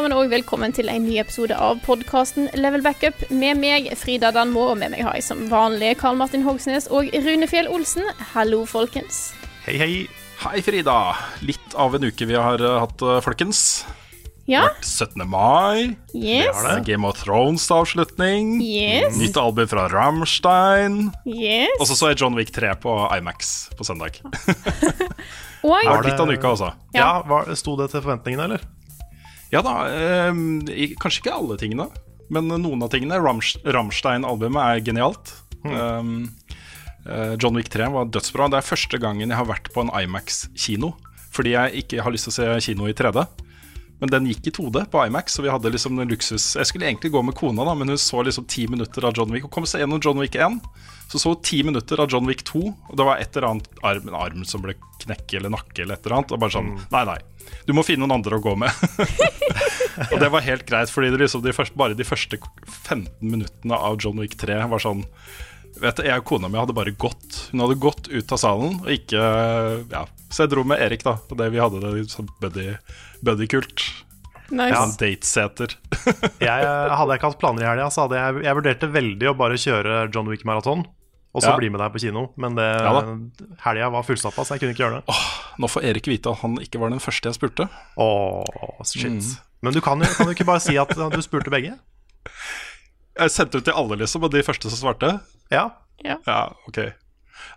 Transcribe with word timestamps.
Sammen, 0.00 0.14
og 0.16 0.30
velkommen 0.32 0.72
til 0.72 0.88
en 0.88 1.02
ny 1.04 1.18
episode 1.20 1.52
av 1.60 1.76
podkasten 1.84 2.46
Level 2.56 2.80
Backup. 2.80 3.18
Med 3.28 3.58
meg, 3.60 3.90
Frida 4.00 4.30
Danmo, 4.32 4.62
og 4.70 4.78
med 4.80 4.94
meg 4.94 5.02
har 5.04 5.18
jeg 5.18 5.26
som 5.26 5.42
vanlig 5.50 5.90
Karl 6.00 6.16
Martin 6.16 6.46
Hogsnes 6.46 6.86
og 6.88 7.10
Rune 7.12 7.44
Fjell 7.50 7.68
Olsen. 7.68 8.08
Hallo, 8.30 8.62
folkens. 8.64 9.34
Hei, 9.66 9.74
hei. 9.76 9.90
Hei, 10.40 10.62
Frida. 10.64 10.94
Litt 11.44 11.76
av 11.76 11.98
en 11.98 12.08
uke 12.08 12.30
vi 12.30 12.38
har 12.38 12.64
eh, 12.64 12.78
hatt, 12.80 13.04
eh, 13.04 13.20
folkens. 13.26 13.60
Ja? 14.48 14.70
Vært 14.70 14.88
17. 14.88 15.26
mai. 15.28 15.92
Yes. 16.16 16.48
Det 16.48 16.72
er 16.78 16.82
Game 16.88 17.04
of 17.04 17.20
Thrones-avslutning. 17.20 18.56
Yes. 18.64 19.20
Nytt 19.20 19.36
album 19.36 19.68
fra 19.68 19.84
Rammstein. 19.92 21.10
Yes. 21.28 21.76
Og 21.76 21.90
så 21.92 22.00
så 22.00 22.14
jeg 22.14 22.22
John 22.24 22.40
Wick 22.40 22.56
3 22.56 22.72
på 22.80 22.96
Imax 23.20 23.68
på 23.76 23.84
søndag. 23.84 24.16
Og 25.60 25.76
Det 25.76 25.92
var 25.92 26.06
litt 26.08 26.16
av 26.16 26.24
en 26.24 26.36
uke, 26.38 26.56
altså. 26.56 26.72
Ja. 26.96 27.02
Ja, 27.04 27.16
var, 27.28 27.52
Sto 27.58 27.76
det 27.76 27.92
til 27.92 28.00
forventningene, 28.00 28.48
eller? 28.48 28.70
Ja 29.52 29.62
da, 29.66 29.74
eh, 29.90 30.32
kanskje 31.00 31.24
ikke 31.24 31.34
alle 31.34 31.56
tingene, 31.58 31.88
men 32.30 32.46
noen 32.48 32.82
av 32.86 32.90
tingene. 32.92 33.18
Ramsch- 33.18 33.58
Rammstein-albumet 33.66 34.62
er 34.76 34.80
genialt. 34.86 35.32
Mm. 35.64 36.28
eh, 37.06 37.36
John 37.36 37.54
Wick 37.58 37.68
3 37.68 37.90
var 37.92 38.06
dødsbra. 38.06 38.48
Det 38.50 38.60
er 38.60 38.68
første 38.70 39.00
gangen 39.02 39.28
jeg 39.28 39.36
har 39.36 39.46
vært 39.48 39.72
på 39.74 39.82
en 39.84 39.90
Imax-kino. 39.90 40.94
Fordi 41.30 41.52
jeg 41.54 41.84
ikke 41.84 42.02
har 42.02 42.10
lyst 42.14 42.26
til 42.28 42.32
å 42.32 42.38
se 42.60 42.72
kino 42.72 42.86
i 42.90 42.94
3D. 42.94 43.26
Men 44.00 44.08
den 44.08 44.26
gikk 44.30 44.46
i 44.48 44.50
2D 44.56 44.86
på 44.90 45.02
Imax, 45.06 45.34
så 45.36 45.42
vi 45.44 45.50
hadde 45.52 45.68
liksom 45.74 45.98
en 46.00 46.08
luksus 46.08 46.56
Jeg 46.56 46.64
skulle 46.70 46.86
egentlig 46.88 47.10
gå 47.12 47.20
med 47.22 47.34
kona, 47.36 47.66
da, 47.68 47.74
men 47.76 47.88
hun 47.92 47.98
så 48.00 48.22
liksom 48.24 48.46
ti 48.48 48.64
minutter 48.66 49.04
av 49.04 49.12
John 49.14 49.30
Wick. 49.30 49.42
Hun 49.44 49.50
kom 49.52 49.66
seg 49.68 49.82
gjennom 49.82 50.00
John 50.00 50.16
Wick 50.22 50.34
1, 50.40 50.56
så 51.12 51.20
så 51.20 51.34
hun 51.34 51.42
ti 51.44 51.60
minutter 51.62 52.00
av 52.00 52.08
John 52.08 52.24
Wick 52.26 52.40
2. 52.48 52.62
Og 52.88 52.96
det 52.96 53.04
var 53.04 53.18
et 53.20 53.36
eller 53.36 53.48
annet 53.50 53.68
arm, 53.84 54.08
en 54.08 54.14
arm 54.16 54.44
som 54.48 54.62
ble 54.64 54.72
knekke 55.04 55.36
eller 55.36 55.52
nakke 55.52 55.82
eller 55.84 55.98
et 56.00 56.06
eller 56.06 56.16
annet. 56.16 56.32
Og 56.32 56.40
bare 56.40 56.54
sånn 56.56 56.72
Nei, 56.90 57.04
nei. 57.04 57.18
Du 57.68 57.74
må 57.76 57.84
finne 57.86 58.02
noen 58.04 58.16
andre 58.18 58.38
å 58.38 58.42
gå 58.44 58.54
med. 58.58 58.70
og 60.12 60.16
det 60.22 60.30
var 60.32 60.44
helt 60.46 60.64
greit, 60.68 60.90
fordi 60.92 61.10
det 61.12 61.20
liksom 61.22 61.44
de 61.44 61.54
første, 61.54 61.76
bare 61.78 61.96
de 61.98 62.06
første 62.06 62.38
15 62.40 63.06
minuttene 63.20 63.76
av 63.76 63.98
John 64.02 64.18
Wick 64.22 64.36
3 64.40 64.62
var 64.70 64.82
sånn 64.82 65.04
Vet 65.80 65.96
du, 66.00 66.02
Jeg 66.04 66.18
og 66.20 66.26
kona 66.26 66.48
mi 66.50 66.58
hadde 66.58 66.74
bare 66.76 66.90
gått. 66.98 67.36
Hun 67.52 67.62
hadde 67.62 67.76
gått 67.80 68.08
ut 68.10 68.32
av 68.34 68.40
salen 68.42 68.80
og 68.82 68.88
ikke 68.90 69.20
Ja. 69.92 70.02
Så 70.28 70.44
jeg 70.44 70.50
dro 70.52 70.64
med 70.66 70.82
Erik, 70.82 71.02
da. 71.06 71.14
på 71.28 71.38
det 71.38 71.46
vi 71.54 71.60
hadde 71.62 71.80
det 71.82 72.04
sånn 72.10 72.28
buddy- 72.42 72.76
buddy-kult. 73.24 73.84
nice. 74.50 74.74
Ja, 74.74 74.82
dateseter. 74.98 75.76
Jeg, 76.42 76.66
eh, 76.66 76.90
hadde 76.98 77.14
jeg 77.14 77.20
ikke 77.20 77.30
hatt 77.30 77.38
planer 77.40 77.62
i 77.64 77.68
helga, 77.70 77.86
så 77.94 78.04
hadde 78.04 78.18
jeg, 78.18 78.42
jeg 78.48 78.58
vurderte 78.58 78.88
veldig 78.92 79.28
å 79.30 79.36
bare 79.38 79.58
kjøre 79.62 79.96
John 80.14 80.26
Wick-maraton. 80.30 80.84
Og 81.32 81.42
så 81.44 81.50
Ja. 81.52 81.56
bli 81.56 81.68
med 81.70 81.78
deg 81.80 81.92
på 81.94 82.00
kino. 82.02 82.32
Men 82.36 82.56
det, 82.58 82.64
Ja 82.66 82.90
helga 83.64 83.90
var 83.90 84.02
fullstappa, 84.02 84.42
så 84.44 84.54
jeg 84.56 84.60
kunne 84.60 84.74
ikke 84.74 84.82
gjøre 84.82 85.02
det. 85.06 85.14
Nå 85.62 85.68
får 85.70 85.84
Erik 85.84 86.06
vite 86.10 86.30
at 86.32 86.38
han 86.42 86.56
ikke 86.58 86.80
var 86.80 86.90
den 86.90 86.98
første 86.98 87.28
jeg 87.30 87.34
spurte. 87.38 87.68
Åh, 87.96 88.82
shit. 88.84 89.06
Mm. 89.12 89.36
Men 89.62 89.72
du 89.72 89.80
kan 89.80 90.00
jo 90.00 90.06
kan 90.16 90.26
du 90.26 90.32
ikke 90.34 90.46
bare 90.48 90.60
si 90.60 90.76
at 90.76 90.88
du 90.88 91.22
spurte 91.22 91.50
begge? 91.52 91.78
Jeg 93.20 93.30
sendte 93.30 93.58
ut 93.60 93.64
til 93.64 93.74
alle, 93.76 93.96
liksom, 94.00 94.24
og 94.24 94.30
de 94.32 94.42
første 94.42 94.70
som 94.70 94.78
svarte 94.94 95.20
Ja. 95.52 95.70
Ja, 96.04 96.48
ok. 96.66 96.78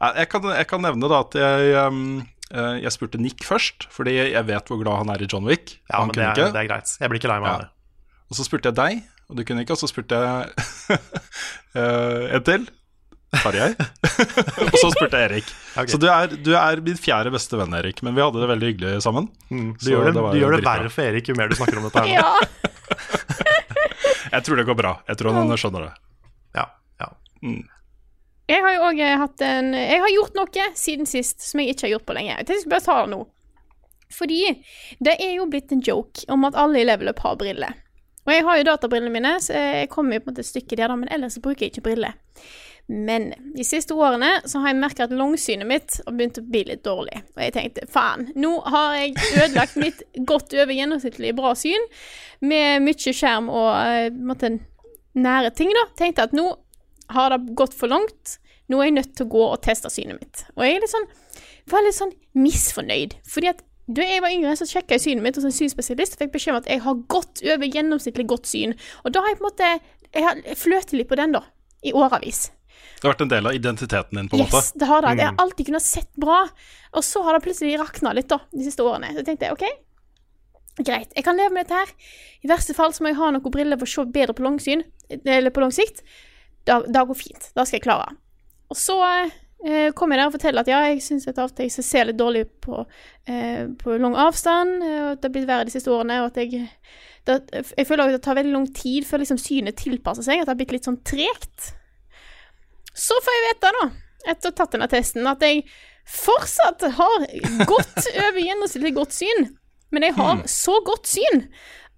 Jeg 0.01 0.29
kan, 0.29 0.43
jeg 0.43 0.67
kan 0.67 0.81
nevne 0.83 1.07
da 1.09 1.19
at 1.23 1.33
jeg, 1.33 1.75
um, 1.87 2.19
eh, 2.51 2.81
jeg 2.83 2.91
spurte 2.91 3.17
Nick 3.21 3.43
først, 3.43 3.87
fordi 3.89 4.31
jeg 4.33 4.45
vet 4.45 4.67
hvor 4.67 4.81
glad 4.83 4.97
han 4.97 5.09
er 5.09 5.23
i 5.23 5.27
John 5.31 5.45
Wick. 5.45 5.79
ja 5.89 5.97
han 5.99 6.07
men 6.07 6.13
det 6.15 6.23
er, 6.23 6.31
ikke. 6.35 6.51
det 6.53 6.61
er 6.61 6.67
greit. 6.67 6.97
Jeg 6.99 7.09
blir 7.09 7.19
ikke 7.19 7.31
lei 7.31 7.39
meg 7.39 7.49
av 7.49 7.55
Ja. 7.55 7.65
det. 7.65 7.69
Og 8.29 8.37
så 8.37 8.43
spurte 8.45 8.65
jeg 8.69 8.75
deg, 8.75 9.03
og 9.29 9.35
du 9.37 9.43
kunne 9.43 9.61
ikke. 9.63 9.71
Og 9.71 9.77
så 9.79 9.87
spurte 9.87 10.11
jeg 10.19 10.51
eh, 11.79 12.35
en 12.35 12.43
til. 12.43 12.67
Tarjei. 13.41 13.69
og 14.71 14.77
så 14.77 14.89
spurte 14.93 15.19
jeg 15.19 15.29
Erik. 15.29 15.51
Okay. 15.73 15.91
Så 15.93 15.99
du 16.01 16.07
er, 16.11 16.33
du 16.45 16.51
er 16.59 16.81
min 16.85 16.99
fjerde 16.99 17.33
beste 17.33 17.57
venn, 17.59 17.73
Erik. 17.79 18.01
Men 18.05 18.15
vi 18.17 18.23
hadde 18.23 18.41
det 18.41 18.49
veldig 18.51 18.71
hyggelig 18.71 19.03
sammen. 19.05 19.29
Du 19.49 19.89
gjør 19.89 20.09
det, 20.09 20.15
det 20.17 20.25
du 20.35 20.39
gjør 20.41 20.57
det 20.57 20.63
verre 20.67 20.93
for 20.93 21.05
Erik 21.07 21.31
jo 21.31 21.37
mer 21.39 21.51
du 21.51 21.57
snakker 21.59 21.81
om 21.81 21.87
dette 21.89 22.05
her. 22.05 22.21
nå. 22.21 22.63
Jeg 24.33 24.45
tror 24.47 24.57
det 24.57 24.65
går 24.65 24.77
bra. 24.79 24.95
Jeg 25.05 25.19
tror 25.19 25.35
han 25.37 25.51
skjønner 25.61 25.83
det. 25.85 25.91
Ja, 26.57 26.63
ja. 27.03 27.09
Jeg 28.49 28.63
har 28.65 28.73
jo 28.73 28.87
òg 28.87 29.01
hatt 29.21 29.43
en 29.45 29.75
Jeg 29.77 29.99
har 30.01 30.09
gjort 30.09 30.39
noe 30.39 30.65
siden 30.79 31.09
sist 31.09 31.43
som 31.45 31.61
jeg 31.61 31.75
ikke 31.75 31.85
har 31.85 31.93
gjort 31.95 32.07
på 32.07 32.15
lenge. 32.17 32.39
Jeg 32.41 32.63
skal 32.63 32.73
bare 32.73 32.85
ta 32.87 32.95
det 33.03 33.11
nå. 33.13 33.19
Fordi 34.13 34.39
det 35.05 35.15
er 35.21 35.35
jo 35.37 35.45
blitt 35.49 35.71
en 35.73 35.83
joke 35.85 36.25
om 36.33 36.49
at 36.49 36.57
alle 36.57 36.81
i 36.81 36.87
Level 36.87 37.13
Up 37.13 37.21
har 37.25 37.37
briller. 37.37 37.77
Og 38.23 38.31
jeg 38.31 38.45
har 38.47 38.59
jo 38.59 38.67
databrillene 38.67 39.11
mine, 39.11 39.33
så 39.43 39.57
jeg 39.57 39.89
kommer 39.91 40.15
jo 40.15 40.23
på 40.23 40.29
en 40.29 40.33
måte 40.33 40.45
et 40.45 40.49
stykke 40.49 40.77
der, 40.79 40.93
men 40.95 41.11
ellers 41.11 41.39
bruker 41.43 41.65
jeg 41.65 41.73
ikke 41.73 41.87
briller. 41.89 42.15
Men 42.91 43.29
de 43.55 43.63
siste 43.63 43.95
årene 43.95 44.41
så 44.49 44.59
har 44.59 44.73
jeg 44.73 44.79
merka 44.81 45.05
at 45.05 45.13
langsynet 45.15 45.67
mitt 45.67 45.95
har 46.03 46.15
begynt 46.17 46.39
å 46.41 46.43
bli 46.45 46.65
litt 46.67 46.83
dårlig. 46.83 47.21
Og 47.33 47.41
jeg 47.45 47.55
tenkte 47.55 47.87
faen, 47.91 48.27
nå 48.35 48.57
har 48.67 48.97
jeg 48.99 49.15
ødelagt 49.39 49.79
mitt 49.79 50.03
godt 50.29 50.53
over 50.57 50.75
gjennomsnittlig 50.75 51.31
bra 51.37 51.53
syn 51.57 51.87
med 52.43 52.83
mye 52.83 53.15
skjerm 53.15 53.49
og 53.53 53.69
eh, 53.79 54.09
på 54.11 54.53
nære 55.23 55.53
ting, 55.55 55.71
da. 55.73 55.87
Tenkte 55.99 56.27
at 56.27 56.35
nå 56.35 56.49
har 57.13 57.33
det 57.33 57.55
gått 57.57 57.75
for 57.77 57.91
langt. 57.91 58.37
Nå 58.71 58.79
er 58.79 58.89
jeg 58.89 58.97
nødt 58.97 59.13
til 59.15 59.27
å 59.27 59.33
gå 59.33 59.43
og 59.51 59.61
teste 59.63 59.91
synet 59.91 60.19
mitt. 60.19 60.43
Og 60.57 60.65
jeg 60.65 60.77
er 60.77 60.83
litt 60.83 60.91
sånn, 60.93 61.07
var 61.71 61.85
litt 61.85 61.97
sånn 61.97 62.15
misfornøyd. 62.35 63.15
Fordi 63.29 63.51
at 63.51 63.63
da 63.93 64.05
jeg 64.07 64.23
var 64.23 64.31
yngre, 64.31 64.55
så 64.55 64.67
sjekka 64.67 64.95
jeg 64.95 65.03
synet 65.03 65.25
mitt 65.25 65.37
hos 65.39 65.47
en 65.47 65.55
synspesialist 65.55 66.15
og 66.15 66.23
fikk 66.23 66.35
beskjed 66.35 66.55
om 66.55 66.61
at 66.61 66.69
jeg 66.71 66.83
har 66.85 67.01
godt 67.11 67.43
over 67.43 67.67
gjennomsnittlig 67.67 68.27
godt 68.31 68.47
syn. 68.47 68.75
Og 69.03 69.15
da 69.15 69.23
har 69.23 69.33
jeg 69.33 69.39
på 69.39 69.45
en 69.45 69.51
måte 69.51 69.73
Jeg 70.13 70.27
har 70.27 70.41
fløtet 70.55 70.93
litt 70.93 71.09
på 71.09 71.17
den, 71.17 71.31
da. 71.33 71.41
I 71.81 71.91
årevis. 71.97 72.51
Det 73.03 73.09
har 73.09 73.17
vært 73.17 73.23
en 73.25 73.31
del 73.33 73.47
av 73.49 73.55
identiteten 73.57 74.15
din, 74.15 74.27
på 74.31 74.37
en 74.37 74.45
Yes, 74.45 74.51
måte. 74.53 74.79
det 74.79 74.87
har 74.87 75.03
det. 75.03 75.17
Jeg 75.19 75.27
har 75.27 75.41
alltid 75.43 75.67
kunnet 75.67 75.83
sett 75.83 76.11
bra. 76.15 76.37
Og 76.95 77.03
så 77.03 77.23
har 77.25 77.35
det 77.35 77.43
plutselig 77.43 77.73
rakna 77.81 78.13
litt, 78.15 78.29
da, 78.31 78.37
de 78.53 78.63
siste 78.63 78.79
årene. 78.85 79.09
Så 79.17 79.25
tenkte 79.27 79.49
jeg 79.49 79.57
OK, 79.57 79.65
greit, 80.79 81.11
jeg 81.11 81.25
kan 81.27 81.35
leve 81.35 81.51
med 81.51 81.65
dette 81.67 81.81
her. 81.81 81.91
I 82.47 82.47
verste 82.47 82.73
fall 82.77 82.95
så 82.95 83.03
må 83.03 83.11
jeg 83.11 83.19
ha 83.19 83.31
noen 83.35 83.51
briller 83.51 83.77
for 83.81 83.89
å 83.89 83.91
se 83.91 84.05
bedre 84.15 84.35
på 84.37 84.45
langsyn, 84.45 84.85
eller 85.11 85.51
på 85.51 85.65
lang 85.65 85.75
sikt. 85.75 85.99
Det 86.63 86.87
går 87.11 87.19
fint. 87.19 87.51
Da 87.57 87.65
skal 87.67 87.81
jeg 87.81 87.85
klare. 87.89 88.15
Og 88.71 88.79
så 88.79 88.95
eh, 89.11 89.91
kom 89.99 90.15
jeg 90.15 90.23
der 90.23 90.31
og 90.31 90.37
forteller 90.37 90.63
at 90.63 90.71
ja, 90.71 90.79
jeg 90.87 91.03
syns 91.03 91.27
at 91.27 91.59
jeg 91.59 91.75
ser 91.75 92.07
litt 92.07 92.17
dårlig 92.23 92.47
på, 92.63 92.85
eh, 93.27 93.67
på 93.83 93.99
lang 93.99 94.15
avstand, 94.15 94.79
eh, 94.79 94.97
og 95.03 95.11
at 95.11 95.21
det 95.21 95.27
har 95.29 95.35
blitt 95.37 95.51
verre 95.51 95.67
de 95.67 95.75
siste 95.75 95.91
årene, 95.91 96.23
og 96.23 96.31
at 96.31 96.39
jeg 96.39 96.69
det, 97.27 97.37
Jeg 97.77 97.87
føler 97.87 98.07
at 98.07 98.15
det 98.17 98.23
tar 98.23 98.35
veldig 98.35 98.51
lang 98.51 98.65
tid 98.75 99.05
før 99.07 99.21
liksom 99.23 99.37
synet 99.39 99.75
tilpasser 99.79 100.23
seg, 100.23 100.39
at 100.39 100.47
det 100.47 100.55
har 100.55 100.59
blitt 100.63 100.73
litt 100.75 100.87
sånn 100.87 101.03
tregt. 101.03 101.73
Så 102.93 103.17
får 103.25 103.37
jeg 103.37 103.45
vite, 103.49 103.73
da, 103.79 103.89
etter 104.31 104.49
å 104.49 104.53
ha 104.53 104.57
tatt 104.57 104.75
denne 104.75 104.89
testen, 104.91 105.27
at 105.29 105.43
jeg 105.43 105.65
fortsatt 106.09 106.85
har 106.97 107.27
godt 107.69 107.99
over 108.27 108.41
gjennomsnittlig 108.41 108.93
godt 108.95 109.15
syn. 109.17 109.47
Men 109.93 110.07
jeg 110.07 110.17
har 110.17 110.41
så 110.49 110.79
godt 110.85 111.09
syn 111.09 111.47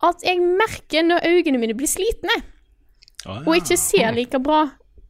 at 0.03 0.23
jeg 0.25 0.41
merker 0.43 1.05
når 1.07 1.25
øynene 1.29 1.61
mine 1.61 1.77
blir 1.77 1.89
slitne, 1.89 2.35
Ah, 3.25 3.41
og 3.41 3.55
ikke 3.57 3.77
ser 3.79 4.13
like 4.13 4.39
bra. 4.43 4.67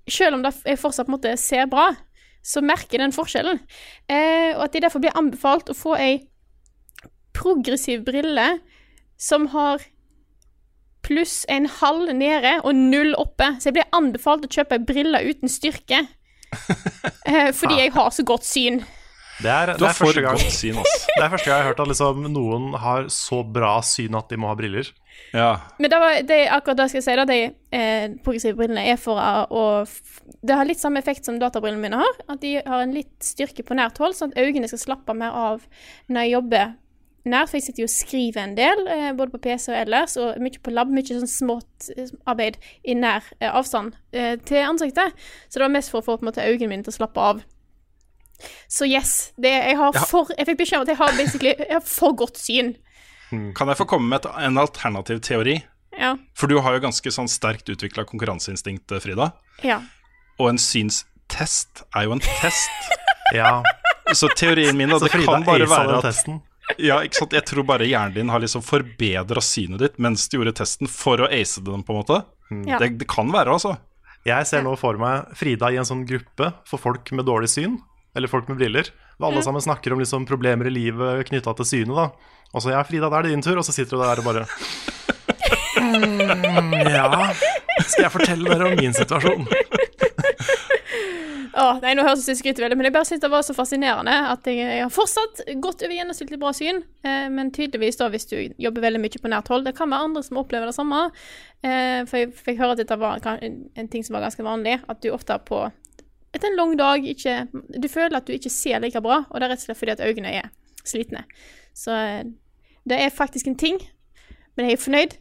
Selv 0.08 0.38
om 0.38 0.44
jeg 0.46 0.80
fortsatt 0.80 1.10
måtte 1.12 1.34
se 1.40 1.60
bra, 1.68 1.90
så 2.46 2.62
merker 2.64 3.02
den 3.02 3.14
forskjellen. 3.16 3.60
Eh, 4.08 4.54
og 4.56 4.68
at 4.68 4.78
jeg 4.78 4.86
derfor 4.86 5.02
blir 5.04 5.18
anbefalt 5.18 5.72
å 5.74 5.78
få 5.78 5.96
ei 6.00 6.14
progressiv 7.36 8.06
brille 8.08 8.46
som 9.20 9.50
har 9.52 9.84
pluss 11.06 11.44
en 11.52 11.70
halv 11.80 12.12
nede 12.18 12.58
og 12.64 12.76
null 12.76 13.14
oppe. 13.22 13.54
Så 13.60 13.70
jeg 13.70 13.78
blir 13.80 13.96
anbefalt 13.96 14.48
å 14.48 14.52
kjøpe 14.52 14.82
briller 14.88 15.26
uten 15.30 15.52
styrke. 15.52 16.06
Eh, 17.26 17.50
fordi 17.58 17.80
jeg 17.80 17.90
har 17.96 18.12
så 18.14 18.22
godt 18.22 18.46
syn. 18.46 18.76
Det 19.42 19.50
er, 19.50 19.72
Du 19.74 19.82
det, 19.82 19.88
har 19.88 19.96
er 19.96 19.98
første 19.98 20.22
gang, 20.22 20.38
godt 20.38 20.54
syn, 20.54 20.78
det 20.78 21.24
er 21.26 21.32
første 21.34 21.50
gang 21.50 21.58
jeg 21.58 21.64
har 21.66 21.72
hørt 21.72 21.82
at 21.84 21.90
liksom, 21.90 22.22
noen 22.32 22.68
har 22.80 23.08
så 23.12 23.42
bra 23.44 23.72
syn 23.84 24.16
at 24.16 24.30
de 24.30 24.38
må 24.40 24.52
ha 24.52 24.56
briller. 24.56 24.92
Ja. 25.36 25.50
Men 25.82 25.92
det 25.92 26.00
var, 26.00 26.20
det 26.30 26.38
er 26.38 26.54
akkurat 26.56 26.80
det 26.80 26.88
skal 26.92 27.02
jeg 27.02 27.08
si, 27.08 27.18
da. 27.20 27.26
De 27.28 27.40
eh, 27.80 28.16
progressive 28.24 28.56
brillene 28.60 28.86
er 28.94 29.02
for 29.02 29.20
å 29.20 29.66
Det 30.46 30.56
har 30.56 30.70
litt 30.70 30.80
samme 30.80 31.02
effekt 31.02 31.28
som 31.28 31.42
databrillene 31.42 31.82
mine 31.82 32.00
har. 32.00 32.24
At 32.32 32.46
de 32.46 32.56
har 32.62 32.86
en 32.86 32.96
litt 32.96 33.16
styrke 33.26 33.66
på 33.66 33.76
nært 33.76 34.00
hold, 34.00 34.16
sånn 34.16 34.32
at 34.36 34.46
øynene 34.46 34.70
skal 34.72 34.84
slappe 34.86 35.18
mer 35.18 35.36
av 35.36 35.66
når 36.08 36.22
jeg 36.22 36.36
jobber 36.38 36.76
nært. 37.30 37.50
For 37.52 37.58
jeg 37.60 37.66
sitter 37.68 37.84
jo 37.84 37.90
og 37.90 37.94
skriver 37.96 38.42
en 38.44 38.56
del, 38.58 38.82
eh, 38.92 39.10
både 39.18 39.32
på 39.36 39.42
PC 39.48 39.70
og 39.74 39.78
ellers, 39.80 40.16
og 40.22 40.38
mye 40.44 40.62
på 40.64 40.74
lab. 40.74 40.92
Mye 40.94 41.08
sånn 41.10 41.30
smått 41.32 41.90
eh, 41.98 42.12
arbeid 42.30 42.58
i 42.84 42.96
nær 42.98 43.26
eh, 43.40 43.50
avstand 43.52 43.96
eh, 44.14 44.36
til 44.46 44.62
ansiktet. 44.66 45.14
Så 45.50 45.60
det 45.60 45.66
var 45.68 45.74
mest 45.76 45.92
for 45.94 46.02
å 46.02 46.06
få 46.06 46.18
på 46.18 46.26
en 46.26 46.32
måte 46.32 46.46
øynene 46.46 46.72
mine 46.72 46.86
til 46.88 46.94
å 46.94 46.98
slappe 47.00 47.20
av. 47.32 47.44
Så 48.68 48.86
yes. 48.90 49.32
Det, 49.40 49.52
jeg, 49.52 49.78
har 49.80 49.94
Ja. 49.96 50.04
for, 50.10 50.28
jeg 50.38 50.46
fikk 50.50 50.58
beskjed 50.64 50.82
om 50.82 50.84
at 50.88 50.92
jeg 50.92 51.00
har 51.00 51.14
basically 51.18 51.54
jeg 51.56 51.72
har 51.78 51.86
for 51.88 52.18
godt 52.20 52.38
syn. 52.42 52.74
Kan 53.56 53.68
jeg 53.72 53.78
få 53.80 53.86
komme 53.90 54.08
med 54.12 54.26
et, 54.26 54.32
en 54.48 54.58
alternativ 54.62 55.22
teori? 55.26 55.58
Ja. 55.96 56.14
For 56.36 56.52
du 56.52 56.58
har 56.60 56.76
jo 56.76 56.82
ganske 56.84 57.12
sånn 57.12 57.30
sterkt 57.32 57.70
utvikla 57.72 58.04
konkurranseinstinkt, 58.10 58.92
Frida. 59.02 59.32
ja. 59.64 59.82
Og 60.36 60.50
en 60.52 60.58
synstest 60.60 61.86
er 61.96 62.04
jo 62.10 62.12
en 62.18 62.20
test. 62.24 62.70
Ja, 63.34 63.64
Så 64.14 64.28
teorien 64.38 64.76
min 64.78 64.92
da, 64.92 65.00
det 65.02 65.10
kan 65.10 65.42
bare 65.48 65.66
være 65.66 65.96
at 65.98 66.04
testen. 66.06 66.42
Ja, 66.82 67.00
ikke 67.06 67.20
sant? 67.22 67.36
Jeg 67.38 67.46
tror 67.46 67.66
bare 67.68 67.88
hjernen 67.88 68.16
din 68.16 68.32
har 68.34 68.42
liksom 68.42 68.64
forbedra 68.66 69.42
synet 69.44 69.84
ditt 69.84 70.00
mens 70.02 70.26
du 70.30 70.40
gjorde 70.40 70.56
testen 70.58 70.90
for 70.90 71.22
å 71.22 71.30
ace 71.30 71.62
den, 71.64 71.84
på 71.86 71.94
en 71.94 72.00
måte. 72.02 72.22
Ja. 72.66 72.80
Det, 72.82 72.96
det 73.02 73.08
kan 73.10 73.30
være, 73.34 73.54
altså. 73.54 73.76
Jeg 74.26 74.48
ser 74.50 74.64
nå 74.66 74.74
for 74.82 74.98
meg 74.98 75.36
Frida 75.38 75.70
i 75.70 75.78
en 75.78 75.86
sånn 75.86 76.06
gruppe 76.10 76.50
for 76.66 76.82
folk 76.82 77.12
med 77.14 77.28
dårlig 77.30 77.52
syn, 77.54 77.78
eller 78.18 78.32
folk 78.32 78.50
med 78.50 78.58
briller. 78.58 78.90
Hvor 79.20 79.30
alle 79.30 79.44
sammen 79.46 79.64
snakker 79.64 79.94
om 79.94 80.02
liksom 80.02 80.26
problemer 80.28 80.68
i 80.68 80.74
livet 80.74 81.30
knytta 81.30 81.54
til 81.60 81.70
synet. 81.70 81.96
da 81.96 82.10
Og 82.52 82.66
så 82.66 82.74
ja, 82.74 82.82
Frida, 82.84 83.12
da 83.12 83.20
er 83.20 83.28
det 83.28 83.36
din 83.36 83.46
tur. 83.46 83.62
Og 83.62 83.68
så 83.68 83.76
sitter 83.76 83.96
du 83.96 84.04
der 84.04 84.20
og 84.20 84.28
bare 84.28 84.44
mm, 85.80 86.74
Ja, 86.90 87.30
skal 87.86 88.08
jeg 88.08 88.12
fortelle 88.12 88.50
dere 88.50 88.72
om 88.72 88.80
min 88.82 88.98
situasjon? 88.98 89.48
Åh, 91.56 91.78
nei, 91.80 91.94
nå 91.96 92.04
høres 92.04 92.26
det 92.28 92.36
skryter 92.36 92.66
veldig, 92.66 92.76
men 92.76 92.90
jeg 92.90 92.94
bare 92.98 93.08
synes 93.08 93.22
det 93.24 93.30
var 93.32 93.44
så 93.48 93.54
fascinerende 93.56 94.12
at 94.34 94.48
jeg, 94.50 94.60
jeg 94.60 94.82
har 94.84 94.92
fortsatt 94.92 95.40
godt 95.64 95.86
over 95.86 95.96
gjennomsnittlig 95.96 96.40
bra 96.42 96.52
syn, 96.56 96.82
eh, 97.08 97.30
men 97.32 97.52
tydeligvis 97.56 97.96
da 98.02 98.10
hvis 98.12 98.28
du 98.28 98.36
jobber 98.60 98.84
veldig 98.84 99.00
mye 99.00 99.22
på 99.24 99.32
nært 99.32 99.52
hold. 99.54 99.64
Det 99.64 99.76
kan 99.78 99.94
være 99.94 100.10
andre 100.10 100.24
som 100.26 100.42
opplever 100.42 100.68
det 100.68 100.76
samme, 100.76 101.06
eh, 101.64 102.02
for 102.10 102.20
jeg 102.20 102.34
fikk 102.36 102.60
høre 102.60 102.76
at 102.76 102.82
dette 102.84 102.98
var 103.00 103.24
en, 103.40 103.56
en 103.72 103.92
ting 103.94 104.04
som 104.04 104.18
var 104.18 104.26
ganske 104.28 104.44
vanlig, 104.44 104.82
at 104.84 105.00
du 105.00 105.14
ofte 105.16 105.38
på 105.48 105.64
etter 106.36 106.52
en 106.52 106.58
lang 106.60 106.74
dag 106.76 107.06
ikke 107.08 107.34
Du 107.80 107.88
føler 107.88 108.18
at 108.18 108.28
du 108.28 108.34
ikke 108.36 108.52
ser 108.52 108.82
like 108.84 109.00
bra, 109.00 109.22
og 109.30 109.40
det 109.40 109.48
er 109.48 109.54
rett 109.54 109.62
og 109.64 109.70
slett 109.70 109.80
fordi 109.80 109.94
at 109.94 110.04
øynene 110.04 110.34
er 110.42 110.50
slitne. 110.84 111.24
Så 111.72 111.96
eh, 111.96 112.26
det 112.84 113.00
er 113.00 113.16
faktisk 113.16 113.48
en 113.48 113.56
ting, 113.56 113.80
men 114.60 114.68
jeg 114.68 114.76
er 114.76 114.84
fornøyd. 114.84 115.16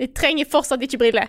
Jeg 0.00 0.14
trenger 0.16 0.48
fortsatt 0.48 0.80
ikke 0.82 1.02
briller. 1.04 1.28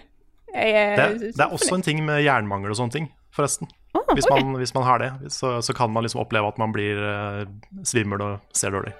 Er 0.56 0.96
Det, 1.20 1.34
det 1.36 1.44
er 1.44 1.52
også 1.52 1.76
en 1.76 1.84
ting 1.84 2.00
med 2.08 2.24
jernmangel 2.24 2.72
og 2.72 2.80
sånne 2.80 2.96
ting, 2.96 3.10
forresten. 3.36 3.68
Åh, 3.98 4.14
Hvis 4.14 4.30
man, 4.30 4.46
man, 4.46 4.60
hvis 4.62 4.74
man 4.78 4.86
har 4.88 5.02
det, 5.02 5.12
så, 5.34 5.58
så 5.66 5.74
kan 5.74 5.90
man 5.94 6.06
liksom 6.06 6.22
oppleve 6.22 6.48
at 6.54 6.62
man 6.62 6.76
blir 6.76 7.02
eh, 7.02 7.44
svimmel 7.84 8.22
og 8.22 8.38
ser 8.54 8.76
dårlig. 8.76 8.94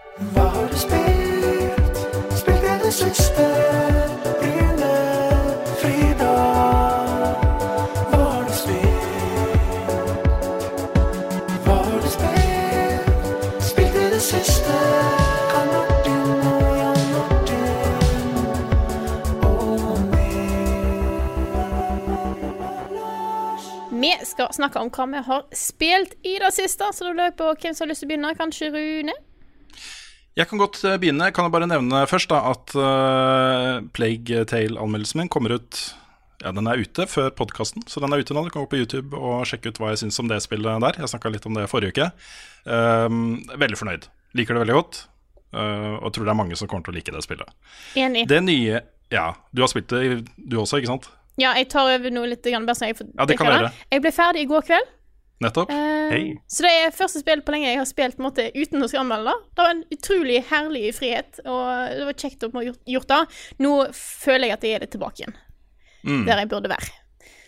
Vi 2.88 3.97
skal 24.38 24.54
snakke 24.54 24.82
om 24.82 24.92
hva 24.94 25.08
vi 25.10 25.24
har 25.26 25.46
spilt 25.56 26.18
i 26.28 26.38
det 26.42 26.52
siste, 26.54 26.86
så 26.94 27.08
da 27.08 27.14
lurer 27.14 27.32
jeg 27.32 27.40
på 27.40 27.50
hvem 27.56 27.74
som 27.74 27.86
har 27.86 27.92
lyst 27.92 28.04
til 28.04 28.10
å 28.10 28.12
begynne. 28.12 28.34
Kanskje 28.38 28.70
Rune? 28.74 29.16
Jeg 30.38 30.50
kan 30.52 30.62
godt 30.62 30.84
eh, 30.86 31.00
begynne. 31.02 31.32
Kan 31.34 31.48
jeg 31.48 31.54
bare 31.56 31.70
nevne 31.70 32.04
først 32.10 32.30
da 32.30 32.44
at 32.52 32.76
uh, 32.78 33.80
Plague 33.98 34.44
Tale-anmeldelsen 34.52 35.24
min 35.24 35.32
kommer 35.34 35.56
ut 35.58 35.80
Ja, 36.44 36.52
den 36.54 36.70
er 36.70 36.78
ute 36.78 37.08
før 37.10 37.32
podkasten, 37.34 37.88
så 37.90 38.04
den 38.04 38.14
er 38.14 38.22
ute 38.22 38.36
nå. 38.38 38.46
Du 38.46 38.54
kan 38.54 38.62
gå 38.62 38.70
på 38.70 38.82
YouTube 38.84 39.18
og 39.18 39.48
sjekke 39.50 39.74
ut 39.74 39.82
hva 39.82 39.96
jeg 39.96 40.04
syns 40.04 40.22
om 40.22 40.30
det 40.30 40.38
spillet 40.46 40.86
der. 40.86 41.02
Jeg 41.02 41.10
snakka 41.10 41.34
litt 41.34 41.48
om 41.50 41.58
det 41.58 41.66
forrige 41.72 41.96
uke. 41.96 42.12
Um, 42.70 43.40
veldig 43.58 43.80
fornøyd. 43.82 44.06
Liker 44.38 44.54
det 44.54 44.68
veldig 44.68 44.78
godt. 44.78 45.02
Uh, 45.56 45.98
og 46.04 46.12
tror 46.14 46.28
det 46.28 46.36
er 46.36 46.38
mange 46.38 46.60
som 46.60 46.70
kommer 46.70 46.86
til 46.86 46.94
å 46.94 47.00
like 47.00 47.16
det 47.16 47.26
spillet. 47.26 47.58
Enig. 47.98 48.28
Det 48.30 48.44
nye 48.46 48.86
Ja, 49.10 49.32
du 49.56 49.64
har 49.64 49.72
spilt 49.72 49.90
det, 49.90 50.28
du 50.38 50.60
også, 50.62 50.78
ikke 50.78 50.94
sant? 50.94 51.10
Ja, 51.38 51.54
jeg 51.54 51.70
tar 51.70 51.86
over 51.96 52.10
noe 52.12 52.28
litt, 52.32 52.42
grann, 52.44 52.66
bare 52.66 52.76
så 52.80 52.88
jeg 52.90 52.98
får 52.98 53.10
Ja, 53.18 53.26
det 53.30 53.38
kan 53.38 53.48
gjøre. 53.52 53.72
Jeg 53.94 54.02
ble 54.02 54.12
ferdig 54.12 54.42
i 54.42 54.46
går 54.50 54.62
kveld. 54.66 54.94
Nettopp? 55.40 55.70
eh, 55.70 56.10
Hei. 56.10 56.22
Så 56.50 56.64
det 56.66 56.72
er 56.82 56.92
første 56.98 57.20
spill 57.22 57.42
på 57.46 57.52
lenge 57.54 57.68
jeg 57.70 57.78
har 57.78 57.86
spilt 57.86 58.18
måte, 58.18 58.48
uten 58.56 58.82
å 58.82 58.88
skal 58.90 59.04
anmelde 59.04 59.30
det. 59.30 59.52
Det 59.54 59.62
var 59.62 59.70
en 59.76 59.84
utrolig 59.94 60.40
herlig 60.50 60.96
frihet, 60.98 61.40
og 61.46 61.94
det 61.94 62.06
var 62.10 62.14
kjekt 62.18 62.44
å 62.48 62.52
ha 62.56 62.64
gjort, 62.66 63.08
det. 63.08 63.20
Nå 63.62 63.74
føler 63.94 64.48
jeg 64.50 64.58
at 64.58 64.64
jeg 64.66 64.74
er 64.80 64.80
det 64.80 64.92
tilbake 64.96 65.22
igjen, 65.22 65.36
Mm. 66.08 66.26
der 66.26 66.38
jeg 66.42 66.50
burde 66.50 66.70
være. 66.70 66.90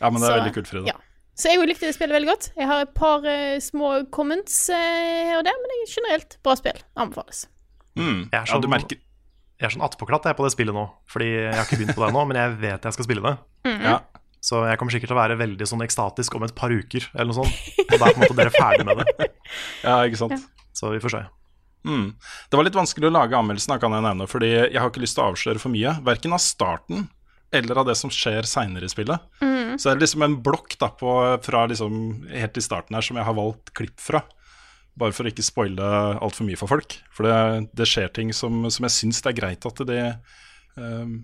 Ja, 0.01 0.09
men 0.09 0.21
det 0.21 0.30
er 0.30 0.33
Så, 0.33 0.38
veldig 0.44 0.53
kult, 0.53 0.68
Frida. 0.68 0.85
Ja. 0.85 0.94
Så 1.39 1.50
jeg 1.50 1.65
likte 1.68 1.88
det 1.88 1.95
spillet 1.95 2.13
veldig 2.13 2.27
godt. 2.30 2.51
Jeg 2.57 2.68
har 2.68 2.81
et 2.81 2.94
par 2.94 3.19
uh, 3.25 3.59
små 3.59 4.06
comments 4.12 4.69
uh, 4.69 4.75
her 4.75 5.38
og 5.39 5.45
der, 5.45 5.53
men 5.57 5.71
det 5.71 5.77
er 5.81 5.94
generelt 5.95 6.38
bra 6.44 6.56
spill. 6.59 6.77
Anbefales. 6.97 7.47
Mm. 7.95 8.30
Jeg 8.30 8.33
er 8.33 8.45
Ja, 8.45 8.45
sånn- 8.53 8.62
du 8.62 8.68
merker 8.68 8.97
Jeg 9.59 9.67
er 9.67 9.73
sånn 9.75 9.83
attpåklatt 9.83 10.29
jeg 10.29 10.38
på 10.39 10.45
det 10.45 10.53
spillet 10.53 10.75
nå, 10.75 10.85
fordi 11.11 11.27
jeg 11.33 11.51
har 11.51 11.65
ikke 11.65 11.81
begynt 11.81 11.97
på 11.97 12.03
det 12.03 12.09
ennå, 12.13 12.23
men 12.29 12.39
jeg 12.39 12.56
vet 12.61 12.88
jeg 12.88 12.95
skal 12.95 13.07
spille 13.09 13.25
det. 13.25 13.35
Ja. 13.83 13.97
Så 14.39 14.61
jeg 14.63 14.79
kommer 14.79 14.95
sikkert 14.95 15.11
til 15.11 15.17
å 15.17 15.19
være 15.19 15.35
veldig 15.39 15.67
sånn 15.67 15.83
ekstatisk 15.83 16.38
om 16.39 16.45
et 16.47 16.56
par 16.56 16.71
uker, 16.71 17.09
eller 17.11 17.33
noe 17.33 17.41
sånt. 17.41 17.83
Og 17.83 17.91
da 17.97 18.07
er 18.07 18.15
på 18.15 18.21
en 18.21 18.23
måte 18.23 18.38
dere 18.38 18.53
ferdig 18.56 18.88
med 18.88 19.01
det. 19.01 19.27
ja, 19.88 19.97
ikke 20.07 20.21
sant. 20.21 20.47
Så 20.71 20.94
vi 20.94 21.01
får 21.03 21.15
se. 21.17 21.25
Mm. 21.88 22.07
Det 22.47 22.59
var 22.59 22.67
litt 22.67 22.79
vanskelig 22.79 23.09
å 23.09 23.15
lage 23.17 23.35
anmeldelsen, 23.35 23.75
kan 23.83 23.97
jeg 23.97 24.06
nevne, 24.07 24.27
fordi 24.31 24.53
jeg 24.56 24.79
har 24.79 24.88
ikke 24.91 25.03
lyst 25.03 25.19
til 25.19 25.25
å 25.25 25.33
avsløre 25.33 25.59
for 25.59 25.75
mye. 25.75 25.97
Verken 26.07 26.35
av 26.35 26.44
starten 26.44 27.09
eller 27.51 27.81
av 27.81 27.88
det 27.89 27.97
som 28.00 28.11
skjer 28.13 28.47
seinere 28.47 28.88
i 28.88 28.91
spillet. 28.91 29.27
Så 29.79 29.89
det 29.89 29.95
er 29.95 30.01
liksom 30.03 30.23
en 30.25 30.35
blokk 30.44 30.75
da 30.81 30.91
på, 30.94 31.13
fra 31.44 31.63
liksom 31.69 31.95
helt 32.29 32.57
i 32.59 32.63
starten 32.63 32.97
her 32.97 33.06
som 33.06 33.19
jeg 33.19 33.27
har 33.27 33.38
valgt 33.38 33.73
klipp 33.77 34.00
fra. 34.01 34.21
Bare 35.00 35.15
for 35.15 35.27
å 35.27 35.31
ikke 35.31 35.45
spoile 35.45 35.89
altfor 36.19 36.47
mye 36.47 36.59
for 36.59 36.71
folk. 36.71 36.97
For 37.15 37.27
det, 37.27 37.69
det 37.77 37.88
skjer 37.88 38.09
ting 38.15 38.33
som, 38.36 38.65
som 38.74 38.88
jeg 38.88 38.95
syns 38.95 39.21
det 39.24 39.31
er 39.33 39.38
greit 39.38 39.68
at 39.69 39.83
det 39.88 40.01
um, 40.75 41.21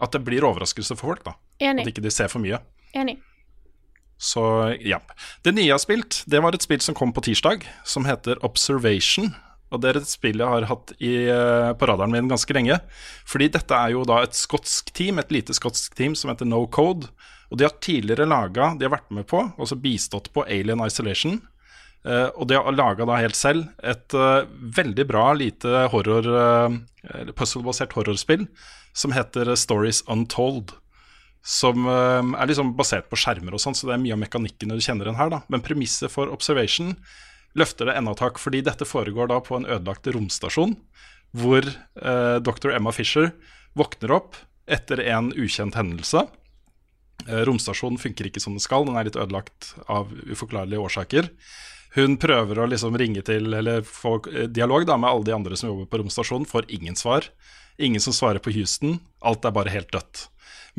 At 0.00 0.12
det 0.14 0.22
blir 0.26 0.46
overraskelse 0.46 0.96
for 0.98 1.14
folk, 1.14 1.24
da. 1.26 1.34
At 1.60 1.72
Enig. 1.72 1.88
ikke 1.90 2.04
de 2.04 2.12
ser 2.14 2.30
for 2.32 2.42
mye. 2.42 2.60
Enig. 2.96 3.18
Så 4.20 4.42
ja. 4.84 5.00
Det 5.44 5.54
nye 5.56 5.70
jeg 5.70 5.74
har 5.74 5.82
spilt, 5.82 6.22
det 6.28 6.42
var 6.44 6.56
et 6.56 6.64
spill 6.64 6.82
som 6.84 6.96
kom 6.96 7.12
på 7.16 7.24
tirsdag, 7.24 7.64
som 7.88 8.04
heter 8.08 8.40
Observation. 8.44 9.32
Og 9.70 9.80
det 9.80 9.92
er 9.92 10.00
et 10.00 10.10
spill 10.10 10.42
jeg 10.42 10.50
har 10.50 10.66
hatt 10.68 10.92
i, 10.98 11.12
eh, 11.30 11.72
på 11.78 11.88
radaren 11.88 12.12
min 12.12 12.28
ganske 12.28 12.54
lenge. 12.54 12.80
Fordi 13.24 13.48
dette 13.54 13.76
er 13.76 13.94
jo 13.94 14.04
da 14.04 14.22
et 14.24 14.36
skotsk 14.36 14.90
team, 14.92 15.18
et 15.18 15.30
lite 15.32 15.54
skotsk 15.56 15.94
team 15.96 16.16
som 16.18 16.32
heter 16.32 16.48
No 16.48 16.66
Code. 16.66 17.08
Og 17.50 17.58
de 17.58 17.64
har 17.64 17.78
tidligere 17.80 18.28
laga, 18.28 18.74
de 18.78 18.86
har 18.86 18.94
vært 18.94 19.10
med 19.10 19.26
på, 19.30 19.40
også 19.58 19.78
bistått 19.80 20.30
på 20.34 20.44
Alien 20.46 20.82
Isolation. 20.84 21.40
Eh, 22.06 22.28
og 22.32 22.48
de 22.48 22.56
har 22.56 22.76
laga 22.76 23.06
da 23.08 23.18
helt 23.20 23.36
selv 23.36 23.66
et 23.84 24.16
eh, 24.16 24.46
veldig 24.78 25.04
bra 25.08 25.30
lite 25.36 25.86
horror, 25.92 26.28
uh, 26.32 27.32
puzzle-basert 27.36 27.92
horrorspill 27.96 28.46
som 28.96 29.12
heter 29.12 29.52
Stories 29.56 30.00
Untold 30.08 30.72
som 31.46 31.86
eh, 31.88 32.20
er 32.42 32.50
liksom 32.50 32.74
basert 32.76 33.08
på 33.10 33.18
skjermer 33.18 33.56
og 33.56 33.62
sånn, 33.62 33.76
så 33.76 33.88
det 33.88 33.96
er 33.96 34.02
mye 34.02 34.16
av 34.16 34.22
mekanikken 34.22 34.74
du 34.74 34.82
kjenner 34.84 35.08
den 35.08 35.18
her, 35.18 35.30
da. 35.32 35.40
Men 35.52 35.64
premisset 35.64 36.12
for 36.12 36.32
Observation 36.32 36.94
løfter 37.58 37.88
det 37.88 37.96
enda 37.98 38.14
takk 38.18 38.38
fordi 38.38 38.60
dette 38.66 38.86
foregår 38.86 39.30
da 39.32 39.40
på 39.42 39.56
en 39.58 39.66
ødelagt 39.68 40.10
romstasjon, 40.12 40.76
hvor 41.36 41.64
eh, 41.64 42.36
dr. 42.44 42.74
Emma 42.74 42.92
Fisher 42.94 43.32
våkner 43.78 44.12
opp 44.18 44.36
etter 44.70 45.02
en 45.08 45.32
ukjent 45.32 45.78
hendelse. 45.78 46.26
Eh, 47.26 47.42
romstasjonen 47.48 47.98
funker 48.02 48.28
ikke 48.28 48.42
som 48.42 48.54
den 48.56 48.62
skal, 48.62 48.84
den 48.86 48.98
er 48.98 49.08
litt 49.08 49.18
ødelagt 49.18 49.72
av 49.88 50.12
uforklarlige 50.28 50.82
årsaker. 50.82 51.32
Hun 51.96 52.16
prøver 52.22 52.60
å 52.60 52.68
liksom 52.70 52.94
ringe 53.00 53.22
til, 53.26 53.50
eller 53.56 53.82
få 53.86 54.20
dialog 54.52 54.86
da 54.86 54.98
med 55.00 55.10
alle 55.10 55.26
de 55.26 55.34
andre 55.34 55.56
som 55.58 55.72
jobber 55.72 55.88
på 55.90 56.02
romstasjonen, 56.02 56.46
får 56.46 56.68
ingen 56.70 56.98
svar. 56.98 57.26
Ingen 57.82 58.02
som 58.02 58.14
svarer 58.14 58.42
på 58.42 58.52
Houston. 58.54 59.00
Alt 59.26 59.46
er 59.48 59.54
bare 59.56 59.72
helt 59.74 59.90
dødt. 59.90 60.28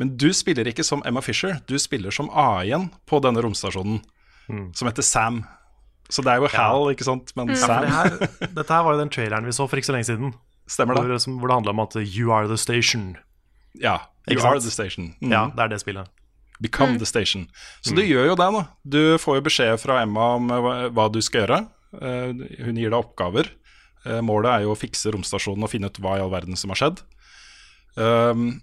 Men 0.00 0.14
du 0.16 0.30
spiller 0.32 0.68
ikke 0.70 0.84
som 0.86 1.02
Emma 1.06 1.20
Fisher, 1.20 1.58
du 1.68 1.76
spiller 1.78 2.14
som 2.14 2.30
A-en 2.32 2.88
på 3.08 3.20
denne 3.24 3.42
romstasjonen, 3.44 4.00
som 4.72 4.88
heter 4.88 5.04
Sam. 5.04 5.42
Så 6.12 6.24
det 6.24 6.32
er 6.32 6.42
jo 6.42 6.48
Hal, 6.52 6.90
ikke 6.92 7.06
sant, 7.06 7.32
men 7.38 7.52
mm. 7.52 7.58
Sam 7.60 7.84
ja, 7.84 7.84
det 7.84 7.92
her, 7.92 8.32
dette 8.58 8.72
her 8.72 8.86
var 8.86 8.96
jo 8.96 9.02
den 9.02 9.12
traileren 9.12 9.48
vi 9.48 9.54
så 9.56 9.68
for 9.68 9.80
ikke 9.80 9.90
så 9.90 9.96
lenge 9.96 10.08
siden. 10.08 10.34
stemmer 10.68 10.98
det. 10.98 11.04
Hvor, 11.08 11.22
som, 11.24 11.38
hvor 11.40 11.52
det 11.52 11.60
handla 11.60 11.76
om 11.76 11.84
at 11.84 11.96
you 12.02 12.32
are 12.32 12.48
the 12.48 12.58
station. 12.60 13.14
Ja. 13.80 13.98
You 14.30 14.42
are 14.44 14.60
the 14.60 14.72
station. 14.72 15.14
Mm. 15.20 15.32
Ja, 15.32 15.46
det 15.56 15.64
er 15.64 15.72
det 15.72 15.80
spillet. 15.84 16.10
Become 16.62 16.98
the 17.00 17.08
station. 17.08 17.48
Så 17.82 17.94
du 17.96 18.02
gjør 18.04 18.32
jo 18.32 18.38
det, 18.38 18.48
da. 18.54 18.64
Du 18.86 19.00
får 19.18 19.40
jo 19.40 19.46
beskjed 19.48 19.80
fra 19.82 20.02
Emma 20.04 20.34
om 20.38 20.50
eh, 20.54 20.88
hva, 20.94 21.08
du 21.10 21.18
skal 21.24 21.44
gjøre. 21.44 21.62
Eh, 21.98 22.42
hun 22.68 22.78
gir 22.78 22.92
deg 22.92 22.98
oppgaver. 23.00 23.50
Eh, 24.06 24.20
målet 24.24 24.52
er 24.52 24.66
jo 24.66 24.74
å 24.74 24.78
fikse 24.78 25.10
romstasjonen 25.14 25.66
og 25.66 25.72
finne 25.72 25.90
ut 25.90 25.98
hva 26.02 26.18
i 26.18 26.22
all 26.22 26.30
verden 26.32 26.58
som 26.58 26.70
har 26.72 26.78
skjedd. 26.78 27.02
Um, 27.98 28.62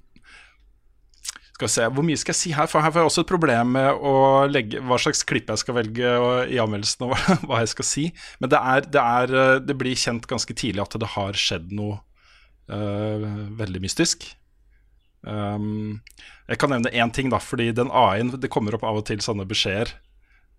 skal 1.54 1.68
vi 1.68 1.74
se, 1.74 1.84
Hvor 1.94 2.06
mye 2.08 2.18
skal 2.18 2.34
jeg 2.34 2.40
si 2.40 2.54
her? 2.56 2.70
For 2.72 2.82
her 2.82 2.96
får 2.96 3.04
jeg 3.04 3.12
også 3.12 3.26
et 3.26 3.32
problem 3.34 3.76
med 3.76 4.00
å 4.00 4.16
legge 4.50 4.80
hva 4.80 4.98
slags 4.98 5.26
klipp 5.28 5.52
jeg 5.52 5.62
skal 5.62 5.78
velge 5.78 6.16
og, 6.16 6.32
i 6.48 6.60
anmeldelsen, 6.64 7.10
og 7.10 7.14
hva, 7.16 7.40
hva 7.44 7.64
jeg 7.66 7.74
skal 7.76 7.90
si. 7.92 8.10
Men 8.40 8.56
det, 8.56 8.64
er, 8.64 8.88
det, 8.96 9.04
er, 9.04 9.64
det 9.68 9.78
blir 9.80 10.00
kjent 10.00 10.28
ganske 10.30 10.56
tidlig 10.56 10.88
at 10.88 10.96
det 11.04 11.14
har 11.20 11.40
skjedd 11.40 11.76
noe 11.76 12.00
uh, 12.72 13.28
veldig 13.60 13.84
mystisk. 13.84 14.32
Um, 15.24 16.00
jeg 16.48 16.60
kan 16.62 16.72
nevne 16.72 16.92
én 16.96 17.12
ting, 17.12 17.32
da, 17.32 17.42
fordi 17.44 17.74
den 17.76 17.90
AI-en 17.92 18.30
Det 18.40 18.48
kommer 18.48 18.78
opp 18.78 18.86
av 18.88 19.02
og 19.02 19.04
til 19.10 19.20
sånne 19.20 19.44
beskjeder 19.50 19.92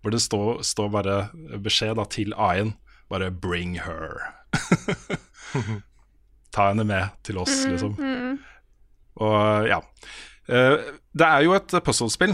hvor 0.01 0.13
det 0.13 0.21
står, 0.21 0.61
står 0.65 0.87
bare 0.93 1.15
beskjed 1.61 1.95
da, 1.99 2.07
til 2.09 2.33
AI-en. 2.33 2.73
Bare 3.11 3.29
'bring 3.29 3.75
her'. 3.83 4.31
Ta 6.55 6.71
henne 6.71 6.85
med 6.87 7.11
til 7.23 7.37
oss, 7.37 7.65
liksom. 7.67 7.93
Og 9.21 9.67
ja. 9.67 9.77
Uh, 10.49 10.79
det 11.13 11.27
er 11.27 11.43
jo 11.45 11.53
et 11.53 11.75
puzzlespill, 11.85 12.33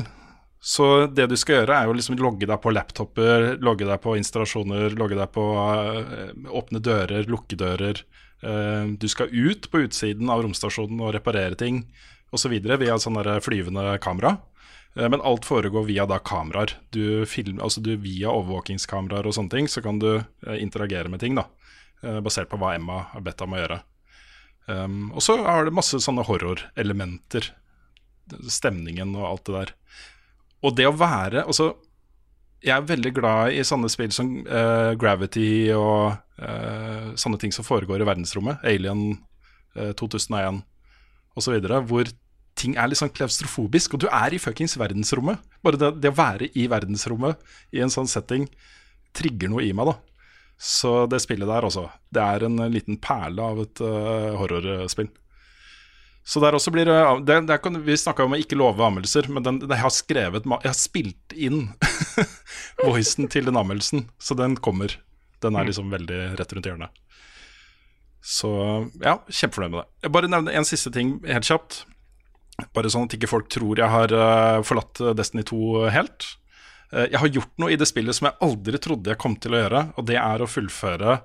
så 0.63 1.07
det 1.11 1.27
du 1.29 1.35
skal 1.35 1.61
gjøre, 1.61 1.75
er 1.75 1.89
jo 1.89 1.97
liksom 1.97 2.17
logge 2.21 2.47
deg 2.47 2.61
på 2.63 2.71
laptoper, 2.71 3.57
logge 3.59 3.85
deg 3.89 3.99
på 4.01 4.15
installasjoner, 4.17 4.95
logge 4.97 5.17
deg 5.19 5.33
på 5.35 5.45
uh, 5.57 6.31
åpne 6.61 6.79
dører, 6.79 7.27
lukke 7.27 7.59
dører. 7.59 8.01
Uh, 8.39 8.95
du 8.95 9.09
skal 9.11 9.33
ut 9.33 9.67
på 9.69 9.83
utsiden 9.85 10.29
av 10.31 10.45
romstasjonen 10.45 11.01
og 11.01 11.17
reparere 11.17 11.57
ting 11.59 11.83
osv. 12.31 12.53
via 12.79 12.99
sånne 12.99 13.39
flyvende 13.43 13.97
kamera. 14.03 14.37
Eh, 14.97 15.09
Men 15.09 15.21
alt 15.21 15.45
foregår 15.45 15.85
via 15.85 16.05
da 16.05 16.19
kameraer. 16.19 16.75
Du 16.89 17.25
film, 17.25 17.59
altså 17.61 17.81
du, 17.81 17.95
via 17.95 18.31
overvåkingskameraer 18.33 19.27
og 19.27 19.35
sånne 19.37 19.53
ting, 19.53 19.67
så 19.67 19.81
kan 19.81 19.99
du 19.99 20.17
eh, 20.17 20.57
interagere 20.61 21.09
med 21.09 21.19
ting, 21.19 21.35
da. 21.35 21.47
eh, 22.03 22.19
basert 22.19 22.49
på 22.49 22.57
hva 22.57 22.75
Emma 22.75 23.05
har 23.13 23.21
bedt 23.21 23.37
deg 23.37 23.47
om 23.47 23.55
å 23.55 23.61
gjøre. 23.61 23.81
Um, 24.67 25.11
og 25.15 25.23
så 25.23 25.37
har 25.45 25.63
det 25.63 25.71
masse 25.71 25.95
sånne 26.03 26.25
horrorelementer. 26.27 27.53
Stemningen 28.51 29.15
og 29.15 29.27
alt 29.29 29.45
det 29.47 29.53
der. 29.55 29.69
Og 30.67 30.73
det 30.75 30.87
å 30.89 30.95
være 30.97 31.45
Altså, 31.47 31.69
jeg 32.59 32.73
er 32.75 32.89
veldig 32.89 33.13
glad 33.15 33.53
i 33.55 33.61
sånne 33.63 33.87
spill 33.87 34.11
som 34.11 34.41
uh, 34.43 34.91
Gravity 34.99 35.71
og 35.71 36.17
uh, 36.41 37.13
sånne 37.15 37.39
ting 37.39 37.53
som 37.55 37.63
foregår 37.63 38.03
i 38.03 38.07
verdensrommet. 38.09 38.59
Alien 38.67 39.13
uh, 39.77 39.93
2001 39.95 40.65
osv. 41.37 41.59
Hvor 41.89 42.09
ting 42.57 42.75
er 42.77 42.89
litt 42.89 42.99
sånn 42.99 43.13
klaustrofobisk, 43.13 43.93
og 43.95 44.03
du 44.03 44.07
er 44.09 44.33
i 44.33 44.41
fuckings 44.41 44.77
verdensrommet. 44.79 45.43
Bare 45.65 45.79
det, 45.79 45.93
det 46.01 46.11
å 46.11 46.17
være 46.17 46.49
i 46.57 46.65
verdensrommet 46.71 47.39
i 47.75 47.83
en 47.83 47.93
sånn 47.93 48.09
setting 48.09 48.47
trigger 49.17 49.51
noe 49.53 49.65
i 49.65 49.73
meg, 49.77 49.91
da. 49.91 49.97
Så 50.57 51.05
det 51.09 51.21
spillet 51.21 51.49
der 51.49 51.67
også, 51.67 51.85
det 52.13 52.23
er 52.23 52.47
en 52.47 52.57
liten 52.73 52.97
perle 53.01 53.45
av 53.45 53.61
et 53.61 53.81
uh, 53.85 54.33
horrorspill. 54.39 55.09
Så 56.27 56.41
der 56.43 56.57
også 56.57 56.73
blir 56.75 56.89
det, 56.89 56.97
det, 57.23 57.37
det 57.47 57.55
kan, 57.63 57.77
Vi 57.85 57.95
snakka 57.95 58.25
om 58.25 58.33
å 58.35 58.39
ikke 58.41 58.57
love 58.59 58.83
anmeldelser, 58.83 59.29
men 59.31 59.45
den, 59.45 59.61
jeg 59.63 59.79
har 59.79 59.93
skrevet 59.95 60.49
Jeg 60.49 60.67
har 60.67 60.75
spilt 60.75 61.35
inn 61.37 61.69
voicen 62.89 63.29
til 63.31 63.47
den 63.47 63.55
anmeldelsen, 63.55 64.09
så 64.19 64.35
den 64.35 64.57
kommer. 64.59 64.97
Den 65.45 65.55
er 65.55 65.69
liksom 65.69 65.93
veldig 65.93 66.19
rett 66.39 66.57
rundt 66.57 66.67
hjørnet. 66.67 67.03
Så 68.23 68.49
ja, 69.03 69.19
kjempefornøyd 69.29 69.71
med 69.71 69.79
det. 69.81 69.87
Jeg 70.05 70.13
bare 70.15 70.31
nevner 70.31 70.57
en 70.57 70.67
siste 70.67 70.91
ting 70.93 71.17
helt 71.27 71.47
kjapt. 71.47 71.83
Bare 72.73 72.89
sånn 72.89 73.05
at 73.05 73.13
ikke 73.13 73.29
folk 73.29 73.49
tror 73.53 73.77
jeg 73.77 73.93
har 73.93 74.13
eh, 74.13 74.59
forlatt 74.65 75.01
eh, 75.03 75.13
Destiny 75.17 75.45
2 75.45 75.59
helt. 75.93 76.25
Eh, 76.91 77.05
jeg 77.11 77.21
har 77.21 77.33
gjort 77.35 77.53
noe 77.61 77.73
i 77.73 77.77
det 77.77 77.87
spillet 77.89 78.17
som 78.17 78.29
jeg 78.29 78.39
aldri 78.47 78.81
trodde 78.81 79.13
jeg 79.13 79.21
kom 79.21 79.37
til 79.37 79.53
å 79.53 79.61
gjøre, 79.61 79.83
og 79.93 80.07
det 80.09 80.17
er 80.21 80.41
å 80.41 80.49
fullføre 80.49 81.19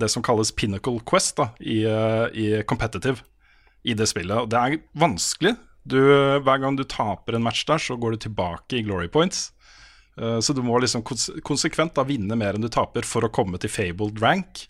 det 0.00 0.08
som 0.08 0.22
kalles 0.24 0.54
Pinnacle 0.56 1.02
Quest 1.04 1.34
da, 1.36 1.50
i, 1.60 1.82
i 1.84 2.44
competitive 2.64 3.20
i 3.84 3.92
det 3.92 4.06
spillet. 4.08 4.38
Og 4.40 4.48
det 4.48 4.56
er 4.56 4.78
vanskelig. 4.96 5.52
Du, 5.84 5.98
hver 6.40 6.62
gang 6.62 6.78
du 6.78 6.86
taper 6.88 7.36
en 7.36 7.44
match 7.44 7.66
der, 7.68 7.82
så 7.84 7.98
går 8.00 8.14
du 8.14 8.22
tilbake 8.24 8.78
i 8.78 8.80
glory 8.86 9.10
points. 9.12 9.50
Så 10.16 10.56
du 10.56 10.62
må 10.64 10.80
liksom 10.80 11.04
konsekvent 11.04 11.92
da 11.92 12.06
vinne 12.08 12.40
mer 12.40 12.56
enn 12.56 12.64
du 12.64 12.70
taper 12.72 13.04
for 13.04 13.28
å 13.28 13.30
komme 13.36 13.60
til 13.60 13.68
fabled 13.68 14.16
rank. 14.24 14.64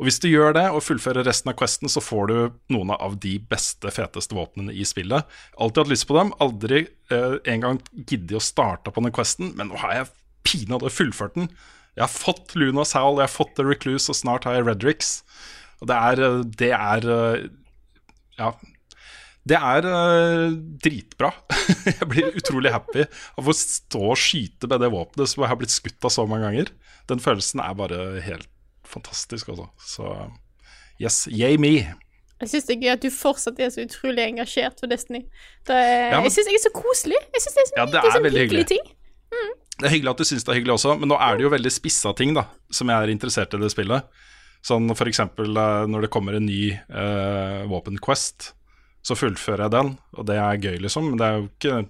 Og 0.00 0.06
hvis 0.08 0.16
du 0.16 0.30
gjør 0.30 0.54
det 0.56 0.64
og 0.72 0.80
fullfører 0.80 1.26
resten 1.28 1.50
av 1.52 1.58
questen, 1.60 1.90
så 1.92 2.00
får 2.00 2.30
du 2.30 2.36
noen 2.72 2.94
av 2.94 3.18
de 3.20 3.34
beste, 3.50 3.90
feteste 3.92 4.32
våpnene 4.32 4.72
i 4.72 4.86
spillet. 4.88 5.28
Alltid 5.60 5.82
hatt 5.82 5.90
lyst 5.92 6.06
på 6.08 6.16
dem. 6.16 6.30
Aldri 6.40 6.86
eh, 7.12 7.34
en 7.52 7.66
gang 7.66 7.80
giddet 7.98 8.38
å 8.38 8.40
starte 8.40 8.94
på 8.94 9.04
den 9.04 9.12
questen, 9.12 9.52
men 9.58 9.68
nå 9.68 9.76
har 9.82 9.92
jeg 9.98 10.08
pinadø 10.48 10.88
fullført 10.88 11.36
den. 11.36 11.50
Jeg 11.98 12.06
har 12.06 12.14
fått 12.14 12.54
Lunas 12.56 12.94
Howl, 12.96 13.18
jeg 13.20 13.28
har 13.28 13.34
fått 13.34 13.52
The 13.58 13.66
Recluse, 13.68 14.08
og 14.08 14.16
snart 14.16 14.46
har 14.48 14.56
jeg 14.56 14.64
Redrix. 14.70 15.18
Og 15.82 15.90
det 15.90 15.98
er, 15.98 16.22
eh, 16.24 16.42
det 16.62 16.70
er 16.78 17.08
eh, 17.16 17.48
Ja. 18.40 18.54
Det 19.50 19.56
er 19.56 19.86
eh, 19.88 20.54
dritbra. 20.84 21.34
jeg 21.90 22.08
blir 22.08 22.40
utrolig 22.40 22.72
happy 22.72 23.04
av 23.36 23.52
å 23.52 23.56
stå 23.56 24.00
og 24.14 24.20
skyte 24.20 24.68
med 24.70 24.80
det 24.80 24.90
våpenet 24.96 25.28
som 25.28 25.44
jeg 25.44 25.52
har 25.52 25.60
blitt 25.60 25.76
skutt 25.76 26.08
av 26.08 26.16
så 26.16 26.24
mange 26.28 26.48
ganger. 26.48 26.72
Den 27.12 27.20
følelsen 27.20 27.60
er 27.64 27.76
bare 27.76 28.00
helt 28.24 28.48
fantastisk, 28.90 29.50
altså. 29.52 29.68
Så 29.80 30.06
yes, 31.00 31.24
yay 31.32 31.56
me. 31.60 31.74
Jeg 32.40 32.48
syns 32.48 32.68
det 32.68 32.76
er 32.78 32.84
gøy 32.86 32.92
at 32.94 33.02
du 33.04 33.10
fortsatt 33.12 33.58
er 33.60 33.68
så 33.72 33.84
utrolig 33.84 34.22
engasjert 34.24 34.80
for 34.80 34.88
Destiny. 34.88 35.26
Det 35.68 35.76
er, 35.76 36.10
Ja, 36.10 36.16
men- 36.16 36.24
jeg 36.30 36.32
syns 36.38 36.48
jeg 36.48 36.60
er 36.60 36.64
så 36.64 36.72
koselig. 36.72 37.20
Jeg 37.34 37.42
synes 37.44 37.54
det 37.54 37.62
er 37.62 37.68
så 37.70 37.76
Ja, 37.76 37.84
det 37.86 38.00
er 38.00 38.10
sånn 38.10 38.26
veldig 38.28 38.44
hyggelig. 38.46 38.66
ting. 38.66 38.86
Det 39.80 39.88
er 39.88 39.94
hyggelig 39.94 40.10
at 40.10 40.20
du 40.20 40.24
syns 40.24 40.44
det 40.44 40.52
er 40.52 40.58
hyggelig 40.60 40.74
også, 40.76 40.98
men 41.00 41.08
nå 41.08 41.16
er 41.16 41.36
det 41.38 41.44
jo 41.46 41.50
veldig 41.50 41.72
spissa 41.72 42.12
ting 42.16 42.34
da 42.36 42.44
som 42.70 42.90
jeg 42.92 42.96
er 43.00 43.12
interessert 43.12 43.54
i 43.54 43.60
det 43.62 43.70
spillet. 43.72 44.04
Sånn 44.62 44.90
eksempel 44.92 45.56
eh, 45.56 45.86
når 45.88 46.02
det 46.04 46.10
kommer 46.10 46.36
en 46.36 46.44
ny 46.44 46.72
uh, 46.92 47.64
Våpen 47.70 47.96
Quest, 47.96 48.52
så 49.00 49.16
fullfører 49.16 49.64
jeg 49.64 49.70
den, 49.70 49.94
og 50.18 50.26
det 50.28 50.36
er 50.36 50.60
gøy, 50.60 50.76
liksom. 50.84 51.08
Men 51.08 51.16
det 51.16 51.26
er 51.26 51.38
jo 51.38 51.48
ikke 51.48 51.88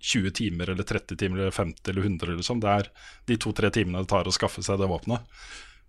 20 0.00 0.30
timer 0.32 0.70
eller 0.72 0.84
30 0.88 1.18
timer 1.20 1.42
eller 1.42 1.52
50 1.52 1.90
eller 1.92 2.02
100, 2.08 2.36
liksom. 2.38 2.60
Det 2.60 2.72
er 2.72 2.88
de 3.28 3.36
to-tre 3.36 3.70
timene 3.74 4.00
det 4.00 4.08
tar 4.08 4.24
å 4.24 4.32
skaffe 4.32 4.64
seg 4.64 4.80
det 4.80 4.88
våpenet. 4.88 5.20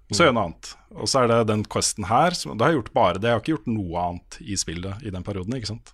Og 0.07 0.15
så 0.15 0.23
gjør 0.23 0.29
jeg 0.31 0.37
noe 0.37 0.45
annet. 0.47 0.69
Og 0.95 1.09
så 1.11 1.21
er 1.21 1.31
det 1.31 1.39
den 1.49 1.63
questen 1.67 2.07
her. 2.07 2.35
Som, 2.37 2.55
da 2.55 2.67
har 2.67 2.73
jeg 2.73 2.81
gjort 2.81 2.93
bare 2.95 3.19
det. 3.19 3.27
Jeg 3.27 3.35
har 3.35 3.43
ikke 3.43 3.55
gjort 3.57 3.71
noe 3.71 4.03
annet 4.05 4.37
i 4.39 4.59
spillet 4.59 5.03
i 5.03 5.11
den 5.13 5.25
perioden, 5.27 5.57
ikke 5.57 5.73
sant. 5.73 5.91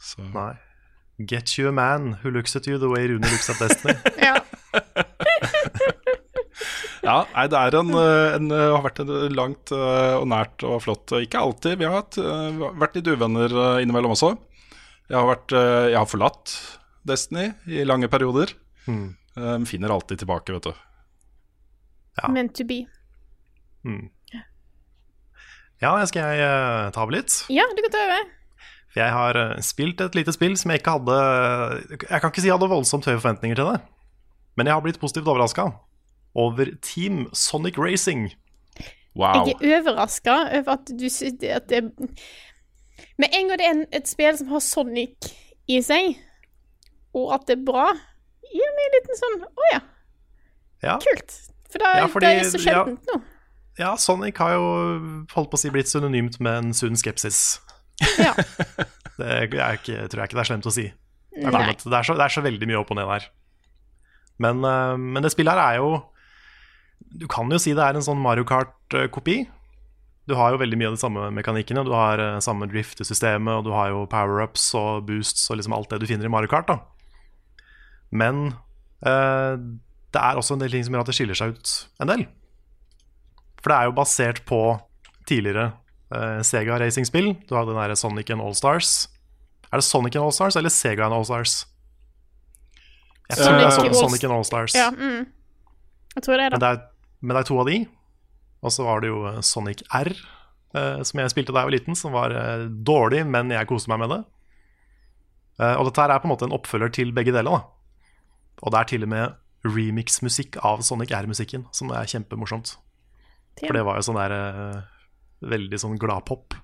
Så 0.00 0.24
Nei. 0.32 0.54
Get 1.16 1.54
you 1.56 1.68
a 1.68 1.72
man 1.72 2.18
who 2.22 2.30
looks 2.30 2.56
at 2.56 2.66
you 2.68 2.76
the 2.78 2.90
way 2.92 3.06
Rune 3.08 3.24
looks 3.24 3.48
at 3.52 3.60
Destiny. 3.60 3.96
Ja. 4.26 4.40
Ja, 7.06 7.20
nei, 7.36 7.44
det 7.52 7.58
er 7.60 7.76
en, 7.78 7.92
eh, 7.94 8.34
en, 8.34 8.48
eh, 8.50 8.72
har 8.74 8.82
vært 8.82 8.98
en 9.04 9.10
langt 9.36 9.70
eh, 9.74 10.14
og 10.16 10.26
nært 10.32 10.64
og 10.66 10.80
flott 10.82 11.12
Ikke 11.20 11.38
alltid. 11.38 11.78
Vi 11.78 11.86
har 11.86 12.00
hatt, 12.00 12.18
vært 12.80 12.98
litt 12.98 13.10
uvenner 13.12 13.52
innimellom 13.82 14.16
også. 14.16 14.32
Jeg 15.06 15.14
har, 15.20 15.28
vært, 15.28 15.54
jeg 15.54 15.94
har 15.94 16.08
forlatt 16.10 16.56
Destiny 17.06 17.52
i 17.70 17.84
lange 17.86 18.08
perioder. 18.10 18.50
Hmm. 18.86 19.14
finner 19.66 19.94
alltid 19.94 20.24
tilbake, 20.24 20.56
vet 20.56 20.66
du. 20.66 20.82
Ja. 22.18 22.30
Meant 22.32 22.56
to 22.58 22.66
be. 22.66 22.82
Ja, 25.82 25.92
skal 26.08 26.30
jeg 26.30 26.40
eh, 26.46 26.90
ta 26.94 27.02
over 27.04 27.18
litt? 27.18 27.34
Ja, 27.52 27.66
du 27.76 27.82
kan 27.84 27.92
ta 27.92 28.04
over. 28.06 28.28
For 28.94 29.02
jeg 29.02 29.12
har 29.12 29.36
eh, 29.42 29.58
spilt 29.64 30.00
et 30.00 30.14
lite 30.16 30.32
spill 30.32 30.54
som 30.56 30.72
jeg 30.72 30.80
ikke 30.80 30.94
hadde 30.96 31.16
Jeg 32.06 32.20
kan 32.22 32.30
ikke 32.30 32.40
si 32.44 32.48
jeg 32.48 32.56
hadde 32.56 32.70
voldsomt 32.72 33.08
høye 33.08 33.18
forventninger 33.20 33.58
til 33.58 33.68
det, 33.74 33.80
men 34.56 34.70
jeg 34.70 34.76
har 34.78 34.84
blitt 34.86 35.00
positivt 35.02 35.28
overraska 35.28 35.66
over 36.36 36.70
Team 36.84 37.26
Sonic 37.36 37.76
Racing. 37.80 38.30
Wow. 39.16 39.44
Jeg 39.48 39.56
er 39.60 39.78
overraska 39.80 40.38
over 40.58 40.74
at 40.76 40.90
du 40.92 41.06
at 41.48 41.68
det 41.72 41.82
Med 43.20 43.32
en 43.32 43.48
gang 43.48 43.60
det 43.60 43.68
er 43.68 43.84
et 44.00 44.08
spill 44.08 44.36
som 44.36 44.48
har 44.52 44.64
Sonic 44.64 45.30
i 45.68 45.80
seg, 45.84 46.16
og 47.16 47.32
at 47.36 47.46
det 47.48 47.56
er 47.58 47.64
bra, 47.68 47.86
gir 48.52 48.74
meg 48.76 48.84
en 48.88 48.94
liten 48.96 49.18
sånn 49.20 49.38
Å 49.44 49.70
ja, 49.72 49.80
Ja, 50.84 50.98
kult. 51.04 51.32
For 51.72 51.82
da, 51.82 51.94
Ja, 52.00 52.06
fordi- 52.12 52.28
det 52.28 52.44
er 52.46 52.52
så 52.52 52.60
sjeldent 52.62 53.08
nå. 53.12 53.20
Ja 53.78 53.92
Sonic 54.00 54.38
har 54.40 54.54
jo 54.56 54.66
holdt 55.34 55.50
på 55.52 55.58
å 55.58 55.60
si 55.60 55.70
blitt 55.74 55.90
synonymt 55.90 56.38
med 56.40 56.58
en 56.62 56.74
sunn 56.76 56.96
skepsis. 56.96 57.60
Ja. 58.20 58.34
Det 59.16 59.36
ikke, 59.48 60.02
tror 60.12 60.20
jeg 60.20 60.28
ikke 60.28 60.36
det 60.36 60.42
er 60.42 60.48
slemt 60.50 60.66
å 60.68 60.72
si. 60.74 60.82
Det 61.32 61.46
er, 61.46 61.52
kommet- 61.54 61.84
det 61.88 61.96
er, 61.96 62.04
så, 62.04 62.12
det 62.18 62.24
er 62.26 62.32
så 62.34 62.42
veldig 62.44 62.66
mye 62.68 62.76
opp 62.82 62.90
og 62.92 62.98
ned 62.98 63.08
her. 63.08 63.24
Men, 64.44 64.58
eh, 64.68 64.96
men 65.00 65.24
det 65.24 65.30
spillet 65.32 65.56
her 65.56 65.62
er 65.72 65.78
jo 65.80 65.86
Du 67.16 67.24
kan 67.32 67.48
jo 67.48 67.56
si 67.60 67.72
det 67.72 67.80
er 67.80 67.96
en 67.96 68.04
sånn 68.04 68.20
Mario 68.20 68.44
Kart-kopi. 68.44 69.38
Du 70.28 70.34
har 70.36 70.52
jo 70.52 70.58
veldig 70.60 70.76
mye 70.76 70.90
av 70.90 70.96
de 70.98 71.00
samme 71.00 71.30
mekanikkene. 71.32 71.84
Du 71.88 71.94
har 71.96 72.20
eh, 72.20 72.36
samme 72.44 72.68
drift-systemet, 72.68 73.54
og 73.56 73.64
du 73.64 73.72
har 73.72 73.88
jo 73.94 74.02
power-ups 74.12 74.66
og 74.76 75.06
boosts 75.08 75.46
og 75.48 75.56
liksom 75.62 75.72
alt 75.78 75.88
det 75.94 76.02
du 76.02 76.08
finner 76.10 76.28
i 76.28 76.32
Mario 76.36 76.52
Kart. 76.52 76.68
da 76.68 76.76
Men 78.12 78.50
eh, 79.00 79.56
det 80.12 80.20
er 80.22 80.36
også 80.40 80.56
en 80.58 80.64
del 80.66 80.72
ting 80.76 80.84
som 80.84 80.92
gjør 80.96 81.06
at 81.06 81.10
det 81.12 81.16
skiller 81.16 81.38
seg 81.40 81.56
ut 81.56 81.72
en 82.04 82.12
del. 82.12 82.26
For 83.66 83.72
det 83.74 83.76
er 83.82 83.88
jo 83.88 83.94
basert 83.96 84.44
på 84.46 84.60
tidligere 85.26 85.72
eh, 86.14 86.38
Sega 86.46 86.76
racingspill. 86.78 87.32
Du 87.50 87.56
har 87.56 87.64
den 87.66 87.74
derre 87.74 87.96
Sonic 87.98 88.28
and 88.30 88.44
All-Stars. 88.44 89.08
Er 89.72 89.80
det 89.80 89.86
Sonic 89.88 90.14
and 90.14 90.22
All-Stars 90.22 90.54
eller 90.60 90.70
Sega 90.70 91.08
and 91.08 91.16
All-Stars? 91.16 91.64
Jeg 93.26 93.40
tror 93.40 93.56
det 93.58 93.64
er 93.66 93.74
Sonic 93.74 93.90
Sonic, 93.90 93.98
Sonic 94.04 94.24
and 94.28 94.36
All-Stars. 94.36 94.76
Ja, 94.78 94.92
mm. 94.94 95.26
Jeg 96.14 96.22
tror 96.22 96.38
det 96.38 96.44
er 96.46 96.54
Men, 96.54 96.60
det. 96.60 96.62
det 96.62 96.70
er, 96.78 97.18
men 97.26 97.34
det 97.34 97.42
er 97.42 97.50
to 97.50 97.58
av 97.58 97.66
de. 97.72 97.80
Og 98.62 98.76
så 98.76 98.86
var 98.86 99.02
det 99.02 99.10
jo 99.10 99.18
eh, 99.32 99.42
Sonic 99.50 99.82
R, 99.98 100.12
eh, 100.78 101.02
som 101.10 101.24
jeg 101.24 101.34
spilte 101.34 101.50
da 101.50 101.64
jeg 101.66 101.72
var 101.72 101.78
liten, 101.80 101.98
som 101.98 102.14
var 102.14 102.38
eh, 102.38 102.68
dårlig, 102.70 103.26
men 103.26 103.50
jeg 103.50 103.66
koste 103.66 103.90
meg 103.90 104.04
med 104.06 104.14
det. 104.14 104.22
Eh, 105.58 105.74
og 105.74 105.90
dette 105.90 106.06
her 106.06 106.14
er 106.14 106.22
på 106.22 106.30
en 106.30 106.36
måte 106.36 106.46
en 106.46 106.54
oppfølger 106.54 106.94
til 107.02 107.10
begge 107.18 107.34
deler. 107.34 107.50
da. 107.50 108.14
Og 108.62 108.70
det 108.70 108.78
er 108.84 108.92
til 108.94 109.10
og 109.10 109.14
med 109.18 109.34
remix-musikk 109.66 110.62
av 110.62 110.86
Sonic 110.86 111.10
R-musikken, 111.10 111.66
som 111.74 111.90
er 111.90 112.06
kjempemorsomt. 112.06 112.76
For 113.60 113.72
det 113.72 113.84
var 113.86 113.96
jo 113.96 114.04
sånn 114.04 114.18
der 114.20 114.32
eh, 114.36 114.82
veldig 115.48 115.78
sånn 115.80 115.96
gladpop. 116.00 116.54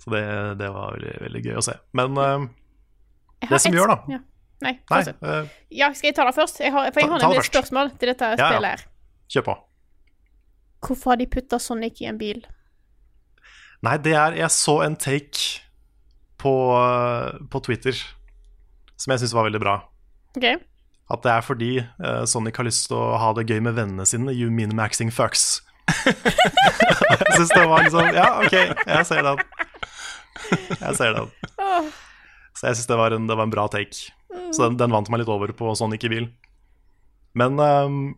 Så 0.00 0.10
det, 0.14 0.22
det 0.58 0.70
var 0.72 0.96
veldig, 0.96 1.14
veldig 1.26 1.42
gøy 1.44 1.56
å 1.60 1.62
se. 1.62 1.74
Men 1.94 2.16
eh, 2.18 2.46
det 3.48 3.60
som 3.60 3.72
et- 3.72 3.78
gjør, 3.78 3.92
da 3.94 3.98
Ja. 4.16 4.20
Nei, 4.60 4.74
Nei, 4.90 5.00
eh, 5.08 5.46
Ja, 5.72 5.86
skal 5.96 6.08
jeg 6.10 6.16
ta 6.18 6.24
det 6.28 6.34
først? 6.36 6.58
Jeg 6.60 6.72
har, 6.74 6.90
for 6.92 7.00
jeg 7.00 7.08
Ta- 7.08 7.12
har 7.14 7.20
nemlig 7.22 7.38
et 7.44 7.48
spørsmål 7.52 7.92
til 7.98 8.10
dette 8.12 8.26
Ja, 8.36 8.48
spillet 8.50 8.70
her. 8.74 8.82
kjør 9.32 9.44
på. 9.46 9.54
Hvorfor 10.84 11.10
har 11.14 11.16
de 11.16 11.26
putta 11.26 11.58
Sonic 11.60 12.00
i 12.02 12.06
en 12.10 12.18
bil? 12.20 12.42
Nei, 13.82 13.96
det 13.96 14.12
er 14.12 14.34
Jeg 14.36 14.50
så 14.52 14.82
en 14.84 14.96
take 14.96 15.60
på, 16.40 16.52
på 17.48 17.62
Twitter 17.64 17.92
som 18.96 19.12
jeg 19.14 19.20
syns 19.22 19.32
var 19.36 19.44
veldig 19.48 19.60
bra. 19.62 19.78
OK? 20.36 20.44
At 21.10 21.24
det 21.24 21.32
er 21.32 21.42
fordi 21.42 21.70
uh, 21.82 22.22
Sonic 22.28 22.60
har 22.60 22.68
lyst 22.68 22.86
til 22.90 22.98
å 22.98 23.16
ha 23.18 23.32
det 23.34 23.48
gøy 23.50 23.58
med 23.66 23.74
vennene 23.78 24.06
sine. 24.06 24.34
You 24.36 24.50
mean 24.54 24.76
maxing 24.78 25.10
fucks. 25.14 25.60
jeg 26.06 27.32
syns 27.34 27.50
det 27.50 27.64
var 27.66 27.82
liksom 27.82 28.14
Ja, 28.14 28.28
OK, 28.44 28.54
jeg 28.54 29.06
ser 29.08 29.26
den. 29.26 29.40
Jeg 30.78 30.94
ser 30.98 31.16
den. 31.16 31.32
Så 32.54 32.68
jeg 32.68 32.78
syns 32.78 32.86
det, 32.86 32.98
det 33.26 33.36
var 33.36 33.46
en 33.46 33.52
bra 33.52 33.66
take. 33.72 34.12
Så 34.54 34.66
den, 34.66 34.78
den 34.78 34.94
vant 34.94 35.10
meg 35.10 35.22
litt 35.22 35.32
over 35.32 35.50
på 35.56 35.74
Sonic 35.78 36.06
i 36.06 36.12
bil. 36.12 36.28
Men, 37.38 37.58
um, 37.58 38.14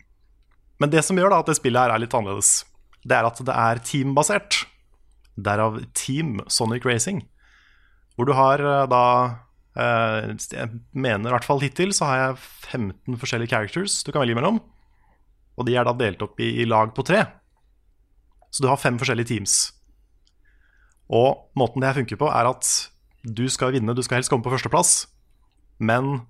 men 0.81 0.93
det 0.93 1.05
som 1.07 1.19
gjør 1.19 1.33
da 1.33 1.41
at 1.43 1.49
det 1.49 1.59
spillet 1.59 1.81
her 1.81 1.95
er 1.95 2.03
litt 2.03 2.15
annerledes, 2.17 2.63
det 3.09 3.17
er 3.19 3.29
at 3.29 3.41
det 3.45 3.57
er 3.57 3.83
teambasert. 3.87 4.63
Derav 5.37 5.81
Team 5.97 6.41
Sonic 6.49 6.85
Racing. 6.85 7.23
Hvor 8.17 8.29
du 8.29 8.35
har 8.37 8.61
eh, 8.61 8.87
da 8.93 9.05
eh, 9.25 9.37
Jeg 9.73 10.69
mener 10.93 11.31
i 11.31 11.33
hvert 11.33 11.47
fall 11.49 11.62
hittil 11.62 11.95
så 11.97 12.11
har 12.11 12.19
jeg 12.21 12.41
15 12.73 13.17
forskjellige 13.21 13.55
characters 13.55 14.02
du 14.05 14.11
kan 14.12 14.21
velge 14.25 14.37
mellom. 14.37 14.59
Og 15.57 15.69
de 15.69 15.76
er 15.76 15.87
da 15.88 15.95
delt 15.97 16.23
opp 16.25 16.41
i, 16.41 16.50
i 16.61 16.69
lag 16.69 16.93
på 16.97 17.05
tre. 17.07 17.25
Så 18.52 18.64
du 18.64 18.69
har 18.69 18.81
fem 18.81 18.99
forskjellige 19.00 19.31
teams. 19.33 19.57
Og 21.12 21.49
måten 21.59 21.81
det 21.81 21.91
her 21.91 22.00
funker 22.00 22.21
på, 22.21 22.29
er 22.29 22.49
at 22.49 22.69
du 23.23 23.47
skal 23.52 23.73
vinne, 23.75 23.95
du 23.97 24.02
skal 24.05 24.21
helst 24.21 24.33
komme 24.33 24.45
på 24.45 24.52
førsteplass. 24.52 25.07
Men 25.83 26.23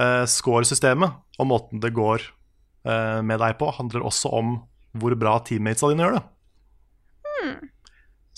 eh, 0.00 0.24
score-systemet 0.28 1.38
og 1.38 1.48
måten 1.48 1.82
det 1.82 1.94
går 1.96 2.24
eh, 2.24 3.20
med 3.24 3.40
deg 3.42 3.56
på, 3.60 3.70
handler 3.76 4.06
også 4.08 4.32
om 4.40 4.58
hvor 4.98 5.14
bra 5.20 5.36
teammatesa 5.44 5.92
dine 5.92 6.04
gjør 6.04 6.18
det. 6.18 6.26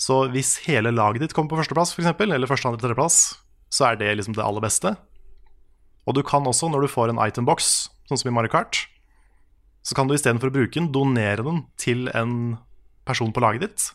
Så 0.01 0.23
hvis 0.33 0.55
hele 0.65 0.89
laget 0.93 1.21
ditt 1.21 1.33
kommer 1.37 1.53
på 1.53 1.59
førsteplass, 1.59 1.93
f.eks., 1.93 2.09
eller 2.25 2.49
første, 2.49 2.69
andre, 2.69 2.81
tredjeplass, 2.81 3.17
så 3.71 3.91
er 3.91 3.99
det 4.01 4.11
liksom 4.19 4.35
det 4.35 4.43
aller 4.43 4.63
beste. 4.63 4.93
Og 6.07 6.17
du 6.17 6.21
kan 6.27 6.45
også, 6.47 6.69
når 6.71 6.85
du 6.85 6.91
får 6.91 7.11
en 7.11 7.21
itembox, 7.23 7.89
sånn 8.09 8.19
som 8.19 8.31
i 8.31 8.35
Mario 8.35 8.51
Kart, 8.51 8.83
så 9.81 9.97
kan 9.97 10.09
du 10.09 10.15
istedenfor 10.15 10.51
å 10.51 10.55
bruke 10.55 10.75
den, 10.77 10.91
donere 10.93 11.45
den 11.45 11.63
til 11.81 12.09
en 12.17 12.57
person 13.07 13.33
på 13.33 13.41
laget 13.43 13.65
ditt. 13.65 13.87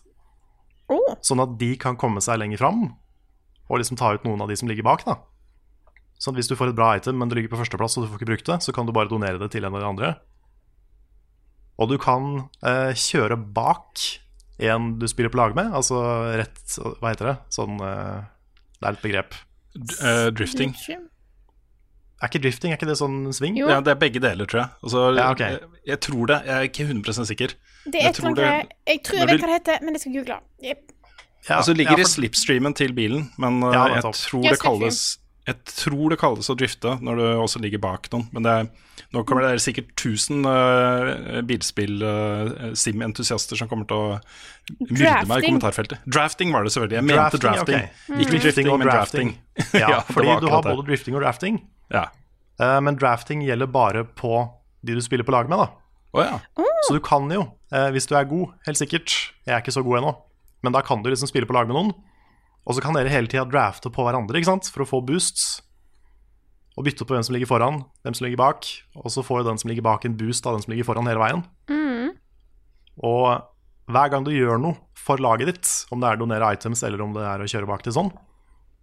Oh. 0.90 1.16
Sånn 1.24 1.42
at 1.42 1.56
de 1.60 1.74
kan 1.82 1.98
komme 1.98 2.22
seg 2.24 2.40
lenger 2.40 2.62
fram, 2.62 2.88
og 3.66 3.80
liksom 3.80 3.98
ta 3.98 4.12
ut 4.14 4.26
noen 4.26 4.42
av 4.42 4.50
de 4.50 4.58
som 4.58 4.70
ligger 4.70 4.86
bak. 4.86 5.04
da. 5.06 5.18
Sånn 6.16 6.34
at 6.34 6.40
hvis 6.40 6.50
du 6.50 6.56
får 6.58 6.72
et 6.72 6.78
bra 6.78 6.94
item, 6.96 7.18
men 7.20 7.28
det 7.28 7.38
ligger 7.38 7.52
på 7.52 7.60
førsteplass 7.60 7.98
og 7.98 8.06
du 8.06 8.10
får 8.10 8.20
ikke 8.20 8.30
brukt 8.32 8.48
det, 8.48 8.60
så 8.64 8.74
kan 8.74 8.88
du 8.88 8.94
bare 8.96 9.10
donere 9.10 9.40
det 9.42 9.50
til 9.52 9.66
en 9.66 9.76
av 9.76 9.82
de 9.82 9.90
andre. 9.90 10.12
Og 11.76 11.90
du 11.90 11.98
kan 12.00 12.46
eh, 12.64 12.94
kjøre 12.96 13.36
bak 13.36 14.00
en 14.64 14.94
du 14.96 15.04
spiller 15.10 15.28
på 15.32 15.36
lag 15.36 15.52
med, 15.58 15.74
altså 15.76 15.98
rett 16.32 16.78
Hva 16.80 17.10
heter 17.10 17.28
det? 17.28 17.34
Sånn 17.52 17.76
eh, 17.84 18.22
Det 18.78 18.86
er 18.86 18.94
et 18.94 19.02
begrep. 19.02 19.36
Eh, 19.76 20.30
drifting. 20.30 20.74
Er 22.22 22.28
ikke 22.30 22.40
drifting, 22.42 22.72
er 22.72 22.78
ikke 22.78 22.88
det 22.88 22.96
sånn 22.96 23.16
sving? 23.36 23.58
Ja, 23.60 23.80
det 23.84 23.92
er 23.92 23.98
begge 24.00 24.20
deler, 24.24 24.46
tror 24.48 24.60
jeg. 24.62 24.68
Altså, 24.82 25.00
Ja, 25.18 25.30
okay. 25.34 25.50
jeg, 25.50 25.60
jeg 25.86 26.00
tror 26.00 26.26
det. 26.30 26.38
Jeg 26.46 26.54
er 26.56 26.68
ikke 26.70 26.86
100% 26.88 27.26
sikker. 27.28 27.48
Det 27.84 27.94
er 27.94 27.98
Jeg 28.00 28.08
et 28.08 28.14
tror 28.16 28.34
det- 28.34 28.68
Jeg 28.88 29.00
tror 29.04 29.18
jeg 29.18 29.28
vet 29.28 29.36
du- 29.40 29.44
hva 29.44 29.50
det 29.52 29.58
heter, 29.60 29.78
men 29.84 29.94
jeg 29.94 30.00
skal 30.00 30.12
google. 30.16 30.38
Yep. 30.64 30.78
Ja, 31.48 31.56
altså, 31.58 31.70
det 31.72 31.76
ligger 31.76 31.98
ja, 31.98 32.02
i 32.02 32.08
slipstreamen 32.08 32.74
til 32.74 32.92
bilen, 32.94 33.30
men 33.38 33.62
uh, 33.62 33.72
Ja, 33.72 33.84
jeg, 33.94 34.02
tror 34.02 34.42
Ja, 34.44 34.50
det 34.50 34.60
kalles, 34.60 35.18
jeg 35.46 35.56
tror 35.70 36.10
det 36.10 36.18
kalles 36.20 36.50
å 36.50 36.56
drifte 36.58 36.96
når 37.06 37.14
du 37.20 37.24
også 37.38 37.58
ligger 37.62 37.78
bak 37.82 38.08
noen. 38.12 38.24
Men 38.34 38.42
det 38.46 38.52
er, 38.52 38.64
nå 39.14 39.18
kommer 39.28 39.42
det 39.46 39.60
sikkert 39.62 39.88
1000 39.94 40.42
uh, 40.42 40.48
bilspill-sim-entusiaster 41.46 43.56
som 43.60 43.68
kommer 43.70 43.86
til 43.86 43.96
å 43.96 44.18
myrde 44.90 45.26
meg 45.30 45.38
i 45.38 45.46
kommentarfeltet. 45.46 45.98
Drafting 46.10 46.48
var 46.54 46.60
det 46.66 46.72
selvfølgelig. 46.74 46.98
Jeg 46.98 47.06
mente 47.12 47.38
drafting. 47.42 47.82
ok. 47.86 47.90
Ikke 48.18 48.38
drifting, 48.42 48.66
og 48.72 48.76
men 48.82 48.88
drafting. 48.90 49.28
Ja, 49.70 49.88
Ja, 49.96 50.00
fordi 50.10 50.30
du 50.42 50.46
har 50.50 50.62
både 50.66 50.82
drifting 50.90 51.14
og 51.18 51.22
drafting. 51.22 51.54
Ja. 51.94 52.04
Uh, 52.58 52.80
men 52.82 52.98
drafting 52.98 53.38
gjelder 53.46 53.68
bare 53.70 54.02
på 54.18 54.32
de 54.86 54.92
du 54.98 55.02
spiller 55.04 55.24
på 55.26 55.34
lag 55.34 55.46
med. 55.52 55.58
da 55.62 55.66
Oh, 56.16 56.22
ja. 56.24 56.36
Så 56.86 56.94
du 56.94 57.00
kan 57.04 57.26
jo, 57.32 57.42
eh, 57.74 57.90
hvis 57.92 58.06
du 58.08 58.14
er 58.16 58.24
god, 58.24 58.48
helt 58.64 58.78
sikkert 58.78 59.10
Jeg 59.44 59.52
er 59.52 59.58
ikke 59.60 59.72
så 59.74 59.82
god 59.84 59.98
ennå, 59.98 60.12
men 60.64 60.72
da 60.72 60.80
kan 60.80 61.02
du 61.02 61.10
liksom 61.10 61.28
spille 61.28 61.46
på 61.48 61.52
lag 61.52 61.66
med 61.68 61.76
noen. 61.76 61.90
Og 62.66 62.74
så 62.74 62.82
kan 62.82 62.96
dere 62.96 63.12
hele 63.12 63.30
tida 63.30 63.46
drafte 63.46 63.92
på 63.94 64.04
hverandre 64.06 64.40
ikke 64.40 64.50
sant? 64.50 64.70
for 64.74 64.82
å 64.82 64.88
få 64.90 65.02
boosts. 65.06 65.62
Og 66.76 66.84
bytte 66.84 67.06
på 67.08 67.14
hvem 67.14 67.24
som 67.24 67.36
ligger 67.36 67.48
foran, 67.48 67.84
hvem 68.04 68.16
som 68.16 68.26
ligger 68.26 68.40
bak. 68.42 68.66
Og 69.00 69.12
så 69.12 69.22
får 69.24 69.40
jo 69.40 69.48
den 69.48 69.60
som 69.62 69.70
ligger 69.70 69.86
bak, 69.86 70.04
en 70.04 70.16
boost 70.18 70.46
av 70.46 70.56
den 70.56 70.64
som 70.66 70.74
ligger 70.74 70.88
foran 70.88 71.08
hele 71.08 71.22
veien. 71.22 71.44
Og 72.96 73.92
hver 73.92 74.10
gang 74.12 74.26
du 74.26 74.32
gjør 74.34 74.58
noe 74.60 74.76
for 74.98 75.22
laget 75.22 75.52
ditt, 75.52 75.70
om 75.94 76.02
det 76.02 76.10
er 76.10 76.18
å 76.18 76.24
donere 76.24 76.50
items 76.56 76.82
eller 76.84 77.04
om 77.04 77.14
det 77.14 77.22
er 77.22 77.42
å 77.42 77.48
kjøre 77.48 77.70
bak 77.70 77.84
til 77.86 77.94
sånn, 77.94 78.10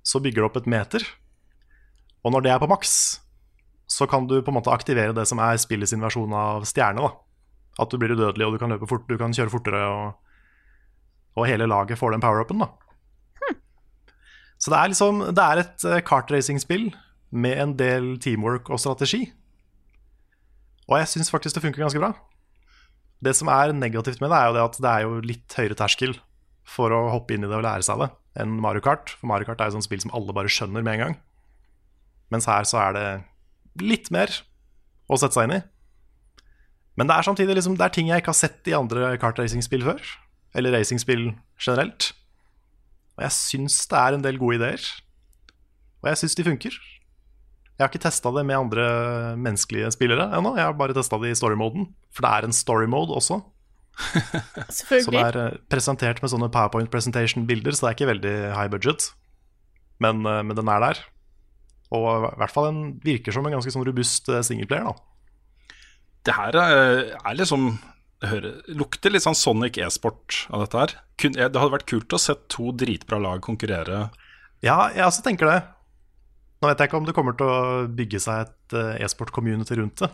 så 0.03 0.21
bygger 0.23 0.41
du 0.41 0.47
opp 0.47 0.61
et 0.61 0.69
meter. 0.69 1.05
Og 2.23 2.31
når 2.31 2.45
det 2.45 2.53
er 2.53 2.61
på 2.63 2.69
maks, 2.71 2.93
så 3.91 4.07
kan 4.09 4.27
du 4.29 4.39
på 4.41 4.51
en 4.51 4.57
måte 4.57 4.71
aktivere 4.73 5.15
det 5.15 5.25
som 5.29 5.41
er 5.43 5.59
spillet 5.61 5.91
sin 5.91 6.01
versjon 6.03 6.31
av 6.33 6.63
stjerne. 6.69 7.03
da. 7.03 7.11
At 7.83 7.91
du 7.91 7.99
blir 7.99 8.15
udødelig, 8.15 8.45
og 8.47 8.55
du 8.55 8.61
kan 8.61 8.71
løpe 8.71 8.87
fort, 8.87 9.05
du 9.09 9.17
kan 9.19 9.33
kjøre 9.35 9.51
fortere, 9.51 9.81
og, 9.89 10.13
og 11.35 11.47
hele 11.49 11.67
laget 11.67 11.99
får 11.99 12.15
den 12.15 12.23
power-upen. 12.23 12.63
da. 12.63 12.71
Så 14.63 14.71
det 14.71 14.79
er 14.79 14.91
liksom 14.93 15.23
Det 15.35 15.43
er 15.43 15.61
et 15.63 15.85
eh, 15.89 16.03
kartracing-spill 16.07 16.91
med 17.33 17.57
en 17.59 17.73
del 17.75 18.13
teamwork 18.21 18.69
og 18.69 18.79
strategi. 18.79 19.25
Og 20.87 20.99
jeg 20.99 21.09
syns 21.09 21.31
faktisk 21.33 21.57
det 21.57 21.63
funker 21.65 21.81
ganske 21.81 21.99
bra. 21.99 22.13
Det 23.23 23.33
som 23.35 23.49
er 23.51 23.73
negativt 23.73 24.21
med 24.21 24.29
det, 24.29 24.37
er 24.37 24.47
jo 24.47 24.55
det 24.55 24.63
at 24.63 24.79
det 24.83 24.91
er 24.91 25.05
jo 25.07 25.19
litt 25.23 25.55
høyere 25.57 25.77
terskel 25.79 26.13
for 26.63 26.93
å 26.93 27.07
hoppe 27.11 27.35
inn 27.35 27.43
i 27.43 27.49
det 27.49 27.57
og 27.57 27.65
lære 27.65 27.83
seg 27.87 28.03
det 28.03 28.09
enn 28.39 28.55
Mario 28.61 28.83
Kart. 28.85 29.15
For 29.19 29.29
Mario 29.29 29.49
Kart 29.49 29.61
er 29.61 29.69
jo 29.69 29.77
sånn 29.77 29.85
spill 29.85 30.01
som 30.03 30.13
alle 30.15 30.35
bare 30.35 30.51
skjønner 30.51 30.85
med 30.85 30.95
en 30.95 31.03
gang. 31.03 31.15
Mens 32.33 32.47
her 32.49 32.65
så 32.69 32.79
er 32.81 32.97
det 32.97 33.07
litt 33.83 34.09
mer 34.13 34.31
å 35.09 35.19
sette 35.19 35.37
seg 35.37 35.49
inn 35.49 35.57
i. 35.59 35.61
Men 36.99 37.09
det 37.09 37.17
er 37.17 37.27
samtidig 37.27 37.57
liksom, 37.57 37.77
det 37.77 37.87
er 37.87 37.93
ting 37.93 38.09
jeg 38.09 38.21
ikke 38.21 38.33
har 38.33 38.39
sett 38.39 38.69
i 38.69 38.77
andre 38.77 39.15
kartracingspill 39.21 39.85
før. 39.85 40.01
Eller 40.53 40.75
racingspill 40.77 41.31
generelt. 41.57 42.11
Og 43.17 43.25
jeg 43.25 43.35
syns 43.35 43.77
det 43.89 43.99
er 43.99 44.17
en 44.17 44.25
del 44.25 44.39
gode 44.41 44.57
ideer. 44.59 44.83
Og 46.03 46.11
jeg 46.11 46.23
syns 46.23 46.37
de 46.37 46.45
funker. 46.47 46.75
Jeg 47.73 47.81
har 47.81 47.89
ikke 47.89 48.03
testa 48.05 48.29
det 48.35 48.43
med 48.45 48.59
andre 48.59 48.85
menneskelige 49.39 49.91
spillere 49.95 50.29
ennå. 50.37 50.53
Jeg 50.59 50.67
har 50.67 50.77
bare 50.77 50.95
testa 50.95 51.17
det 51.21 51.33
i 51.33 51.37
story-moden. 51.37 51.87
For 52.13 52.25
det 52.25 52.31
er 52.31 52.47
en 52.47 52.55
story-mode 52.55 53.15
også, 53.17 53.39
som 55.05 55.17
er 55.17 55.37
eh, 55.37 55.57
presentert 55.69 56.21
med 56.23 56.31
sånne 56.31 56.49
PowerPoint 56.53 56.89
presentation-bilder, 56.93 57.75
så 57.75 57.85
det 57.85 57.89
er 57.89 57.97
ikke 57.97 58.09
veldig 58.09 58.35
high 58.57 58.69
budget. 58.73 59.09
Men, 60.01 60.23
eh, 60.25 60.41
men 60.45 60.57
den 60.57 60.69
er 60.71 60.81
der. 60.83 61.01
Og 61.93 62.29
i 62.31 62.37
hvert 62.41 62.53
fall 62.53 62.69
den 62.71 62.83
virker 63.05 63.35
som 63.35 63.45
en 63.45 63.53
ganske 63.53 63.73
sånn 63.73 63.85
robust 63.85 64.29
eh, 64.33 64.41
singleplayer. 64.45 64.89
da. 64.89 65.77
Det 66.23 66.37
her 66.37 66.57
er, 66.57 67.01
er 67.19 67.37
liksom 67.37 67.73
det 68.23 68.29
hører, 68.31 68.59
lukter 68.79 69.11
litt 69.11 69.25
sånn 69.25 69.35
Sonic 69.35 69.75
e-sport 69.83 70.45
av 70.47 70.61
dette 70.63 70.79
her. 70.79 70.91
Det 71.19 71.43
hadde 71.43 71.73
vært 71.73 71.89
kult 71.91 72.13
å 72.15 72.19
se 72.21 72.37
to 72.47 72.71
dritbra 72.79 73.17
lag 73.19 73.41
konkurrere. 73.43 74.05
Ja, 74.63 74.87
jeg 74.95 75.03
også 75.03 75.25
tenker 75.25 75.49
det. 75.49 75.57
Nå 76.63 76.69
vet 76.69 76.79
jeg 76.79 76.87
ikke 76.87 77.01
om 77.01 77.07
det 77.09 77.15
kommer 77.17 77.35
til 77.35 77.49
å 77.51 77.63
bygge 77.91 78.21
seg 78.23 78.45
et 78.45 78.75
eh, 78.79 79.01
e-sport-community 79.03 79.75
rundt 79.75 80.05
det. 80.05 80.07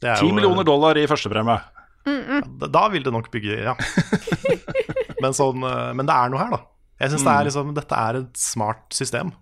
det 0.00 0.14
er 0.14 0.22
Ti 0.22 0.24
jo, 0.24 0.32
eh, 0.32 0.38
millioner 0.38 0.64
dollar 0.64 0.96
i 0.96 1.04
førstepremie. 1.10 1.58
Da, 2.04 2.70
da 2.72 2.86
vil 2.92 3.04
det 3.04 3.12
nok 3.12 3.28
bygge, 3.32 3.58
ja. 3.66 3.76
men, 5.22 5.36
sånn, 5.36 5.60
eh, 5.60 5.90
men 5.92 6.08
det 6.08 6.16
er 6.16 6.32
noe 6.32 6.40
her, 6.40 6.56
da. 6.56 6.62
Jeg 7.04 7.12
synes 7.12 7.26
det 7.26 7.34
er 7.34 7.48
liksom, 7.50 7.74
Dette 7.76 8.00
er 8.00 8.20
et 8.22 8.40
smart 8.40 8.96
system. 8.96 9.34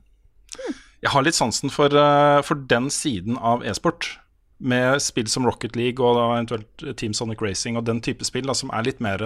Jeg 1.05 1.15
har 1.15 1.23
litt 1.23 1.39
sansen 1.39 1.71
for, 1.71 1.95
for 2.43 2.67
den 2.75 2.91
siden 2.91 3.39
av 3.39 3.63
e-sport. 3.63 4.17
Med 4.63 5.03
spill 5.03 5.27
som 5.27 5.47
Rocket 5.49 5.75
League 5.75 5.99
og 5.99 6.15
da 6.15 6.27
eventuelt 6.37 6.85
Team 7.01 7.15
Sonic 7.19 7.41
Racing 7.43 7.79
og 7.81 7.87
den 7.89 7.99
type 8.05 8.23
spill 8.27 8.47
da, 8.47 8.55
som 8.55 8.71
er 8.71 8.87
litt 8.87 9.01
mer 9.03 9.23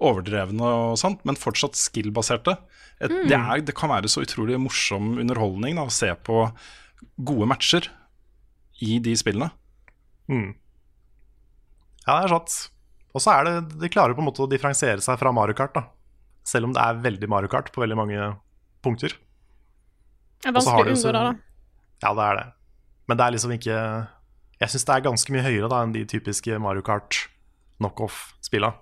overdrevne 0.00 0.64
og 0.64 0.96
sånt, 1.00 1.20
men 1.28 1.36
fortsatt 1.36 1.76
skill-baserte. 1.76 2.56
Mm. 3.00 3.28
det, 3.28 3.40
det 3.68 3.74
kan 3.76 3.92
være 3.92 4.08
så 4.12 4.24
utrolig 4.24 4.58
morsom 4.60 5.14
underholdning 5.20 5.78
da, 5.78 5.86
å 5.88 5.92
se 5.92 6.10
på 6.24 6.46
gode 7.28 7.48
matcher 7.48 7.88
i 8.84 8.98
de 9.04 9.14
spillene. 9.16 9.50
Ja, 12.06 12.20
det 12.20 12.28
er 12.28 12.34
sant. 12.34 12.58
Og 13.10 13.22
så 13.22 13.32
er 13.34 13.46
det 13.46 13.80
De 13.80 13.90
klarer 13.90 14.14
på 14.14 14.22
en 14.22 14.28
måte 14.28 14.44
å 14.44 14.50
differensiere 14.50 15.02
seg 15.04 15.18
fra 15.20 15.32
Mario 15.34 15.56
Kart, 15.58 15.74
da. 15.76 15.84
Selv 16.46 16.68
om 16.68 16.76
det 16.76 16.82
er 16.82 17.02
veldig 17.04 17.28
Mario 17.30 17.50
Kart 17.52 17.68
på 17.74 17.82
veldig 17.82 17.98
mange 17.98 18.30
punkter. 18.84 19.16
Det 20.40 20.48
er 20.48 20.56
vanskelig 20.56 20.94
å 20.94 20.96
unngå 20.96 21.12
det, 21.12 21.24
da. 21.26 21.34
Ja, 22.00 22.14
det 22.16 22.26
er 22.26 22.38
det. 22.38 22.46
Men 23.10 23.18
det 23.18 23.26
er 23.26 23.34
liksom 23.34 23.52
ikke 23.56 23.76
Jeg 24.60 24.72
syns 24.74 24.84
det 24.88 24.94
er 24.94 25.04
ganske 25.06 25.32
mye 25.32 25.44
høyere 25.46 25.70
da 25.72 25.78
enn 25.84 25.94
de 25.94 26.02
typiske 26.08 26.58
Mario 26.60 26.82
Kart 26.84 27.22
knockoff-spilla. 27.80 28.74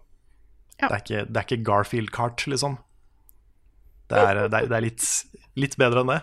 Ja. 0.80 0.88
Det, 0.90 1.24
det 1.30 1.36
er 1.38 1.44
ikke 1.46 1.62
Garfield 1.66 2.10
Kart, 2.14 2.42
liksom. 2.50 2.78
Det 4.10 4.18
er, 4.18 4.34
det 4.48 4.58
er, 4.62 4.66
det 4.70 4.76
er 4.78 4.84
litt, 4.86 5.04
litt 5.58 5.76
bedre 5.78 6.02
enn 6.02 6.10
det. 6.14 6.20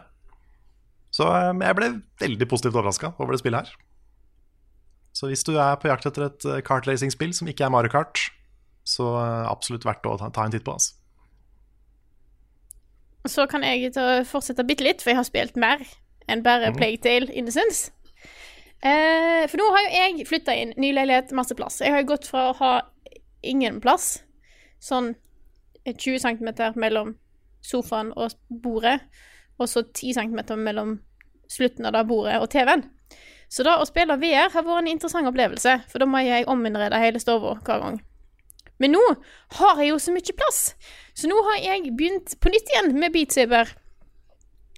Så 1.16 1.28
eh, 1.32 1.52
jeg 1.64 1.78
ble 1.78 1.90
veldig 2.20 2.48
positivt 2.52 2.76
overraska 2.76 3.14
over 3.16 3.36
det 3.36 3.40
spillet 3.44 3.64
her. 3.70 3.82
Så 5.16 5.30
hvis 5.32 5.46
du 5.48 5.54
er 5.56 5.78
på 5.80 5.88
jakt 5.88 6.08
etter 6.10 6.26
et 6.28 6.48
eh, 6.52 6.60
kartracing-spill 6.66 7.32
som 7.38 7.48
ikke 7.48 7.64
er 7.68 7.72
Mario 7.72 7.94
Kart, 7.94 8.26
så 8.84 9.08
eh, 9.22 9.46
absolutt 9.48 9.88
verdt 9.88 10.08
å 10.12 10.18
ta, 10.20 10.28
ta 10.36 10.44
en 10.50 10.56
titt 10.56 10.66
på. 10.68 10.76
Altså. 10.76 10.98
Så 13.32 13.46
kan 13.50 13.64
jeg 13.66 13.94
fortsette 14.30 14.66
bitte 14.68 14.86
litt, 14.86 15.02
for 15.02 15.14
jeg 15.14 15.18
har 15.22 15.28
spilt 15.28 15.56
mer 15.58 15.80
enn 16.30 16.44
bare 16.46 16.72
Mhm. 16.74 16.78
Plague 16.82 17.00
Tale 17.06 17.32
Innocence. 17.34 17.92
Eh, 18.86 19.44
for 19.50 19.58
nå 19.58 19.66
har 19.74 19.86
jo 19.86 19.94
jeg 19.96 20.28
flytta 20.30 20.54
inn, 20.54 20.74
ny 20.78 20.92
leilighet, 20.94 21.34
masse 21.34 21.56
plass. 21.58 21.80
Jeg 21.82 21.94
har 21.94 22.04
jo 22.04 22.12
gått 22.12 22.28
fra 22.30 22.50
å 22.52 22.58
ha 22.60 22.74
ingen 23.46 23.80
plass, 23.82 24.20
sånn 24.84 25.16
20 25.86 26.22
cm 26.22 26.50
mellom 26.82 27.16
sofaen 27.66 28.12
og 28.14 28.36
bordet, 28.50 29.00
og 29.58 29.70
så 29.72 29.82
10 29.88 30.20
cm 30.20 30.62
mellom 30.62 31.00
slutten 31.50 31.88
av 31.90 31.96
det 31.96 32.04
bordet 32.10 32.38
og 32.42 32.50
TV-en. 32.54 32.86
Så 33.50 33.66
da 33.66 33.78
å 33.80 33.88
spille 33.90 34.18
VR 34.22 34.52
har 34.54 34.66
vært 34.66 34.84
en 34.84 34.92
interessant 34.92 35.30
opplevelse, 35.30 35.80
for 35.90 36.02
da 36.02 36.10
må 36.10 36.22
jeg 36.26 36.46
ominnrede 36.52 37.02
hele 37.02 37.22
stua 37.22 37.40
hver 37.42 37.82
gang. 37.82 38.00
Men 38.82 38.92
nå 38.98 39.02
har 39.60 39.80
jeg 39.80 39.94
jo 39.94 40.00
så 40.02 40.14
mye 40.14 40.38
plass, 40.38 40.62
så 41.16 41.30
nå 41.32 41.38
har 41.50 41.62
jeg 41.64 41.94
begynt 41.96 42.38
på 42.42 42.52
nytt 42.54 42.74
igjen 42.74 42.94
med 43.00 43.14
Beat 43.16 43.34
Saber. 43.34 43.72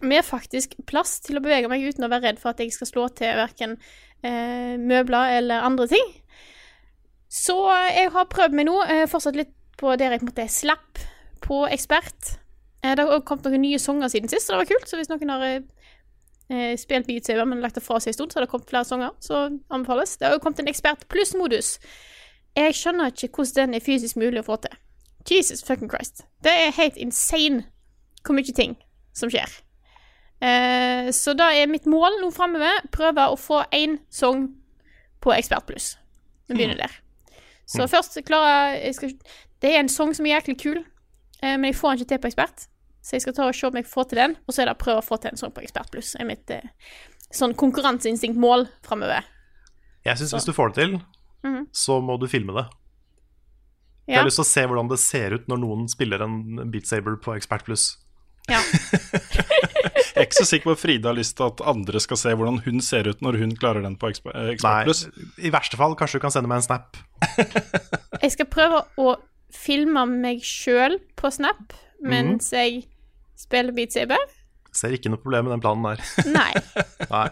Med 0.01 0.25
faktisk 0.25 0.75
plass 0.85 1.17
til 1.25 1.39
å 1.39 1.41
bevege 1.41 1.69
meg 1.71 1.81
uten 1.81 2.05
å 2.05 2.11
være 2.11 2.29
redd 2.29 2.41
for 2.41 2.53
at 2.53 2.61
jeg 2.61 2.73
skal 2.75 2.89
slå 2.89 3.07
til 3.17 3.33
verken 3.39 3.77
eh, 4.21 4.75
møbler 4.77 5.39
eller 5.39 5.65
andre 5.65 5.87
ting. 5.89 6.11
Så 7.29 7.57
jeg 7.89 8.11
har 8.13 8.29
prøvd 8.31 8.55
meg 8.55 8.69
nå, 8.69 8.75
eh, 8.85 9.07
fortsatt 9.09 9.39
litt 9.39 9.55
på 9.77 9.95
der 9.97 10.13
jeg 10.13 10.25
på 10.25 10.33
en 10.33 10.51
slapp 10.51 11.01
på 11.41 11.63
ekspert. 11.69 12.37
Eh, 12.83 12.95
det 12.95 13.05
har 13.05 13.25
kommet 13.25 13.49
noen 13.49 13.63
nye 13.65 13.79
sanger 13.81 14.11
siden 14.13 14.31
sist, 14.31 14.47
så 14.47 14.55
det 14.55 14.61
var 14.63 14.71
kult. 14.71 14.89
Så 14.89 14.99
hvis 14.99 15.11
noen 15.11 15.33
har 15.33 15.45
eh, 15.47 15.61
eh, 16.49 16.73
spilt 16.79 17.07
Beat 17.09 17.27
Saber, 17.27 17.45
men 17.49 17.61
lagt 17.63 17.79
det 17.79 17.85
fra 17.85 17.99
seg 17.99 18.13
en 18.13 18.19
stund, 18.19 18.33
så 18.33 18.39
har 18.39 18.47
det 18.47 18.51
kommet 18.53 18.69
flere 18.69 18.87
sanger, 18.87 19.13
så 19.19 19.47
anbefales. 19.73 20.17
Det 20.17 20.29
har 20.29 20.37
jo 20.37 20.43
kommet 20.43 20.63
en 20.63 20.71
ekspert 20.71 21.07
pluss-modus. 21.11 21.77
Jeg 22.57 22.73
skjønner 22.77 23.13
ikke 23.13 23.33
hvordan 23.35 23.71
den 23.71 23.79
er 23.79 23.85
fysisk 23.85 24.17
mulig 24.17 24.41
å 24.41 24.47
få 24.47 24.61
til. 24.65 24.77
Jesus 25.27 25.63
fucking 25.65 25.91
Christ. 25.91 26.23
Det 26.43 26.53
er 26.53 26.75
helt 26.77 26.97
insane 26.97 27.65
hvor 28.23 28.37
mye 28.37 28.55
ting 28.55 28.77
som 29.15 29.31
skjer. 29.31 29.51
Eh, 30.41 31.09
så 31.11 31.33
da 31.37 31.49
er 31.55 31.67
mitt 31.71 31.85
mål 31.89 32.19
nå 32.21 32.29
framover 32.35 32.83
prøve 32.93 33.23
å 33.31 33.37
få 33.39 33.63
én 33.73 33.97
sang 34.13 34.47
på 35.21 35.33
Ekspert 35.33 35.65
pluss. 35.65 35.95
Vi 36.47 36.55
begynner 36.55 36.77
der. 36.77 36.93
Så 37.67 37.87
først 37.89 38.15
klarer 38.23 38.77
skal, 38.93 39.11
Det 39.59 39.73
er 39.73 39.79
en 39.79 39.89
sang 39.89 40.13
som 40.13 40.25
er 40.25 40.39
jæklig 40.39 40.57
kul, 40.61 40.77
eh, 41.41 41.57
men 41.57 41.71
jeg 41.71 41.75
får 41.75 41.89
den 41.89 41.97
ikke 41.99 42.09
til 42.13 42.19
på 42.19 42.27
Ekspert. 42.31 42.67
Så 43.01 43.11
jeg 43.15 43.21
skal 43.21 43.33
ta 43.33 43.47
og 43.47 43.55
se 43.55 43.67
om 43.67 43.75
jeg 43.75 43.85
får 43.87 44.09
til 44.09 44.17
den, 44.17 44.35
og 44.47 44.53
så 44.53 44.61
er 44.61 44.65
det 44.69 44.75
å 44.77 44.83
prøve 44.83 45.01
å 45.01 45.05
få 45.07 45.17
til 45.19 45.31
en 45.31 45.37
sang 45.37 45.51
på 45.51 45.63
Ekspert 45.63 45.91
pluss. 45.91 46.15
er 46.19 46.25
mitt 46.25 46.49
eh, 46.51 46.61
sånn 47.33 47.55
konkurranseinstinktmål 47.55 48.67
framover. 48.83 49.23
Jeg 50.05 50.17
syns 50.17 50.33
hvis 50.33 50.45
du 50.45 50.53
får 50.53 50.73
det 50.73 50.75
til, 50.83 51.01
Mhm. 51.43 51.67
så 51.73 52.01
må 52.01 52.19
du 52.19 52.27
filme 52.27 52.53
det. 52.53 52.67
Jeg 54.07 54.17
har 54.17 54.25
lyst 54.25 54.37
til 54.37 54.43
å 54.45 54.47
se 54.53 54.61
hvordan 54.65 54.89
det 54.89 54.99
ser 54.99 55.33
ut 55.33 55.47
når 55.47 55.57
noen 55.59 55.87
spiller 55.89 56.21
en 56.23 56.71
Beat 56.71 56.85
Saber 56.87 57.17
på 57.17 57.35
Expert 57.35 57.65
Plus. 57.65 57.97
Ja. 58.51 58.61
Jeg 60.17 60.23
er 60.23 60.25
ikke 60.25 60.39
så 60.39 60.47
sikker 60.49 60.69
på 60.71 60.73
at 60.73 60.81
Frida 60.81 61.11
har 61.11 61.17
lyst 61.17 61.35
til 61.37 61.45
at 61.45 61.61
andre 61.69 61.99
skal 62.01 62.17
se 62.17 62.31
hvordan 62.33 62.61
hun 62.65 62.81
ser 62.81 63.09
ut 63.11 63.19
når 63.21 63.37
hun 63.41 63.51
klarer 63.59 63.83
den 63.85 63.97
på 63.99 64.09
Expe- 64.09 64.33
eh, 64.33 65.45
i 65.45 65.51
verste 65.53 65.77
fall 65.77 65.93
kanskje 65.99 66.17
du 66.17 66.23
kan 66.25 66.33
sende 66.33 66.49
meg 66.49 66.63
en 66.63 66.65
snap. 66.65 66.97
Jeg 68.23 68.33
skal 68.33 68.49
prøve 68.49 68.81
å 68.97 69.13
filme 69.53 70.03
meg 70.09 70.41
sjøl 70.45 70.97
på 71.19 71.29
Snap 71.33 71.75
mens 72.03 72.51
jeg 72.53 72.83
spiller 73.39 73.73
Beat 73.73 73.93
Saber. 73.95 74.21
Ser 74.75 74.93
ikke 74.93 75.09
noe 75.09 75.21
problem 75.21 75.47
med 75.47 75.55
den 75.55 75.63
planen 75.63 75.85
der. 75.87 76.03
Nei. 76.29 76.51
Nei. 77.13 77.29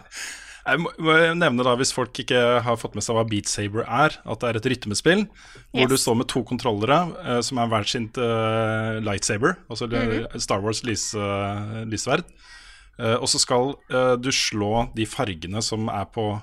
Jeg 0.66 0.80
må 0.82 0.90
må 0.98 1.14
nevne 1.38 1.62
da, 1.62 1.76
Hvis 1.78 1.92
folk 1.94 2.18
ikke 2.18 2.40
har 2.66 2.76
fått 2.80 2.94
med 2.98 3.04
seg 3.06 3.14
hva 3.14 3.22
Beat 3.28 3.46
Saber 3.46 3.84
er, 3.86 4.16
at 4.24 4.40
det 4.42 4.48
er 4.48 4.56
et 4.58 4.66
rytmespill 4.72 5.26
hvor 5.28 5.82
Yes. 5.84 5.90
du 5.92 5.96
står 5.96 6.16
med 6.16 6.28
to 6.32 6.42
kontrollere 6.48 6.98
uh, 7.22 7.40
som 7.44 7.58
er 7.62 7.68
hver 7.70 7.86
sin 7.86 8.08
uh, 8.18 8.98
lightsaber, 9.04 9.56
altså 9.70 9.86
Mhm. 9.90 10.40
Star 10.40 10.60
Wars 10.64 10.82
lys, 10.84 11.14
eh, 11.14 11.84
lyssverd. 11.86 12.24
Eh, 12.98 13.14
og 13.20 13.28
så 13.28 13.38
skal 13.38 13.74
eh, 13.92 14.16
du 14.16 14.30
slå 14.32 14.88
de 14.96 15.04
fargene 15.04 15.60
som 15.62 15.88
er 15.92 16.06
på 16.06 16.40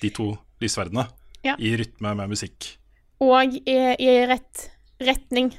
de 0.00 0.10
to 0.10 0.30
lysverdene, 0.62 1.06
Ja. 1.44 1.54
i 1.58 1.76
rytme 1.76 2.14
med 2.16 2.30
musikk. 2.30 2.78
Og 3.20 3.54
i, 3.66 3.74
i 4.00 4.26
rett 4.26 4.70
retning. 5.00 5.52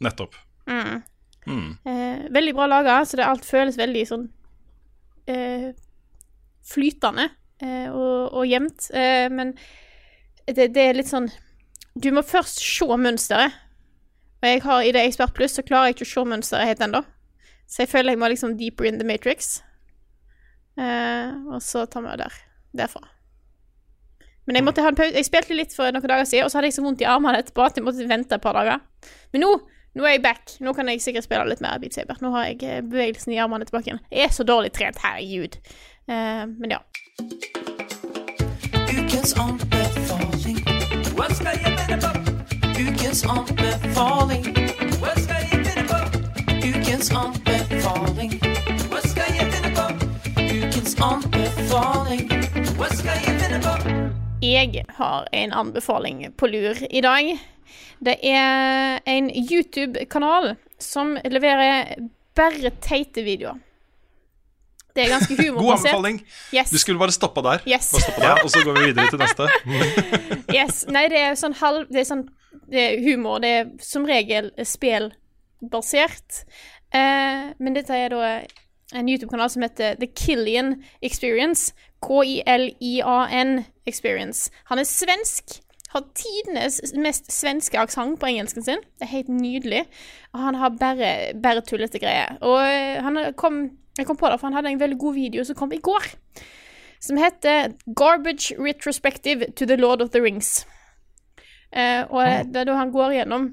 Nettopp. 0.00 0.34
Mm. 0.66 1.02
Mm. 1.46 1.78
Eh, 1.84 2.28
veldig 2.32 2.54
bra 2.56 2.66
laga, 2.66 3.00
så 3.04 3.16
det 3.20 3.26
alt 3.26 3.44
føles 3.44 3.76
veldig 3.76 4.06
sånn 4.08 4.28
eh, 5.28 5.72
flytende 6.66 7.28
eh, 7.62 7.88
og, 7.88 8.34
og 8.40 8.48
jevnt. 8.48 8.90
Eh, 8.94 9.28
men 9.32 9.54
det, 10.46 10.72
det 10.74 10.84
er 10.84 10.98
litt 10.98 11.10
sånn 11.10 11.28
Du 11.94 12.10
må 12.14 12.22
først 12.26 12.62
se 12.62 12.86
mønsteret. 12.86 13.56
Og 14.40 14.48
jeg 14.48 14.62
har 14.64 14.82
i 14.82 14.92
det 14.96 15.02
Expert 15.04 15.34
Pluss, 15.36 15.58
så 15.58 15.64
klarer 15.66 15.90
jeg 15.90 15.98
ikke 15.98 16.08
å 16.08 16.12
se 16.14 16.28
mønsteret 16.32 16.70
helt 16.70 16.84
ennå. 16.86 17.02
Så 17.68 17.84
jeg 17.84 17.90
føler 17.92 18.14
jeg 18.14 18.20
må 18.22 18.30
liksom 18.32 18.56
deeper 18.58 18.88
in 18.88 18.98
the 18.98 19.06
matrix. 19.06 19.58
Eh, 20.80 21.34
og 21.52 21.60
så 21.62 21.84
tar 21.86 22.06
vi 22.06 22.14
der. 22.22 22.38
Derfra. 22.76 23.02
Men 24.48 24.56
jeg 24.58 24.66
måtte 24.66 24.82
ha 24.82 24.90
en 24.90 24.96
pause. 24.98 25.14
Jeg 25.14 25.28
spilte 25.28 25.54
litt 25.54 25.74
for 25.76 25.92
noen 25.92 26.08
dager 26.10 26.26
siden, 26.26 26.46
og 26.46 26.50
så 26.50 26.58
hadde 26.58 26.70
jeg 26.70 26.78
så 26.78 26.86
vondt 26.86 27.04
i 27.04 27.06
armene 27.06 27.42
etterpå 27.42 27.62
at 27.66 27.76
jeg 27.78 27.84
måtte 27.86 28.08
vente 28.08 28.34
et 28.34 28.42
par 28.42 28.56
dager. 28.56 28.80
Men 29.34 29.44
nå, 29.44 29.50
nå 29.98 30.06
er 30.06 30.16
jeg 30.16 30.24
back. 30.24 30.56
Nå 30.64 30.74
kan 30.74 30.90
jeg 30.90 31.02
sikkert 31.04 31.28
spille 31.28 31.44
litt 31.50 31.62
mer 31.62 31.78
Beat 31.82 31.98
Saber. 31.98 32.18
Nå 32.24 32.32
har 32.34 32.48
jeg 32.48 32.86
bevegelsen 32.88 33.36
i 33.36 33.38
armene 33.42 33.68
tilbake 33.68 33.92
igjen. 33.92 34.02
Jeg 34.10 34.26
er 34.26 34.34
så 34.34 34.46
dårlig 34.48 34.72
trent, 34.74 34.98
herregud. 35.04 35.60
Eh, 36.06 36.46
men 36.46 36.70
ja. 36.70 36.80
Ukens 38.90 39.34
anbefaling. 39.38 40.58
Hva 41.16 41.26
skal 41.34 41.58
jeg 41.60 41.74
finne 41.78 41.98
på? 42.02 42.10
Ukens 42.80 43.22
anbefaling. 43.24 44.46
Hva 45.00 45.12
skal 45.20 45.44
jeg 45.44 45.60
finne 45.68 45.84
på? 45.90 45.98
Ukens 46.70 47.10
anbefaling. 47.14 48.34
Hva 48.90 49.02
skal 49.06 49.36
jeg 49.36 49.46
finne 49.54 49.72
på? 49.76 49.86
Ukens 50.40 50.96
anbefaling. 51.04 52.26
Hva 52.80 52.90
skal 52.96 53.22
jeg 53.26 53.38
finne 53.44 53.62
på? 53.64 53.76
Jeg 54.42 54.84
har 54.96 55.28
en 55.36 55.52
anbefaling 55.52 56.24
på 56.36 56.48
lur 56.50 56.80
i 56.90 57.00
dag. 57.04 57.34
Det 58.00 58.16
er 58.24 59.00
en 59.06 59.30
YouTube-kanal 59.30 60.54
som 60.80 61.18
leverer 61.28 61.98
bare 62.34 62.72
teite 62.80 63.22
videoer. 63.22 63.60
Det 64.94 65.04
er 65.04 65.12
ganske 65.12 65.36
God 65.58 65.72
anbefaling! 65.76 66.20
Yes. 66.54 66.70
Du 66.70 66.78
skulle 66.82 66.98
bare 66.98 67.14
stoppa 67.14 67.42
der, 67.46 67.62
Yes. 67.66 67.90
bare 67.92 68.02
stoppe 68.02 68.20
der 68.26 68.44
og 68.44 68.50
så 68.50 68.64
går 68.66 68.78
vi 68.78 68.84
videre 68.90 69.10
til 69.10 69.18
neste. 69.22 69.48
Yes. 70.58 70.84
Nei, 70.90 71.04
det 71.12 71.18
er 71.22 71.36
sånn 71.38 71.54
halv 71.60 71.86
Det 71.92 72.00
er 72.02 72.08
sånn 72.08 72.24
det 72.70 72.80
er 72.82 73.00
humor. 73.02 73.38
Det 73.42 73.50
er 73.50 73.70
som 73.82 74.04
regel 74.06 74.50
spillbasert. 74.66 76.44
Eh, 76.94 77.50
men 77.58 77.74
dette 77.74 77.94
er 77.94 78.12
da 78.14 78.28
en 78.94 79.08
YouTube-kanal 79.10 79.50
som 79.50 79.62
heter 79.66 79.96
The 79.98 80.06
Killian 80.14 80.76
Experience. 81.02 81.72
K-i-l-i-a-n 82.02 83.64
Experience. 83.90 84.50
Han 84.70 84.78
er 84.82 84.86
svensk. 84.88 85.58
Har 85.90 86.04
tidenes 86.14 86.78
mest 86.94 87.32
svenske 87.34 87.78
aksent 87.82 88.20
på 88.22 88.28
engelsken 88.30 88.62
sin. 88.62 88.82
Det 89.00 89.08
er 89.08 89.14
helt 89.16 89.32
nydelig. 89.34 89.82
Og 90.32 90.44
han 90.44 90.58
har 90.60 90.76
bare, 90.78 91.10
bare 91.42 91.64
tullete 91.66 91.98
greier. 91.98 92.36
Og 92.46 92.62
han 93.02 93.18
han 93.18 93.34
kom, 93.34 93.64
jeg 94.02 94.08
kom 94.08 94.18
på 94.20 94.30
det, 94.30 94.40
for 94.40 94.50
han 94.50 94.58
hadde 94.58 94.72
en 94.74 94.80
veldig 94.80 94.98
god 94.98 95.14
video 95.14 95.44
som 95.46 95.58
kom 95.58 95.72
i 95.76 95.82
går 95.84 96.10
som 97.00 97.16
heter 97.16 97.72
Garbage 97.96 98.54
Retrospective 98.58 99.52
to 99.56 99.66
the 99.66 99.76
Lord 99.76 100.02
of 100.02 100.10
the 100.10 100.20
Rings. 100.20 100.66
Eh, 101.72 102.04
og 102.10 102.52
det 102.52 102.60
er 102.60 102.68
da 102.68 102.76
han 102.76 102.92
går 102.92 103.14
gjennom 103.14 103.46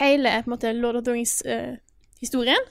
hele 0.00 0.34
på 0.42 0.50
en 0.50 0.54
måte, 0.54 0.72
Lord 0.76 1.00
of 1.00 1.06
the 1.06 1.14
Rings-historien 1.16 2.68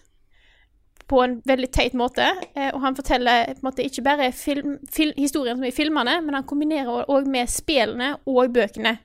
på 1.10 1.24
en 1.24 1.40
veldig 1.46 1.72
teit 1.74 1.96
måte. 1.98 2.28
Eh, 2.54 2.70
og 2.70 2.84
han 2.84 2.96
forteller 2.96 3.50
på 3.50 3.64
en 3.64 3.68
måte 3.72 3.86
ikke 3.86 4.06
bare 4.06 4.32
film, 4.32 4.78
fil, 4.94 5.14
historien 5.18 5.58
som 5.58 5.66
er 5.66 5.74
i 5.74 5.76
filmene, 5.76 6.20
men 6.22 6.38
han 6.38 6.46
kombinerer 6.48 7.10
òg 7.10 7.30
med 7.32 7.50
spillene 7.50 8.14
og 8.30 8.54
bøkene 8.54 9.00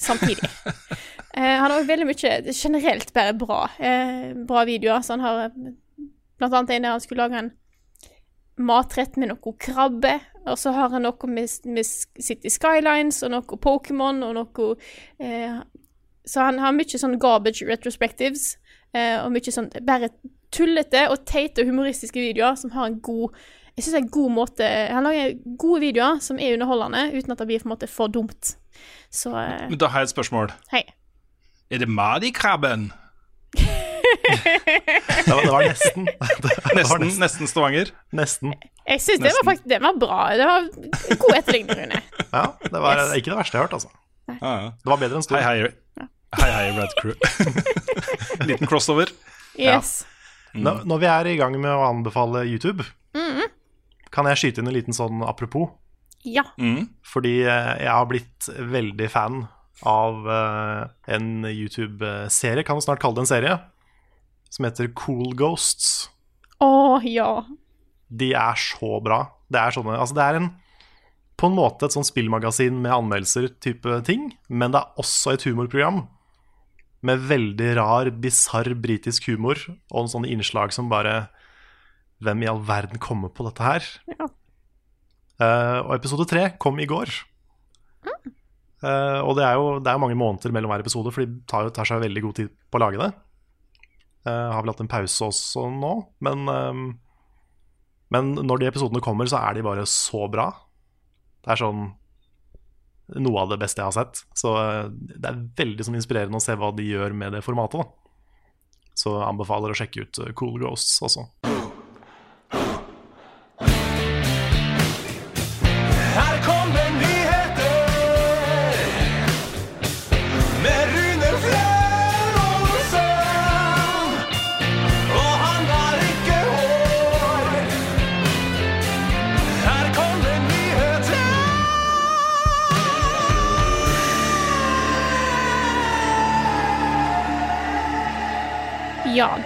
samtidig. 0.00 0.48
eh, 1.36 1.52
han 1.60 1.68
har 1.68 1.76
òg 1.82 1.90
veldig 1.90 2.08
mye 2.08 2.54
generelt 2.56 3.12
bare 3.12 3.36
bra, 3.36 3.66
eh, 3.76 4.32
bra 4.48 4.64
videoer. 4.64 5.04
Så 5.04 5.18
han 5.18 5.26
har 5.26 5.44
eh, 5.50 5.74
blant 6.38 6.54
annet 6.54 6.74
en 6.76 6.86
der 6.86 6.96
han 6.96 7.04
skulle 7.04 7.26
lage 7.26 7.40
en 7.42 7.52
matrett 8.56 9.16
med 9.16 9.32
noe 9.32 9.54
krabbe. 9.58 10.18
Og 10.46 10.58
så 10.60 10.74
har 10.76 10.92
han 10.92 11.06
noe 11.06 11.30
med, 11.30 11.50
med 11.64 11.86
City 11.86 12.52
Skylines 12.52 13.22
og 13.24 13.32
noe 13.34 13.58
Pokémon 13.64 14.22
og 14.26 14.36
noe 14.36 14.68
eh, 15.18 15.58
Så 16.24 16.44
han 16.44 16.60
har 16.60 16.76
mye 16.76 17.00
sånn 17.00 17.18
garbage 17.20 17.66
retrospectives. 17.66 18.54
Eh, 18.94 19.18
og 19.22 19.32
mye 19.34 19.54
sånn 19.54 19.72
bare 19.82 20.12
tullete 20.54 21.08
og 21.10 21.24
teite 21.26 21.64
og 21.64 21.70
humoristiske 21.72 22.20
videoer 22.20 22.54
som 22.60 22.74
har 22.76 22.90
en 22.90 23.00
god 23.02 23.34
jeg 23.74 23.82
synes 23.82 23.94
det 23.94 23.98
er 23.98 24.04
en 24.04 24.10
god 24.14 24.30
måte 24.30 24.66
Han 24.94 25.02
lager 25.02 25.32
gode 25.58 25.80
videoer 25.82 26.20
som 26.22 26.38
er 26.38 26.54
underholdende, 26.54 27.08
uten 27.10 27.34
at 27.34 27.40
det 27.40 27.46
blir 27.48 27.62
på 27.62 27.66
en 27.66 27.72
måte 27.72 27.88
for 27.90 28.06
dumt. 28.06 28.52
Så 29.10 29.32
eh, 29.34 29.64
Men 29.66 29.80
da 29.82 29.88
har 29.90 30.04
jeg 30.04 30.12
et 30.12 30.14
spørsmål. 30.14 30.52
hei. 30.70 30.84
Er 31.70 31.82
det 31.82 31.88
Madi-krabben? 31.88 32.92
Det 34.04 35.32
var, 35.34 35.42
det 35.44 35.52
var 35.52 35.64
nesten. 35.68 36.06
Det 36.44 36.54
var 36.60 36.74
Nesten, 36.76 37.20
nesten 37.22 37.48
Stavanger. 37.50 37.90
Nesten. 38.14 38.54
Jeg 38.84 39.00
syns 39.00 39.22
det 39.24 39.32
var 39.38 39.46
faktisk 39.48 39.68
Det 39.72 39.78
var 39.82 39.96
bra. 40.00 40.18
Det 40.36 40.48
var 40.48 40.66
god 41.22 41.36
etterligning, 41.38 41.78
Rune. 41.78 42.00
Ja, 42.34 42.44
det 42.64 42.80
var 42.84 43.00
Yes. 43.00 43.14
ikke 43.20 43.32
det 43.32 43.38
verste 43.40 43.56
jeg 43.56 43.62
har 43.62 43.68
hørt, 43.68 43.76
altså. 43.78 43.92
Ja, 44.28 44.52
ja. 44.64 44.68
Det 44.84 44.90
var 44.92 45.00
bedre 45.04 45.20
enn 45.20 45.26
stor. 45.26 45.40
Hei, 45.40 45.62
hei. 45.62 46.08
Hei, 46.34 46.50
hei, 46.50 46.66
Red 46.76 46.94
Crew. 46.98 47.14
Liten 48.48 48.66
crossover. 48.70 49.12
Yes. 49.60 50.00
Når, 50.54 50.82
når 50.88 51.00
vi 51.02 51.08
er 51.10 51.30
i 51.32 51.36
gang 51.38 51.54
med 51.60 51.70
å 51.70 51.84
anbefale 51.88 52.44
YouTube, 52.48 52.84
kan 54.14 54.28
jeg 54.30 54.38
skyte 54.40 54.62
inn 54.62 54.68
en 54.70 54.76
liten 54.76 54.94
sånn 54.94 55.22
apropos? 55.26 55.72
Ja. 56.26 56.44
Fordi 57.10 57.36
eh, 57.42 57.70
jeg 57.82 57.90
har 57.90 58.06
blitt 58.10 58.46
veldig 58.74 59.08
fan 59.12 59.44
av 59.90 60.26
eh, 60.30 60.82
en 61.16 61.30
YouTube-serie, 61.50 62.62
kan 62.66 62.78
vi 62.78 62.84
snart 62.86 63.02
kalle 63.02 63.18
det 63.18 63.24
en 63.26 63.30
serie, 63.32 63.56
som 64.54 64.66
heter 64.68 64.92
Cool 64.98 65.34
Ghosts. 65.38 66.10
Å, 66.62 67.00
ja. 67.02 67.44
De 68.08 68.30
er 68.38 68.60
så 68.60 69.00
bra. 69.02 69.24
Det 69.50 69.58
er 69.60 69.74
sånne 69.74 69.98
Altså, 69.98 70.16
det 70.16 70.26
er 70.26 70.40
en 70.40 70.52
på 71.34 71.48
en 71.50 71.56
måte 71.56 71.88
et 71.88 71.94
sånn 71.94 72.06
spillmagasin 72.06 72.76
med 72.78 72.94
anmeldelser-type 72.94 73.96
ting, 74.06 74.28
men 74.46 74.70
det 74.70 74.78
er 74.78 75.00
også 75.02 75.32
et 75.34 75.46
humorprogram 75.48 76.04
med 77.04 77.24
veldig 77.26 77.72
rar, 77.76 78.10
bisarr 78.22 78.70
britisk 78.80 79.26
humor 79.32 79.58
og 79.66 80.04
en 80.04 80.12
sånne 80.12 80.30
innslag 80.30 80.72
som 80.72 80.92
bare 80.92 81.26
Hvem 82.24 82.44
i 82.44 82.46
all 82.48 82.60
verden 82.64 83.00
kommer 83.02 83.28
på 83.34 83.44
dette 83.44 83.60
her? 83.66 83.86
Ja. 84.08 84.28
Uh, 85.42 85.80
og 85.82 85.96
episode 85.96 86.24
tre 86.30 86.44
kom 86.62 86.78
i 86.80 86.86
går. 86.88 87.10
Eh, 88.84 89.20
og 89.24 89.34
det 89.38 89.44
er 89.46 89.58
jo 89.58 89.78
det 89.82 89.90
er 89.90 90.00
mange 90.00 90.16
måneder 90.18 90.52
mellom 90.54 90.72
hver 90.72 90.84
episode, 90.84 91.12
for 91.12 91.24
de 91.24 91.40
tar, 91.50 91.70
tar 91.74 91.88
seg 91.88 92.02
veldig 92.04 92.22
god 92.26 92.38
tid 92.38 92.50
på 92.68 92.78
å 92.78 92.82
lage 92.84 93.00
det. 93.00 93.10
Eh, 94.24 94.50
har 94.54 94.62
vel 94.62 94.72
hatt 94.72 94.82
en 94.84 94.90
pause 94.90 95.26
også 95.28 95.66
nå, 95.74 95.94
men 96.24 96.48
eh, 96.52 96.84
men 98.14 98.34
når 98.36 98.60
de 98.60 98.68
episodene 98.68 99.02
kommer, 99.02 99.26
så 99.26 99.40
er 99.42 99.56
de 99.56 99.64
bare 99.66 99.86
så 99.90 100.26
bra. 100.30 100.46
Det 101.42 101.54
er 101.54 101.60
sånn 101.64 101.86
noe 103.20 103.42
av 103.42 103.50
det 103.52 103.58
beste 103.60 103.82
jeg 103.82 103.90
har 103.90 103.96
sett. 103.96 104.22
Så 104.38 104.54
eh, 104.60 104.86
det 104.92 105.30
er 105.30 105.42
veldig 105.58 105.88
sånn 105.88 105.98
inspirerende 105.98 106.40
å 106.40 106.44
se 106.44 106.56
hva 106.58 106.70
de 106.76 106.86
gjør 106.88 107.16
med 107.16 107.36
det 107.36 107.42
formatet. 107.44 107.82
Da. 107.82 108.94
Så 108.94 109.16
anbefaler 109.24 109.74
å 109.74 109.78
sjekke 109.78 110.06
ut 110.06 110.22
eh, 110.24 110.32
Cool 110.38 110.56
Ghosts 110.62 111.02
også. 111.04 111.28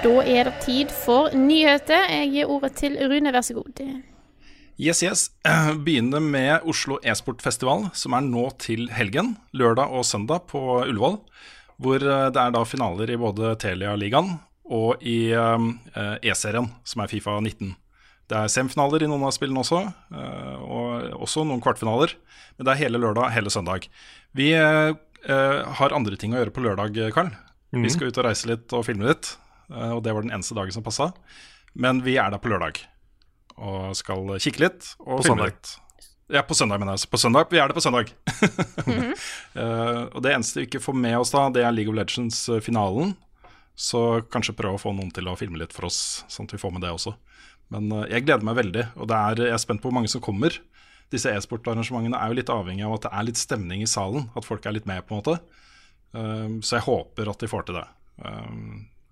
Da 0.03 0.21
er 0.23 0.47
det 0.47 0.59
tid 0.63 0.93
for 0.95 1.33
nyheter. 1.35 2.05
Jeg 2.13 2.31
gir 2.35 2.51
ordet 2.53 2.73
til 2.79 2.95
Rune, 3.11 3.33
vær 3.35 3.43
så 3.43 3.57
god. 3.57 3.81
Yes, 4.79 5.03
yes. 5.03 5.25
Begynner 5.87 6.23
med 6.23 6.67
Oslo 6.69 7.01
e-sportfestival, 7.03 7.89
som 7.99 8.15
er 8.15 8.27
nå 8.27 8.45
til 8.63 8.87
helgen. 8.95 9.35
Lørdag 9.51 9.91
og 9.91 10.07
søndag 10.07 10.47
på 10.53 10.61
Ullevål. 10.85 11.19
Hvor 11.83 12.03
eh, 12.03 12.29
det 12.35 12.43
er 12.43 12.55
da 12.55 12.63
finaler 12.67 13.11
i 13.11 13.19
både 13.19 13.57
Telia-ligaen 13.59 14.37
og 14.69 15.03
i 15.03 15.33
eh, 15.33 15.67
E-serien, 16.23 16.71
som 16.87 17.03
er 17.03 17.11
Fifa 17.11 17.39
19. 17.41 17.75
Det 18.29 18.39
er 18.39 18.53
semifinaler 18.53 19.03
i 19.03 19.11
noen 19.11 19.27
av 19.27 19.35
spillene 19.35 19.65
også, 19.65 19.83
eh, 20.15 20.57
og 20.63 21.19
også 21.27 21.47
noen 21.49 21.63
kvartfinaler. 21.65 22.15
Men 22.59 22.69
det 22.69 22.75
er 22.75 22.83
hele 22.85 23.03
lørdag, 23.03 23.33
hele 23.35 23.51
søndag. 23.51 23.91
Vi 24.37 24.53
eh, 24.55 24.95
eh, 24.95 25.61
har 25.81 25.97
andre 25.97 26.19
ting 26.21 26.35
å 26.35 26.43
gjøre 26.43 26.55
på 26.55 26.67
lørdag, 26.67 27.03
Karl. 27.17 27.35
Vi 27.75 27.91
skal 27.93 28.09
ut 28.09 28.19
og 28.21 28.25
reise 28.25 28.49
litt 28.49 28.73
og 28.73 28.87
filme 28.87 29.05
litt, 29.11 29.35
eh, 29.35 29.48
og 29.69 30.01
det 30.05 30.15
var 30.17 30.25
den 30.25 30.33
eneste 30.33 30.57
dagen 30.57 30.73
som 30.75 30.85
passa. 30.87 31.11
Men 31.79 32.01
vi 32.05 32.17
er 32.17 32.33
der 32.33 32.41
på 32.41 32.51
lørdag 32.51 32.81
og 33.59 33.95
skal 33.99 34.37
kikke 34.39 34.63
litt 34.63 34.93
og 35.03 35.21
På 35.21 35.27
søndag. 35.27 35.57
Ja, 36.29 36.43
på 36.45 36.55
søndag, 36.55 36.79
mener 36.81 36.99
jeg. 36.99 37.09
På 37.09 37.19
søndag. 37.21 37.49
Vi 37.51 37.59
er 37.59 37.71
der 37.71 37.77
på 37.77 37.85
søndag. 37.85 38.13
Eh, 39.59 40.03
og 40.15 40.21
det 40.23 40.31
eneste 40.31 40.61
vi 40.61 40.67
ikke 40.69 40.79
får 40.79 40.95
med 40.95 41.17
oss 41.19 41.33
da, 41.33 41.49
det 41.51 41.65
er 41.67 41.73
League 41.75 41.91
of 41.91 41.97
Legends-finalen. 41.97 43.15
Så 43.75 44.21
kanskje 44.31 44.55
prøve 44.55 44.79
å 44.79 44.83
få 44.83 44.93
noen 44.95 45.09
til 45.15 45.27
å 45.27 45.35
filme 45.41 45.59
litt 45.59 45.73
for 45.75 45.89
oss, 45.89 46.21
sånn 46.31 46.47
at 46.47 46.53
vi 46.55 46.61
får 46.63 46.75
med 46.77 46.85
det 46.85 46.93
også. 46.95 47.15
Men 47.75 47.89
eh, 47.97 48.05
jeg 48.13 48.27
gleder 48.27 48.47
meg 48.47 48.59
veldig, 48.61 48.85
og 49.01 49.09
det 49.11 49.17
er, 49.19 49.43
jeg 49.49 49.57
er 49.57 49.63
spent 49.65 49.83
på 49.83 49.91
hvor 49.91 49.97
mange 49.97 50.13
som 50.13 50.23
kommer. 50.23 50.55
Disse 51.11 51.33
e-sportarrangementene 51.33 52.21
er 52.21 52.31
jo 52.31 52.39
litt 52.39 52.53
avhengig 52.53 52.87
av 52.87 52.99
at 52.99 53.09
det 53.09 53.13
er 53.17 53.27
litt 53.31 53.41
stemning 53.41 53.83
i 53.83 53.91
salen, 53.91 54.29
at 54.39 54.47
folk 54.47 54.69
er 54.69 54.77
litt 54.77 54.87
med, 54.87 55.03
på 55.09 55.17
en 55.17 55.23
måte. 55.25 55.39
Um, 56.13 56.61
så 56.63 56.77
jeg 56.79 56.87
håper 56.87 57.33
at 57.33 57.43
de 57.43 57.51
får 57.51 57.67
til 57.67 57.81
det. 57.81 57.87
Eh, 58.23 58.55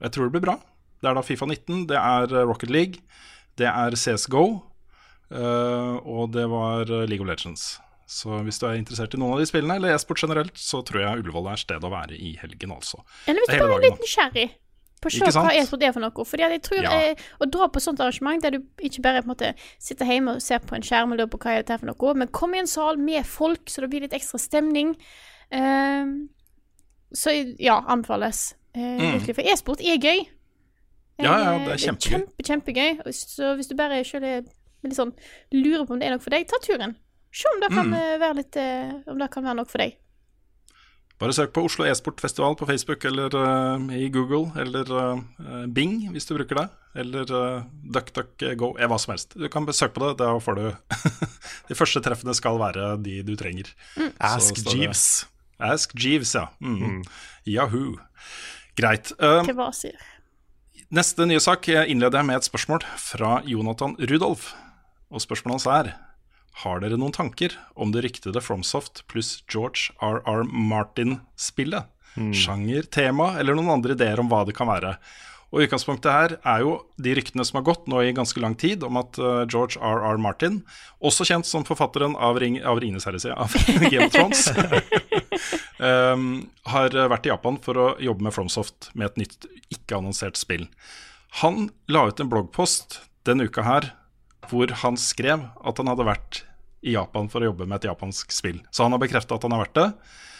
jeg 0.03 0.13
tror 0.13 0.29
det 0.29 0.37
blir 0.37 0.47
bra. 0.49 0.57
Det 1.03 1.11
er 1.11 1.17
da 1.19 1.25
Fifa 1.25 1.49
19, 1.49 1.87
det 1.91 1.99
er 2.01 2.33
eh, 2.33 2.47
Rocket 2.49 2.73
League, 2.73 3.03
det 3.57 3.69
er 3.71 3.97
CSGO, 3.97 4.45
uh, 5.33 5.97
og 6.05 6.33
det 6.35 6.45
var 6.53 6.89
eh, 6.91 7.07
League 7.09 7.25
of 7.25 7.31
Legends. 7.31 7.79
Så 8.07 8.39
hvis 8.47 8.61
du 8.63 8.69
er 8.69 8.77
interessert 8.79 9.17
i 9.17 9.19
noen 9.21 9.35
av 9.35 9.43
de 9.43 9.49
spillene, 9.49 9.79
eller 9.81 9.95
e-sport 9.95 10.23
generelt, 10.23 10.55
så 10.61 10.83
tror 10.87 11.03
jeg 11.03 11.25
Ullevål 11.25 11.51
er 11.51 11.61
stedet 11.61 11.89
å 11.89 11.91
være 11.93 12.15
i 12.15 12.37
helgen, 12.41 12.77
altså. 12.77 13.01
Eller 13.27 13.43
hvis 13.43 13.57
du 13.57 13.65
bare 13.65 13.81
er 13.81 13.85
litt 13.89 14.05
nysgjerrig 14.05 14.47
på 15.03 15.13
se 15.13 15.31
hva 15.35 15.51
e-sport 15.55 15.85
er 15.85 15.95
for 15.95 16.05
noe. 16.05 16.27
Fordi 16.27 16.47
jeg 16.47 16.63
tror 16.65 16.83
Ja. 16.83 16.93
eh, 16.93 17.25
Å 17.41 17.51
dra 17.51 17.69
på 17.69 17.81
sånt 17.83 18.01
arrangement 18.01 18.43
der 18.43 18.57
du 18.57 18.59
ikke 18.79 19.03
bare 19.03 19.23
på 19.23 19.31
en 19.31 19.35
måte 19.35 19.55
sitter 19.79 20.07
hjemme 20.07 20.37
og 20.37 20.43
ser 20.43 20.59
på 20.59 20.75
en 20.75 20.83
skjerm 20.83 21.13
og 21.13 21.19
lurer 21.19 21.31
på 21.31 21.39
hva 21.39 21.53
er 21.53 21.63
dette 21.63 21.79
for 21.79 21.87
noe, 21.87 22.15
men 22.15 22.29
kom 22.29 22.55
i 22.55 22.59
en 22.59 22.67
sal 22.67 22.97
med 22.97 23.27
folk, 23.27 23.69
så 23.69 23.81
det 23.81 23.91
blir 23.91 24.01
litt 24.01 24.17
ekstra 24.17 24.39
stemning. 24.39 24.97
Uh, 25.53 26.27
så 27.13 27.31
ja, 27.59 27.83
anbefales. 27.87 28.55
Eh, 28.77 29.01
virkelig. 29.17 29.35
For 29.39 29.43
e-sport 29.53 29.81
er 29.81 29.97
gøy. 30.03 30.21
Mm. 31.17 31.25
Ja, 31.25 31.33
ja, 31.41 31.53
Eh, 31.57 31.65
det 31.65 31.73
er 31.73 31.83
kjempegøy. 31.87 32.13
Kjempe, 32.13 32.45
kjempegøy. 32.45 33.13
Så 33.17 33.55
hvis 33.57 33.69
du 33.71 33.75
bare 33.79 34.03
selv 34.05 34.25
er 34.29 34.43
litt 34.85 34.95
sånn 34.99 35.15
lurer 35.53 35.87
på 35.89 35.95
om 35.97 35.99
det 36.03 36.09
er 36.11 36.17
noe 36.17 36.21
for 36.23 36.31
deg, 36.31 36.47
ta 36.51 36.59
turen. 36.63 36.97
Se 37.33 37.49
om 37.55 37.61
det 37.61 37.71
kan 37.73 37.87
Mm. 37.89 37.95
eh, 37.95 38.19
være 38.21 38.37
litt 38.37 38.57
eh, 38.57 38.93
Om 39.09 39.19
det 39.19 39.31
kan 39.31 39.45
være 39.45 39.57
noe 39.57 39.65
for 39.69 39.79
deg. 39.79 39.97
Bare 41.19 41.33
søk 41.33 41.55
på 41.57 41.65
Oslo 41.65 41.87
e-sportfestival 41.89 42.57
på 42.61 42.67
Facebook 42.69 43.03
eller 43.09 43.33
uh, 43.35 43.81
i 43.97 44.11
Google, 44.13 44.53
eller 44.61 44.85
uh, 44.93 45.65
Bing 45.67 46.11
hvis 46.13 46.27
du 46.29 46.35
bruker 46.37 46.55
det. 46.61 46.67
Eller 46.95 47.25
uh, 47.33 47.63
DuckDuckGo, 47.91 48.75
eh, 48.79 48.87
hva 48.87 48.99
som 49.01 49.13
helst. 49.15 49.33
Du 49.33 49.49
kan 49.49 49.65
søke 49.73 49.95
på 49.97 50.05
det, 50.11 50.19
da 50.19 50.35
får 50.39 50.55
du 50.57 50.77
De 51.71 51.75
første 51.75 52.03
treffene 52.05 52.35
skal 52.37 52.59
være 52.61 53.03
de 53.03 53.23
du 53.23 53.35
trenger. 53.35 53.73
Ask 54.21 54.57
står 54.61 54.73
det- 54.73 54.81
Jeeves. 54.83 55.07
Ask 55.59 55.95
Jeeves, 55.97 56.35
ja. 56.35 56.49
Mm. 56.61 57.03
Yahoo. 57.47 57.97
Greit. 58.77 59.13
Uh? 59.23 59.43
Neste 60.93 61.27
nye 61.27 61.43
sak 61.43 61.69
innleder 61.73 62.21
jeg 62.21 62.29
med 62.29 62.39
et 62.39 62.49
spørsmål 62.49 62.85
fra 63.01 63.39
Jonathan 63.49 63.97
Rudolf. 63.99 64.53
Og 65.11 65.23
spørsmålet 65.23 65.59
hans 65.59 65.69
er 65.71 65.93
Har 66.63 66.81
dere 66.81 66.99
noen 67.01 67.15
tanker 67.15 67.57
om 67.75 67.93
det 67.93 68.05
ryktede 68.07 68.41
FromSoft 68.41 69.05
pluss 69.11 69.43
George 69.49 69.93
R.R. 70.01 70.45
Martin-spillet? 70.45 71.93
Sjanger, 72.17 72.87
tema 72.89 73.35
eller 73.41 73.57
noen 73.57 73.75
andre 73.75 73.93
ideer 73.97 74.21
om 74.23 74.31
hva 74.31 74.45
det 74.49 74.55
kan 74.57 74.71
være? 74.71 74.95
Og 75.55 75.63
Utgangspunktet 75.63 76.11
her 76.11 76.33
er 76.41 76.63
jo 76.65 76.73
de 77.01 77.13
ryktene 77.17 77.45
som 77.47 77.61
har 77.61 77.67
gått 77.69 77.87
nå 77.89 78.01
i 78.03 78.15
ganske 78.17 78.41
lang 78.43 78.57
tid 78.59 78.83
om 78.87 78.99
at 78.99 79.19
uh, 79.21 79.45
George 79.47 79.79
R.R. 79.79 80.19
Martin, 80.21 80.59
også 80.99 81.27
kjent 81.29 81.47
som 81.47 81.65
forfatteren 81.69 82.17
av, 82.19 82.41
Ring, 82.43 82.59
av 82.67 82.81
Ringenes 82.83 83.07
herre, 83.07 83.21
av 83.37 83.55
Game 83.93 84.09
of 84.09 84.17
Thrones, 84.17 84.49
um, 85.79 86.47
har 86.75 86.97
vært 87.13 87.29
i 87.29 87.33
Japan 87.33 87.61
for 87.63 87.81
å 87.81 87.87
jobbe 88.03 88.27
med 88.27 88.35
FromSoft 88.37 88.91
med 88.95 89.11
et 89.11 89.23
nytt, 89.25 89.49
ikke-annonsert 89.75 90.39
spill. 90.41 90.67
Han 91.43 91.71
la 91.93 92.07
ut 92.09 92.21
en 92.23 92.31
bloggpost 92.33 93.01
denne 93.29 93.49
uka 93.49 93.65
her 93.67 93.91
hvor 94.47 94.71
han 94.83 94.99
skrev 95.01 95.43
at 95.43 95.81
han 95.81 95.91
hadde 95.91 96.07
vært 96.07 96.45
i 96.87 96.95
Japan 96.95 97.27
for 97.33 97.43
å 97.43 97.51
jobbe 97.51 97.67
med 97.67 97.81
et 97.81 97.89
japansk 97.89 98.31
spill. 98.35 98.61
Så 98.71 98.85
han 98.87 98.95
har 98.95 99.03
bekrefta 99.03 99.37
at 99.37 99.47
han 99.47 99.57
har 99.57 99.65
vært 99.65 99.79
det. 99.79 99.89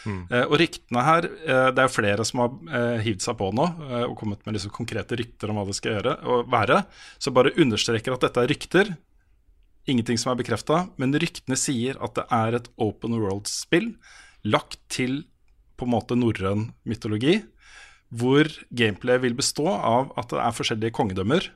Eh, 0.07 0.45
og 0.45 0.55
ryktene 0.61 1.01
her 1.03 1.25
eh, 1.27 1.69
Det 1.75 1.83
er 1.83 1.91
flere 1.91 2.23
som 2.23 2.39
har 2.39 2.53
eh, 2.77 3.01
hivd 3.03 3.25
seg 3.25 3.35
på 3.41 3.49
nå 3.51 3.65
eh, 3.89 4.05
og 4.05 4.13
kommet 4.15 4.45
med 4.47 4.55
liksom 4.55 4.71
konkrete 4.71 5.17
rykter 5.19 5.51
om 5.51 5.59
hva 5.59 5.65
det 5.67 5.75
skal 5.75 5.97
gjøre 5.97 6.13
og 6.31 6.47
være. 6.53 6.79
Så 7.19 7.33
bare 7.35 7.55
understreker 7.59 8.15
at 8.15 8.23
dette 8.23 8.45
er 8.45 8.51
rykter. 8.53 8.93
Ingenting 9.87 10.19
som 10.19 10.31
er 10.31 10.39
bekrefta, 10.39 10.85
men 10.99 11.15
ryktene 11.15 11.59
sier 11.59 11.99
at 12.03 12.15
det 12.15 12.27
er 12.33 12.59
et 12.59 12.71
open 12.83 13.15
world-spill 13.19 13.93
lagt 14.47 14.79
til 14.93 15.21
på 15.77 15.85
en 15.85 15.93
måte 15.93 16.17
norrøn 16.17 16.71
mytologi, 16.87 17.39
hvor 18.07 18.47
gameplay 18.71 19.19
vil 19.21 19.35
bestå 19.37 19.67
av 19.69 20.13
at 20.17 20.31
det 20.31 20.41
er 20.41 20.55
forskjellige 20.55 20.95
kongedømmer, 20.95 21.49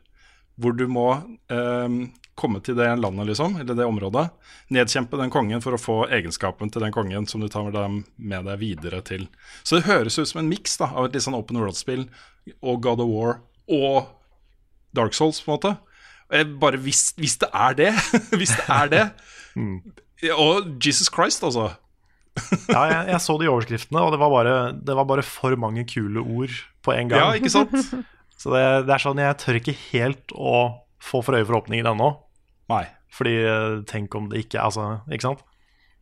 hvor 0.61 0.75
du 0.75 0.83
må 0.91 1.07
eh, 1.49 1.95
komme 2.37 2.61
til 2.63 2.77
det 2.77 2.89
landet, 2.99 3.29
liksom, 3.31 3.57
eller 3.61 3.77
det 3.77 3.87
området, 3.87 4.25
nedkjempe 4.73 5.19
den 5.19 5.31
kongen 5.33 5.63
for 5.63 5.75
å 5.75 5.81
få 5.81 5.97
egenskapen 6.13 6.71
til 6.73 6.83
den 6.85 6.93
kongen 6.95 7.27
som 7.29 7.43
du 7.43 7.49
tar 7.51 7.67
med 7.67 7.75
deg, 7.77 8.01
med 8.17 8.47
deg 8.49 8.61
videre 8.61 9.01
til. 9.07 9.27
Så 9.63 9.79
det 9.79 9.87
høres 9.89 10.19
ut 10.19 10.29
som 10.29 10.41
en 10.43 10.51
miks 10.51 10.79
av 10.81 11.05
et 11.05 11.15
litt 11.15 11.25
sånn 11.25 11.37
open 11.37 11.59
world-spill 11.61 12.07
og 12.59 12.83
God 12.83 13.03
of 13.03 13.11
War 13.11 13.39
og 13.71 14.11
Dark 14.97 15.15
Souls, 15.15 15.41
på 15.43 15.51
en 15.51 15.57
måte. 15.59 15.75
Bare, 16.61 16.79
hvis, 16.79 17.11
hvis 17.19 17.37
det 17.41 17.51
er 17.53 17.75
det, 17.77 17.91
hvis 18.39 18.55
det 18.55 18.67
er 18.71 18.91
det 18.91 19.05
Og 20.37 20.67
Jesus 20.85 21.09
Christ, 21.11 21.43
altså. 21.43 21.71
Ja, 22.71 22.85
jeg, 22.87 23.01
jeg 23.11 23.21
så 23.23 23.35
det 23.39 23.47
i 23.47 23.51
overskriftene, 23.51 24.03
og 24.05 24.13
det 24.13 24.21
var, 24.21 24.31
bare, 24.31 24.55
det 24.77 24.95
var 24.97 25.07
bare 25.09 25.25
for 25.25 25.55
mange 25.59 25.83
kule 25.89 26.23
ord 26.23 26.53
på 26.85 26.95
en 26.95 27.11
gang. 27.11 27.25
Ja, 27.25 27.37
ikke 27.37 27.51
sant? 27.53 27.75
Så 28.41 28.49
det, 28.55 28.61
det 28.87 28.95
er 28.95 29.03
sånn, 29.03 29.19
jeg 29.21 29.37
tør 29.37 29.57
ikke 29.59 29.77
helt 29.91 30.31
å 30.33 30.55
få 31.01 31.19
for 31.21 31.37
øye 31.37 31.45
forhåpninger 31.45 31.85
ennå. 31.91 32.07
Nei. 32.71 32.87
Fordi 33.13 33.35
eh, 33.43 33.75
tenk 33.89 34.15
om 34.17 34.31
det 34.31 34.45
ikke 34.45 34.63
Altså, 34.63 34.85
ikke 35.11 35.27
sant? 35.27 35.43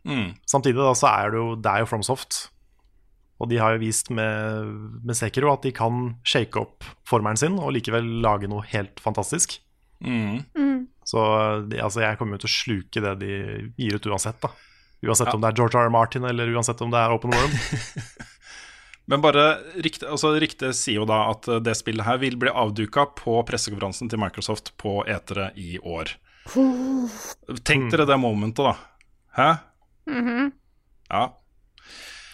Mm. 0.07 0.37
Samtidig 0.47 0.79
da, 0.79 0.93
så 0.95 1.09
er 1.09 1.33
det 1.33 1.41
jo, 1.41 1.49
det 1.59 1.73
er 1.73 1.83
jo 1.83 1.89
FromSoft. 1.89 2.37
Og 3.43 3.51
de 3.51 3.59
har 3.59 3.75
jo 3.75 3.81
vist 3.83 4.07
med, 4.15 4.71
med 5.03 5.19
Sekiro 5.19 5.51
at 5.51 5.67
de 5.67 5.73
kan 5.75 6.13
shake 6.27 6.59
opp 6.61 6.87
formelen 7.07 7.39
sin 7.39 7.59
og 7.59 7.73
likevel 7.75 8.07
lage 8.23 8.47
noe 8.51 8.63
helt 8.71 9.03
fantastisk. 9.03 9.57
Mm. 9.99 10.87
Så 11.07 11.25
de, 11.67 11.81
altså, 11.83 12.05
jeg 12.05 12.21
kommer 12.21 12.37
jo 12.37 12.45
til 12.45 12.51
å 12.51 12.55
sluke 12.55 13.03
det 13.03 13.15
de 13.25 13.35
gir 13.75 13.99
ut 13.99 14.11
uansett. 14.13 14.39
da 14.45 14.53
Uansett 15.05 15.31
om 15.33 15.41
det 15.41 15.51
er 15.53 15.59
George 15.61 15.79
R. 15.79 15.87
R. 15.87 15.93
Martin 15.93 16.25
eller 16.27 16.51
uansett 16.51 16.81
om 16.83 16.91
det 16.91 16.99
er 16.99 17.13
Open 17.15 17.31
World. 17.31 17.55
Men 19.09 19.23
bare 19.23 19.45
riktig, 19.81 20.05
altså, 20.05 20.35
riktig 20.37 20.73
sier 20.77 20.99
jo 20.99 21.05
da 21.09 21.23
at 21.31 21.47
eh, 21.49 21.61
det 21.65 21.73
spillet 21.79 22.05
her 22.05 22.19
vil 22.21 22.35
bli 22.37 22.51
avduka 22.53 23.07
på 23.17 23.39
pressekonferansen 23.47 24.11
til 24.11 24.21
Microsoft 24.21 24.75
på 24.77 24.99
E3 25.09 25.49
i 25.57 25.79
år. 25.81 26.13
Tenk 27.65 27.89
dere 27.93 28.05
det 28.09 28.17
momentet, 28.21 28.61
da. 28.67 28.75
Hæ? 29.39 29.49
Ja. 31.09 31.23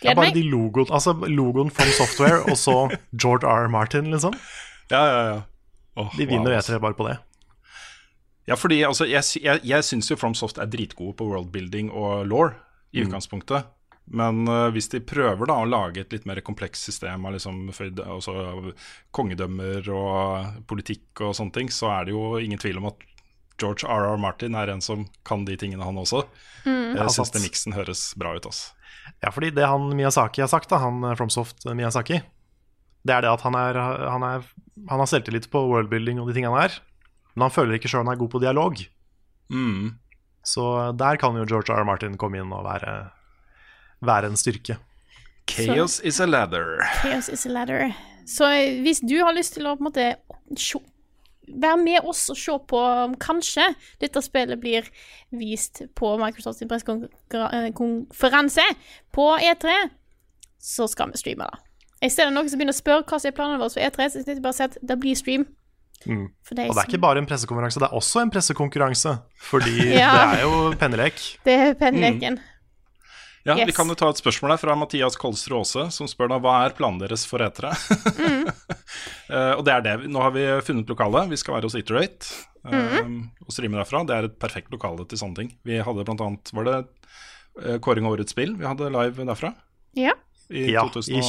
Det 0.01 0.12
er 0.12 0.17
bare 0.19 0.36
de 0.36 0.43
logoen, 0.45 0.91
altså 0.93 1.15
logoen 1.32 1.71
From 1.73 1.91
Software 1.95 2.43
og 2.43 2.58
så 2.60 2.75
George 3.15 3.47
R. 3.47 3.65
R. 3.65 3.71
Martin, 3.71 4.12
liksom. 4.13 4.36
Ja, 4.93 4.99
ja, 5.10 5.21
ja. 5.25 5.38
Oh, 5.97 6.12
De 6.13 6.28
vinner 6.30 6.51
wow, 6.51 6.60
E3 6.60 6.78
bare 6.78 6.93
på 6.93 7.08
det. 7.08 7.15
Ja, 8.45 8.55
fordi 8.60 8.84
altså, 8.86 9.08
jeg, 9.10 9.23
jeg, 9.41 9.62
jeg 9.65 9.84
syns 9.88 10.12
jo 10.12 10.17
FromSoft 10.21 10.60
er 10.62 10.69
dritgode 10.69 11.15
på 11.17 11.25
worldbuilding 11.31 11.89
og 11.91 12.27
law 12.29 12.51
i 12.93 13.01
utgangspunktet. 13.05 13.71
Men 14.05 14.43
uh, 14.45 14.67
hvis 14.69 14.86
de 14.91 14.99
prøver 15.01 15.49
da 15.49 15.55
å 15.63 15.65
lage 15.65 16.03
et 16.03 16.12
litt 16.13 16.27
mer 16.29 16.38
komplekst 16.45 16.86
system 16.86 17.25
av 17.25 17.34
liksom, 17.34 17.63
altså, 18.05 18.36
kongedømmer 19.17 19.89
og 19.89 20.62
politikk 20.69 21.23
og 21.25 21.34
sånne 21.38 21.55
ting, 21.55 21.71
så 21.73 21.89
er 21.95 22.05
det 22.05 22.13
jo 22.13 22.36
ingen 22.38 22.62
tvil 22.62 22.77
om 22.84 22.91
at 22.91 23.01
George 23.58 23.88
R.R. 23.88 24.17
Martin 24.19 24.55
er 24.60 24.69
en 24.73 24.84
som 24.84 25.08
kan 25.25 25.45
de 25.47 25.55
tingene, 25.58 25.81
han 25.88 25.97
også. 25.97 26.25
Jeg 26.67 26.97
Ja, 26.99 27.08
syns 27.08 27.31
sant. 27.31 27.34
den 27.38 27.45
miksen 27.47 27.73
høres 27.73 28.10
bra 28.19 28.36
ut, 28.36 28.45
altså. 28.45 28.73
Ja, 29.23 29.31
fordi 29.31 29.51
det 29.55 29.65
han 29.69 29.89
Miyazaki 29.95 30.41
har 30.43 30.49
sagt, 30.51 30.69
da, 30.69 30.79
han 30.81 31.01
eh, 31.05 31.13
FromSoft 31.15 31.65
eh, 31.65 31.73
Miyazaki, 31.77 32.19
det 33.05 33.13
er 33.15 33.21
det 33.25 33.29
at 33.31 33.43
han, 33.45 33.55
er, 33.55 33.77
han, 34.10 34.23
er, 34.25 34.47
han 34.89 35.01
har 35.01 35.10
selvtillit 35.10 35.47
på 35.53 35.62
worldbuilding 35.69 36.19
og 36.21 36.27
de 36.29 36.36
tingene 36.38 36.53
han 36.58 36.67
er, 36.67 36.77
men 37.35 37.47
han 37.47 37.53
føler 37.53 37.77
ikke 37.77 37.91
sjøl 37.91 38.05
han 38.05 38.13
er 38.15 38.19
god 38.19 38.31
på 38.33 38.41
dialog. 38.43 38.81
Mm. 39.53 39.93
Så 40.45 40.65
der 40.97 41.19
kan 41.21 41.37
jo 41.37 41.45
George 41.45 41.73
R. 41.73 41.81
R. 41.81 41.87
Martin 41.87 42.17
komme 42.21 42.39
inn 42.41 42.53
og 42.53 42.65
være, 42.67 42.97
være 44.05 44.31
en 44.31 44.39
styrke. 44.39 44.77
Chaos 45.49 45.99
is 45.99 46.19
a 46.19 46.25
ladder. 46.25 46.81
Chaos 47.01 47.29
is 47.29 47.45
a 47.45 47.49
ladder. 47.53 47.93
Så 48.25 48.49
eh, 48.49 48.81
hvis 48.81 48.99
du 49.05 49.19
har 49.21 49.33
lyst 49.35 49.53
til 49.57 49.67
å 49.67 49.75
på 49.77 49.83
en 49.83 49.89
måte 49.91 50.07
sjå, 50.57 50.81
være 51.45 51.77
med 51.77 52.07
oss 52.09 52.23
og 52.33 52.37
se 52.41 52.55
på 52.69 52.79
om 52.79 53.13
kanskje 53.21 53.67
dette 54.01 54.21
spillet 54.25 54.57
blir 54.61 54.87
vist 55.35 55.83
på 55.97 56.15
Microsofts 56.21 56.65
pressekonferanse 56.69 58.65
på 59.13 59.27
E3, 59.37 59.75
så 60.57 60.87
skal 60.89 61.13
vi 61.13 61.21
streame 61.21 61.45
da. 61.45 61.61
I 62.01 62.09
stedet 62.09 62.31
det 62.31 62.35
noen 62.35 62.49
som 62.49 62.59
begynner 62.59 62.75
å 62.75 62.79
spørre 62.81 63.05
hva 63.05 63.19
som 63.21 63.29
er 63.29 63.37
planene 63.37 63.61
våre 63.61 63.73
for 63.75 63.85
E3, 63.85 64.09
så 64.09 64.25
jeg 64.25 64.41
bare 64.41 64.57
si 64.57 64.65
at 64.65 64.77
det 64.81 64.97
blir 65.01 65.15
stream. 65.17 65.45
Mm. 66.05 66.25
Og 66.29 66.55
det 66.57 66.65
er 66.69 66.81
ikke 66.85 66.99
bare 67.01 67.21
en 67.21 67.27
pressekonferanse, 67.29 67.79
det 67.81 67.87
er 67.89 67.95
også 67.97 68.21
en 68.21 68.31
pressekonkurranse. 68.33 69.15
Fordi 69.51 69.75
Ja. 70.01 70.11
det 70.13 70.39
er 70.39 70.43
jo 70.45 70.59
pennelek. 70.81 71.23
Det 71.47 71.55
er 71.69 71.73
penneleken. 71.79 72.39
Ja, 73.45 73.53
Vi 73.61 73.73
kan 73.77 73.85
jo 73.85 73.93
ta 73.93 74.07
et 74.09 74.17
spørsmål 74.17 74.55
her 74.55 74.57
fra 74.57 74.73
Mathias 74.73 75.13
Kolsrud 75.21 75.59
Aase, 75.59 75.83
som 75.93 76.07
spør 76.09 76.31
da 76.31 76.39
hva 76.41 76.53
er 76.65 76.73
planen 76.73 76.97
deres 77.03 77.27
for 77.29 77.43
etere. 77.45 77.75
mm. 78.17 78.47
uh, 79.29 79.53
og 79.59 79.61
det 79.67 79.73
er 79.75 79.83
det. 79.85 79.93
Nå 80.09 80.23
har 80.23 80.33
vi 80.33 80.45
funnet 80.65 80.89
lokalet. 80.89 81.29
Vi 81.29 81.37
skal 81.37 81.53
være 81.59 81.69
hos 81.69 81.75
Iterate 81.77 82.31
eh, 82.65 83.05
og 83.45 83.53
streame 83.53 83.77
derfra. 83.77 84.01
Det 84.09 84.15
er 84.17 84.29
et 84.31 84.39
perfekt 84.41 84.73
lokale 84.73 85.05
til 85.05 85.21
sånne 85.21 85.37
ting. 85.43 85.51
Vi 85.61 85.77
hadde 85.77 86.07
blant 86.07 86.23
annet 86.25 86.49
Var 86.57 86.65
det 86.71 86.79
uh, 86.81 87.77
kåring 87.85 88.09
av 88.09 88.17
årets 88.17 88.33
spill 88.33 88.55
vi 88.57 88.65
hadde 88.65 88.89
live 88.97 89.29
derfra? 89.29 89.53
Ja. 89.93 90.17
I 90.49 90.65
Ja, 90.73 90.87
2017? 90.89 91.13
i 91.13 91.21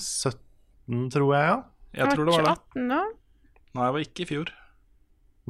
2017, 0.00 1.10
tror 1.14 1.30
jeg, 1.34 1.46
ja. 1.46 1.56
Jeg 2.02 2.10
tror 2.14 2.26
det 2.26 2.34
var 2.34 2.44
det. 2.50 2.58
2018 2.74 2.90
da? 2.90 3.00
Nei, 3.74 3.84
det 3.86 3.92
var 3.94 4.04
ikke 4.04 4.24
i 4.24 4.28
fjor. 4.30 4.50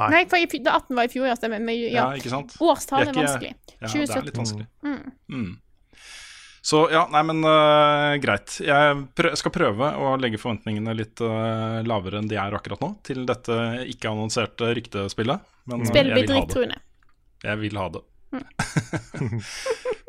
Nei. 0.00 0.08
Nei, 0.14 0.20
for 0.30 0.40
i 0.40 0.46
det 0.48 0.70
18 0.70 0.96
var 0.96 1.08
i 1.08 1.12
fjor, 1.12 1.26
ja, 1.28 1.34
stemmer. 1.36 1.60
Men, 1.60 1.76
Ja, 1.76 1.88
ja. 1.90 2.04
ikke 2.16 2.30
sant? 2.32 2.54
Årstall 2.60 3.02
er 3.02 3.08
er 3.08 3.12
ikke- 3.12 3.24
vanskelig. 3.24 3.54
Ja, 3.80 3.88
det 3.88 4.16
er 4.16 4.22
litt 4.28 4.40
vanskelig. 4.40 4.66
Mm. 5.32 5.58
Så 6.62 6.90
ja, 6.92 7.06
nei, 7.08 7.22
men 7.24 7.38
uh, 7.44 8.16
greit. 8.20 8.58
Jeg 8.60 8.98
prø 9.16 9.30
skal 9.40 9.52
prøve 9.54 9.86
å 9.96 10.10
legge 10.20 10.36
forventningene 10.40 10.92
litt 10.94 11.20
uh, 11.24 11.80
lavere 11.88 12.20
enn 12.20 12.28
de 12.28 12.36
er 12.36 12.52
akkurat 12.52 12.80
nå, 12.84 12.90
til 13.02 13.24
dette 13.28 13.56
ikke-annonserte 13.94 14.68
ryktespillet. 14.76 15.40
Men 15.72 15.86
Spillet 15.88 16.12
blir 16.12 16.20
jeg 16.20 16.28
vil 16.28 16.36
ha 16.36 16.40
det. 16.40 16.46
drittruende. 16.46 16.78
Jeg 17.44 17.58
vil 17.64 17.80
ha 17.80 17.88
det. 17.96 18.02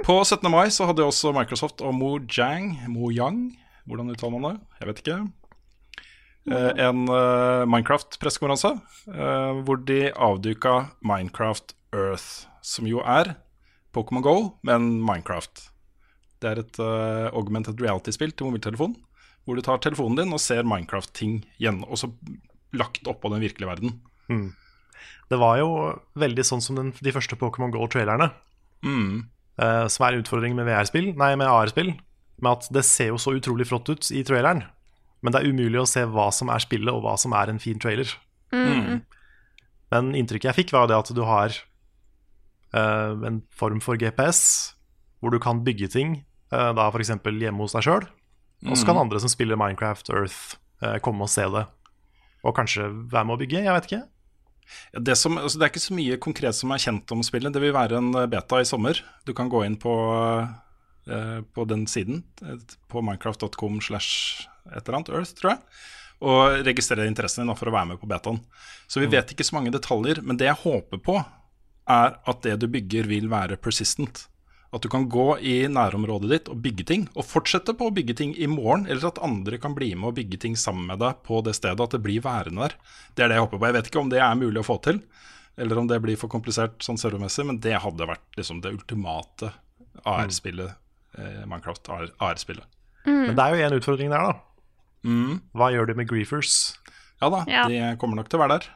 På 0.06 0.19
17. 0.26 0.52
mai 0.52 0.67
så 0.74 0.86
hadde 0.89 1.06
også 1.08 1.32
Microsoft 1.36 1.82
og 1.86 1.93
Mojang 1.95 2.74
Mojang, 2.91 3.39
hvordan 3.88 4.12
uttaler 4.13 4.36
man 4.39 4.45
det? 4.52 4.62
Jeg 4.82 4.89
vet 4.91 5.02
ikke. 5.06 5.17
Eh, 6.50 6.72
en 6.88 7.06
eh, 7.06 7.64
Minecraft-pressekonferanse 7.70 8.72
eh, 9.14 9.60
hvor 9.62 9.82
de 9.86 10.10
avduka 10.10 10.88
Minecraft 11.06 11.76
Earth, 11.94 12.48
som 12.66 12.88
jo 12.90 13.04
er 13.06 13.36
Pokémon 13.94 14.26
Go, 14.26 14.36
men 14.66 14.96
Minecraft. 15.06 15.68
Det 16.42 16.50
er 16.50 16.62
et 16.64 16.80
augmented 17.38 17.82
reality-spill 17.84 18.32
til 18.34 18.48
mobiltelefon, 18.48 18.96
hvor 19.46 19.58
du 19.58 19.62
tar 19.66 19.82
telefonen 19.84 20.18
din 20.18 20.34
og 20.34 20.42
ser 20.42 20.66
Minecraft-ting 20.66 21.44
igjen, 21.60 21.84
og 21.86 22.00
så 22.02 22.10
lagt 22.74 23.06
oppå 23.12 23.30
den 23.30 23.44
virkelige 23.44 23.70
verden. 23.70 24.00
Det 25.30 25.38
var 25.38 25.60
jo 25.60 25.70
veldig 26.18 26.46
sånn 26.48 26.64
som 26.64 26.80
den, 26.80 26.90
de 26.98 27.14
første 27.14 27.38
Pokémon 27.38 27.70
GO-trailerne. 27.76 28.32
Mm. 28.82 29.28
Uh, 29.62 29.86
som 29.92 30.08
er 30.08 30.18
utfordringen 30.18 30.58
med 30.58 30.72
VR-spill, 30.72 31.12
nei, 31.20 31.36
med 31.38 31.52
AR-spill. 31.52 31.94
Med 32.42 32.52
at 32.52 32.72
det 32.74 32.88
ser 32.88 33.12
jo 33.12 33.20
så 33.22 33.36
utrolig 33.38 33.68
flott 33.70 33.92
ut 33.92 34.10
i 34.16 34.24
traileren, 34.26 34.64
men 35.22 35.34
det 35.34 35.42
er 35.42 35.54
umulig 35.54 35.82
å 35.82 35.90
se 35.90 36.04
hva 36.10 36.30
som 36.34 36.50
er 36.54 36.64
spillet, 36.64 36.92
og 36.92 37.04
hva 37.06 37.16
som 37.20 37.34
er 37.38 37.52
en 37.52 37.62
fin 37.62 37.80
trailer. 37.82 38.10
Mm. 38.52 39.02
Men 39.94 40.14
inntrykket 40.18 40.50
jeg 40.50 40.60
fikk, 40.64 40.74
var 40.76 40.90
det 40.90 40.98
at 40.98 41.12
du 41.14 41.22
har 41.28 41.54
uh, 42.74 43.14
en 43.28 43.42
form 43.54 43.82
for 43.84 44.00
GPS, 44.02 44.74
hvor 45.22 45.34
du 45.34 45.40
kan 45.44 45.62
bygge 45.66 45.92
ting, 45.94 46.16
uh, 46.56 46.72
da 46.78 46.90
f.eks. 46.90 47.14
hjemme 47.14 47.62
hos 47.62 47.78
deg 47.78 47.86
sjøl. 47.86 48.08
Og 48.70 48.78
så 48.78 48.86
kan 48.86 49.00
andre 49.02 49.22
som 49.22 49.30
spiller 49.32 49.58
Minecraft 49.60 50.10
Earth, 50.14 50.58
uh, 50.86 50.98
komme 51.06 51.28
og 51.28 51.34
se 51.34 51.46
det. 51.54 51.68
Og 52.42 52.58
kanskje 52.58 52.90
være 53.12 53.28
med 53.28 53.38
å 53.38 53.42
bygge, 53.44 53.64
jeg 53.68 53.78
vet 53.78 53.90
ikke. 53.90 54.04
Ja, 54.96 55.00
Det, 55.04 55.18
som, 55.20 55.38
altså 55.38 55.60
det 55.60 55.68
er 55.68 55.74
ikke 55.74 55.84
så 55.84 55.98
mye 55.98 56.20
konkret 56.22 56.58
som 56.58 56.72
er 56.74 56.82
kjent 56.82 57.14
om 57.14 57.22
spillet. 57.26 57.54
Det 57.54 57.62
vil 57.62 57.76
være 57.76 58.00
en 58.00 58.14
beta 58.32 58.62
i 58.62 58.66
sommer. 58.66 59.04
Du 59.28 59.36
kan 59.38 59.52
gå 59.52 59.66
inn 59.68 59.78
på, 59.82 59.94
uh, 60.42 61.40
på 61.54 61.68
den 61.70 61.86
siden, 61.92 62.24
på 62.90 63.06
minecraft.com 63.06 63.82
slash 63.86 64.48
et 64.69 64.82
eller 64.84 65.00
annet, 65.00 65.13
Earth, 65.17 65.36
tror 65.38 65.54
jeg, 65.54 65.62
og 66.21 66.65
registrerer 66.67 67.10
interessen 67.10 67.45
din 67.45 67.58
for 67.58 67.71
å 67.71 67.76
være 67.76 67.93
med 67.93 68.02
på 68.02 68.10
betaen. 68.10 68.41
Så 68.88 69.02
vi 69.02 69.10
vet 69.10 69.32
ikke 69.34 69.45
så 69.47 69.58
mange 69.58 69.74
detaljer, 69.74 70.21
men 70.21 70.38
det 70.38 70.50
jeg 70.50 70.62
håper 70.63 71.02
på, 71.02 71.17
er 71.89 72.20
at 72.30 72.43
det 72.45 72.59
du 72.62 72.68
bygger, 72.72 73.09
vil 73.09 73.32
være 73.32 73.57
persistent. 73.57 74.28
At 74.72 74.86
du 74.86 74.88
kan 74.91 75.09
gå 75.12 75.34
i 75.43 75.55
nærområdet 75.68 76.30
ditt 76.32 76.51
og 76.51 76.62
bygge 76.64 76.86
ting, 76.88 77.07
og 77.18 77.28
fortsette 77.28 77.74
på 77.76 77.89
å 77.89 77.95
bygge 77.95 78.16
ting 78.22 78.36
i 78.39 78.47
morgen, 78.47 78.86
eller 78.88 79.09
at 79.09 79.20
andre 79.26 79.59
kan 79.59 79.74
bli 79.76 79.89
med 79.97 80.12
og 80.12 80.20
bygge 80.20 80.39
ting 80.45 80.55
sammen 80.59 80.86
med 80.88 81.01
deg 81.01 81.20
på 81.28 81.41
det 81.43 81.57
stedet, 81.57 81.82
at 81.82 81.97
det 81.97 82.03
blir 82.05 82.24
værende 82.24 82.70
der. 82.70 82.78
Det 83.16 83.26
er 83.26 83.34
det 83.34 83.39
jeg 83.39 83.47
håper 83.47 83.59
på. 83.59 83.68
Jeg 83.68 83.78
vet 83.80 83.89
ikke 83.91 84.03
om 84.03 84.14
det 84.14 84.22
er 84.24 84.38
mulig 84.39 84.62
å 84.62 84.68
få 84.70 84.78
til, 84.86 85.01
eller 85.59 85.82
om 85.82 85.89
det 85.89 85.99
blir 86.05 86.20
for 86.20 86.32
komplisert 86.32 86.78
sånn 86.86 87.01
servermessig, 87.01 87.43
men 87.49 87.59
det 87.64 87.82
hadde 87.84 88.07
vært 88.07 88.39
liksom 88.39 88.62
det 88.64 88.72
ultimate 88.78 89.51
AR-spillet, 90.07 90.78
eh, 91.18 91.43
Minecraft 91.43 91.91
AR-spillet. 92.22 92.64
Men 93.28 93.36
det 93.36 93.43
er 93.43 93.57
jo 93.57 93.68
en 93.68 93.76
utfordring 93.82 94.14
der, 94.14 94.32
da. 94.32 94.51
Mm. 95.08 95.39
Hva 95.58 95.72
gjør 95.74 95.89
de 95.91 95.97
med 95.97 96.10
griefers? 96.10 96.78
Ja 97.22 97.30
da, 97.34 97.43
Ja. 97.49 97.66
de 97.70 97.97
kommer 98.02 98.18
nok 98.20 98.30
til 98.30 98.39
å 98.39 98.43
være 98.43 98.60
der. 98.60 98.70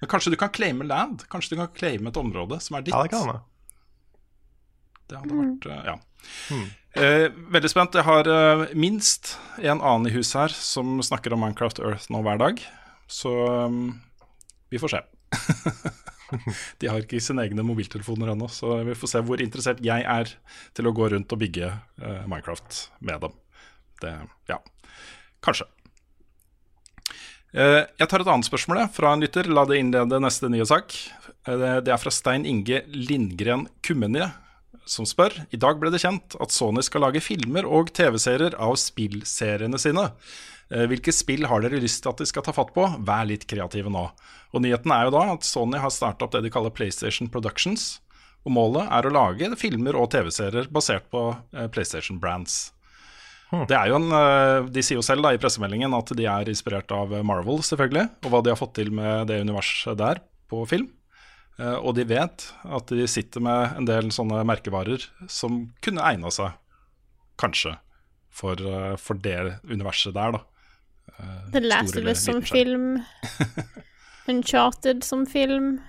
Men 0.00 0.10
kanskje 0.10 0.30
du 0.32 0.36
kan 0.40 0.50
claime 0.54 0.86
land? 0.86 1.24
Kanskje 1.28 1.54
du 1.54 1.60
kan 1.62 1.70
claime 1.74 2.08
et 2.08 2.16
område 2.20 2.60
som 2.62 2.76
er 2.78 2.82
ditt? 2.86 2.94
Ja, 2.94 3.02
det 3.02 3.10
kan 3.10 3.26
jeg. 3.32 3.40
Det 5.08 5.18
hadde 5.22 5.38
vært 5.38 5.68
Ja. 5.86 5.96
Mm. 6.50 6.66
Eh, 6.98 7.28
veldig 7.54 7.70
spent. 7.70 7.94
Jeg 7.94 8.04
har 8.04 8.28
eh, 8.28 8.74
minst 8.74 9.36
en 9.58 9.80
annen 9.80 10.08
i 10.10 10.14
huset 10.14 10.40
her 10.40 10.48
som 10.54 10.98
snakker 11.04 11.32
om 11.32 11.40
Minecraft 11.40 11.80
Earth 11.80 12.10
nå 12.10 12.22
hver 12.22 12.38
dag. 12.38 12.60
Så 13.08 13.30
um, 13.64 14.00
vi 14.70 14.78
får 14.78 14.96
se. 14.96 15.02
De 16.80 16.88
har 16.90 17.00
ikke 17.00 17.20
sine 17.24 17.40
egne 17.46 17.64
mobiltelefoner 17.64 18.34
ennå, 18.34 18.50
så 18.52 18.82
vi 18.84 18.96
får 18.98 19.08
se 19.14 19.22
hvor 19.24 19.40
interessert 19.40 19.80
jeg 19.80 20.04
er 20.04 20.28
til 20.76 20.88
å 20.90 20.92
gå 20.92 21.08
rundt 21.14 21.32
og 21.32 21.40
bygge 21.40 21.70
eh, 21.70 22.26
Minecraft 22.28 22.82
med 23.00 23.22
dem. 23.24 23.32
Det, 24.02 24.12
ja, 24.50 24.58
kanskje. 25.44 25.66
Eh, 27.56 27.84
jeg 27.98 28.08
tar 28.10 28.20
et 28.22 28.28
annet 28.28 28.48
spørsmål 28.48 28.82
fra 28.92 29.14
en 29.14 29.22
lytter. 29.24 29.48
La 29.48 29.64
det 29.68 29.78
innlede 29.80 30.20
neste 30.20 30.50
nye 30.52 30.66
sak. 30.68 30.92
Eh, 31.46 31.56
det- 31.56 31.88
er 31.88 31.96
fra 31.96 32.10
Stein 32.10 32.44
Inge 32.44 32.82
Lindgren 32.88 33.68
Kummenje, 33.82 34.32
som 34.84 35.04
spør. 35.04 35.46
I 35.52 35.56
dag 35.56 35.80
ble 35.80 35.90
det 35.90 36.00
kjent 36.02 36.36
at 36.40 36.50
Sony 36.50 36.82
skal 36.82 37.00
lage 37.02 37.22
filmer 37.22 37.64
og 37.64 37.92
TV-serier 37.92 38.54
av 38.58 38.74
spillseriene 38.76 39.78
sine. 39.78 40.12
Eh, 40.70 40.86
Hvilke 40.86 41.12
spill 41.12 41.46
har 41.46 41.60
dere 41.60 41.80
lyst 41.80 42.02
til 42.02 42.10
at 42.10 42.18
de 42.18 42.26
skal 42.26 42.42
ta 42.42 42.52
fatt 42.52 42.74
på? 42.74 43.02
Vær 43.02 43.26
litt 43.26 43.46
kreative 43.46 43.88
nå. 43.88 44.10
Og 44.52 44.60
nyheten 44.60 44.92
er 44.92 45.04
jo 45.04 45.10
da 45.18 45.32
at 45.32 45.40
Sony 45.40 45.78
har 45.78 45.88
starta 45.90 46.24
opp 46.24 46.32
det 46.32 46.42
de 46.42 46.50
kaller 46.50 46.70
PlayStation 46.70 47.28
Productions. 47.28 48.00
Og 48.44 48.52
målet 48.52 48.86
er 48.90 49.02
å 49.08 49.12
lage 49.12 49.56
filmer 49.56 49.94
og 49.96 50.10
TV-serier 50.10 50.68
basert 50.70 51.10
på 51.10 51.36
PlayStation 51.72 52.18
Brands. 52.18 52.72
Det 53.50 53.72
er 53.72 53.88
jo 53.88 53.96
en, 53.96 54.10
eh, 54.12 54.66
De 54.74 54.82
sier 54.84 54.98
jo 54.98 55.02
selv 55.06 55.22
da 55.24 55.30
i 55.32 55.38
pressemeldingen 55.40 55.94
at 55.96 56.10
de 56.16 56.26
er 56.28 56.50
inspirert 56.52 56.90
av 56.92 57.14
Marvel, 57.24 57.62
selvfølgelig, 57.64 58.08
og 58.24 58.30
hva 58.34 58.42
de 58.44 58.50
har 58.52 58.58
fått 58.60 58.74
til 58.76 58.90
med 58.92 59.26
det 59.30 59.40
universet 59.40 59.96
der 59.96 60.20
på 60.50 60.66
film. 60.68 60.90
Eh, 61.58 61.74
Og 61.80 61.94
de 61.96 62.04
vet 62.04 62.44
at 62.64 62.86
de 62.92 63.06
sitter 63.08 63.40
med 63.40 63.76
en 63.80 63.84
del 63.88 64.10
sånne 64.14 64.44
merkevarer 64.46 65.06
som 65.26 65.72
kunne 65.80 66.04
egna 66.04 66.30
seg, 66.30 66.52
kanskje, 67.40 67.78
for, 68.30 68.52
eh, 68.60 68.96
for 69.00 69.14
det 69.14 69.60
universet 69.64 70.12
der, 70.14 70.32
da. 70.36 70.44
Eh, 71.18 71.50
The 71.52 71.60
Last 71.64 71.96
of 71.96 72.04
Us 72.04 72.20
som 72.24 72.42
film. 72.42 73.02
Uncharted 74.28 75.02
som 75.04 75.24
film. 75.26 75.80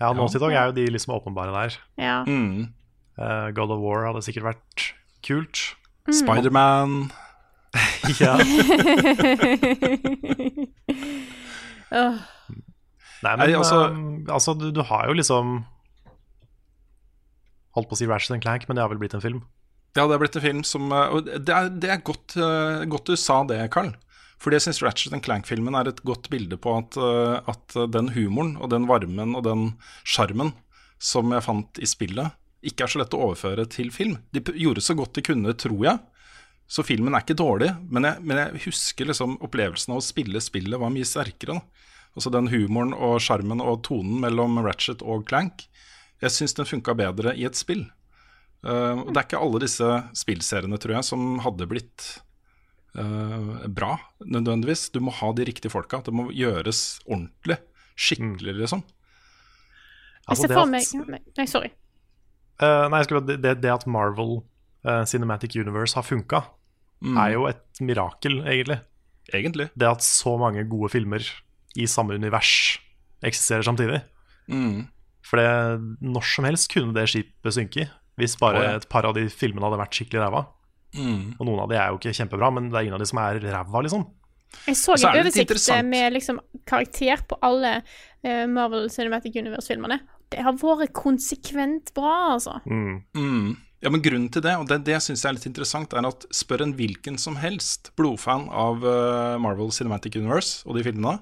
Ja, 0.00 0.12
Naughty 0.12 0.38
Dog 0.40 0.52
er 0.52 0.66
jo 0.70 0.72
de 0.76 0.86
liksom 0.92 1.14
åpenbare 1.16 1.52
der. 1.56 1.76
Ja. 2.00 2.24
Mm. 2.28 2.72
Eh, 3.18 3.50
God 3.56 3.70
of 3.74 3.80
War 3.80 4.06
hadde 4.10 4.22
sikkert 4.24 4.44
vært 4.54 4.86
kult. 5.24 5.74
Spiderman 6.08 7.10
Ja. 8.20 8.34
Nei, 13.20 13.36
men 13.36 13.44
Nei, 13.44 13.52
altså- 13.54 13.80
altså, 13.84 14.32
altså 14.32 14.54
du, 14.58 14.70
du 14.72 14.82
har 14.86 15.08
jo 15.10 15.16
liksom 15.18 15.64
Holdt 17.76 17.86
på 17.90 17.94
å 17.94 17.98
si 18.00 18.06
Ratchet 18.10 18.34
and 18.34 18.42
Clank, 18.42 18.64
men 18.66 18.74
det 18.76 18.82
har 18.82 18.90
vel 18.90 18.98
blitt 18.98 19.12
en 19.14 19.22
film. 19.22 19.44
Ja, 19.94 20.02
det 20.08 20.16
har 20.16 20.22
blitt 20.22 20.34
en 20.40 20.42
film 20.42 20.62
som 20.66 20.88
eh, 20.90 21.12
Og 21.14 21.28
det 21.28 21.52
er, 21.54 21.68
det 21.70 21.90
er 21.92 22.00
godt, 22.02 22.34
eh, 22.34 22.82
godt 22.90 23.12
du 23.12 23.14
sa 23.18 23.44
det, 23.46 23.60
Carl. 23.70 23.92
Fordi 24.42 24.56
jeg 24.58 24.64
syns 24.64 24.80
Ratchet 24.82 25.14
Clank-filmen 25.22 25.76
er 25.78 25.90
et 25.90 26.02
godt 26.06 26.26
bilde 26.32 26.58
på 26.58 26.72
at, 26.80 26.96
eh, 26.98 27.36
at 27.52 27.76
den 27.94 28.10
humoren 28.16 28.56
og 28.58 28.72
den 28.74 28.88
varmen 28.90 29.36
og 29.38 29.44
den 29.46 29.68
sjarmen 30.02 30.50
som 30.98 31.30
jeg 31.30 31.44
fant 31.46 31.78
i 31.78 31.86
spillet, 31.88 32.34
ikke 32.66 32.84
er 32.84 32.92
så 32.92 33.00
lett 33.00 33.14
å 33.16 33.22
overføre 33.30 33.64
til 33.72 33.92
film. 33.94 34.18
De 34.34 34.42
gjorde 34.60 34.84
så 34.84 34.96
godt 34.98 35.16
de 35.16 35.24
kunne, 35.24 35.54
tror 35.56 35.84
jeg. 35.86 36.00
Så 36.70 36.84
filmen 36.86 37.16
er 37.16 37.24
ikke 37.24 37.38
dårlig, 37.38 37.72
men 37.90 38.06
jeg, 38.06 38.22
men 38.22 38.38
jeg 38.38 38.64
husker 38.68 39.08
liksom 39.10 39.38
opplevelsen 39.42 39.94
av 39.94 39.98
å 39.98 40.04
spille 40.06 40.42
spillet 40.44 40.78
var 40.78 40.92
mye 40.94 41.08
sterkere. 41.08 41.56
Da. 41.58 41.86
Altså 42.14 42.30
den 42.34 42.50
humoren 42.52 42.92
og 42.94 43.16
sjarmen 43.24 43.62
og 43.64 43.82
tonen 43.88 44.20
mellom 44.22 44.60
Ratchet 44.62 45.02
og 45.02 45.24
Clank. 45.30 45.64
Jeg 46.22 46.34
syns 46.34 46.54
den 46.58 46.68
funka 46.68 46.94
bedre 46.98 47.34
i 47.34 47.46
et 47.48 47.58
spill. 47.58 47.88
Uh, 48.60 49.06
og 49.06 49.10
det 49.10 49.18
er 49.18 49.26
ikke 49.26 49.40
alle 49.40 49.62
disse 49.62 49.90
spillseriene, 50.20 50.78
tror 50.78 50.98
jeg, 50.98 51.08
som 51.08 51.40
hadde 51.42 51.68
blitt 51.70 52.06
uh, 52.98 53.66
bra, 53.72 53.94
nødvendigvis. 54.20 54.90
Du 54.94 55.00
må 55.02 55.14
ha 55.16 55.32
de 55.34 55.48
riktige 55.48 55.72
folka. 55.72 56.02
Det 56.04 56.14
må 56.14 56.28
gjøres 56.34 57.00
ordentlig. 57.08 57.58
Skikkelig, 57.96 58.58
liksom. 58.62 58.84
Jeg 58.84 60.36
Altså, 60.36 60.46
ser 60.46 60.54
for 60.54 60.70
meg 61.10 61.24
Nei, 61.40 61.46
sorry. 61.50 61.72
Eh, 62.60 62.86
nei, 62.92 63.00
jeg 63.00 63.08
skulle, 63.08 63.38
det, 63.40 63.56
det 63.62 63.72
at 63.72 63.86
Marvel 63.88 64.40
uh, 64.86 65.04
Cinematic 65.08 65.56
Universe 65.56 65.96
har 65.96 66.06
funka, 66.06 66.44
er 67.00 67.32
jo 67.32 67.46
et 67.48 67.80
mirakel, 67.80 68.42
egentlig. 68.44 68.76
Egentlig. 69.32 69.70
Det 69.78 69.88
at 69.88 70.04
så 70.04 70.34
mange 70.40 70.66
gode 70.68 70.90
filmer 70.92 71.24
i 71.78 71.86
samme 71.88 72.18
univers 72.18 72.80
eksisterer 73.24 73.64
samtidig. 73.64 74.02
Mm. 74.50 74.88
For 75.24 75.40
det, 75.40 75.48
når 76.02 76.26
som 76.28 76.48
helst 76.48 76.70
kunne 76.72 76.92
det 76.96 77.06
skipet 77.12 77.56
synke 77.56 77.88
hvis 78.20 78.36
bare 78.36 78.58
oh, 78.58 78.64
ja. 78.66 78.76
et 78.76 78.88
par 78.90 79.06
av 79.08 79.14
de 79.16 79.22
filmene 79.32 79.64
hadde 79.64 79.80
vært 79.80 79.96
skikkelig 79.96 80.20
ræva. 80.20 80.42
Mm. 80.92 81.36
Og 81.38 81.46
noen 81.46 81.62
av 81.62 81.70
de 81.70 81.78
er 81.78 81.92
jo 81.92 82.00
ikke 82.00 82.12
kjempebra, 82.18 82.50
men 82.52 82.68
det 82.68 82.76
er 82.76 82.88
ingen 82.88 82.98
av 82.98 83.00
de 83.00 83.08
som 83.08 83.20
er 83.22 83.40
ræva, 83.46 83.84
liksom. 83.86 84.04
Jeg 84.66 84.76
så 84.76 84.96
Så 84.98 85.06
en 85.06 85.14
det 85.14 85.22
oversikt 85.22 85.68
med 85.86 86.12
liksom 86.16 86.40
karakter 86.66 87.22
på 87.30 87.38
alle 87.46 87.76
eh, 87.78 88.44
Marvel 88.50 88.90
Cinematic 88.90 89.38
Universe-filmerne. 89.38 90.00
Det 90.30 90.44
har 90.46 90.54
vært 90.60 90.94
konsekvent 90.94 91.90
bra, 91.96 92.36
altså. 92.36 92.60
Mm. 92.70 93.02
Mm. 93.18 93.50
Ja, 93.80 93.90
men 93.90 94.02
Grunnen 94.04 94.28
til 94.32 94.44
det, 94.44 94.52
og 94.60 94.68
det, 94.68 94.82
det 94.86 94.98
syns 95.02 95.24
jeg 95.24 95.30
er 95.30 95.36
litt 95.38 95.48
interessant, 95.48 95.94
er 95.96 96.06
at 96.06 96.26
spør 96.36 96.66
en 96.66 96.74
hvilken 96.76 97.16
som 97.18 97.38
helst 97.40 97.90
blodfan 97.98 98.44
av 98.52 98.84
eh, 98.84 99.38
Marvel 99.40 99.72
Cinematic 99.72 100.18
Universe 100.20 100.68
og 100.68 100.76
de 100.76 100.84
filmene, 100.84 101.16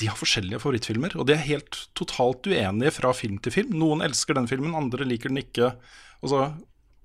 de 0.00 0.08
har 0.08 0.16
forskjellige 0.16 0.62
favorittfilmer, 0.62 1.16
og 1.18 1.26
de 1.28 1.34
er 1.34 1.44
helt 1.44 1.76
totalt 1.98 2.46
uenige 2.48 2.94
fra 2.94 3.12
film 3.14 3.36
til 3.42 3.54
film. 3.54 3.74
Noen 3.82 4.04
elsker 4.06 4.38
den 4.38 4.48
filmen, 4.50 4.78
andre 4.78 5.04
liker 5.06 5.30
den 5.32 5.42
ikke. 5.42 5.74
Altså, 6.22 6.48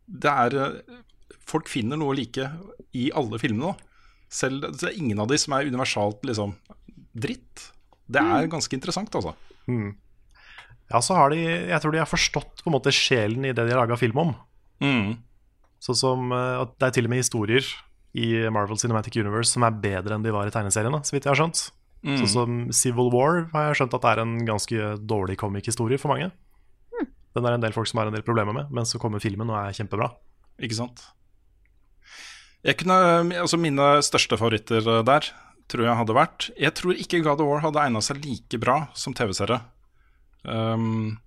det 0.07 0.34
er 0.45 0.57
eh, 0.63 1.03
Folk 1.47 1.69
finner 1.71 1.95
noe 1.95 2.11
like 2.11 2.43
i 2.99 3.05
alle 3.15 3.38
filmene, 3.39 3.69
da. 3.71 4.15
Selv, 4.28 4.65
det 4.75 4.89
er 4.89 4.97
ingen 4.99 5.21
av 5.23 5.30
de 5.32 5.38
som 5.39 5.53
er 5.55 5.69
universalt 5.69 6.25
liksom 6.28 6.51
dritt. 7.15 7.69
Det 8.03 8.19
er 8.19 8.49
ganske 8.51 8.75
interessant, 8.75 9.15
altså. 9.15 9.32
Ja, 10.91 11.01
så 11.03 11.17
har 11.17 11.33
de 11.33 11.39
Jeg 11.41 11.79
tror 11.83 11.91
de 11.91 11.99
har 11.99 12.09
forstått 12.09 12.63
på 12.63 12.71
en 12.71 12.77
måte 12.77 12.93
sjelen 12.95 13.45
i 13.45 13.53
det 13.53 13.65
de 13.65 13.73
har 13.73 13.81
laga 13.83 13.99
film 13.99 14.21
om. 14.23 14.35
Mm. 14.83 15.17
Sånn 15.83 15.99
som 15.99 16.31
eh, 16.31 16.61
at 16.63 16.77
det 16.79 16.89
er 16.89 16.95
til 16.97 17.09
og 17.09 17.13
med 17.13 17.23
historier 17.23 17.65
i 18.17 18.29
Marvel 18.53 18.79
Cinematic 18.79 19.19
Universe 19.19 19.51
som 19.53 19.65
er 19.67 19.75
bedre 19.77 20.15
enn 20.15 20.23
de 20.25 20.33
var 20.33 20.49
i 20.49 20.53
tegneseriene, 20.53 21.03
så 21.05 21.13
vidt 21.13 21.27
jeg 21.27 21.33
har 21.35 21.41
skjønt. 21.41 21.67
Sånn 22.07 22.29
som 22.29 22.57
Civil 22.71 23.09
War 23.11 23.47
har 23.51 23.67
jeg 23.67 23.81
skjønt 23.81 23.95
at 23.97 24.03
det 24.05 24.11
er 24.13 24.21
en 24.21 24.35
ganske 24.47 24.91
dårlig 25.09 25.35
comic-historie 25.41 25.99
for 25.99 26.13
mange. 26.13 26.29
Den 27.35 27.45
er 27.45 27.57
en 27.57 27.63
del 27.63 27.75
folk 27.75 27.89
som 27.89 28.01
har 28.01 28.09
en 28.09 28.15
del 28.15 28.25
problemer 28.25 28.55
med, 28.55 28.71
men 28.73 28.88
så 28.88 29.01
kommer 29.01 29.21
filmen 29.21 29.49
og 29.51 29.59
er 29.59 29.75
kjempebra. 29.75 30.09
Ikke 30.63 30.77
sant? 30.77 31.03
Jeg 32.65 32.79
kunne, 32.79 32.97
altså 33.38 33.59
Mine 33.61 33.99
største 34.05 34.39
favoritter 34.39 34.81
eh, 34.81 35.03
der 35.05 35.27
tror 35.69 35.83
jeg 35.85 35.99
hadde 35.99 36.15
vært 36.15 36.45
Jeg 36.57 36.73
tror 36.79 36.97
ikke 36.97 37.19
God 37.25 37.43
of 37.43 37.49
War 37.51 37.61
hadde 37.65 37.83
egna 37.83 38.01
seg 38.01 38.23
like 38.23 38.57
bra 38.61 38.79
som 38.97 39.13
TV-serie. 39.13 39.59
Um, 40.47 41.19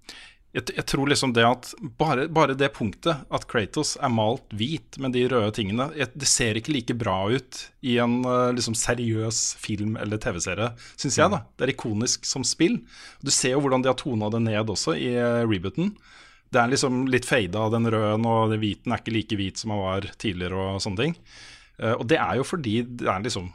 jeg, 0.50 0.64
jeg 0.74 0.84
tror 0.90 1.06
liksom 1.06 1.30
det 1.36 1.44
at 1.46 1.68
bare, 2.00 2.24
bare 2.32 2.56
det 2.58 2.72
punktet 2.74 3.22
at 3.30 3.44
Kratos 3.50 3.92
er 4.02 4.10
malt 4.10 4.48
hvit 4.56 4.98
med 4.98 5.14
de 5.14 5.22
røde 5.30 5.52
tingene, 5.54 5.86
jeg, 5.94 6.10
det 6.18 6.26
ser 6.26 6.58
ikke 6.58 6.74
like 6.74 6.96
bra 6.98 7.20
ut 7.30 7.60
i 7.86 8.00
en 8.02 8.16
uh, 8.26 8.48
liksom 8.56 8.74
seriøs 8.74 9.42
film 9.62 9.94
eller 10.00 10.18
TV-serie, 10.22 10.72
syns 10.98 11.20
jeg. 11.20 11.30
da 11.30 11.44
Det 11.54 11.68
er 11.68 11.74
ikonisk 11.76 12.26
som 12.26 12.46
spill. 12.46 12.80
Du 13.22 13.30
ser 13.30 13.54
jo 13.54 13.62
hvordan 13.62 13.86
de 13.86 13.92
har 13.92 14.00
tona 14.00 14.32
det 14.34 14.42
ned 14.48 14.74
også 14.74 14.96
i 14.98 15.12
uh, 15.20 15.46
rebooten. 15.46 15.94
Det 16.50 16.58
er 16.58 16.72
liksom 16.72 17.04
litt 17.06 17.28
fada, 17.28 17.68
den 17.70 17.86
røde, 17.86 18.18
og 18.26 18.50
den 18.50 18.58
hviten 18.58 18.90
er 18.90 19.04
ikke 19.04 19.14
like 19.14 19.38
hvit 19.38 19.60
som 19.62 19.70
han 19.76 19.84
var 19.84 20.10
tidligere. 20.18 20.58
Og 20.74 20.82
sånne 20.82 21.04
ting 21.04 21.18
Uh, 21.80 21.96
Og 21.96 22.04
det 22.12 22.18
er 22.20 22.36
jo 22.36 22.44
fordi 22.44 22.82
det 22.84 23.08
er 23.08 23.22
liksom 23.24 23.48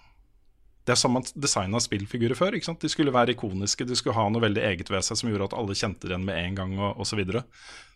Det 0.86 0.94
er 0.94 1.00
sånn 1.02 1.16
man 1.16 1.26
designa 1.42 1.80
spillfigurer 1.82 2.38
før. 2.38 2.56
ikke 2.56 2.68
sant? 2.68 2.84
De 2.84 2.92
skulle 2.92 3.14
være 3.14 3.34
ikoniske, 3.34 3.88
de 3.90 3.98
skulle 3.98 4.18
ha 4.18 4.28
noe 4.30 4.44
veldig 4.44 4.62
eget 4.68 4.92
ved 4.94 5.06
seg 5.06 5.18
som 5.18 5.32
gjorde 5.32 5.50
at 5.50 5.56
alle 5.58 5.78
kjente 5.78 6.12
dem 6.12 6.28
med 6.28 6.38
en 6.38 6.58
gang, 6.60 6.76
og 6.78 7.00
osv. 7.02 7.16
Så, 7.16 7.20
videre. 7.22 7.46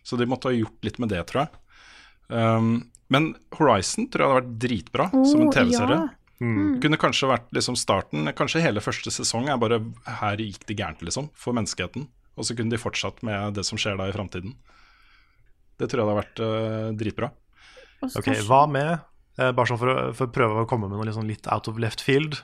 så 0.02 0.18
de 0.18 0.26
måtte 0.26 0.50
ha 0.50 0.56
gjort 0.56 0.88
litt 0.88 0.98
med 1.02 1.12
det, 1.14 1.20
tror 1.30 1.44
jeg. 1.44 1.60
Um, 2.30 2.72
men 3.10 3.32
Horizon 3.58 4.08
tror 4.10 4.22
jeg 4.22 4.30
hadde 4.30 4.40
vært 4.40 4.58
dritbra 4.64 5.06
som 5.12 5.44
en 5.44 5.54
TV-serie. 5.54 6.00
ja. 6.00 6.16
Det 6.40 6.80
kunne 6.80 6.96
kanskje 6.96 7.28
vært 7.28 7.50
liksom 7.52 7.74
starten 7.76 8.30
Kanskje 8.32 8.62
hele 8.64 8.80
første 8.80 9.10
sesong 9.12 9.50
er 9.52 9.58
bare 9.60 9.76
her 10.22 10.40
gikk 10.40 10.62
det 10.70 10.78
gærent, 10.78 11.02
liksom, 11.04 11.28
for 11.36 11.52
menneskeheten. 11.52 12.06
Og 12.40 12.46
så 12.48 12.56
kunne 12.56 12.72
de 12.72 12.80
fortsatt 12.80 13.20
med 13.26 13.58
det 13.58 13.66
som 13.68 13.76
skjer 13.76 13.98
da 14.00 14.06
i 14.08 14.14
framtiden. 14.14 14.54
Det 15.76 15.90
tror 15.90 16.00
jeg 16.00 16.08
hadde 16.08 16.20
vært 16.22 16.40
uh, 16.40 16.88
dritbra. 16.96 17.28
Ok, 18.08 18.30
Hva 18.48 18.62
med, 18.72 19.04
eh, 19.36 19.50
bare 19.52 19.68
sånn 19.68 19.80
for 19.82 20.14
for 20.16 20.30
å 20.30 20.32
prøve 20.32 20.62
å 20.62 20.68
komme 20.68 20.88
med 20.88 20.96
noe 20.96 21.12
sånn 21.12 21.28
litt 21.28 21.44
out 21.52 21.68
of 21.68 21.76
left 21.82 22.00
field 22.00 22.40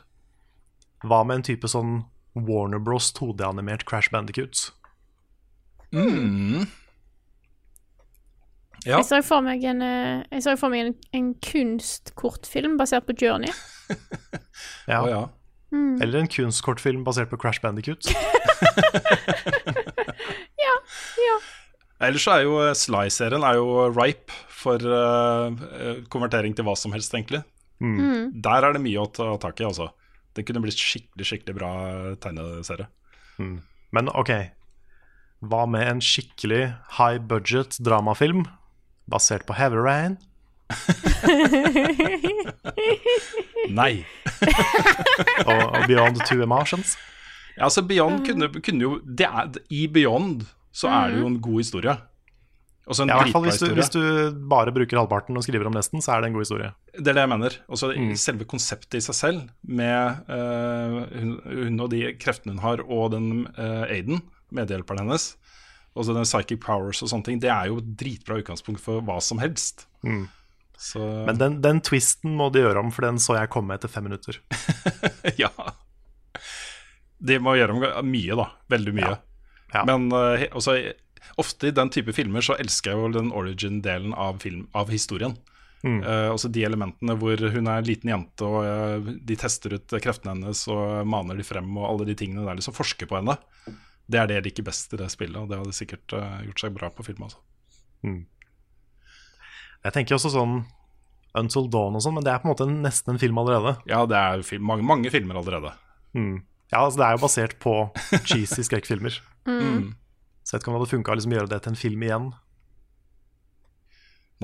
Hva 1.04 1.22
med 1.26 1.40
en 1.40 1.46
type 1.50 1.68
sånn 1.68 2.04
Warner 2.36 2.80
Bros 2.82 3.12
2D-animert 3.16 3.84
Crash 3.88 4.12
Bandicoot? 4.12 4.70
Ja. 8.86 9.00
Jeg 9.00 9.06
så 9.08 9.20
for 9.26 9.42
meg 9.42 9.64
en, 9.66 9.82
eh, 9.82 10.22
jeg 10.30 10.44
så 10.44 10.56
for 10.60 10.70
meg 10.70 10.86
en, 10.86 10.94
en 11.16 11.32
kunstkortfilm 11.42 12.76
basert 12.80 13.08
på 13.08 13.16
Journey. 13.18 13.52
Ja. 14.88 15.02
Oh, 15.02 15.08
ja. 15.10 15.22
Eller 16.00 16.22
en 16.22 16.28
kunstkortfilm 16.30 17.02
basert 17.04 17.28
på 17.28 17.36
Crash 17.36 17.60
Bandicoot. 17.60 18.06
Ellers 22.06 22.26
så 22.26 22.36
er 22.36 22.44
jo 22.44 22.56
eh, 22.60 22.74
Sly-serien 22.76 23.44
er 23.46 23.58
jo 23.58 23.86
ripe 23.94 24.34
for 24.52 24.80
eh, 24.80 25.62
eh, 25.80 26.00
konvertering 26.12 26.56
til 26.56 26.66
hva 26.68 26.76
som 26.78 26.92
helst, 26.96 27.14
egentlig. 27.16 27.42
Der 27.80 28.64
er 28.64 28.72
det 28.76 28.82
mye 28.84 29.02
å 29.02 29.08
ta 29.12 29.30
tak 29.40 29.60
i, 29.60 29.66
altså. 29.68 29.90
Det 30.36 30.44
kunne 30.44 30.60
blitt 30.64 30.80
skikkelig, 30.80 31.30
skikkelig 31.30 31.56
bra 31.56 31.72
tegneserie. 32.20 32.90
Men 33.96 34.12
ok, 34.12 34.32
hva 35.44 35.66
med 35.68 35.88
en 35.88 36.00
skikkelig 36.04 36.74
high 36.98 37.18
budget 37.20 37.78
dramafilm 37.84 38.44
basert 39.10 39.46
på 39.48 39.54
Heavy 39.56 39.80
Rain? 39.80 40.16
Nei! 43.78 44.04
og, 45.48 45.62
og 45.72 45.86
Beyond 45.88 46.20
Two 46.26 46.42
Emotions? 46.42 46.96
Ja, 47.56 47.64
altså 47.68 47.82
Beyond 47.86 48.26
kunne, 48.26 48.48
kunne 48.60 48.82
jo 48.82 48.98
det 49.06 49.28
er, 49.28 49.52
I 49.70 49.86
Beyond 49.88 50.44
så 50.76 50.90
er 50.92 51.12
det 51.12 51.22
jo 51.22 51.28
en 51.30 51.40
god 51.40 51.62
historie. 51.62 51.94
Også 52.86 53.02
en 53.02 53.10
Ja, 53.10 53.16
i 53.18 53.24
hvert 53.24 53.34
fall 53.34 53.46
hvis 53.48 53.58
du, 53.58 53.66
hvis 53.74 53.90
du 53.90 54.02
bare 54.46 54.70
bruker 54.74 55.00
halvparten 55.00 55.34
og 55.38 55.42
skriver 55.42 55.66
om 55.66 55.74
nesten, 55.74 56.02
så 56.04 56.14
er 56.14 56.22
det 56.22 56.28
en 56.30 56.36
god 56.36 56.44
historie. 56.44 56.68
Det 56.94 57.10
er 57.10 57.16
det 57.18 57.24
jeg 57.24 57.32
mener. 57.32 57.56
Også 57.66 57.88
Mm. 57.96 58.12
Selve 58.20 58.46
konseptet 58.46 59.00
i 59.00 59.02
seg 59.02 59.16
selv, 59.18 59.40
med 59.66 60.22
uh, 60.30 61.00
hun, 61.16 61.32
hun 61.42 61.80
og 61.82 61.90
de 61.90 62.04
kreftene 62.20 62.54
hun 62.54 62.62
har, 62.62 62.82
og 62.86 63.10
den 63.16 63.46
uh, 63.58 63.84
Aiden, 63.90 64.22
medhjelperen 64.54 65.02
hennes, 65.02 65.32
også 65.96 66.14
den 66.14 66.28
psychic 66.28 66.60
powers 66.62 67.02
og 67.02 67.10
sånne 67.10 67.26
ting, 67.26 67.40
det 67.42 67.50
er 67.50 67.72
jo 67.72 67.80
et 67.80 67.90
dritbra 67.98 68.38
utgangspunkt 68.38 68.82
for 68.84 69.02
hva 69.02 69.18
som 69.24 69.42
helst. 69.42 69.88
Så 70.78 71.00
Mm. 71.00 71.24
Men 71.26 71.38
den, 71.40 71.54
den 71.64 71.80
twisten 71.80 72.36
må 72.36 72.50
de 72.52 72.60
gjøre 72.60 72.82
om, 72.84 72.90
for 72.92 73.06
den 73.08 73.18
så 73.18 73.38
jeg 73.38 73.48
komme 73.50 73.74
etter 73.74 73.88
fem 73.88 74.04
minutter. 74.04 74.38
ja. 75.42 75.48
De 77.18 77.38
må 77.40 77.56
gjøre 77.56 77.72
om 77.72 78.10
mye, 78.12 78.36
da. 78.36 78.50
Veldig 78.68 78.94
mye. 78.94 79.14
Ja. 79.72 79.82
Men 79.88 80.10
uh, 80.12 80.44
også, 80.52 80.76
ofte 81.40 81.68
i 81.68 81.74
den 81.74 81.90
type 81.92 82.14
filmer 82.16 82.44
så 82.44 82.56
elsker 82.60 82.92
jeg 82.92 83.02
jo 83.02 83.12
den 83.16 83.32
origin-delen 83.34 84.14
av, 84.14 84.44
av 84.76 84.92
historien. 84.92 85.36
Mm. 85.86 86.00
Uh, 86.02 86.30
også 86.32 86.48
de 86.50 86.64
elementene 86.66 87.14
hvor 87.20 87.38
hun 87.38 87.68
er 87.68 87.80
en 87.82 87.86
liten 87.86 88.10
jente, 88.10 88.46
og 88.46 88.64
uh, 88.64 89.10
de 89.28 89.36
tester 89.38 89.76
ut 89.76 89.96
kreftene 90.02 90.34
hennes 90.34 90.62
og 90.72 91.06
maner 91.08 91.38
de 91.38 91.46
frem, 91.46 91.68
og 91.76 91.88
alle 91.90 92.08
de 92.08 92.16
tingene 92.18 92.46
der, 92.46 92.58
liksom 92.58 92.76
forsker 92.76 93.10
på 93.10 93.18
henne. 93.20 93.36
Det 94.06 94.20
er 94.20 94.30
det 94.30 94.38
jeg 94.38 94.46
liker 94.48 94.66
best 94.66 94.94
i 94.94 95.00
det 95.00 95.10
spillet, 95.12 95.38
og 95.38 95.50
det 95.50 95.60
hadde 95.60 95.76
sikkert 95.76 96.16
uh, 96.16 96.40
gjort 96.46 96.64
seg 96.64 96.74
bra 96.78 96.90
på 96.94 97.06
film. 97.06 97.26
Altså. 97.26 97.42
Jeg 99.86 99.94
tenker 99.94 100.16
også 100.16 100.30
sånn 100.34 100.60
Until 101.36 101.66
Dawn 101.72 101.98
og 101.98 102.02
sånn, 102.04 102.16
men 102.16 102.24
det 102.26 102.32
er 102.32 102.42
på 102.42 102.48
en 102.48 102.54
måte 102.54 102.68
nesten 102.70 103.14
en 103.14 103.20
film 103.22 103.38
allerede. 103.42 103.76
Ja, 103.90 104.04
det 104.08 104.18
er 104.18 104.46
film, 104.46 104.66
mange, 104.68 104.86
mange 104.86 105.12
filmer 105.12 105.38
allerede. 105.42 105.74
Ja, 106.72 106.80
altså 106.82 106.98
Det 106.98 107.06
er 107.06 107.14
jo 107.14 107.22
basert 107.22 107.58
på 107.62 107.74
cheesy 108.28 108.64
skrekkfilmer. 108.66 109.20
Mm. 109.46 109.92
Vet 110.52 110.62
ikke 110.62 110.70
om 110.70 110.76
det 110.76 110.82
hadde 110.84 110.94
funka 110.94 111.12
å 111.12 111.18
liksom 111.18 111.34
gjøre 111.34 111.50
det 111.50 111.60
til 111.64 111.72
en 111.74 111.80
film 111.80 112.02
igjen. 112.06 112.26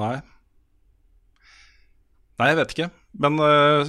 Nei. 0.01 0.17
Nei, 2.41 2.49
jeg 2.51 2.59
vet 2.59 2.75
ikke. 2.75 2.89
Men 3.23 3.37
uh, 3.39 3.85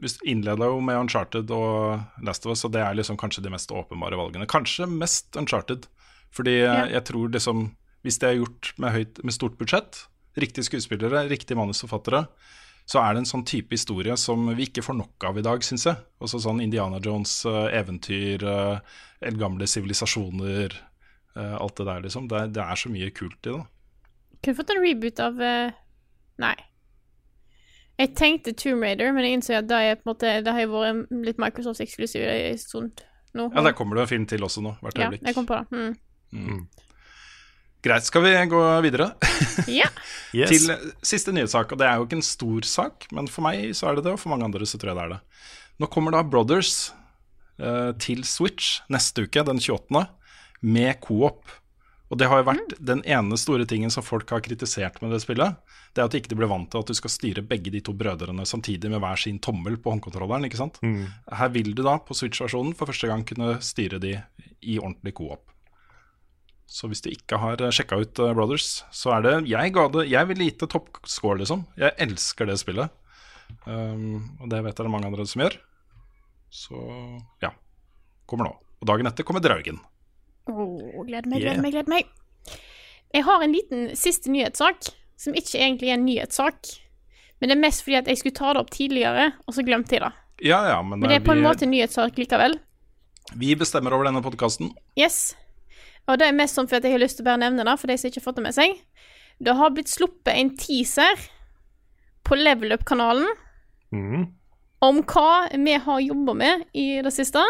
vi 0.00 0.10
innleda 0.30 0.70
jo 0.70 0.78
med 0.84 1.00
Uncharted 1.02 1.50
og 1.52 2.24
Last 2.24 2.46
of 2.46 2.54
Us, 2.54 2.64
og 2.64 2.72
det 2.76 2.80
er 2.84 2.96
liksom 2.96 3.18
kanskje 3.20 3.42
de 3.44 3.52
mest 3.52 3.72
åpenbare 3.74 4.16
valgene. 4.20 4.48
Kanskje 4.48 4.88
mest 4.88 5.36
Uncharted. 5.40 5.88
Fordi 6.34 6.54
eh, 6.62 6.66
Ja. 6.66 6.86
jeg 6.96 7.04
tror 7.06 7.28
liksom 7.30 7.68
Hvis 8.02 8.18
det 8.18 8.26
er 8.28 8.40
gjort 8.40 8.72
med, 8.76 8.90
høyt, 8.92 9.20
med 9.24 9.32
stort 9.32 9.54
budsjett, 9.56 10.02
riktige 10.36 10.66
skuespillere, 10.66 11.22
riktige 11.30 11.56
manusforfattere, 11.56 12.26
så 12.84 13.00
er 13.00 13.14
det 13.14 13.22
en 13.22 13.28
sånn 13.30 13.44
type 13.48 13.72
historie 13.72 14.12
som 14.20 14.50
vi 14.58 14.66
ikke 14.66 14.82
får 14.84 14.98
nok 14.98 15.24
av 15.24 15.38
i 15.40 15.44
dag, 15.46 15.62
syns 15.64 15.86
jeg. 15.88 15.96
Også 16.20 16.42
sånn 16.44 16.60
Indiana 16.60 16.98
Jones, 17.00 17.32
eh, 17.48 17.78
eventyr, 17.78 18.44
uh, 18.44 18.98
eldgamle 19.24 19.64
sivilisasjoner, 19.64 20.76
eh, 21.36 21.54
alt 21.60 21.76
det 21.80 21.86
der, 21.88 22.04
liksom. 22.06 22.28
Det, 22.30 22.40
er- 22.40 22.52
det 22.54 22.62
er 22.64 22.80
så 22.80 22.92
mye 22.92 23.10
kult 23.14 23.46
i 23.46 23.54
det. 23.56 23.64
Kunne 24.44 24.58
fått 24.60 24.70
en 24.74 24.82
reboot 24.84 25.20
av 25.24 25.38
uh, 25.40 25.72
Nei. 26.42 26.54
Jeg 27.98 28.10
tenkte 28.18 28.52
Tomb 28.58 28.82
Raider, 28.82 29.12
men 29.14 29.22
jeg 29.24 29.36
innså 29.38 29.54
at 29.60 29.68
det, 29.70 29.76
er 29.78 29.94
på 30.00 30.08
en 30.08 30.10
måte, 30.14 30.30
det 30.42 30.52
har 30.56 30.64
jo 30.64 30.72
vært 30.74 31.12
litt 31.28 31.38
Microsoft-eksklusiv 31.38 32.24
en 32.26 32.58
stund 32.58 33.04
nå. 33.38 33.46
Ja, 33.54 33.62
Der 33.62 33.76
kommer 33.78 33.94
det 34.00 34.02
en 34.08 34.10
film 34.10 34.24
til 34.30 34.42
også 34.42 34.64
nå, 34.64 34.72
hvert 34.82 34.98
Ja, 34.98 35.12
jeg 35.14 35.34
kom 35.36 35.46
på 35.46 35.60
det. 35.60 35.84
Mm. 36.34 36.64
Greit, 37.84 38.06
skal 38.08 38.24
vi 38.24 38.32
gå 38.50 38.60
videre 38.84 39.10
Ja. 39.80 39.86
Yes. 40.34 40.50
til 40.50 40.90
siste 41.06 41.30
nyhetssak. 41.30 41.70
Og 41.70 41.78
det 41.78 41.86
er 41.86 42.00
jo 42.00 42.08
ikke 42.08 42.16
en 42.18 42.26
stor 42.26 42.66
sak, 42.66 43.04
men 43.14 43.28
for 43.30 43.46
meg 43.46 43.68
så 43.78 43.86
er 43.92 43.94
det 44.00 44.02
det, 44.08 44.16
og 44.16 44.18
for 44.18 44.32
mange 44.34 44.48
andre 44.48 44.66
så 44.66 44.80
tror 44.82 44.90
jeg 44.90 44.98
det 44.98 45.04
er 45.04 45.12
det. 45.14 45.20
Nå 45.78 45.86
kommer 45.94 46.10
da 46.16 46.24
Brothers 46.26 46.88
uh, 47.62 47.92
til 48.02 48.24
Switch 48.26 48.80
neste 48.90 49.28
uke, 49.28 49.44
den 49.46 49.62
28., 49.62 50.02
med 50.64 50.98
co-op. 51.04 51.44
Og 52.12 52.18
det 52.20 52.28
har 52.30 52.40
jo 52.40 52.46
vært 52.46 52.74
den 52.78 53.00
ene 53.08 53.36
store 53.40 53.64
tingen 53.68 53.90
som 53.90 54.04
folk 54.04 54.28
har 54.30 54.42
kritisert 54.44 55.00
med 55.02 55.14
det 55.14 55.22
spillet. 55.24 55.56
Det 55.94 56.02
er 56.02 56.08
at 56.08 56.14
de 56.14 56.20
ikke 56.20 56.36
blir 56.36 56.50
vant 56.50 56.68
til 56.70 56.82
at 56.82 56.90
du 56.90 56.96
skal 56.96 57.12
styre 57.12 57.44
begge 57.46 57.72
de 57.74 57.80
to 57.84 57.94
brødrene 57.96 58.44
samtidig 58.46 58.90
med 58.92 59.00
hver 59.02 59.18
sin 59.20 59.40
tommel 59.42 59.78
på 59.80 59.94
håndkontrolleren. 59.94 60.46
ikke 60.46 60.60
sant? 60.60 60.78
Her 61.32 61.50
vil 61.54 61.72
du 61.74 61.82
da 61.86 61.96
på 62.02 62.16
Switch-versjonen 62.16 62.76
for 62.76 62.90
første 62.90 63.10
gang 63.10 63.24
kunne 63.26 63.56
styre 63.64 64.00
de 64.02 64.18
i 64.62 64.78
ordentlig 64.78 65.14
co-op. 65.18 65.54
Så 66.74 66.88
hvis 66.88 67.02
du 67.04 67.10
ikke 67.12 67.38
har 67.38 67.60
sjekka 67.76 67.98
ut 68.00 68.20
eh, 68.24 68.34
Brothers, 68.34 68.82
så 68.90 69.12
er 69.18 69.24
det 69.24 69.34
Jeg 69.50 69.72
ga 69.76 69.84
det 69.92 70.06
Jeg 70.08 70.26
vil 70.30 70.40
gi 70.42 70.50
det 70.62 70.70
toppscore, 70.72 71.38
liksom. 71.42 71.66
Jeg 71.78 71.92
elsker 72.00 72.48
det 72.48 72.56
spillet. 72.58 72.88
Um, 73.68 74.38
og 74.40 74.48
det 74.50 74.62
vet 74.64 74.72
jeg 74.72 74.80
det 74.80 74.88
er 74.88 74.94
mange 74.94 75.10
andre 75.10 75.26
som 75.28 75.44
gjør. 75.44 75.58
Så 76.50 76.78
ja. 77.44 77.52
Kommer 78.26 78.48
nå. 78.48 78.54
Og 78.80 78.88
dagen 78.88 79.10
etter 79.10 79.26
kommer 79.26 79.44
Draugen. 79.44 79.78
Åh, 80.48 81.04
gleder 81.06 81.28
meg, 81.30 81.40
Yeah. 81.40 81.54
gleder 81.54 81.62
meg, 81.62 81.72
gleder 81.72 81.88
meg. 81.88 82.06
Jeg 83.14 83.24
har 83.24 83.42
en 83.42 83.52
liten 83.54 83.84
siste 83.96 84.30
nyhetssak, 84.30 84.88
som 85.16 85.34
ikke 85.34 85.58
egentlig 85.60 85.88
er 85.90 85.94
en 85.94 86.04
nyhetssak. 86.06 86.72
Men 87.40 87.48
det 87.50 87.56
er 87.56 87.60
mest 87.62 87.84
fordi 87.84 87.96
at 87.98 88.06
jeg 88.10 88.18
skulle 88.18 88.34
ta 88.34 88.52
det 88.52 88.60
opp 88.64 88.70
tidligere, 88.70 89.32
og 89.46 89.54
så 89.54 89.64
glemte 89.64 89.94
jeg 89.96 90.00
det. 90.02 90.12
Ja, 90.44 90.58
ja, 90.68 90.82
men, 90.82 90.98
Men 91.00 91.08
det 91.10 91.16
er 91.22 91.24
på 91.24 91.32
en 91.32 91.40
vi, 91.42 91.46
måte 91.46 91.62
en 91.64 91.70
nyhetssak 91.70 92.16
likevel. 92.18 92.58
vi 93.36 93.54
bestemmer 93.54 93.92
over 93.94 94.04
denne 94.04 94.22
podkasten. 94.22 94.72
Yes. 94.98 95.34
Og 96.08 96.18
det 96.18 96.26
er 96.28 96.32
mest 96.36 96.54
sånn 96.58 96.68
for 96.68 96.76
at 96.76 96.84
jeg 96.84 96.92
har 96.92 96.98
lyst 97.00 97.16
til 97.16 97.24
å 97.24 97.30
bare 97.30 97.40
nevne 97.40 97.64
det, 97.64 97.78
for 97.80 97.86
de 97.86 97.96
som 97.96 98.10
ikke 98.10 98.20
har 98.20 98.26
fått 98.32 98.36
det 98.36 98.42
med 98.44 98.54
seg. 98.54 98.74
Det 99.40 99.54
har 99.56 99.70
blitt 99.70 99.88
sluppet 99.88 100.34
en 100.34 100.50
teaser 100.56 101.16
på 102.24 102.36
Level 102.36 102.72
Up-kanalen 102.72 103.26
Mm. 103.92 104.26
om 104.82 105.02
hva 105.02 105.48
vi 105.54 105.74
har 105.78 106.00
jobba 106.00 106.34
med 106.34 106.64
i 106.74 107.00
det 107.02 107.12
siste. 107.12 107.40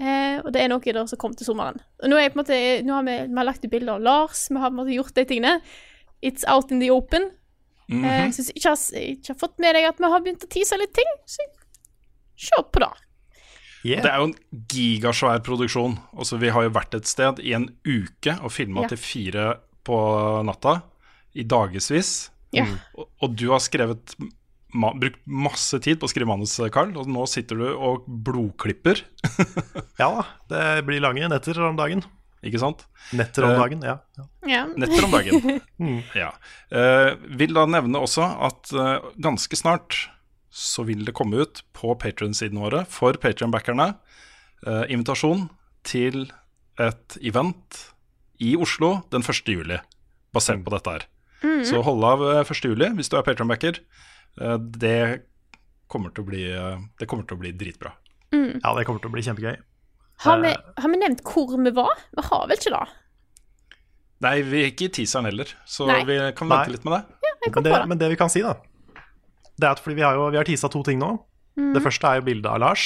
Eh, 0.00 0.38
og 0.44 0.52
det 0.54 0.62
er 0.62 0.70
noe 0.70 0.80
der 0.84 1.06
som 1.10 1.18
kom 1.20 1.34
til 1.36 1.48
sommeren. 1.48 1.80
Og 2.02 2.08
nå, 2.12 2.16
er 2.16 2.28
jeg 2.28 2.32
på 2.34 2.38
en 2.38 2.42
måte, 2.44 2.58
nå 2.86 2.94
har 2.94 3.04
vi, 3.08 3.16
vi 3.26 3.36
har 3.40 3.48
lagt 3.48 3.64
ut 3.64 3.70
bilder 3.72 3.96
av 3.98 4.04
Lars, 4.06 4.46
vi 4.50 4.56
har 4.62 4.70
på 4.70 4.76
en 4.76 4.80
måte 4.84 4.94
gjort 4.94 5.14
de 5.18 5.24
tingene. 5.28 5.56
It's 6.22 6.44
out 6.48 6.70
in 6.70 6.80
the 6.80 6.90
open. 6.94 7.30
eh, 7.90 8.30
så 8.30 8.38
hvis 8.40 8.52
du 8.52 8.58
ikke 8.60 8.70
har, 8.72 8.82
ikke 9.02 9.32
har 9.34 9.40
fått 9.40 9.58
med 9.58 9.74
deg 9.74 9.88
at 9.88 9.98
vi 9.98 10.10
har 10.12 10.20
begynt 10.22 10.44
å 10.46 10.50
tease 10.52 10.78
litt 10.78 10.92
ting, 10.94 11.10
så 11.26 11.42
se 12.40 12.62
på 12.72 12.80
det. 12.84 12.90
Yeah. 13.84 14.02
Det 14.04 14.10
er 14.12 14.20
jo 14.20 14.28
en 14.28 14.36
gigasvær 14.68 15.40
produksjon. 15.44 15.94
Altså, 16.12 16.36
vi 16.36 16.50
har 16.52 16.62
jo 16.66 16.72
vært 16.76 16.94
et 16.98 17.08
sted 17.08 17.38
i 17.40 17.54
en 17.56 17.66
uke 17.88 18.34
og 18.44 18.52
filma 18.52 18.82
Ja. 18.84 18.88
til 18.92 19.00
fire 19.00 19.46
på 19.88 19.96
natta. 20.44 20.82
I 21.34 21.44
dagevis. 21.48 22.30
Ja. 22.52 22.66
Og, 22.98 23.08
og 23.22 23.36
du 23.38 23.48
har 23.52 23.60
skrevet 23.62 24.14
ma 24.72 24.92
brukt 24.96 25.20
masse 25.26 25.80
tid 25.82 26.00
på 26.00 26.08
å 26.08 26.12
skrive 26.12 26.28
manus, 26.30 26.56
Carl, 26.74 26.92
og 26.98 27.08
nå 27.10 27.26
sitter 27.30 27.58
du 27.60 27.66
og 27.72 28.06
blodklipper, 28.06 29.02
Ja 30.00 30.08
da, 30.14 30.24
det 30.52 30.64
blir 30.88 31.02
lange 31.02 31.28
netter 31.30 31.60
om 31.66 31.78
dagen. 31.78 32.04
ikke 32.46 32.60
sant? 32.62 32.86
Netter 33.16 33.44
om 33.46 33.54
Eh, 33.54 33.60
dagen, 33.60 33.84
ja. 33.84 33.98
ja. 34.16 34.26
Ja. 34.48 34.62
Netter 34.76 35.04
om 35.04 35.14
dagen. 35.14 35.60
ja. 36.22 36.30
Uh, 36.72 37.16
vil 37.36 37.54
da 37.56 37.66
nevne 37.68 38.00
også 38.00 38.24
at 38.48 38.72
uh, 38.72 38.98
ganske 39.20 39.58
snart 39.58 40.06
så 40.50 40.82
vil 40.88 41.04
det 41.06 41.14
komme 41.14 41.44
ut 41.44 41.62
på 41.76 41.94
Patreon-sidene 41.94 42.64
våre 42.64 42.82
for 42.90 43.14
Patreon-backerne 43.22 43.92
uh, 44.66 44.84
invitasjon 44.90 45.48
til 45.86 46.26
et 46.80 47.16
event 47.20 47.84
i 48.40 48.56
Oslo 48.56 49.00
den 49.12 49.22
1. 49.22 49.46
juli, 49.52 49.78
basert 50.34 50.64
på 50.64 50.72
dette 50.72 50.96
her. 50.96 51.06
Så 51.64 51.80
hold 51.84 52.04
av 52.04 52.22
eh, 52.24 52.40
1. 52.44 52.64
juli 52.68 52.88
hvis 52.96 53.08
du 53.12 53.16
er 53.18 53.24
Patreon-backer. 53.24 53.80
Eh, 54.40 54.56
det 54.82 54.98
kommer 55.90 56.12
til 56.14 56.22
å 56.22 56.28
bli 56.28 56.44
eh, 56.54 56.78
Det 57.00 57.08
kommer 57.10 57.26
til 57.26 57.38
å 57.38 57.40
bli 57.42 57.50
dritbra. 57.56 57.92
ja, 58.30 58.70
det 58.76 58.84
kommer 58.86 59.02
til 59.02 59.10
å 59.10 59.14
bli 59.16 59.24
kjempegøy. 59.26 59.56
Har, 60.22 60.38
vi, 60.44 60.52
har 60.52 60.90
vi 60.92 60.98
nevnt 61.00 61.22
hvor 61.26 61.56
vi 61.58 61.72
var? 61.74 61.96
Vi 62.14 62.22
har 62.28 62.46
vel 62.46 62.58
ikke 62.60 62.70
det? 62.76 62.82
Nei, 64.20 64.34
vi 64.44 64.60
er 64.60 64.68
ikke 64.70 64.86
i 64.90 64.92
teaseren 65.00 65.26
heller, 65.30 65.48
så 65.64 65.86
Nei. 65.88 66.02
vi 66.04 66.18
kan 66.36 66.50
Nei. 66.50 66.58
vente 66.60 66.74
litt 66.76 66.84
med 66.84 66.92
det. 66.98 67.18
Ja, 67.24 67.32
Men 67.48 67.64
det, 67.64 67.70
det. 67.72 67.86
men 67.88 67.98
det 68.02 68.10
vi 68.12 68.18
kan 68.20 68.28
si, 68.30 68.42
da, 68.44 68.52
det 69.56 69.64
er 69.66 69.72
at 69.72 69.80
fordi 69.80 69.96
vi 69.96 70.04
har 70.04 70.18
jo 70.18 70.26
vi 70.30 70.36
har 70.36 70.44
teasa 70.44 70.68
to 70.68 70.82
ting 70.84 71.00
nå. 71.00 71.08
Mm. 71.56 71.72
Det 71.74 71.82
første 71.82 72.06
er 72.06 72.20
jo 72.20 72.26
bildet 72.28 72.50
av 72.52 72.60
Lars 72.60 72.84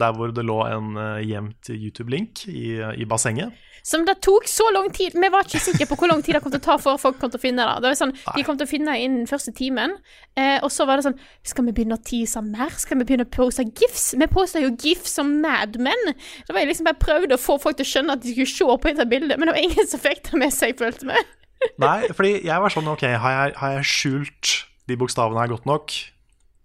Der 0.00 0.14
hvor 0.16 0.32
det 0.34 0.42
lå 0.46 0.58
en 0.66 0.96
eh, 0.98 1.22
gjemt 1.28 1.70
YouTube-link 1.70 2.46
i, 2.50 2.80
i 2.98 3.06
bassenget. 3.06 3.54
Som 3.84 4.06
det 4.08 4.14
tok 4.24 4.46
så 4.48 4.64
lang 4.72 4.86
tid 4.96 5.12
Vi 5.12 5.28
var 5.28 5.44
ikke 5.44 5.60
sikre 5.60 5.84
på 5.90 5.98
hvor 6.00 6.08
lang 6.08 6.22
tid 6.24 6.38
det 6.38 6.40
kom 6.40 6.52
til 6.54 6.62
å 6.62 6.64
ta 6.64 6.76
for 6.80 7.00
folk 7.00 7.18
kom 7.20 7.28
til 7.30 7.36
å 7.36 7.42
finne 7.42 7.66
det. 7.68 7.82
det 7.84 7.90
var 7.90 7.98
sånn, 7.98 8.14
de 8.16 8.44
kom 8.46 8.56
til 8.56 8.64
å 8.64 8.70
finne 8.70 8.94
det 8.94 9.04
innen 9.04 9.28
første 9.28 9.52
timen, 9.56 9.98
eh, 10.40 10.56
og 10.64 10.72
så 10.72 10.86
var 10.88 10.98
det 10.98 11.04
sånn 11.06 11.18
Skal 11.44 11.68
vi 11.68 11.74
begynne 11.76 11.98
å 11.98 12.04
tease 12.04 12.40
mer? 12.46 12.72
Skal 12.80 13.02
vi 13.02 13.06
begynne 13.10 13.28
å 13.28 13.32
poste 13.34 13.66
gifs? 13.68 14.14
Vi 14.16 14.30
posta 14.32 14.62
jo 14.62 14.72
gifs 14.72 15.12
som 15.18 15.34
Mad 15.44 15.76
Men. 15.76 16.14
Det 16.46 16.56
var 16.56 16.64
jeg 16.64 16.72
liksom 16.72 16.88
bare 16.88 17.02
prøvde 17.02 17.36
å 17.36 17.44
få 17.44 17.58
folk 17.60 17.76
til 17.78 17.86
å 17.86 17.92
skjønne 17.92 18.16
at 18.16 18.24
de 18.24 18.32
skulle 18.32 18.54
se 18.54 18.64
på 18.64 18.90
dette 18.90 19.08
bildet, 19.10 19.36
men 19.38 19.50
det 19.50 19.56
var 19.56 19.66
ingen 19.68 19.90
som 19.90 20.00
fikk 20.00 20.24
det 20.30 20.40
med 20.40 20.54
seg, 20.56 20.78
følte 20.80 21.10
vi. 21.10 21.20
Nei, 21.80 21.98
fordi 22.16 22.32
jeg 22.44 22.64
var 22.64 22.72
sånn 22.72 22.88
Ok, 22.92 23.04
har 23.04 23.36
jeg, 23.36 23.54
har 23.60 23.76
jeg 23.78 23.88
skjult 23.88 24.56
de 24.88 24.98
bokstavene 25.00 25.40
her 25.40 25.52
godt 25.52 25.68
nok? 25.68 25.94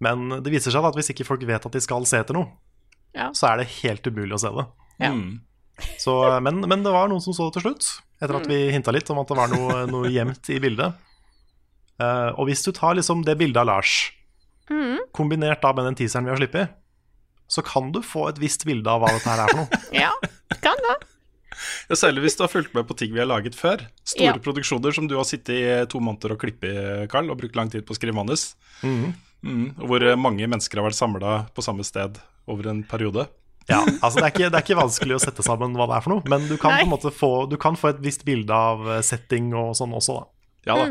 Men 0.00 0.40
det 0.40 0.52
viser 0.52 0.72
seg 0.72 0.88
at 0.88 0.96
hvis 0.96 1.12
ikke 1.12 1.28
folk 1.28 1.44
vet 1.48 1.68
at 1.68 1.76
de 1.76 1.84
skal 1.84 2.08
se 2.08 2.20
etter 2.20 2.36
noe, 2.36 2.48
Ja. 3.16 3.30
så 3.34 3.48
er 3.50 3.60
det 3.62 3.68
helt 3.80 4.06
umulig 4.06 4.36
å 4.36 4.40
se 4.42 4.50
det. 4.54 4.66
Ja. 5.02 5.10
Så, 5.98 6.14
men, 6.44 6.60
men 6.68 6.82
det 6.84 6.92
var 6.94 7.08
noen 7.10 7.22
som 7.24 7.34
så 7.34 7.48
det 7.48 7.56
til 7.58 7.64
slutt, 7.70 7.86
etter 8.20 8.36
at 8.36 8.46
vi 8.50 8.58
hinta 8.70 8.92
litt 8.94 9.08
om 9.10 9.18
at 9.22 9.30
det 9.32 9.38
var 9.38 9.48
noe, 9.50 9.78
noe 9.90 10.10
gjemt 10.12 10.50
i 10.52 10.58
bildet. 10.62 10.94
Uh, 12.00 12.30
og 12.38 12.46
hvis 12.48 12.62
du 12.64 12.70
tar 12.76 12.94
liksom 12.96 13.24
det 13.26 13.34
bildet 13.40 13.60
av 13.62 13.68
Lars, 13.70 13.94
kombinert 15.16 15.62
da 15.64 15.72
med 15.74 15.88
den 15.88 15.96
teaseren 15.98 16.28
vi 16.28 16.30
har 16.32 16.38
sluppet, 16.40 16.76
så 17.50 17.64
kan 17.66 17.88
du 17.92 17.98
få 18.06 18.28
et 18.30 18.38
visst 18.38 18.62
bilde 18.68 18.86
av 18.92 19.02
hva 19.02 19.10
dette 19.16 19.26
her 19.32 19.42
er 19.42 19.50
for 19.50 19.62
noe. 19.64 19.80
Ja, 20.04 20.12
kan 20.62 20.78
det. 20.86 20.98
Ja, 21.90 21.96
Særlig 21.98 22.22
hvis 22.24 22.36
du 22.38 22.44
har 22.44 22.52
fulgt 22.52 22.76
med 22.76 22.86
på 22.86 22.94
ting 22.96 23.10
vi 23.12 23.18
har 23.20 23.26
laget 23.28 23.56
før. 23.58 23.82
Store 24.06 24.28
Ja. 24.30 24.36
produksjoner 24.38 24.94
som 24.94 25.08
du 25.10 25.16
har 25.18 25.26
sittet 25.26 25.56
i 25.58 25.64
to 25.90 25.98
måneder 26.00 26.36
og 26.36 26.44
klippet 26.44 26.70
i, 26.70 27.08
Carl, 27.10 27.26
og 27.32 27.40
brukt 27.42 27.58
lang 27.58 27.72
tid 27.72 27.82
på 27.88 27.96
å 27.96 27.98
skrive 27.98 28.16
manus. 28.20 28.52
Mm, 28.86 29.10
Mm, 29.40 29.70
hvor 29.88 30.02
mange 30.20 30.44
mennesker 30.44 30.76
har 30.76 30.84
vært 30.84 30.98
samla 30.98 31.30
på 31.56 31.62
samme 31.64 31.80
sted 31.80 32.18
over 32.50 32.70
en 32.72 32.82
periode. 32.88 33.26
Ja, 33.70 33.84
altså 34.00 34.18
det 34.18 34.24
er, 34.24 34.32
ikke, 34.32 34.48
det 34.50 34.58
er 34.58 34.64
ikke 34.64 34.78
vanskelig 34.80 35.16
å 35.16 35.22
sette 35.22 35.44
sammen 35.46 35.76
hva 35.78 35.86
det 35.90 35.98
er 35.98 36.04
for 36.04 36.16
noe, 36.16 36.24
men 36.32 36.46
du 36.48 36.56
kan 36.58 36.74
Nei. 36.74 36.80
på 36.82 36.88
en 36.88 36.94
måte 36.94 37.12
få, 37.14 37.32
du 37.50 37.54
kan 37.60 37.76
få 37.78 37.92
et 37.92 38.00
visst 38.02 38.24
bilde 38.26 38.56
av 38.56 38.82
eh, 38.96 39.02
setting 39.06 39.52
og 39.54 39.76
sånn 39.78 39.94
også, 39.94 40.16
da. 40.16 40.26
Ja 40.70 40.76
da. 40.80 40.88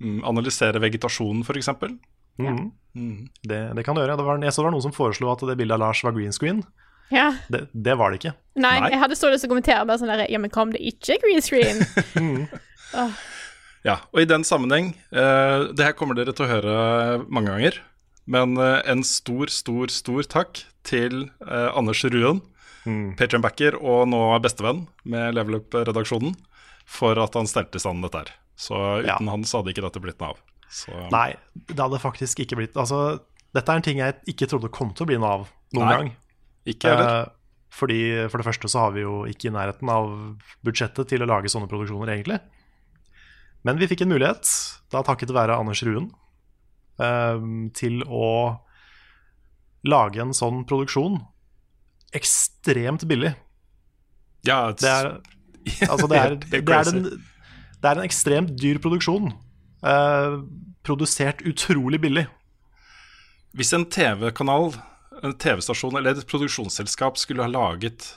Mm, 0.00 0.20
analysere 0.28 0.82
vegetasjonen, 0.82 1.42
f.eks. 1.46 1.72
Mhm. 2.40 2.68
Mm. 2.90 3.28
Det, 3.46 3.58
det 3.76 3.82
kan 3.86 3.94
du 3.94 4.02
gjøre. 4.02 4.16
Det 4.18 4.26
var, 4.26 4.40
jeg 4.42 4.52
så 4.54 4.62
det 4.62 4.66
var 4.66 4.74
noen 4.74 4.84
som 4.88 4.94
foreslo 4.94 5.30
at 5.32 5.42
det 5.46 5.56
bildet 5.60 5.76
av 5.76 5.82
Lars 5.84 6.00
var 6.04 6.14
green 6.16 6.34
screen. 6.34 6.62
Ja. 7.10 7.28
Det, 7.50 7.64
det 7.72 7.96
var 7.98 8.10
det 8.10 8.20
ikke. 8.20 8.32
Nei, 8.58 8.76
Nei. 8.82 8.90
jeg 8.94 9.02
hadde 9.02 9.18
så 9.18 9.30
lyst 9.30 9.44
til 9.44 9.50
å 9.50 9.54
kommentere 9.54 9.86
bare 9.86 10.00
sånn 10.00 10.10
der 10.12 10.24
Ja, 10.30 10.38
men 10.42 10.52
kom 10.54 10.72
det 10.74 10.82
ikke 10.92 11.20
green 11.22 11.44
screen? 11.44 11.84
Ja, 13.80 13.94
og 14.12 14.20
i 14.20 14.26
den 14.28 14.42
sammenheng 14.44 14.90
uh, 15.14 15.70
Det 15.72 15.86
her 15.86 15.94
kommer 15.96 16.18
dere 16.18 16.34
til 16.36 16.44
å 16.44 16.50
høre 16.50 16.72
mange 17.32 17.48
ganger. 17.54 17.78
Men 18.26 18.56
eh, 18.58 18.80
en 18.90 19.02
stor, 19.04 19.46
stor, 19.48 19.88
stor 19.88 20.22
takk 20.28 20.64
til 20.84 21.30
eh, 21.46 21.70
Anders 21.76 22.04
Ruen, 22.04 22.42
Mm. 22.88 23.10
Patrion-backer 23.14 23.74
og 23.76 24.06
nå 24.08 24.18
bestevenn 24.40 24.86
med 25.04 25.34
Level 25.36 25.58
Up-redaksjonen, 25.58 26.32
for 26.88 27.18
at 27.20 27.34
han 27.36 27.44
stelte 27.46 27.76
i 27.76 27.82
stand 27.82 28.00
dette 28.06 28.22
her. 28.22 28.30
Så 28.56 28.72
uten 29.02 29.04
Ja. 29.06 29.18
han 29.34 29.44
så 29.44 29.58
hadde 29.60 29.74
ikke 29.74 29.82
dette 29.84 30.00
blitt 30.00 30.18
noe 30.18 30.30
av. 30.30 30.38
Så, 30.72 30.88
Nei, 31.12 31.34
det 31.68 31.76
hadde 31.76 32.00
faktisk 32.00 32.40
ikke 32.40 32.56
blitt 32.56 32.76
Altså, 32.80 33.20
dette 33.52 33.68
er 33.68 33.76
en 33.76 33.82
ting 33.84 33.98
jeg 33.98 34.14
ikke 34.32 34.48
trodde 34.48 34.70
kom 34.72 34.94
til 34.94 35.04
å 35.04 35.08
bli 35.10 35.18
noe 35.20 35.28
av 35.28 35.44
noen 35.76 35.86
Nei, 35.90 35.96
gang. 35.98 36.10
ikke 36.72 36.88
heller. 36.88 37.10
Eh, 37.20 37.28
fordi 37.70 38.00
For 38.30 38.38
det 38.40 38.46
første 38.48 38.68
så 38.72 38.78
har 38.86 38.92
vi 38.96 39.02
jo 39.04 39.24
ikke 39.28 39.50
i 39.52 39.54
nærheten 39.60 39.92
av 39.92 40.08
budsjettet 40.64 41.06
til 41.12 41.20
å 41.20 41.28
lage 41.28 41.52
sånne 41.52 41.68
produksjoner, 41.68 42.08
egentlig. 42.16 42.40
Men 43.62 43.76
vi 43.76 43.86
fikk 43.92 44.06
en 44.06 44.14
mulighet, 44.16 44.48
da 44.90 45.02
takket 45.04 45.28
være 45.36 45.52
Anders 45.60 45.82
Ruen, 45.84 46.08
til 47.76 48.02
å 48.04 48.26
lage 49.88 50.20
en 50.20 50.34
sånn 50.36 50.64
produksjon 50.68 51.20
ekstremt 52.16 53.04
billig. 53.08 53.34
ja, 54.46 54.72
Det 54.72 54.88
er, 54.88 55.12
altså 55.90 56.08
det 56.10 56.18
er, 56.18 56.36
det 56.50 56.60
er, 56.64 56.90
en, 56.90 57.04
det 57.80 57.90
er 57.90 58.00
en 58.00 58.06
ekstremt 58.06 58.54
dyr 58.60 58.80
produksjon. 58.82 59.32
eh, 59.84 60.40
produsert 60.86 61.42
utrolig 61.46 62.00
billig. 62.00 62.26
Hvis 63.56 63.72
en 63.76 63.86
TV-kanal, 63.90 64.74
en 65.22 65.34
TV-stasjon 65.36 65.96
eller 65.98 66.16
et 66.16 66.28
produksjonsselskap 66.28 67.18
skulle 67.20 67.44
ha 67.44 67.50
laget 67.50 68.14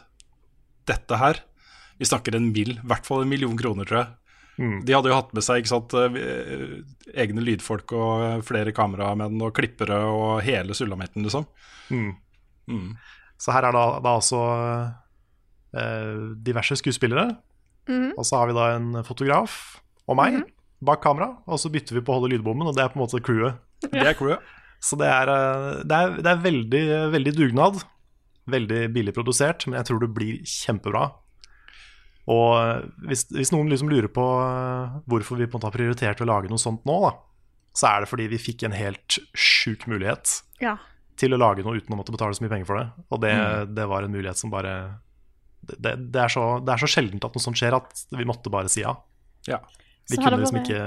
dette 0.87 1.17
her 1.19 1.39
Vi 1.99 2.05
snakker 2.07 2.35
en 2.35 2.49
mill, 2.51 2.77
i 2.77 2.87
hvert 2.89 3.05
fall 3.05 3.21
en 3.23 3.29
million 3.29 3.53
kroner, 3.57 3.85
tror 3.85 3.99
jeg. 3.99 4.22
Mm. 4.61 4.83
De 4.85 4.93
hadde 4.93 5.09
jo 5.09 5.17
hatt 5.17 5.31
med 5.33 5.45
seg 5.45 5.61
ikke 5.61 5.71
sant, 5.71 5.95
eh, 5.97 6.75
egne 7.23 7.43
lydfolk 7.45 7.95
og 7.97 8.43
flere 8.47 8.73
kameramenn 8.75 9.41
og 9.41 9.53
klippere 9.57 9.97
og 10.09 10.43
hele 10.45 10.77
sulamitten, 10.77 11.25
liksom. 11.25 11.47
Mm. 11.89 12.11
Mm. 12.69 12.91
Så 13.41 13.53
her 13.55 13.67
er 13.67 13.75
da, 13.75 13.85
da 14.03 14.17
altså 14.19 14.41
eh, 15.73 16.35
diverse 16.45 16.77
skuespillere. 16.79 17.31
Og 17.89 18.23
så 18.23 18.39
har 18.39 18.47
vi 18.47 18.55
da 18.55 18.67
en 18.77 19.01
fotograf 19.03 19.57
og 20.07 20.15
meg 20.19 20.43
bak 20.83 21.01
kamera. 21.03 21.31
Og 21.47 21.59
så 21.59 21.71
bytter 21.73 21.97
vi 21.97 22.03
på 22.05 22.13
å 22.13 22.19
holde 22.19 22.33
lydbommen, 22.35 22.67
og 22.69 22.77
det 22.77 22.85
er 22.85 22.91
på 22.93 22.99
en 22.99 23.05
måte 23.05 23.23
crewet. 23.23 23.59
Det 23.91 24.05
er 24.05 24.15
crewet. 24.15 24.43
Så 24.83 24.97
det 24.99 25.07
er, 25.07 25.29
eh, 25.31 25.81
det 25.87 25.95
er, 25.95 26.15
det 26.23 26.29
er 26.31 26.39
veldig, 26.43 26.83
veldig 27.13 27.33
dugnad. 27.37 27.81
Veldig 28.51 28.79
billig 28.91 29.13
produsert, 29.15 29.63
men 29.67 29.77
jeg 29.79 29.87
tror 29.87 30.01
det 30.03 30.09
blir 30.15 30.41
kjempebra. 30.47 31.05
Og 32.31 32.85
hvis, 33.09 33.25
hvis 33.35 33.51
noen 33.51 33.67
liksom 33.71 33.89
lurer 33.91 34.07
på 34.07 34.23
eh, 34.23 34.93
hvorfor 35.11 35.35
vi 35.41 35.47
på 35.47 35.57
en 35.57 35.59
måte 35.59 35.67
har 35.71 35.75
prioritert 35.75 36.21
å 36.23 36.27
lage 36.29 36.47
noe 36.51 36.61
sånt 36.61 36.85
nå, 36.87 36.95
da, 37.03 37.13
så 37.75 37.89
er 37.89 38.03
det 38.03 38.09
fordi 38.11 38.27
vi 38.31 38.39
fikk 38.39 38.63
en 38.67 38.75
helt 38.77 39.17
sjuk 39.35 39.87
mulighet 39.91 40.37
Ja. 40.61 40.77
til 41.19 41.33
å 41.35 41.39
lage 41.41 41.65
noe 41.65 41.75
uten 41.81 41.95
å 41.95 41.99
måtte 41.99 42.13
betale 42.15 42.35
så 42.37 42.45
mye 42.45 42.53
penger 42.53 42.69
for 42.69 42.79
det. 42.79 42.85
Og 43.11 43.21
det, 43.25 43.33
det 43.75 43.87
var 43.91 44.05
en 44.05 44.13
mulighet 44.13 44.39
som 44.39 44.53
bare 44.53 44.75
det, 45.63 45.95
det, 46.11 46.19
er 46.21 46.31
så, 46.31 46.45
det 46.63 46.73
er 46.75 46.81
så 46.83 46.89
sjeldent 46.91 47.23
at 47.27 47.35
noe 47.35 47.43
sånt 47.43 47.59
skjer 47.59 47.75
at 47.77 48.05
vi 48.11 48.25
måtte 48.27 48.51
bare 48.53 48.71
si 48.71 48.83
ja. 48.83 48.93
Ja. 49.47 49.59
Vi 50.11 50.19
kunne 50.19 50.39
liksom 50.39 50.59
ikke 50.61 50.81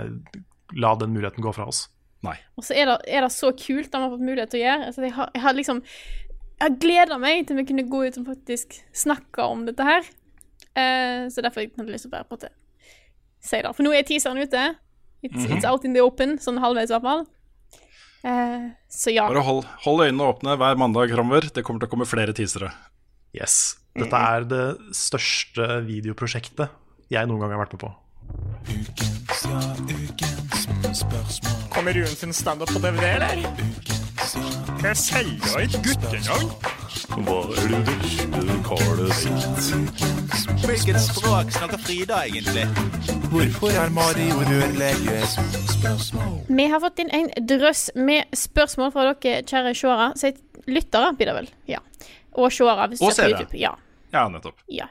la 0.77 0.95
den 1.01 1.13
muligheten 1.15 1.45
gå 1.45 1.53
fra 1.57 1.67
oss. 1.69 1.87
Nei. 2.25 2.35
Og 2.57 2.65
så 2.67 2.75
er 2.77 2.89
det, 2.91 2.97
er 3.13 3.25
det 3.25 3.33
så 3.33 3.53
kult 3.57 3.89
at 3.91 3.97
man 3.97 4.07
har 4.07 4.15
fått 4.17 4.25
mulighet 4.29 4.53
til 4.53 4.61
å 4.61 4.65
gjøre. 4.65 4.87
Altså, 4.91 5.05
jeg, 5.05 5.15
har, 5.17 5.31
jeg 5.37 5.43
har 5.45 5.57
liksom 5.57 5.81
Jeg 6.65 6.77
gleder 6.81 7.21
meg 7.21 7.43
til 7.49 7.59
vi 7.61 7.67
kunne 7.69 7.85
gå 7.93 8.01
ut 8.09 8.17
og 8.23 8.29
faktisk 8.31 8.79
snakke 8.97 9.45
om 9.45 9.67
dette 9.69 9.85
her. 9.85 10.07
Eh, 10.77 11.27
så 11.33 11.43
derfor 11.43 11.65
hadde 11.65 11.87
jeg 11.89 11.95
lyst 11.97 12.05
til 12.07 12.13
å 12.13 12.17
bare 12.19 12.29
på 12.29 12.39
si 13.47 13.57
det. 13.63 13.73
For 13.77 13.83
nå 13.87 13.95
er 13.97 14.03
teaseren 14.07 14.43
ute. 14.43 14.65
It's, 15.25 15.47
Mhm. 15.47 15.57
it's 15.57 15.65
out 15.65 15.85
in 15.85 15.95
the 15.95 16.03
open, 16.05 16.37
sånn 16.39 16.59
halvveis 16.61 16.91
i 16.91 16.95
hvert 16.95 17.03
fall. 17.03 17.27
Uh, 18.27 18.71
så 18.91 19.13
ja. 19.15 19.27
Bare 19.29 19.43
hold, 19.43 19.65
hold 19.85 20.01
øynene 20.03 20.27
åpne 20.35 20.57
hver 20.59 20.77
mandag 20.77 21.11
framover. 21.15 21.49
Det 21.55 21.65
kommer 21.65 21.81
til 21.81 21.89
å 21.89 21.93
komme 21.93 22.07
flere 22.07 22.35
teasere. 22.35 22.73
Yes. 23.33 23.77
Dette 23.97 24.13
er 24.19 24.45
det 24.45 24.79
største 24.93 25.87
videoprosjektet 25.87 26.69
jeg 27.09 27.27
noen 27.29 27.41
gang 27.41 27.51
har 27.55 27.65
vært 27.65 27.73
med 27.73 27.81
på. 27.81 27.95
Kommer 31.71 31.93
Rune 31.95 32.07
sin 32.07 32.33
standup 32.33 32.69
på 32.69 32.81
DVD, 32.83 33.05
eller? 33.15 33.37
Jeg 34.83 34.97
selger 34.97 35.61
et 35.63 35.79
guttenavn. 35.87 36.51
Hva 37.25 37.41
er 37.63 37.69
det 37.73 37.83
verste 37.89 38.63
Carl 38.67 39.07
vet? 39.07 40.16
Hvilket 40.27 40.99
språk 41.01 41.51
snakker 41.55 41.79
Frida 41.79 42.25
egentlig? 42.27 42.65
Hvorfor 43.31 43.71
er 43.71 43.91
Mario 43.95 44.41
rørlege? 44.49 45.21
Vi 46.49 46.67
har 46.73 46.83
fått 46.83 47.03
inn 47.03 47.13
en 47.15 47.29
drøss 47.47 47.91
med 47.95 48.35
spørsmål 48.35 48.91
fra 48.95 49.05
dere, 49.13 49.45
kjære 49.47 49.75
seere. 49.79 50.09
Si 50.19 50.33
lyttere, 50.67 51.13
blir 51.19 51.31
det 51.31 51.35
vel. 51.37 51.51
Ja. 51.71 51.83
Og 52.35 52.51
seere. 52.53 52.89
Og 52.99 53.15
seere. 53.15 53.47
Ja. 53.55 53.75
Ja, 54.15 54.25
nettopp. 54.33 54.59
Ja. 54.73 54.89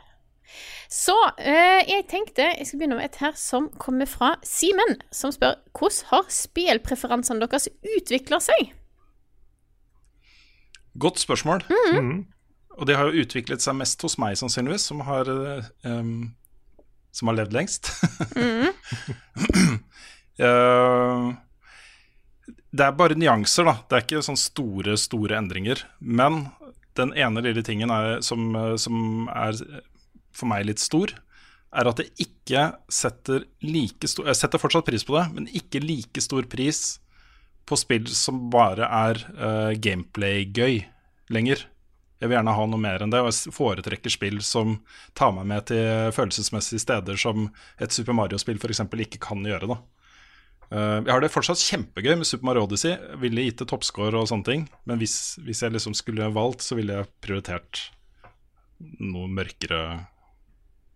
Så 0.92 1.16
eh, 1.42 1.82
jeg 1.90 2.06
tenkte 2.08 2.46
jeg 2.54 2.68
skal 2.70 2.80
begynne 2.80 3.00
med 3.02 3.10
et 3.10 3.20
her 3.20 3.36
som 3.36 3.68
kommer 3.82 4.08
fra 4.08 4.36
Simen, 4.46 5.02
som 5.12 5.34
spør 5.36 5.58
hvordan 5.76 6.12
har 6.14 6.30
spillpreferansene 6.32 7.44
deres 7.44 7.68
utvikla 7.98 8.40
seg? 8.44 8.72
Godt 10.96 11.20
spørsmål. 11.20 11.66
Mhm. 11.68 12.24
Og 12.76 12.88
det 12.90 12.98
har 13.00 13.08
jo 13.08 13.24
utviklet 13.24 13.64
seg 13.64 13.78
mest 13.80 14.02
hos 14.04 14.18
meg, 14.22 14.36
sannsynligvis, 14.40 14.90
som 14.90 15.02
har, 15.08 15.30
um, 15.88 16.34
som 17.16 17.32
har 17.32 17.42
levd 17.42 17.56
lengst. 17.56 17.92
Eh, 20.36 21.28
det 22.76 22.84
er 22.84 22.96
bare 23.00 23.16
nyanser, 23.16 23.64
da. 23.70 23.78
Det 23.88 23.96
er 23.96 24.02
ikke 24.04 24.24
sånn 24.26 24.36
store, 24.36 24.98
store 25.00 25.38
endringer. 25.40 25.86
Men 26.04 26.50
den 27.00 27.14
ene 27.16 27.44
lille 27.46 27.64
tingen 27.64 27.94
er, 27.96 28.18
som, 28.20 28.50
eh, 28.60 28.74
som 28.76 29.30
er 29.32 29.56
for 30.36 30.52
meg 30.52 30.66
litt 30.68 30.84
stor, 30.84 31.14
er 31.76 31.90
at 31.90 32.00
det 32.00 32.10
ikke 32.22 32.68
setter 32.92 33.46
like 33.64 34.08
stor 34.08 34.28
Jeg 34.30 34.40
setter 34.40 34.62
fortsatt 34.62 34.88
pris 34.88 35.04
på 35.08 35.16
det, 35.18 35.26
men 35.36 35.48
ikke 35.52 35.84
like 35.84 36.24
stor 36.24 36.44
pris 36.52 37.00
på 37.66 37.78
spill 37.80 38.08
som 38.14 38.46
bare 38.54 38.86
er 38.86 39.20
uh, 39.36 39.72
gameplay-gøy 39.74 40.84
lenger. 41.34 41.66
Jeg 42.22 42.30
vil 42.30 42.38
gjerne 42.38 42.56
ha 42.56 42.68
noe 42.72 42.80
mer 42.80 43.04
enn 43.04 43.12
det, 43.12 43.20
og 43.20 43.28
jeg 43.30 43.54
foretrekker 43.56 44.14
spill 44.14 44.40
som 44.46 44.78
tar 45.18 45.34
meg 45.36 45.50
med 45.52 45.68
til 45.72 46.14
følelsesmessige 46.16 46.84
steder 46.84 47.20
som 47.20 47.50
et 47.82 47.92
Super 47.92 48.16
Mario-spill 48.16 48.62
f.eks. 48.62 48.86
ikke 49.06 49.22
kan 49.28 49.44
gjøre. 49.44 49.68
da. 49.74 49.82
Eh, 50.72 51.02
jeg 51.04 51.12
har 51.12 51.22
det 51.22 51.32
fortsatt 51.34 51.62
kjempegøy 51.62 52.16
med 52.20 52.30
Super 52.30 52.50
Mario 52.50 52.66
Odyssey. 52.66 52.96
Jeg 52.96 53.22
ville 53.22 53.46
gitt 53.50 53.62
det 53.62 53.70
toppscore 53.72 54.18
og 54.22 54.30
sånne 54.32 54.48
ting. 54.48 54.66
Men 54.88 55.02
hvis, 55.02 55.36
hvis 55.46 55.62
jeg 55.66 55.76
liksom 55.76 55.98
skulle 55.98 56.32
valgt, 56.34 56.66
så 56.66 56.80
ville 56.80 57.02
jeg 57.02 57.12
prioritert 57.26 57.90
noe 58.80 59.28
mørkere 59.32 59.84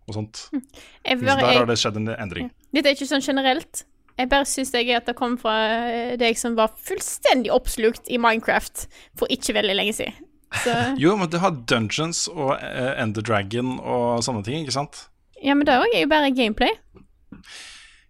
og 0.08 0.16
sånt. 0.16 0.46
Bare, 0.52 1.20
Så 1.20 1.36
der 1.36 1.60
har 1.60 1.68
det 1.68 1.78
skjedd 1.80 2.00
en 2.00 2.10
endring. 2.16 2.50
Dette 2.74 2.90
er 2.90 2.98
ikke 2.98 3.12
sånn 3.12 3.24
generelt. 3.24 3.84
Jeg 4.20 4.28
bare 4.28 4.48
syns 4.48 4.72
det 4.74 4.82
gøy 4.84 4.98
at 4.98 5.06
det 5.08 5.16
kom 5.16 5.38
fra 5.40 5.54
eh, 5.88 6.16
deg 6.20 6.36
som 6.36 6.56
var 6.58 6.74
fullstendig 6.76 7.52
oppslukt 7.54 8.10
i 8.12 8.18
Minecraft 8.20 8.84
for 9.16 9.30
ikke 9.32 9.54
veldig 9.56 9.78
lenge 9.78 9.94
siden. 9.96 10.26
Så, 10.64 10.72
Jo, 10.98 11.14
men 11.16 11.30
du 11.30 11.38
har 11.38 11.54
Dungeons 11.70 12.24
og 12.32 12.56
uh, 12.58 12.92
Ender 12.98 13.22
Dragon 13.22 13.76
og 13.78 14.24
sånne 14.26 14.42
ting, 14.46 14.64
ikke 14.64 14.74
sant? 14.80 15.06
ja, 15.40 15.54
men 15.56 15.64
det 15.64 15.76
òg 15.78 15.94
er 15.94 16.02
jo 16.02 16.08
bare 16.10 16.32
gameplay. 16.36 16.74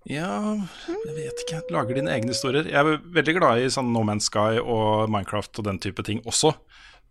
Ja, 0.09 0.57
jeg 0.89 1.15
vet 1.15 1.43
ikke. 1.45 1.61
Lager 1.71 1.95
dine 1.99 2.11
egne 2.11 2.33
historier. 2.33 2.67
Jeg 2.67 2.81
er 2.81 3.03
veldig 3.15 3.35
glad 3.37 3.61
i 3.63 3.69
sånn 3.71 3.93
No 3.95 4.03
Man's 4.07 4.27
Sky 4.31 4.59
og 4.59 5.11
Minecraft 5.13 5.61
og 5.61 5.69
den 5.69 5.79
type 5.83 6.03
ting 6.07 6.23
også. 6.27 6.55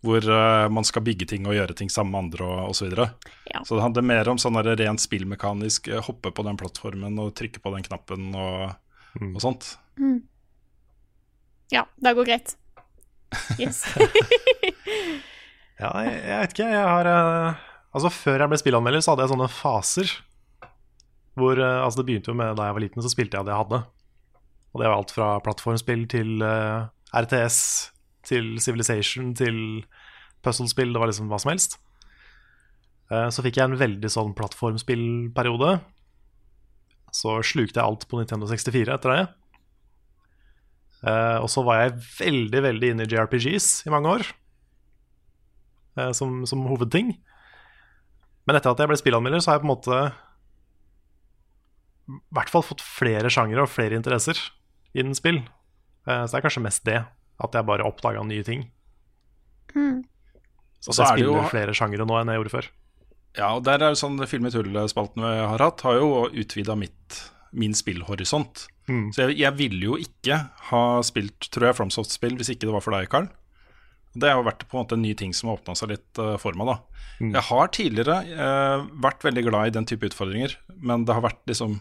Hvor 0.04 0.24
uh, 0.32 0.66
man 0.72 0.88
skal 0.88 1.04
bygge 1.06 1.28
ting 1.30 1.48
og 1.48 1.56
gjøre 1.56 1.76
ting 1.76 1.92
sammen 1.92 2.12
med 2.16 2.20
andre 2.26 2.48
og 2.48 2.72
osv. 2.72 2.80
Så, 2.80 2.88
videre. 2.90 3.08
Ja. 3.52 3.62
så 3.68 3.76
det 3.78 3.84
handler 3.84 4.08
mer 4.10 4.32
om 4.32 4.40
sånn 4.42 4.60
rent 4.64 5.04
spillmekanisk. 5.04 5.88
eh, 5.92 6.04
Hoppe 6.04 6.32
på 6.36 6.46
den 6.48 6.60
plattformen 6.60 7.20
og 7.20 7.34
trykke 7.38 7.62
på 7.64 7.74
den 7.76 7.86
knappen 7.86 8.32
og, 8.34 8.76
og 9.22 9.40
sånt. 9.44 9.74
Mm. 10.00 10.22
Ja, 11.76 11.86
det 12.02 12.16
går 12.18 12.32
greit. 12.32 12.56
Yes. 13.60 13.84
Ja, 15.80 15.92
jeg, 16.04 16.16
jeg 16.28 16.40
vet 16.42 16.56
ikke. 16.56 16.72
Jeg 16.74 16.88
har 16.92 17.08
uh, 17.08 17.68
Altså, 17.96 18.12
før 18.14 18.44
jeg 18.44 18.52
ble 18.52 18.60
spillanmelder, 18.62 19.02
så 19.02 19.14
hadde 19.14 19.26
jeg 19.26 19.34
sånne 19.34 19.52
faser. 19.54 20.12
Hvor 21.40 21.62
uh, 21.62 21.86
Altså, 21.86 22.02
det 22.02 22.08
begynte 22.10 22.34
jo 22.34 22.38
med 22.38 22.58
da 22.60 22.68
jeg 22.68 22.78
var 22.78 22.86
liten, 22.86 23.06
så 23.06 23.12
spilte 23.14 23.40
jeg 23.40 23.48
det 23.48 23.56
jeg 23.56 23.64
hadde. 23.64 23.84
Og 24.70 24.82
det 24.82 24.90
var 24.90 24.98
alt 25.00 25.14
fra 25.16 25.30
plattformspill 25.46 26.04
til 26.12 26.44
uh, 26.46 26.90
RTS, 27.16 27.60
til 28.28 28.58
Civilization, 28.62 29.32
til 29.38 29.62
puzzlespill. 30.46 30.92
Det 30.94 31.02
var 31.02 31.10
liksom 31.12 31.32
hva 31.32 31.40
som 31.42 31.54
helst. 31.54 31.80
Eh, 33.10 33.30
så 33.34 33.44
fikk 33.46 33.58
jeg 33.58 33.70
en 33.70 33.80
veldig 33.80 34.12
sånn 34.14 34.36
plattformspillperiode. 34.38 35.78
Så 37.16 37.40
slukte 37.46 37.82
jeg 37.82 37.86
alt 37.86 38.06
på 38.10 38.20
Nintendo 38.20 38.50
64 38.50 38.96
etter 38.96 39.16
det. 39.16 39.24
Eh, 41.10 41.38
og 41.42 41.50
så 41.50 41.64
var 41.66 41.84
jeg 41.84 41.98
veldig, 42.20 42.62
veldig 42.68 42.94
inne 42.94 43.08
i 43.08 43.10
JRPGs 43.10 43.88
i 43.88 43.94
mange 43.94 44.18
år 44.18 44.26
eh, 44.28 44.39
som, 46.16 46.46
som 46.50 46.66
hovedting. 46.70 47.14
Men 48.48 48.56
etter 48.58 48.72
at 48.74 48.80
jeg 48.82 48.90
ble 48.92 48.98
spillanmelder, 49.00 49.42
så 49.44 49.52
har 49.52 49.60
jeg 49.60 49.64
på 49.66 49.70
en 49.70 49.76
måte 49.76 50.00
i 52.10 52.18
hvert 52.34 52.50
fall 52.50 52.64
fått 52.66 52.82
flere 52.82 53.30
sjangere 53.30 53.66
og 53.66 53.70
flere 53.72 53.98
interesser 53.98 54.40
innen 54.98 55.14
spill. 55.18 55.44
Eh, 56.10 56.24
Så 56.26 56.32
det 56.34 56.40
er 56.40 56.46
kanskje 56.48 56.64
mest 56.66 56.86
det, 56.88 57.00
at 57.40 57.54
jeg 57.56 57.68
bare 57.68 57.86
oppdaga 57.86 58.24
nye 58.26 58.44
ting. 58.44 58.66
Mm. 59.76 60.04
Så, 60.82 60.94
så 60.96 61.04
jeg 61.04 61.20
spiller 61.20 61.44
jo- 61.44 61.50
flere 61.52 61.76
sjangere 61.78 62.08
nå 62.10 62.18
enn 62.20 62.32
jeg 62.34 62.40
gjorde 62.42 62.56
før. 62.56 62.70
Ja, 63.38 63.52
og 63.56 63.64
der 63.68 63.84
er 63.86 63.92
jo 63.94 64.00
sånn 64.00 64.18
Film 64.26 64.48
i 64.50 64.50
tull-spalten 64.50 65.22
vi 65.22 65.36
har 65.46 65.62
hatt, 65.62 65.82
har 65.86 66.00
jo 66.00 66.26
utvida 66.34 66.74
min 66.80 67.76
spillhorisont. 67.78 68.66
Mm. 68.90 69.12
Så 69.14 69.28
jeg, 69.28 69.38
jeg 69.44 69.54
ville 69.60 69.84
jo 69.92 69.98
ikke 70.02 70.40
ha 70.72 70.82
spilt, 71.06 71.46
tror 71.54 71.68
jeg, 71.70 71.78
FromSoft-spill 71.78 72.40
hvis 72.40 72.50
ikke 72.56 72.66
det 72.66 72.74
var 72.74 72.82
for 72.82 72.96
deg, 72.98 73.06
Karl. 73.12 73.30
Det 74.14 74.32
har 74.32 74.46
vært 74.46 74.66
på 74.68 74.78
en 74.78 74.84
måte 74.84 74.98
en 74.98 75.04
ny 75.06 75.14
ting 75.18 75.36
som 75.38 75.52
har 75.52 75.60
åpna 75.60 75.76
seg 75.78 75.94
litt 75.94 76.22
eh, 76.22 76.38
for 76.42 76.58
meg. 76.58 76.72
da 76.72 77.00
Mm. 77.20 77.34
Jeg 77.36 77.46
har 77.50 77.72
tidligere 77.76 78.18
eh, 78.32 78.84
vært 79.04 79.26
veldig 79.28 79.44
glad 79.50 79.70
i 79.70 79.76
den 79.76 79.88
type 79.90 80.08
utfordringer, 80.08 80.56
men 80.80 81.04
det 81.08 81.16
har 81.18 81.26
vært 81.26 81.42
liksom 81.52 81.76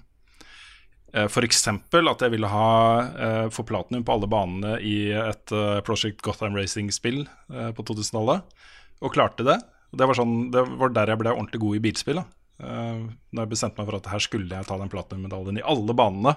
uh, 1.15 1.27
F.eks. 1.29 1.63
at 1.71 2.25
jeg 2.25 2.33
ville 2.35 2.51
ha 2.51 2.71
uh, 3.07 3.47
få 3.55 3.63
platinum 3.69 4.03
på 4.07 4.17
alle 4.17 4.31
banene 4.31 4.75
i 4.83 5.13
et 5.15 5.55
uh, 5.55 5.79
Project 5.87 6.25
Gotham 6.27 6.59
Racing-spill 6.59 7.23
uh, 7.55 7.71
på 7.77 7.87
2000-tallet, 7.87 8.59
og 8.99 9.15
klarte 9.15 9.47
det. 9.47 9.61
Det 9.95 10.11
var, 10.11 10.19
sånn, 10.19 10.51
det 10.53 10.67
var 10.81 10.91
der 10.93 11.15
jeg 11.15 11.23
ble 11.23 11.37
ordentlig 11.37 11.63
god 11.63 11.79
i 11.79 11.85
bilspill. 11.87 12.21
da 12.23 12.27
da 12.59 13.45
jeg 13.45 13.51
bestemte 13.53 13.79
meg 13.79 13.87
for 13.87 13.97
at 14.01 14.09
her 14.11 14.23
skulle 14.25 14.51
jeg 14.51 14.67
ta 14.67 14.75
den 14.81 14.89
platinummedaljen 14.91 15.61
i 15.61 15.63
alle 15.63 15.95
banene 15.95 16.33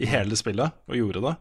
i 0.00 0.06
hele 0.08 0.32
spillet, 0.40 0.72
og 0.88 0.96
gjorde 0.96 1.20
det. 1.20 1.32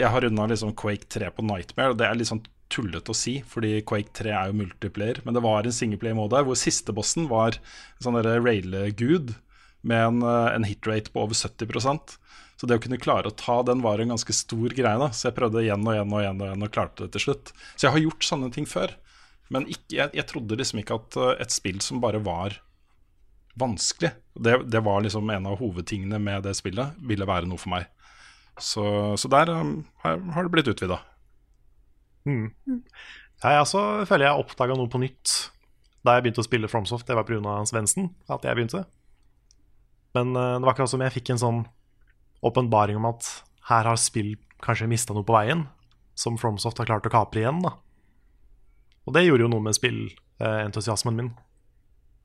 Jeg 0.00 0.08
har 0.08 0.24
runda 0.24 0.46
liksom 0.48 0.72
Quake 0.80 1.04
3 1.12 1.28
på 1.36 1.44
Nightmare, 1.44 1.92
og 1.92 1.98
det 2.00 2.06
er 2.08 2.16
litt 2.16 2.30
sånn 2.30 2.40
tullete 2.72 3.12
å 3.12 3.16
si, 3.16 3.38
fordi 3.48 3.76
Quake 3.88 4.12
3 4.18 4.32
er 4.32 4.50
jo 4.50 4.58
multiplayer, 4.62 5.20
men 5.26 5.36
det 5.36 5.44
var 5.44 5.66
en 5.68 5.76
singleplayer-mode 5.76 6.42
hvor 6.46 6.58
siste 6.58 6.94
bossen 6.96 7.28
var 7.30 7.58
en 7.58 8.06
sånn 8.06 8.20
raile-gud 8.24 9.34
med 9.82 10.06
en, 10.06 10.22
uh, 10.24 10.50
en 10.54 10.66
hitrate 10.66 11.12
på 11.12 11.22
over 11.24 11.34
70% 11.34 12.16
Så 12.56 12.68
det 12.70 12.78
å 12.78 12.82
kunne 12.82 13.00
klare 13.02 13.30
å 13.30 13.34
ta 13.34 13.60
den 13.66 13.82
var 13.82 13.98
en 13.98 14.12
ganske 14.14 14.34
stor 14.36 14.70
greie. 14.70 14.98
da 14.98 15.08
Så 15.10 15.28
jeg 15.28 15.38
prøvde 15.38 15.64
igjen 15.64 15.82
og 15.82 15.96
igjen 15.96 16.12
og 16.12 16.20
igjen 16.22 16.42
og 16.42 16.46
igjen 16.46 16.66
og 16.66 16.74
klarte 16.74 17.06
det 17.06 17.16
til 17.16 17.24
slutt. 17.24 17.50
Så 17.74 17.88
jeg 17.88 17.94
har 17.96 18.04
gjort 18.04 18.28
sånne 18.28 18.50
ting 18.54 18.68
før. 18.70 18.94
Men 19.50 19.66
ikke, 19.66 19.96
jeg, 19.96 20.12
jeg 20.14 20.28
trodde 20.30 20.58
liksom 20.60 20.82
ikke 20.82 21.00
at 21.00 21.18
uh, 21.18 21.32
et 21.42 21.54
spill 21.54 21.82
som 21.82 22.00
bare 22.04 22.22
var 22.22 22.60
vanskelig. 23.58 24.12
Det, 24.38 24.60
det 24.70 24.84
var 24.86 25.02
liksom 25.04 25.28
en 25.34 25.48
av 25.50 25.58
hovedtingene 25.60 26.20
med 26.22 26.46
det 26.46 26.54
spillet, 26.56 26.94
ville 27.02 27.28
være 27.28 27.50
noe 27.50 27.60
for 27.60 27.74
meg. 27.74 27.90
Så, 28.60 28.84
så 29.18 29.28
der 29.32 29.50
um, 29.52 29.82
har 30.04 30.46
det 30.46 30.52
blitt 30.54 30.70
utvida. 30.70 31.00
Mm. 32.28 32.52
Ja, 33.42 33.50
jeg 33.56 33.62
også 33.64 34.06
føler 34.06 34.28
jeg 34.28 34.42
oppdaga 34.44 34.76
noe 34.78 34.90
på 34.92 35.00
nytt 35.02 35.50
da 36.02 36.16
jeg 36.16 36.24
begynte 36.24 36.42
å 36.42 36.46
spille 36.46 36.68
Fromsoft. 36.70 37.06
Det 37.06 37.14
var 37.14 37.26
pga. 37.26 37.60
Svendsen 37.66 38.08
at 38.30 38.42
jeg 38.46 38.56
begynte. 38.58 38.84
Men 40.14 40.34
eh, 40.36 40.56
det 40.58 40.64
var 40.66 40.72
akkurat 40.74 40.90
som 40.90 41.02
jeg 41.04 41.14
fikk 41.14 41.30
en 41.34 41.42
sånn 41.42 41.60
åpenbaring 42.42 42.98
om 42.98 43.06
at 43.12 43.28
her 43.68 43.86
har 43.86 43.98
spill 44.02 44.34
kanskje 44.62 44.88
mista 44.90 45.14
noe 45.14 45.22
på 45.26 45.34
veien, 45.34 45.66
som 46.18 46.34
Fromsoft 46.38 46.78
har 46.82 46.88
klart 46.90 47.06
å 47.06 47.12
kapre 47.14 47.42
igjen. 47.42 47.62
da 47.62 47.76
Og 49.06 49.14
det 49.14 49.24
gjorde 49.26 49.46
jo 49.46 49.52
noe 49.54 49.62
med 49.62 49.74
spillentusiasmen 49.78 51.16
min. 51.18 51.30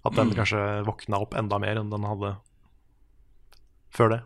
At 0.06 0.14
den 0.18 0.30
Mm. 0.30 0.36
kanskje 0.38 0.86
våkna 0.86 1.22
opp 1.22 1.34
enda 1.38 1.60
mer 1.60 1.78
enn 1.78 1.90
den 1.90 2.04
hadde 2.06 2.38
før 3.94 4.10
det. 4.10 4.22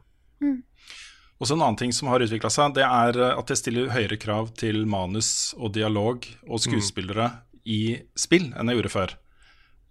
Og 1.42 1.50
så 1.50 1.56
En 1.56 1.64
annen 1.66 1.80
ting 1.80 1.94
som 1.94 2.12
har 2.12 2.22
utvikla 2.22 2.52
seg, 2.54 2.76
det 2.78 2.86
er 2.86 3.18
uh, 3.18 3.34
at 3.34 3.50
jeg 3.50 3.64
stiller 3.64 3.89
høyere 3.89 4.20
krav 4.22 4.52
til 4.62 4.84
manus 4.86 5.56
og 5.58 5.74
dialog 5.74 6.28
og 6.46 6.62
skuespillere 6.62 7.32
i 7.66 7.98
spill 8.14 8.52
enn 8.54 8.70
jeg 8.70 8.78
gjorde 8.78 8.94
før. 8.94 9.16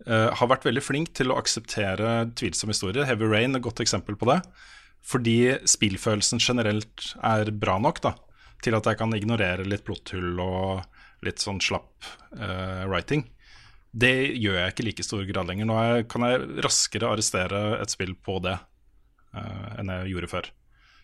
Uh, 0.07 0.31
har 0.39 0.51
vært 0.53 0.69
veldig 0.69 0.85
flink 0.85 1.11
til 1.19 1.35
å 1.35 1.39
akseptere 1.41 2.31
tvilsomme 2.39 2.71
historier. 2.71 3.09
Heavy 3.09 3.27
Rain 3.27 3.57
er 3.57 3.59
et 3.59 3.67
godt 3.67 3.83
eksempel 3.83 4.15
på 4.21 4.31
det. 4.31 4.39
Fordi 5.03 5.57
spillfølelsen 5.69 6.39
generelt 6.39 7.11
er 7.25 7.51
bra 7.51 7.79
nok 7.83 7.99
da, 8.05 8.15
til 8.63 8.77
at 8.77 8.87
jeg 8.87 9.01
kan 9.01 9.17
ignorere 9.17 9.67
litt 9.67 9.83
plotthull 9.87 10.39
og 10.45 11.25
litt 11.27 11.43
sånn 11.43 11.61
slapp 11.65 12.07
uh, 12.39 12.87
writing. 12.87 13.27
Det 13.91 14.15
gjør 14.39 14.61
jeg 14.61 14.73
ikke 14.73 14.85
i 14.85 14.89
like 14.93 15.09
stor 15.09 15.27
grad 15.27 15.51
lenger. 15.51 15.67
Nå 15.67 15.83
kan 16.13 16.29
jeg 16.29 16.63
raskere 16.63 17.11
arrestere 17.11 17.81
et 17.81 17.91
spill 17.91 18.15
på 18.15 18.39
det 18.45 18.55
uh, 19.35 19.69
enn 19.81 19.91
jeg 19.97 20.15
gjorde 20.15 20.33
før. 20.37 20.53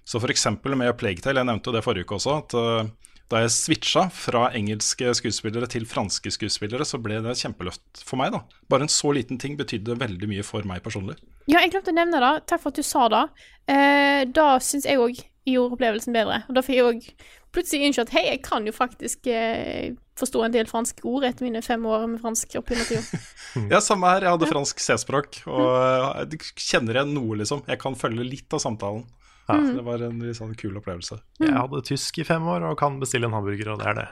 Så 0.07 0.21
f.eks. 0.23 0.47
med 0.63 0.95
Plague 1.01 1.23
Tale, 1.25 1.43
jeg 1.43 1.49
nevnte 1.49 1.71
jo 1.71 1.75
det 1.75 1.85
forrige 1.85 2.07
uke 2.07 2.17
også, 2.21 2.39
at 2.39 2.55
uh, 2.55 3.07
da 3.33 3.41
jeg 3.43 3.55
switcha 3.57 4.05
fra 4.15 4.45
engelske 4.55 5.11
skuespillere 5.19 5.67
til 5.71 5.87
franske 5.91 6.31
skuespillere, 6.31 6.87
så 6.87 7.01
ble 7.03 7.19
det 7.25 7.33
et 7.33 7.41
kjempeløft 7.43 8.05
for 8.07 8.21
meg. 8.21 8.37
da. 8.37 8.45
Bare 8.71 8.87
en 8.87 8.93
så 8.93 9.11
liten 9.17 9.41
ting 9.43 9.57
betydde 9.59 9.99
veldig 9.99 10.29
mye 10.31 10.45
for 10.47 10.67
meg 10.69 10.85
personlig. 10.85 11.17
Ja, 11.51 11.59
jeg 11.59 11.75
glemte 11.75 11.91
å 11.91 11.97
nevne 11.97 12.23
det. 12.23 12.35
Takk 12.47 12.63
for 12.63 12.71
at 12.71 12.79
du 12.79 12.87
sa 12.87 13.09
det. 13.11 13.25
Eh, 13.67 14.21
da 14.31 14.47
syns 14.63 14.87
jeg 14.87 15.03
òg 15.03 15.19
gjorde 15.47 15.75
opplevelsen 15.75 16.15
bedre. 16.15 16.45
Og 16.47 16.55
da 16.55 16.63
fikk 16.63 16.79
jeg 16.79 16.87
òg 16.87 17.11
plutselig 17.57 17.89
innsett 17.89 18.15
hei, 18.15 18.27
jeg 18.29 18.43
kan 18.47 18.67
jo 18.69 18.75
faktisk 18.75 19.27
eh, 19.33 19.97
forstå 20.21 20.47
en 20.47 20.55
del 20.55 20.71
franske 20.71 21.03
ord 21.09 21.27
etter 21.27 21.47
mine 21.47 21.63
fem 21.67 21.83
år 21.89 22.07
med 22.13 22.23
fransk 22.23 22.59
oppi 22.61 22.79
tida. 22.79 23.03
Ja, 23.73 23.81
samme 23.81 24.11
her. 24.13 24.27
Jeg 24.27 24.37
hadde 24.37 24.51
fransk 24.51 24.81
C-språk, 24.85 25.41
og 25.49 25.71
uh, 25.73 26.25
jeg 26.29 26.43
kjenner 26.61 26.99
igjen 26.99 27.15
noe, 27.17 27.39
liksom. 27.41 27.63
Jeg 27.67 27.81
kan 27.81 27.97
følge 27.99 28.27
litt 28.27 28.53
av 28.53 28.61
samtalen. 28.63 29.07
Ja. 29.47 29.57
Så 29.63 29.73
det 29.77 29.85
var 29.87 30.03
en 30.03 30.23
litt 30.25 30.39
sånn 30.39 30.55
kul 30.59 30.77
opplevelse. 30.81 31.21
Jeg 31.39 31.55
hadde 31.55 31.83
tysk 31.87 32.19
i 32.19 32.27
fem 32.27 32.47
år 32.51 32.67
og 32.67 32.79
kan 32.81 32.99
bestille 33.03 33.29
en 33.29 33.37
hamburger, 33.37 33.75
og 33.75 33.83
det 33.83 33.91
er 33.93 34.01
det. 34.03 34.07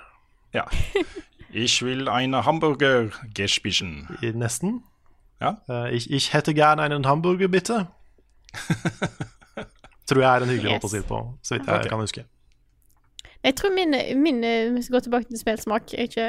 Ja. 0.61 0.66
Ich 1.57 1.85
will 1.85 2.09
eine 2.09 2.45
Hamburger 2.45 3.11
gespischen. 3.32 4.09
Nesten. 4.20 4.82
Ja. 5.41 5.62
Eh, 5.68 5.95
ich, 5.95 6.11
ich 6.11 6.32
hätte 6.32 6.53
gern 6.53 6.80
einen 6.80 7.07
Hamburger, 7.07 7.47
bitte. 7.47 7.87
Tror 10.07 10.20
jeg 10.20 10.37
er 10.37 10.43
en 10.43 10.51
hyggelig 10.51 10.72
måte 10.72 10.89
å 10.89 10.91
si 10.91 10.99
det 10.99 11.07
på, 11.07 11.20
så 11.47 11.55
vidt 11.55 11.68
jeg 11.70 11.78
okay. 11.78 11.93
kan 11.93 12.03
huske. 12.03 12.24
Jeg 13.45 13.55
tror 13.61 13.70
min, 13.76 13.95
min 14.20 14.43
Hvis 14.74 14.91
vi 14.91 14.97
går 14.97 15.07
tilbake 15.07 15.30
til 15.30 15.39
spillsmak 15.39 15.95
er 15.95 16.11
ikke 16.11 16.26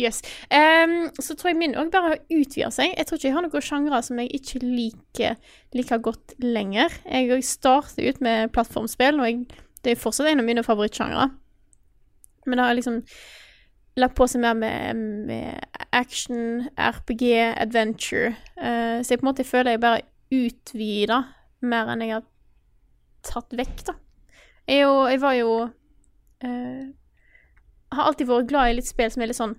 Yes. 0.00 0.22
Um, 0.48 1.10
så 1.20 1.34
tror 1.36 1.50
jeg 1.52 1.58
min 1.60 1.76
òg 1.78 1.90
bare 1.92 2.20
utvider 2.32 2.72
seg. 2.74 2.94
Jeg 2.96 3.06
tror 3.06 3.18
ikke 3.18 3.28
jeg 3.28 3.36
har 3.36 3.44
noen 3.44 3.66
sjangre 3.66 4.00
som 4.06 4.20
jeg 4.22 4.32
ikke 4.40 4.62
liker 4.64 5.36
like 5.76 5.98
godt 6.06 6.34
lenger. 6.42 6.94
Jeg 7.04 7.44
starter 7.44 8.08
ut 8.08 8.22
med 8.24 8.52
plattformspill, 8.54 9.20
og 9.20 9.28
jeg, 9.28 9.60
det 9.84 9.94
er 9.94 10.00
fortsatt 10.00 10.30
en 10.30 10.42
av 10.42 10.48
mine 10.48 10.64
favorittsjangre. 10.64 11.28
Men 12.46 12.58
det 12.58 12.66
har 12.66 12.78
liksom 12.78 13.02
lagt 14.00 14.16
på 14.16 14.26
seg 14.30 14.42
mer 14.44 14.56
med, 14.56 15.00
med 15.28 15.84
action, 15.92 16.68
RPG, 16.78 17.24
adventure. 17.60 18.34
Uh, 18.56 19.00
så 19.02 19.14
jeg 19.14 19.20
på 19.20 19.26
en 19.26 19.32
måte 19.32 19.46
føler 19.46 19.76
jeg 19.76 19.84
bare 19.84 20.06
utvider 20.30 21.26
mer 21.66 21.90
enn 21.92 22.06
jeg 22.06 22.16
har 22.16 22.26
tatt 23.26 23.52
vekk, 23.56 23.82
da. 23.90 23.96
Jeg, 24.70 24.84
jo, 24.84 24.92
jeg 25.10 25.20
var 25.20 25.34
jo 25.34 25.50
uh, 25.66 26.82
Har 27.90 28.06
alltid 28.06 28.28
vært 28.28 28.48
glad 28.52 28.70
i 28.70 28.76
litt 28.78 28.86
spill 28.86 29.10
som 29.10 29.24
er 29.24 29.30
litt 29.32 29.38
sånn 29.40 29.56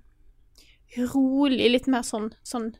rolig, 0.98 1.72
litt 1.72 1.88
mer 1.92 2.04
sånn, 2.08 2.32
sånn 2.44 2.72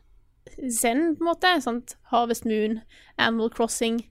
zen, 0.68 1.14
på 1.16 1.24
en 1.24 1.30
måte. 1.30 1.52
Sant? 1.64 1.96
Harvest 2.12 2.46
Moon, 2.48 2.80
Animal 3.16 3.52
Crossing. 3.54 4.02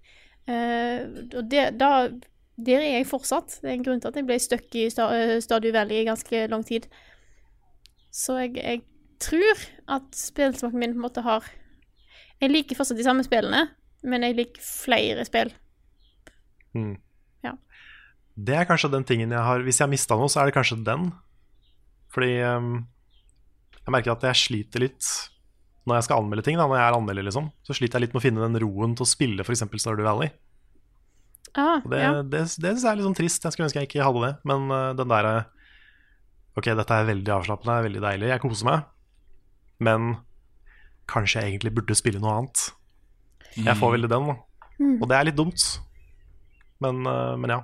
Uh, 0.49 1.05
og 1.37 1.49
det, 1.51 1.67
da, 1.79 2.09
der 2.57 2.81
er 2.81 2.97
jeg 2.99 3.09
fortsatt. 3.09 3.59
Det 3.61 3.69
er 3.69 3.77
en 3.77 3.85
grunn 3.85 4.01
til 4.01 4.11
at 4.11 4.19
jeg 4.19 4.27
ble 4.27 4.39
stuck 4.41 4.77
i 4.79 4.87
Sta- 4.93 5.11
eh, 5.13 5.73
Valley 5.73 6.01
i 6.01 6.07
ganske 6.07 6.47
lang 6.51 6.65
tid. 6.67 6.87
Så 8.11 8.37
jeg, 8.41 8.57
jeg 8.57 8.81
tror 9.21 9.65
at 9.97 10.09
spillsmaken 10.17 10.79
min 10.79 10.95
på 10.95 10.99
en 10.99 11.05
måte 11.05 11.23
har 11.23 11.45
Jeg 12.41 12.49
liker 12.49 12.75
fortsatt 12.75 12.97
de 12.97 13.05
samme 13.05 13.23
spillene, 13.23 13.67
men 14.03 14.23
jeg 14.25 14.35
liker 14.35 14.63
flere 14.65 15.23
spill. 15.27 15.51
Mm. 16.73 16.95
Ja. 17.45 17.53
Det 18.33 18.55
er 18.57 18.65
kanskje 18.65 18.89
den 18.89 19.03
tingen 19.05 19.33
jeg 19.35 19.43
har 19.43 19.61
Hvis 19.61 19.77
jeg 19.77 19.85
har 19.85 19.91
mista 19.91 20.15
noe, 20.17 20.29
så 20.31 20.41
er 20.41 20.49
det 20.49 20.55
kanskje 20.55 20.79
den. 20.87 21.11
Fordi 22.11 22.31
ehm, 22.41 22.71
jeg 23.81 23.93
merker 23.95 24.13
at 24.13 24.25
jeg 24.29 24.41
sliter 24.45 24.83
litt 24.83 25.07
når 25.89 25.97
jeg 25.97 26.07
skal 26.07 26.21
anmelde 26.21 26.45
ting. 26.45 26.59
Da, 26.59 26.67
når 26.69 26.77
jeg 26.77 26.87
er 26.87 26.97
anmelder, 26.97 27.25
liksom, 27.25 27.49
så 27.65 27.75
sliter 27.75 27.97
jeg 27.97 28.07
litt 28.07 28.15
med 28.15 28.21
å 28.21 28.25
finne 28.27 28.43
den 28.45 28.61
roen 28.63 28.93
til 28.97 29.05
å 29.05 29.09
spille 29.09 29.45
f.eks. 29.45 29.65
Stardew 29.81 30.05
Valley. 30.05 30.29
Ah, 31.57 31.81
Og 31.83 31.89
det, 31.91 31.99
ja. 31.99 32.11
det, 32.21 32.43
det 32.45 32.45
synes 32.47 32.85
jeg 32.85 32.91
er 32.91 32.99
litt 32.99 33.07
sånn 33.09 33.17
trist. 33.17 33.43
Jeg 33.43 33.55
skulle 33.55 33.67
ønske 33.67 33.81
jeg 33.81 33.89
ikke 33.89 34.05
hadde 34.05 34.23
det. 34.23 34.31
Men 34.47 34.69
uh, 34.71 34.91
den 34.97 35.11
derre 35.11 35.33
Ok, 36.51 36.67
dette 36.75 36.95
er 36.99 37.05
veldig 37.07 37.31
avslappende, 37.31 37.77
er 37.79 37.85
veldig 37.85 37.99
deilig, 38.03 38.27
jeg 38.27 38.41
koser 38.43 38.67
meg. 38.67 38.87
Men 39.87 40.09
kanskje 41.07 41.39
jeg 41.39 41.53
egentlig 41.53 41.71
burde 41.77 41.95
spille 41.95 42.19
noe 42.19 42.33
annet. 42.41 42.63
Jeg 43.55 43.75
får 43.79 43.93
veldig 43.95 44.09
den, 44.11 44.27
da. 44.27 44.35
Mm. 44.81 44.97
Og 44.97 45.05
det 45.07 45.15
er 45.15 45.27
litt 45.29 45.37
dumt. 45.39 45.63
Men, 46.83 46.99
uh, 47.07 47.37
men 47.39 47.55
ja. 47.55 47.61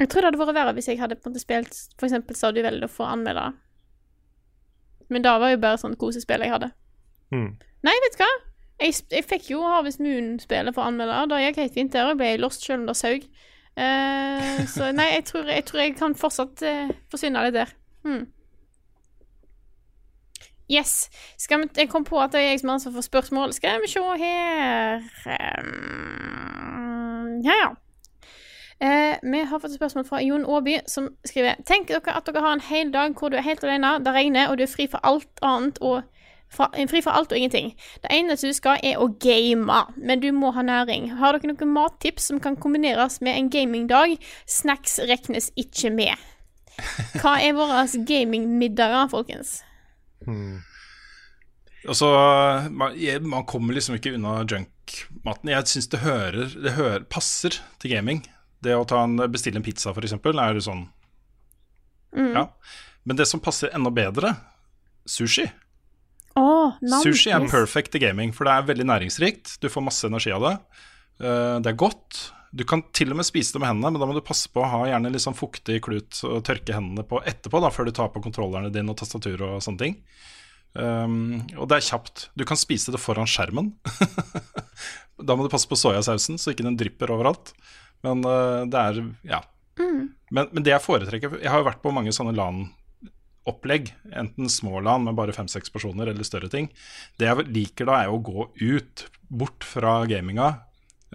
Jeg 0.00 0.08
tror 0.08 0.24
det 0.24 0.30
hadde 0.30 0.40
vært 0.40 0.56
verre 0.56 0.74
hvis 0.76 0.88
jeg 0.88 1.00
hadde 1.00 1.20
på 1.20 1.28
en 1.28 1.34
måte 1.34 1.44
spilt 1.44 1.76
for 1.96 2.08
eksempel 2.08 2.36
Stardew 2.36 2.64
Valley 2.64 2.88
for 2.92 3.06
å 3.06 3.12
anmelde 3.12 3.44
det. 3.44 3.65
Men 5.12 5.24
da 5.24 5.36
var 5.42 5.54
jo 5.54 5.62
bare 5.62 5.80
sånn 5.80 5.96
kosespill 6.00 6.42
jeg 6.44 6.52
hadde. 6.52 6.70
Mm. 7.34 7.50
Nei, 7.86 7.96
vet 8.04 8.16
du 8.16 8.22
hva? 8.22 8.30
Jeg, 8.82 8.96
jeg 9.12 9.24
fikk 9.24 9.50
jo 9.54 9.62
Harvest 9.64 10.02
Moon-spillet 10.04 10.74
for 10.76 10.84
anmelder. 10.84 11.24
det. 11.24 11.32
Da 11.32 11.42
gikk 11.42 11.60
helt 11.62 11.76
fint 11.76 11.92
der, 11.94 12.08
og 12.08 12.14
jeg 12.14 12.20
ble 12.22 12.32
lost 12.42 12.66
selv 12.66 12.82
om 12.82 12.88
det 12.90 12.96
saug. 12.98 13.28
Uh, 13.76 14.62
så 14.72 14.90
nei, 14.96 15.10
jeg 15.14 15.26
tror, 15.30 15.52
jeg 15.52 15.64
tror 15.68 15.82
jeg 15.82 15.96
kan 15.98 16.16
fortsatt 16.18 16.64
uh, 16.66 16.90
forsvinne 17.12 17.44
litt 17.46 17.56
der. 17.56 17.72
Mm. 18.06 18.24
Yes. 20.72 21.06
Skal 21.38 21.62
vi, 21.62 21.70
jeg 21.78 21.88
kom 21.88 22.04
på 22.04 22.18
at 22.18 22.34
det 22.34 22.40
er 22.42 22.48
jeg 22.50 22.60
som 22.60 22.72
har 22.72 22.80
ansvar 22.80 22.96
for 22.98 23.06
spørsmål. 23.06 23.52
Skal 23.54 23.82
vi 23.84 23.90
se 23.90 24.02
her 24.18 24.98
um, 25.62 27.42
Ja, 27.46 27.54
ja. 27.62 27.70
Eh, 28.80 29.16
vi 29.22 29.38
har 29.40 29.60
fått 29.60 29.70
et 29.72 29.78
spørsmål 29.78 30.04
fra 30.04 30.20
Jon 30.20 30.44
Aaby, 30.44 30.80
som 30.86 31.08
skriver 31.24 31.56
Tenk 31.64 31.88
dere 31.88 32.12
at 32.12 32.26
dere 32.28 32.42
har 32.44 32.58
en 32.58 32.66
hel 32.68 32.92
dag 32.92 33.14
hvor 33.16 33.32
du 33.32 33.38
er 33.38 33.46
helt 33.46 33.64
alene, 33.64 33.94
det 34.04 34.12
regner, 34.12 34.50
og 34.50 34.58
du 34.58 34.66
er 34.66 34.72
fri 34.72 34.84
for 34.92 35.00
alt 35.06 35.40
annet 35.40 35.80
og 35.80 36.02
fra, 36.52 36.68
fri 36.90 37.00
for 37.02 37.16
alt 37.16 37.32
og 37.32 37.40
ingenting. 37.40 37.72
Det 38.04 38.12
eneste 38.12 38.52
du 38.52 38.56
skal, 38.56 38.78
er 38.84 39.00
å 39.00 39.08
game, 39.22 39.80
men 39.96 40.22
du 40.22 40.28
må 40.36 40.52
ha 40.54 40.62
næring. 40.62 41.08
Har 41.16 41.38
dere 41.38 41.54
noen 41.54 41.72
mattips 41.72 42.28
som 42.30 42.40
kan 42.42 42.58
kombineres 42.60 43.22
med 43.24 43.38
en 43.38 43.50
gamingdag? 43.50 44.18
Snacks 44.44 45.00
regnes 45.08 45.50
ikke 45.56 45.90
med. 45.96 46.14
Hva 47.22 47.38
er 47.40 47.56
våre 47.56 47.86
gamingmiddager, 48.06 49.08
folkens? 49.10 49.62
Altså, 51.86 52.12
man, 52.70 52.96
man 53.24 53.48
kommer 53.48 53.76
liksom 53.76 53.96
ikke 53.96 54.14
unna 54.18 54.42
junk-maten. 54.44 55.54
Jeg 55.54 55.72
syns 55.72 55.90
det, 55.92 56.04
hører, 56.04 56.50
det 56.52 56.76
hører, 56.76 57.08
passer 57.08 57.56
til 57.80 57.96
gaming. 57.96 58.26
Det 58.66 58.74
å 58.74 58.86
ta 58.88 59.04
en, 59.06 59.18
bestille 59.30 59.60
en 59.60 59.66
pizza, 59.66 59.94
eksempel, 59.94 60.42
er 60.42 60.58
sånn 60.64 60.88
Mm. 62.16 62.32
Ja. 62.32 62.48
Men 63.02 63.16
det 63.16 63.26
som 63.26 63.40
passer 63.40 63.72
enda 63.76 63.90
bedre, 63.92 64.34
sushi. 65.04 65.44
Oh, 66.36 66.74
Sushi 67.02 67.32
er 67.32 67.44
perfect 67.48 67.94
til 67.94 68.02
gaming, 68.02 68.32
for 68.36 68.48
det 68.48 68.54
er 68.54 68.70
veldig 68.70 68.86
næringsrikt. 68.90 69.54
Du 69.62 69.70
får 69.72 69.84
masse 69.86 70.08
energi 70.08 70.32
av 70.36 70.44
det. 70.44 70.54
Eh, 71.24 71.54
det 71.64 71.70
er 71.72 71.78
godt. 71.80 72.18
Du 72.56 72.64
kan 72.68 72.82
til 72.96 73.12
og 73.12 73.20
med 73.20 73.28
spise 73.28 73.54
det 73.54 73.62
med 73.62 73.70
hendene, 73.70 73.94
men 73.94 74.02
da 74.02 74.08
må 74.08 74.16
du 74.16 74.24
passe 74.24 74.50
på 74.52 74.60
å 74.62 74.68
ha 74.68 74.82
gjerne 74.90 75.12
litt 75.12 75.24
sånn 75.24 75.36
fuktig 75.36 75.78
klut 75.84 76.20
og 76.28 76.42
tørke 76.46 76.76
hendene 76.76 77.06
på 77.08 77.22
etterpå, 77.24 77.60
da, 77.64 77.72
før 77.72 77.88
du 77.88 77.94
tar 77.96 78.12
på 78.12 78.22
kontrollerne 78.24 78.72
dine 78.74 78.92
og 78.92 79.00
tastatur 79.00 79.44
og 79.48 79.64
sånne 79.64 79.82
ting. 79.82 79.96
Um, 80.76 81.40
og 81.56 81.70
det 81.70 81.78
er 81.78 81.86
kjapt. 81.88 82.26
Du 82.36 82.44
kan 82.48 82.60
spise 82.60 82.92
det 82.92 83.00
foran 83.00 83.28
skjermen. 83.28 83.72
da 85.26 85.36
må 85.36 85.46
du 85.46 85.52
passe 85.52 85.68
på 85.68 85.78
soyasausen, 85.78 86.40
så 86.40 86.52
ikke 86.52 86.66
den 86.66 86.76
drypper 86.80 87.12
overalt. 87.16 87.54
Men 88.04 88.24
eh, 88.24 88.64
det 88.72 88.82
er 88.82 89.00
Ja. 89.26 89.42
Mm. 89.78 90.14
Men, 90.32 90.48
men 90.52 90.64
det 90.64 90.72
jeg 90.72 90.80
foretrekker 90.80 91.34
Jeg 91.42 91.50
har 91.52 91.60
jo 91.60 91.66
vært 91.66 91.82
på 91.82 91.90
mange 91.92 92.12
sånne 92.16 92.32
LAN-opplegg. 92.34 93.92
Enten 94.16 94.48
små 94.50 94.80
LAN 94.80 95.04
med 95.04 95.14
bare 95.18 95.34
fem-seks 95.36 95.70
personer, 95.70 96.08
eller 96.10 96.24
større 96.26 96.48
ting. 96.52 96.70
Det 97.20 97.28
jeg 97.28 97.46
liker 97.52 97.86
da, 97.90 98.00
er 98.04 98.12
å 98.12 98.18
gå 98.22 98.48
ut, 98.62 99.06
bort 99.28 99.64
fra 99.66 99.98
gaminga. 100.06 100.62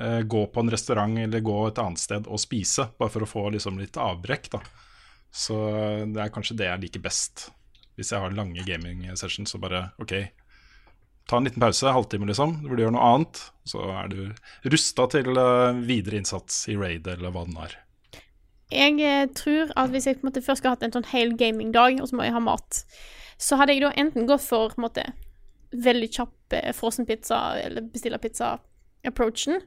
eh, 0.01 0.21
gå 0.23 0.45
på 0.47 0.59
en 0.63 0.71
restaurant 0.71 1.17
eller 1.19 1.39
gå 1.43 1.57
et 1.67 1.77
annet 1.81 1.99
sted 1.99 2.27
og 2.27 2.39
spise, 2.39 2.87
bare 2.97 3.11
for 3.11 3.25
å 3.25 3.29
få 3.29 3.49
liksom 3.51 3.77
litt 3.79 3.97
avbrekk. 3.99 4.49
da 4.53 4.61
Så 5.31 5.57
det 6.13 6.21
er 6.23 6.31
kanskje 6.33 6.57
det 6.57 6.69
jeg 6.69 6.81
liker 6.85 7.03
best. 7.03 7.49
Hvis 7.97 8.11
jeg 8.13 8.21
har 8.23 8.31
lange 8.31 8.63
gaming 8.65 9.03
sessions, 9.19 9.51
så 9.51 9.59
bare 9.59 9.91
OK, 9.99 10.13
ta 11.29 11.37
en 11.37 11.47
liten 11.47 11.63
pause, 11.63 11.93
halvtime 11.93 12.27
liksom, 12.29 12.57
du 12.63 12.75
du 12.75 12.83
gjør 12.83 12.95
noe 12.95 13.07
annet. 13.13 13.41
Så 13.67 13.83
er 13.93 14.11
du 14.11 14.19
rusta 14.73 15.07
til 15.13 15.37
eh, 15.37 15.81
videre 15.87 16.21
innsats 16.21 16.65
i 16.71 16.77
raid 16.79 17.07
eller 17.07 17.33
hva 17.33 17.45
den 17.47 17.57
er. 17.61 17.77
Jeg 18.71 19.01
eh, 19.03 19.27
tror 19.37 19.73
at 19.79 19.91
hvis 19.93 20.07
jeg 20.09 20.21
måte 20.25 20.43
først 20.43 20.63
skulle 20.63 20.75
hatt 20.77 20.85
en 20.87 20.95
sånn 20.95 21.11
hel 21.11 21.35
gamingdag, 21.39 21.99
og 22.01 22.09
så 22.09 22.17
må 22.17 22.27
jeg 22.27 22.35
ha 22.35 22.43
mat, 22.43 22.83
så 23.41 23.57
hadde 23.59 23.75
jeg 23.75 23.85
da 23.85 23.93
enten 23.99 24.29
gått 24.29 24.45
for 24.45 24.73
en 24.75 24.85
måte 24.87 25.05
veldig 25.71 26.09
kjapp 26.11 26.57
frossenpizza 26.75 27.37
eller 27.61 27.85
bestille 27.93 28.19
pizza-approachen. 28.19 29.61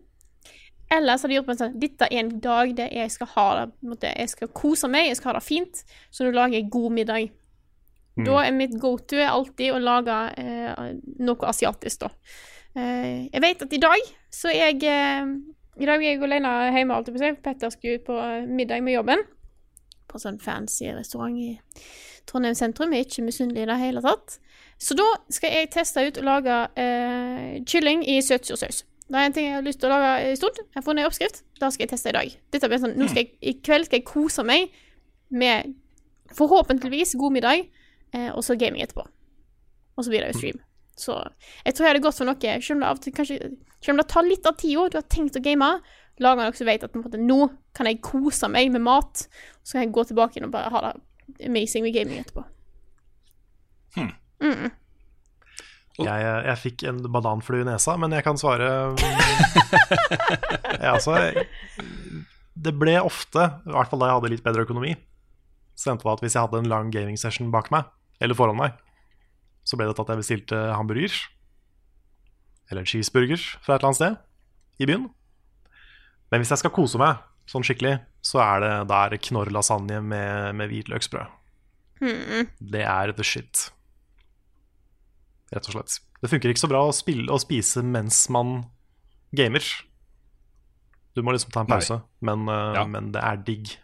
Eller 0.92 1.16
så 1.16 1.24
hadde 1.24 1.32
jeg 1.32 1.40
gjort 1.40 1.48
på 1.48 1.54
en 1.54 1.60
sånn 1.62 1.78
Dette 1.80 2.08
er 2.10 2.20
en 2.20 2.34
dag 2.44 2.74
der 2.76 2.92
jeg 2.92 3.12
skal 3.14 3.30
ha 3.32 3.46
det 3.56 3.88
måte, 3.88 4.10
Jeg 4.12 4.34
skal 4.34 4.50
kose 4.52 4.90
meg, 4.90 5.08
jeg 5.08 5.16
skal 5.16 5.32
ha 5.32 5.38
det 5.38 5.46
fint, 5.46 5.80
så 6.12 6.26
nå 6.26 6.34
lager 6.34 6.58
jeg 6.58 6.70
god 6.72 6.92
middag. 6.98 7.32
Mm. 8.14 8.26
Da 8.28 8.40
er 8.44 8.54
mitt 8.54 8.76
go 8.80 8.94
to 8.98 9.18
alltid 9.26 9.74
å 9.74 9.80
lage 9.82 10.16
eh, 10.38 10.92
noe 11.26 11.50
asiatisk, 11.50 12.04
da. 12.04 12.10
Eh, 12.78 13.26
jeg 13.32 13.42
vet 13.42 13.66
at 13.66 13.74
i 13.74 13.82
dag 13.82 14.08
så 14.34 14.50
er 14.50 14.70
jeg 14.72 14.86
eh, 14.90 15.34
I 15.82 15.88
dag 15.88 15.98
er 15.98 16.12
jeg 16.12 16.22
alene 16.22 16.54
hjemme, 16.76 16.94
alltid 16.94 17.16
på 17.16 17.22
seg. 17.22 17.42
Petter 17.42 17.74
skulle 17.74 17.98
ut 17.98 18.06
på 18.06 18.18
eh, 18.22 18.46
middag 18.46 18.84
med 18.86 18.98
jobben. 19.00 19.24
På 20.10 20.20
sånn 20.22 20.38
fancy 20.42 20.92
restaurant 20.94 21.38
i 21.40 21.56
Trondheim 22.30 22.54
sentrum. 22.54 22.94
Jeg 22.94 23.04
er 23.04 23.10
ikke 23.10 23.26
misunnelig 23.26 23.64
i 23.64 23.70
det 23.72 23.78
hele 23.82 24.02
tatt. 24.04 24.38
Så 24.78 24.94
da 24.98 25.06
skal 25.32 25.54
jeg 25.54 25.72
teste 25.74 26.06
ut 26.06 26.18
å 26.20 26.26
lage 26.26 26.58
eh, 26.80 27.62
kylling 27.66 28.06
i 28.10 28.20
søtsursaus. 28.22 28.84
Det 29.04 29.20
er 29.20 29.28
en 29.28 29.34
ting 29.36 29.46
jeg 29.48 29.58
har 29.58 29.66
lyst 29.66 29.82
til 29.82 29.90
å 29.90 29.96
lage 29.98 30.30
en 30.30 30.38
stund. 30.38 30.58
Jeg 30.62 30.78
har 30.78 30.84
funnet 30.86 31.04
en 31.04 31.10
oppskrift. 31.10 31.42
Det 31.58 31.70
skal 31.74 31.84
jeg 31.84 31.90
teste 31.92 32.12
i 32.12 32.16
dag. 32.16 32.36
Sånn, 32.78 32.94
skal 33.10 33.20
jeg, 33.20 33.32
I 33.42 33.56
kveld 33.60 33.88
skal 33.88 34.00
jeg 34.00 34.06
kose 34.08 34.44
meg 34.46 34.72
med 35.34 35.74
forhåpentligvis 36.34 37.14
god 37.20 37.34
middag, 37.36 37.66
og 38.34 38.44
så 38.46 38.56
gaming 38.58 38.84
etterpå. 38.84 39.06
Og 39.94 40.06
så 40.06 40.12
blir 40.12 40.24
det 40.24 40.32
jo 40.32 40.40
stream. 40.40 40.62
Så 40.98 41.16
jeg 41.64 41.74
tror 41.74 41.86
jeg 41.86 41.90
hadde 41.94 42.04
gått 42.04 42.18
for 42.20 42.28
noe 42.28 42.50
Selv 42.62 42.76
om 42.76 42.82
det 42.84 43.02
til 43.02 43.14
kanskje 43.16 43.38
Selv 43.82 43.96
om 43.96 43.98
det 43.98 44.04
tar 44.12 44.26
litt 44.26 44.44
av 44.46 44.54
tida, 44.60 44.84
du 44.86 44.98
har 45.00 45.08
tenkt 45.10 45.38
å 45.38 45.42
game, 45.42 45.70
Lagene 46.22 46.46
noe 46.46 46.54
som 46.54 46.68
vet 46.68 46.84
at 46.86 46.92
på 46.92 47.00
en 47.00 47.02
måte, 47.02 47.18
nå 47.18 47.48
kan 47.74 47.88
jeg 47.90 47.98
kose 48.06 48.46
meg 48.46 48.70
med 48.70 48.84
mat, 48.86 49.24
så 49.66 49.74
kan 49.74 49.82
jeg 49.82 49.94
gå 49.96 50.04
tilbake 50.06 50.38
inn 50.38 50.46
og 50.46 50.52
bare 50.54 50.70
ha 50.70 50.82
det 50.84 51.48
amazing 51.48 51.82
med 51.82 51.96
gaming 51.96 52.20
etterpå. 52.22 52.44
Mm. 53.98 54.70
Jeg, 55.98 56.22
jeg 56.22 56.60
fikk 56.60 56.84
en 56.90 57.00
bananflue 57.10 57.64
i 57.64 57.66
nesa, 57.66 57.96
men 57.98 58.14
jeg 58.14 58.26
kan 58.26 58.38
svare 58.38 58.68
jeg, 60.82 60.90
altså, 60.90 61.16
Det 62.54 62.74
ble 62.78 62.96
ofte, 63.02 63.48
i 63.66 63.74
hvert 63.74 63.90
fall 63.90 64.02
da 64.02 64.10
jeg 64.10 64.18
hadde 64.20 64.32
litt 64.36 64.46
bedre 64.46 64.66
økonomi, 64.66 64.94
så 65.74 65.92
endte 65.92 66.06
det 66.06 66.14
at 66.14 66.24
hvis 66.24 66.38
jeg 66.38 66.46
hadde 66.46 66.62
en 66.62 66.70
lang 66.70 66.94
gaming 66.94 67.18
session 67.18 67.50
bak 67.54 67.70
meg, 67.74 67.90
eller 68.22 68.38
foran 68.38 68.58
meg, 68.58 68.76
så 69.64 69.78
ble 69.78 69.88
det 69.88 69.96
til 69.96 70.04
at 70.04 70.12
jeg 70.12 70.20
bestilte 70.22 70.60
hamburger. 70.76 71.14
Eller 72.70 72.88
cheeseburger 72.88 73.40
fra 73.64 73.74
et 73.74 73.82
eller 73.82 73.90
annet 73.90 74.00
sted 74.00 74.82
i 74.84 74.88
byen. 74.88 75.06
Men 76.32 76.42
hvis 76.42 76.52
jeg 76.54 76.62
skal 76.62 76.72
kose 76.74 77.00
meg 77.00 77.22
sånn 77.50 77.64
skikkelig, 77.66 77.98
så 78.24 78.40
er 78.40 78.62
det 78.64 78.72
der 78.88 79.16
knorr 79.28 79.50
lasagne 79.52 80.00
med, 80.02 80.54
med 80.56 80.70
hvitløksbrød. 80.72 81.40
Mm. 82.04 82.48
Det 82.60 82.82
er 82.82 83.12
the 83.16 83.24
shit. 83.26 83.68
Rett 85.54 85.68
og 85.68 85.76
slett. 85.76 85.98
Det 86.24 86.30
funker 86.32 86.50
ikke 86.50 86.64
så 86.64 86.70
bra 86.72 86.80
å, 86.88 86.94
spille, 86.96 87.28
å 87.30 87.38
spise 87.40 87.84
mens 87.84 88.24
man 88.32 88.62
gamer. 89.36 89.64
Du 91.14 91.22
må 91.22 91.34
liksom 91.34 91.52
ta 91.54 91.62
en 91.62 91.70
pause, 91.70 92.00
men, 92.24 92.48
uh, 92.48 92.72
Ja. 92.74 92.84
men 92.88 93.12
det 93.14 93.22
er 93.22 93.36
digg. 93.46 93.74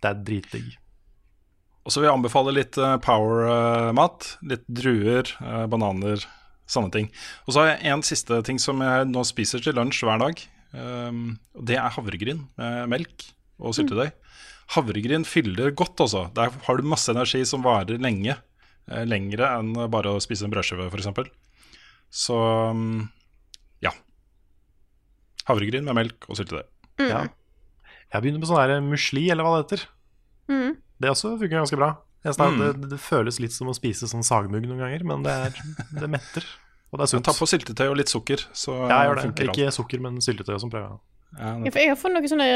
Det 0.00 0.10
er 0.10 0.22
dritdigg. 0.26 0.72
Og 1.88 1.92
så 1.94 2.02
vil 2.02 2.10
jeg 2.10 2.18
anbefale 2.18 2.52
litt 2.52 2.76
eh, 2.76 2.98
power-mat. 3.00 4.26
litt 4.44 4.66
druer, 4.68 5.30
eh, 5.40 5.64
bananer, 5.72 6.20
sånne 6.68 6.92
ting. 6.92 7.06
Og 7.46 7.54
så 7.54 7.62
har 7.62 7.70
jeg 7.70 7.94
en 7.94 8.02
siste 8.04 8.42
ting 8.44 8.58
som 8.60 8.82
jeg 8.84 9.06
nå 9.08 9.22
spiser 9.24 9.62
til 9.64 9.78
lunsj 9.78 10.02
hver 10.04 10.20
dag. 10.20 10.42
Um, 10.76 11.38
og 11.56 11.62
det 11.64 11.78
er 11.80 11.94
havregryn 11.94 12.42
med 12.60 12.90
melk 12.92 13.24
og 13.56 13.72
syltetøy. 13.78 14.10
Havregryn 14.74 15.24
fyller 15.24 15.72
godt, 15.72 15.96
altså. 16.04 16.26
Der 16.36 16.52
har 16.66 16.76
du 16.76 16.84
masse 16.84 17.08
energi 17.08 17.40
som 17.48 17.64
varer 17.64 17.96
lenge. 18.04 18.36
eh, 18.92 19.04
Lengre 19.08 19.48
enn 19.56 19.72
bare 19.88 20.12
å 20.12 20.20
spise 20.20 20.44
en 20.44 20.52
brødskive, 20.52 20.90
f.eks. 20.92 21.32
Så 22.12 22.36
um, 22.36 23.08
ja. 23.80 23.94
Havregryn 25.48 25.88
med 25.88 25.96
melk 25.96 26.28
og 26.28 26.36
syltetøy. 26.36 26.68
Ja. 27.00 27.24
Jeg 28.12 28.20
begynner 28.24 28.44
med 28.44 28.50
sånn 28.50 28.60
der 28.60 28.84
musli, 28.84 29.24
eller 29.32 29.48
hva 29.48 29.56
det 29.56 29.64
heter. 29.64 29.88
Mm. 30.52 30.76
Det 31.00 31.10
også 31.10 31.34
funker 31.38 31.60
ganske 31.60 31.76
bra. 31.78 31.92
Jeg 32.24 32.34
Mm. 32.38 32.58
det, 32.82 32.88
det 32.90 32.98
føles 33.00 33.38
litt 33.40 33.52
som 33.54 33.68
å 33.70 33.74
spise 33.76 34.08
sånn 34.10 34.24
sagmugg 34.26 34.66
noen 34.66 34.80
ganger, 34.82 35.04
men 35.06 35.22
det, 35.22 35.30
er, 35.30 35.60
det 36.00 36.08
metter. 36.10 36.44
Og 36.90 36.98
det 36.98 37.04
er 37.04 37.10
sunt. 37.12 37.24
Ta 37.24 37.32
på 37.36 37.46
syltetøy 37.46 37.86
og 37.90 37.96
litt 38.00 38.08
sukker, 38.10 38.42
så 38.52 38.74
Ja, 38.88 39.02
jeg 39.04 39.08
gjør 39.10 39.14
det. 39.14 39.24
funker 39.28 39.44
Ikke 39.52 39.66
alt. 39.68 39.74
sukker, 39.78 40.00
men 40.00 40.18
syltetøy 40.24 40.54
og 40.56 40.60
sånn 40.64 40.72
prøver 40.72 40.88
jeg. 40.88 40.98
Ja, 41.38 41.52
Ja, 41.64 41.70
for 41.70 41.78
jeg 41.78 41.88
har 41.92 41.96
fått 42.00 42.14
noen 42.14 42.28
sånne 42.32 42.48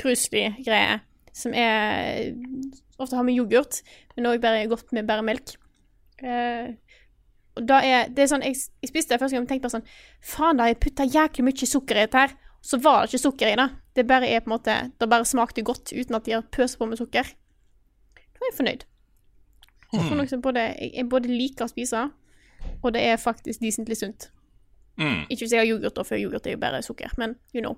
krusli-greier 0.00 1.00
som 1.32 1.54
er 1.54 2.34
Ofte 3.00 3.16
har 3.16 3.24
med 3.24 3.32
yoghurt, 3.38 3.78
men 4.16 4.26
òg 4.28 4.40
bare 4.42 4.66
godt 4.68 4.90
med 4.92 5.06
bare 5.08 5.22
melk. 5.24 5.54
Uh, 6.20 6.74
og 7.56 7.64
da 7.66 7.78
er 7.80 8.10
Det 8.12 8.26
er 8.26 8.28
sånn 8.28 8.42
Jeg, 8.44 8.58
jeg 8.82 8.90
spiste 8.90 9.14
det 9.14 9.20
første 9.22 9.36
gang 9.38 9.46
og 9.46 9.48
tenkte 9.48 9.64
bare 9.70 9.78
sånn 9.78 9.86
Faen, 10.20 10.58
da 10.58 10.66
har 10.66 10.74
jeg 10.74 10.80
putta 10.84 11.06
jæklig 11.08 11.46
mye 11.46 11.68
sukker 11.70 11.96
i 11.96 12.04
dette 12.04 12.18
her. 12.26 12.34
Så 12.60 12.76
var 12.84 13.06
det 13.06 13.14
ikke 13.14 13.22
sukker 13.24 13.48
i 13.48 13.56
det. 13.56 13.68
Det 13.96 14.04
bare 14.06 14.28
er 14.28 14.42
på 14.44 14.50
en 14.50 14.56
måte 14.58 14.74
Det 15.00 15.08
bare 15.08 15.24
smakte 15.24 15.64
godt 15.64 15.94
uten 15.96 16.14
at 16.18 16.24
de 16.28 16.32
har 16.36 16.42
pøst 16.52 16.76
på 16.78 16.86
med 16.90 17.00
sukker. 17.00 17.24
Da 18.40 18.46
er 18.46 18.52
jeg 18.52 18.56
fornøyd. 18.56 18.86
Jeg, 19.90 20.02
For 20.06 20.16
noe 20.16 20.30
som 20.30 20.42
både, 20.42 20.64
jeg, 20.78 21.06
både 21.10 21.28
liker 21.28 21.66
å 21.66 21.70
spise, 21.70 22.06
og 22.80 22.92
det 22.94 23.02
er 23.04 23.20
faktisk 23.20 23.60
decentlig 23.60 23.98
sunt. 24.00 24.30
Mm. 25.00 25.26
Ikke 25.28 25.44
hvis 25.44 25.54
jeg 25.54 25.62
har 25.62 25.68
yoghurt, 25.68 25.96
da, 25.96 26.04
for 26.06 26.20
yoghurt 26.20 26.46
er 26.46 26.56
jo 26.56 26.62
bare 26.62 26.82
sukker, 26.86 27.12
men 27.20 27.36
you 27.52 27.62
know. 27.62 27.76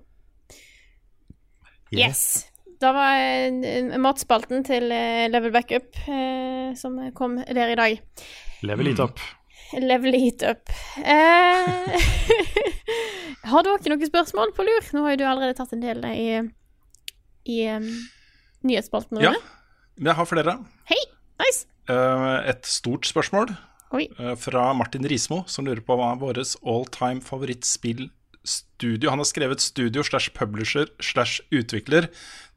Yes. 1.92 2.46
Da 2.82 2.90
var 2.96 3.18
eh, 3.20 3.92
matspalten 4.00 4.64
til 4.66 4.88
uh, 4.90 5.28
Level 5.30 5.52
Backup 5.54 6.02
uh, 6.08 6.72
som 6.78 6.98
kom 7.16 7.38
der 7.46 7.74
i 7.74 7.78
dag. 7.78 8.02
Level 8.66 8.90
litt 8.90 9.00
up. 9.02 9.22
Level 9.72 10.12
Heat 10.12 10.42
Up. 10.42 10.68
Eh, 10.96 11.68
har 13.52 13.64
dere 13.64 13.94
noen 13.94 14.08
spørsmål 14.08 14.52
på 14.56 14.66
lur? 14.66 14.88
Nå 14.92 15.04
har 15.06 15.14
jo 15.14 15.22
du 15.22 15.24
allerede 15.28 15.56
tatt 15.56 15.72
en 15.72 15.84
del 15.84 16.04
i, 16.10 16.26
i 17.48 17.58
um, 17.72 17.88
nyhetsspalten. 18.68 19.22
Ja, 19.22 19.32
Rune. 19.32 19.61
Jeg 20.00 20.14
har 20.18 20.26
flere. 20.28 20.56
Hei, 20.90 20.98
nice. 21.42 21.66
Eh, 21.90 22.38
et 22.52 22.64
stort 22.68 23.06
spørsmål 23.08 23.52
Oi. 23.92 24.06
eh, 24.18 24.34
fra 24.38 24.72
Martin 24.76 25.04
Rismo, 25.08 25.42
som 25.50 25.66
lurer 25.66 25.82
på 25.84 25.96
hva 25.98 26.12
er 26.14 26.20
vårt 26.20 26.56
all 26.64 26.86
time 26.94 27.20
favorittspillstudio 27.20 29.10
Han 29.10 29.18
har 29.18 29.28
skrevet 29.28 29.60
studio 29.60 30.02
slash 30.02 30.30
publisher 30.34 30.86
slash 31.00 31.40
utvikler. 31.52 32.08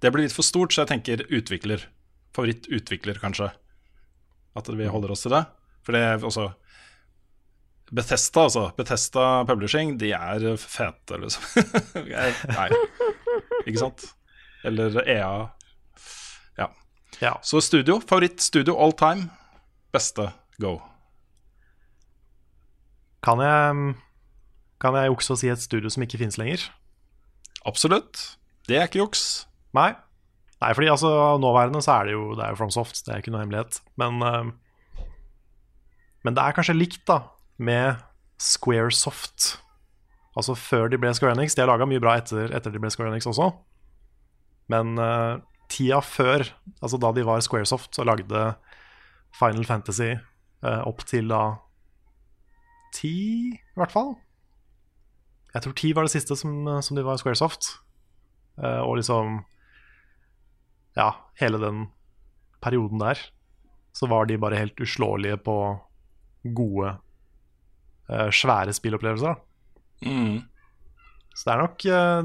Det 0.01 0.11
blir 0.13 0.23
litt 0.27 0.35
for 0.35 0.45
stort, 0.45 0.73
så 0.73 0.83
jeg 0.85 0.93
tenker 0.93 1.25
utvikler. 1.29 1.87
Favorittutvikler, 2.35 3.19
kanskje. 3.21 3.51
At 4.55 4.69
vi 4.71 4.87
holder 4.87 5.11
oss 5.11 5.25
til 5.25 5.31
det. 5.35 5.45
For 5.85 5.91
det 5.95 6.01
er 6.01 6.23
også 6.25 6.53
Bethesda, 7.93 8.47
altså. 8.47 8.63
Bethesda 8.77 9.43
Publishing, 9.45 9.97
de 10.01 10.09
er 10.17 10.55
fete, 10.57 11.19
liksom. 11.21 11.43
Nei, 12.55 12.69
ikke 13.67 13.77
sant? 13.83 14.07
Eller 14.65 14.97
EA. 15.05 15.49
Ja. 16.57 16.71
Så 17.45 17.61
studio. 17.63 17.99
Favorittstudio 18.03 18.75
all 18.79 18.93
time. 18.97 19.29
Beste 19.95 20.29
go. 20.61 20.77
Kan 23.25 23.41
jeg, 23.41 23.95
kan 24.81 24.97
jeg 24.99 25.09
jukse 25.09 25.33
og 25.33 25.39
si 25.41 25.49
et 25.49 25.61
studio 25.63 25.89
som 25.89 26.03
ikke 26.05 26.19
finnes 26.21 26.37
lenger? 26.37 26.67
Absolutt. 27.65 28.37
Det 28.69 28.77
er 28.77 28.89
ikke 28.89 29.01
juks. 29.01 29.45
Nei. 29.75 29.93
Nei, 30.61 30.71
fordi 30.73 30.89
altså, 30.91 31.09
nåværende 31.41 31.81
så 31.83 31.99
er 31.99 32.09
det 32.09 32.15
jo, 32.15 32.29
det 32.37 32.45
er 32.45 32.53
jo 32.53 32.59
FromSoft, 32.59 33.01
det 33.05 33.13
er 33.13 33.21
ikke 33.21 33.33
noe 33.33 33.43
hemmelighet. 33.43 33.79
Men, 33.99 34.21
eh, 34.23 35.05
men 36.25 36.37
det 36.37 36.43
er 36.43 36.55
kanskje 36.57 36.77
likt 36.77 37.03
da 37.09 37.19
med 37.57 38.01
Squaresoft. 38.41 39.55
Altså 40.35 40.55
før 40.59 40.89
de 40.91 40.99
ble 40.99 41.13
Square 41.15 41.35
Enix. 41.37 41.55
De 41.55 41.63
har 41.63 41.69
laga 41.71 41.87
mye 41.87 42.01
bra 42.03 42.17
etter, 42.19 42.51
etter 42.55 42.73
de 42.73 42.81
ble 42.81 42.91
Square 42.91 43.13
Enix 43.13 43.27
også. 43.29 43.51
Men 44.71 44.97
eh, 44.99 45.35
tida 45.75 45.99
før, 46.03 46.45
altså 46.79 46.99
da 47.01 47.11
de 47.15 47.25
var 47.27 47.43
Squaresoft, 47.43 47.91
så 47.95 48.05
lagde 48.07 48.47
Final 49.35 49.67
Fantasy 49.67 50.13
eh, 50.15 50.81
opp 50.87 51.03
til 51.09 51.27
da 51.31 51.43
ti, 52.95 53.15
i 53.51 53.79
hvert 53.79 53.91
fall. 53.91 54.15
Jeg 55.55 55.63
tror 55.63 55.75
ti 55.75 55.91
var 55.95 56.07
det 56.07 56.15
siste 56.15 56.35
som, 56.39 56.63
som 56.83 56.97
de 56.97 57.03
var 57.03 57.19
Squaresoft. 57.19 57.75
Eh, 58.59 58.81
og 58.81 58.97
liksom 58.99 59.43
Ja, 60.95 61.11
hele 61.41 61.59
den 61.59 61.87
perioden 62.63 63.01
der 63.01 63.19
så 63.95 64.07
var 64.11 64.27
de 64.27 64.37
bare 64.39 64.59
helt 64.59 64.79
uslåelige 64.83 65.37
på 65.39 65.55
gode, 66.55 66.97
eh, 68.09 68.27
svære 68.31 68.73
spillopplevelser. 68.75 69.35
Mm. 70.03 70.43
Så 71.35 71.43
det 71.45 71.53
er 71.53 71.61
nok 71.61 71.85
eh, 71.85 72.21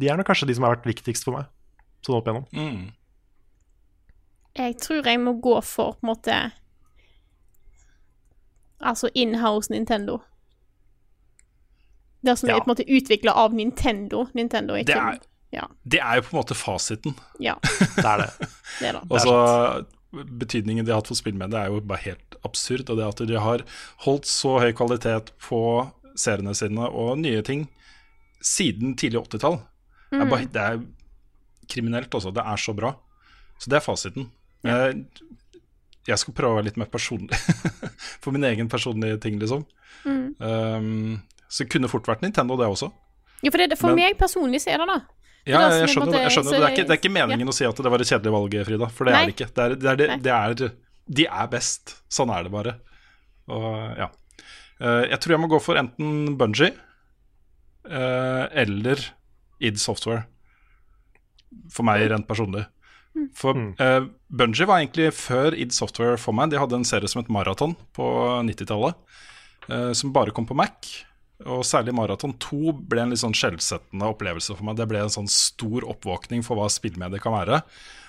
De 0.00 0.08
er 0.08 0.16
nok 0.16 0.28
kanskje 0.28 0.48
de 0.48 0.56
som 0.56 0.66
har 0.66 0.76
vært 0.76 0.88
viktigst 0.88 1.24
for 1.24 1.38
meg. 1.38 1.48
Sånn 2.06 2.16
opp 2.16 2.26
igjennom. 2.26 2.46
Mm. 2.52 2.92
Jeg 4.58 4.76
tror 4.82 5.04
jeg 5.06 5.20
må 5.20 5.32
gå 5.40 5.62
for 5.64 5.92
på 5.92 6.06
en 6.06 6.14
måte 6.14 6.38
Altså 8.80 9.08
inhouse 9.14 9.70
Nintendo. 9.72 10.20
Det 12.22 12.36
som 12.38 12.48
Ja. 12.48 12.56
er 12.56 12.60
på 12.60 12.70
en 12.70 12.74
måte 12.76 12.86
utvikla 12.88 13.32
av 13.34 13.52
Nintendo. 13.54 14.26
Nintendo 14.34 14.74
ikke, 14.74 14.86
Det 14.86 14.96
er, 14.96 15.18
Ja. 15.52 15.66
det 15.86 16.00
er 16.00 16.14
jo 16.16 16.22
på 16.22 16.36
en 16.36 16.42
måte 16.44 16.54
fasiten. 16.54 17.14
ja. 17.40 17.54
Det 17.96 18.04
er 18.04 18.16
det. 18.18 18.48
Det 18.80 18.88
er 18.88 18.92
det. 18.92 19.10
Altså, 19.10 19.86
betydningen 20.12 20.84
de 20.84 20.92
har 20.92 20.98
hatt 21.00 21.06
for 21.08 21.14
spillmediet, 21.14 21.54
er 21.54 21.66
jo 21.66 21.80
bare 21.80 21.98
helt 21.98 22.36
absurd. 22.44 22.88
Og 22.90 22.96
det 22.96 23.06
at 23.06 23.26
de 23.28 23.38
har 23.40 23.58
holdt 24.04 24.24
så 24.26 24.58
høy 24.60 24.72
kvalitet 24.72 25.32
på 25.38 25.90
seriene 26.16 26.54
sine 26.54 26.88
og 26.88 27.18
nye 27.18 27.42
ting 27.42 27.68
siden 28.40 28.94
tidlig 28.96 29.26
80-tall, 29.28 29.60
er 30.12 30.24
Mm. 30.24 30.30
bare- 30.30 30.46
det 30.46 30.56
er 30.56 30.78
kriminelt, 31.70 32.12
altså. 32.14 32.32
Det 32.34 32.44
er 32.44 32.62
så 32.62 32.74
bra. 32.76 32.94
Så 33.58 33.70
det 33.72 33.78
er 33.78 33.84
fasiten. 33.84 34.30
Jeg, 34.66 35.02
jeg 36.08 36.20
skal 36.22 36.34
prøve 36.36 36.56
å 36.56 36.58
være 36.58 36.68
litt 36.70 36.80
mer 36.80 36.90
personlig 36.90 37.36
for 38.22 38.34
min 38.34 38.46
egen 38.48 38.70
personlige 38.70 39.20
ting, 39.22 39.38
liksom. 39.42 39.64
Mm. 40.04 40.24
Um, 40.38 41.44
så 41.48 41.64
det 41.64 41.72
kunne 41.72 41.90
fort 41.90 42.08
vært 42.08 42.24
Nintendo, 42.24 42.58
det 42.58 42.68
også. 42.70 42.90
Ja, 43.42 43.52
for, 43.52 43.62
det, 43.62 43.78
for 43.78 43.94
Men- 43.94 44.02
meg 44.02 44.18
personlig 44.20 44.62
så 44.64 44.74
er 44.74 44.82
det 44.82 44.90
da. 44.90 44.98
Ja, 45.48 45.60
jeg, 45.62 45.78
jeg 45.78 45.82
er 45.86 45.90
skjønner, 45.94 46.18
jeg 46.20 46.32
skjønner 46.34 46.52
det. 46.52 46.58
Er 46.58 46.74
ikke, 46.74 46.84
det 46.84 46.92
er 46.92 46.98
ikke 46.98 47.08
ja. 47.08 47.14
meningen 47.14 47.48
å 47.48 47.54
si 47.56 47.64
at 47.64 47.78
det 47.80 47.90
var 47.92 48.02
et 48.02 48.10
kjedelig 48.10 48.32
valg, 48.34 48.56
Frida. 48.68 48.88
For 48.92 49.08
det 49.08 49.14
Nei. 49.14 49.20
er 49.20 49.30
det 49.30 49.34
ikke. 49.36 49.46
Det 49.54 49.64
er, 49.64 49.74
det 49.78 49.88
er, 49.88 50.16
det, 50.26 50.34
er, 50.34 50.74
de 51.20 51.26
er 51.40 51.52
best. 51.54 51.94
Sånn 52.12 52.32
er 52.34 52.44
det 52.44 52.52
bare. 52.52 52.74
Og, 53.48 53.68
ja. 53.96 54.10
Eh, 54.82 55.04
jeg 55.14 55.20
tror 55.24 55.34
jeg 55.34 55.40
må 55.40 55.48
gå 55.48 55.60
for 55.62 55.80
enten 55.80 56.34
Bungie 56.40 56.74
eller 57.88 59.00
id 59.64 59.80
Software. 59.80 60.26
For 61.72 61.86
meg 61.86 62.06
rent 62.12 62.28
personlig. 62.28 62.66
For 63.36 63.56
uh, 63.80 64.06
Bungie 64.28 64.68
var 64.68 64.82
egentlig 64.82 65.10
før 65.16 65.56
id 65.56 65.74
Software 65.74 66.18
for 66.20 66.36
meg. 66.36 66.52
De 66.52 66.60
hadde 66.60 66.78
en 66.78 66.86
serie 66.86 67.08
som 67.10 67.22
het 67.22 67.30
Maraton 67.32 67.74
på 67.96 68.06
90-tallet, 68.46 68.98
uh, 69.70 69.92
som 69.96 70.14
bare 70.14 70.34
kom 70.34 70.46
på 70.48 70.56
Mac. 70.58 70.90
Og 71.46 71.62
særlig 71.66 71.94
Maraton 71.94 72.34
2 72.42 72.74
ble 72.90 73.04
en 73.04 73.14
litt 73.14 73.22
sånn 73.22 73.36
skjellsettende 73.36 74.10
opplevelse 74.10 74.56
for 74.56 74.66
meg. 74.66 74.78
Det 74.78 74.88
ble 74.90 75.04
en 75.04 75.14
sånn 75.14 75.30
stor 75.30 75.86
oppvåkning 75.94 76.42
for 76.46 76.58
hva 76.58 76.66
spillmedier 76.72 77.22
kan 77.22 77.36
være. 77.36 77.62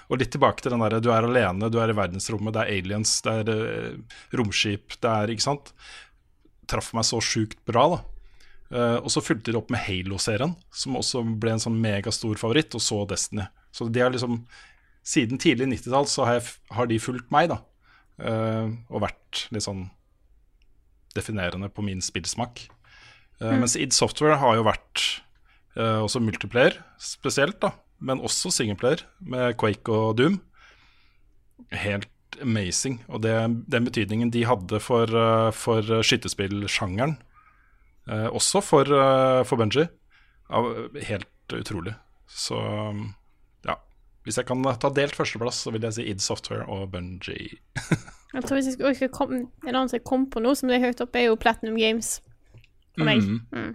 Og 0.09 0.21
litt 0.21 0.31
tilbake 0.33 0.65
til 0.65 0.73
den 0.73 0.81
derre 0.81 1.01
du 1.03 1.11
er 1.13 1.27
alene, 1.27 1.69
du 1.69 1.77
er 1.81 1.91
i 1.93 1.97
verdensrommet, 1.97 2.55
det 2.55 2.63
er 2.63 2.79
aliens, 2.79 3.19
det 3.25 3.35
er 3.43 3.51
uh, 3.53 4.21
romskip, 4.37 4.97
det 4.97 5.11
er 5.15 5.33
Ikke 5.35 5.45
sant? 5.45 5.73
Traff 6.69 6.91
meg 6.97 7.05
så 7.05 7.21
sjukt 7.21 7.61
bra, 7.69 7.85
da. 7.95 7.99
Eh, 8.69 8.97
og 9.01 9.09
så 9.09 9.23
fulgte 9.25 9.53
de 9.53 9.57
opp 9.57 9.71
med 9.73 9.81
Halo-serien, 9.81 10.53
som 10.69 10.97
også 10.99 11.23
ble 11.41 11.55
en 11.55 11.63
sånn 11.63 11.79
megastor 11.81 12.37
favoritt, 12.41 12.75
og 12.77 12.83
så 12.85 13.01
Destiny. 13.09 13.47
Så 13.73 13.89
de 13.89 14.03
har 14.03 14.13
liksom 14.13 14.43
Siden 15.09 15.39
tidlig 15.41 15.65
90-tall 15.71 16.05
så 16.11 16.25
har, 16.27 16.35
jeg, 16.37 16.51
har 16.75 16.85
de 16.85 16.97
fulgt 17.01 17.31
meg, 17.33 17.47
da. 17.49 17.55
Uh, 18.19 18.75
og 18.91 19.05
vært 19.07 19.45
litt 19.49 19.63
sånn 19.63 19.85
definerende 21.15 21.69
på 21.71 21.81
min 21.87 22.03
spillsmak. 22.03 22.65
Uh, 23.39 23.47
Mm. 23.47 23.63
Mens 23.63 23.77
id 23.79 23.95
Software 23.95 24.35
har 24.37 24.57
jo 24.59 24.65
vært 24.67 25.05
også 25.79 26.19
multiplayer, 26.19 26.75
spesielt, 26.99 27.55
da. 27.63 27.71
Men 28.03 28.19
også 28.19 28.51
singleplayer, 28.51 29.05
med 29.23 29.55
Quake 29.57 29.95
og 29.95 30.17
Doom. 30.19 30.35
Helt 31.71 32.11
amazing. 32.43 32.99
Og 33.07 33.23
det, 33.23 33.33
den 33.71 33.87
betydningen 33.87 34.33
de 34.35 34.43
hadde 34.45 34.81
for, 34.83 35.15
for 35.55 36.03
skytespillsjangeren, 36.05 37.15
eh, 37.15 37.28
også 38.09 38.61
for, 38.63 38.81
eh, 38.89 39.43
for 39.45 39.55
Bungie, 39.61 39.87
av- 40.49 40.95
helt 41.05 41.27
utrolig. 41.53 41.93
Så 42.27 42.55
ja. 43.65 43.75
Hvis 44.23 44.37
jeg 44.37 44.45
kan 44.45 44.63
ta 44.79 44.89
delt 44.93 45.15
førsteplass, 45.17 45.63
så 45.65 45.71
vil 45.73 45.81
jeg 45.81 45.93
si 45.93 46.03
id 46.11 46.19
Software 46.21 46.65
og 46.69 46.91
Bungie. 46.91 47.59
Jeg 48.33 48.43
tror 48.45 48.59
hvis 48.59 48.67
jeg 48.69 48.73
skal, 48.75 48.93
jeg 48.93 49.09
komme, 49.11 49.37
En 49.65 49.73
annen 49.75 49.89
som 49.89 49.97
jeg 49.97 50.03
kom 50.05 50.27
på 50.29 50.37
nå, 50.39 50.51
som 50.55 50.69
det 50.69 50.75
er 50.77 50.83
høyt 50.85 50.99
oppe, 51.01 51.17
er 51.17 51.31
jo 51.31 51.35
Platinum 51.41 51.73
Games. 51.81 52.19
For 52.93 53.03
meg. 53.07 53.23
Mm. 53.25 53.39
Mm. 53.57 53.71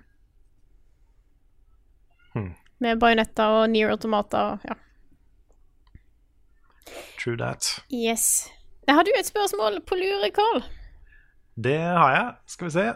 Hmm. 2.34 2.52
Med 2.78 3.00
bajonetter 3.02 3.44
og 3.58 3.70
near 3.72 3.90
automater 3.90 4.38
og 4.52 4.68
ja. 4.68 4.76
True 7.18 7.36
that. 7.40 7.66
Yes. 7.90 8.48
Har 8.88 9.02
du 9.02 9.10
et 9.18 9.26
spørsmål 9.26 9.80
på 9.88 9.98
lure, 9.98 10.30
Carl? 10.34 10.62
Det 11.58 11.78
har 11.80 12.14
jeg. 12.14 12.32
Skal 12.54 12.66
vi 12.68 12.70
se. 12.76 12.86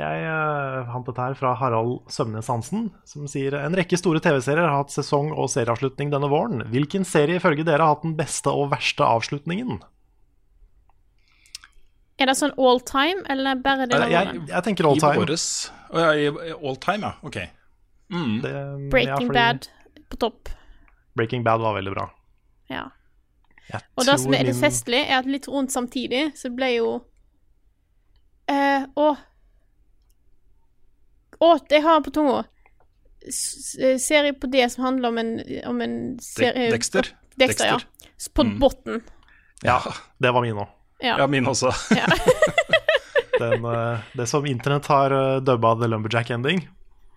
Jeg 0.00 0.24
uh, 0.24 0.88
fant 0.88 1.06
dette 1.10 1.24
her 1.28 1.36
fra 1.36 1.52
Harald 1.60 1.98
Sømnes 2.12 2.48
Hansen, 2.48 2.88
som 3.04 3.28
sier 3.28 3.56
en 3.58 3.76
rekke 3.76 3.98
store 4.00 4.22
TV-serier 4.24 4.64
har 4.64 4.78
hatt 4.80 4.94
sesong- 4.94 5.32
og 5.34 5.50
serieavslutning 5.52 6.12
denne 6.14 6.30
våren. 6.32 6.64
Hvilken 6.72 7.04
serie 7.08 7.40
ifølge 7.40 7.66
dere 7.68 7.84
har 7.84 7.96
hatt 7.96 8.06
den 8.06 8.16
beste 8.18 8.52
og 8.52 8.70
verste 8.72 9.04
avslutningen? 9.04 9.82
Er 12.20 12.28
det 12.28 12.36
sånn 12.36 12.52
all 12.60 12.80
time, 12.84 13.24
eller 13.32 13.60
bare 13.64 13.88
det 13.88 13.96
Jeg, 13.96 14.12
jeg, 14.12 14.40
jeg 14.50 14.64
tenker 14.66 14.88
all 14.88 15.00
time. 15.00 15.16
I 15.16 15.22
våres 15.22 15.46
Oh, 15.90 16.12
ja, 16.14 16.30
all 16.54 16.76
time, 16.78 17.08
ja. 17.08 17.12
Ok. 17.26 17.36
Mm. 18.12 18.34
Det, 18.44 18.50
ja, 18.50 18.90
Breaking 18.92 19.30
fordi 19.30 19.38
Bad 19.38 19.66
på 20.08 20.18
topp. 20.22 20.50
Breaking 21.18 21.42
Bad 21.42 21.60
var 21.60 21.74
veldig 21.74 21.94
bra. 21.94 22.04
Ja. 22.70 22.84
Jeg 23.70 23.80
Og 23.98 24.06
det 24.06 24.18
som 24.22 24.34
er 24.34 24.46
det 24.46 24.54
festlige, 24.58 25.06
er 25.06 25.22
at 25.22 25.30
litt 25.30 25.48
rundt 25.50 25.74
samtidig 25.74 26.30
så 26.38 26.50
ble 26.54 26.72
jo 26.74 26.92
uh, 28.50 28.86
Å 28.98 29.08
Å, 31.40 31.54
jeg 31.70 31.82
har 31.86 32.00
på 32.04 32.10
tunga 32.12 32.42
eh, 33.24 33.96
serie 34.00 34.34
på 34.36 34.50
det 34.52 34.66
som 34.74 34.84
handler 34.84 35.08
om 35.12 35.18
en, 35.22 35.30
om 35.70 35.80
en 35.84 35.94
serie 36.24 36.70
Dexter? 36.72 37.08
Dexter. 37.10 37.14
Dexter. 37.40 37.66
ja. 37.66 37.78
På 38.36 38.44
Mm. 38.44 38.58
botten. 38.60 39.00
Ja, 39.64 39.78
det 40.20 40.30
var 40.32 40.42
min 40.44 40.56
òg. 40.60 40.68
Ja. 41.00 41.16
Ja, 41.22 41.26
min 41.26 41.46
også. 41.48 41.72
Ja. 41.96 42.06
Den, 43.40 43.64
eh, 43.64 44.00
det 44.12 44.26
som 44.28 44.44
internett 44.44 44.84
har 44.92 45.12
uh, 45.16 45.38
dubba 45.40 45.70
The 45.80 45.86
Lumberjack 45.88 46.28
Ending. 46.30 46.66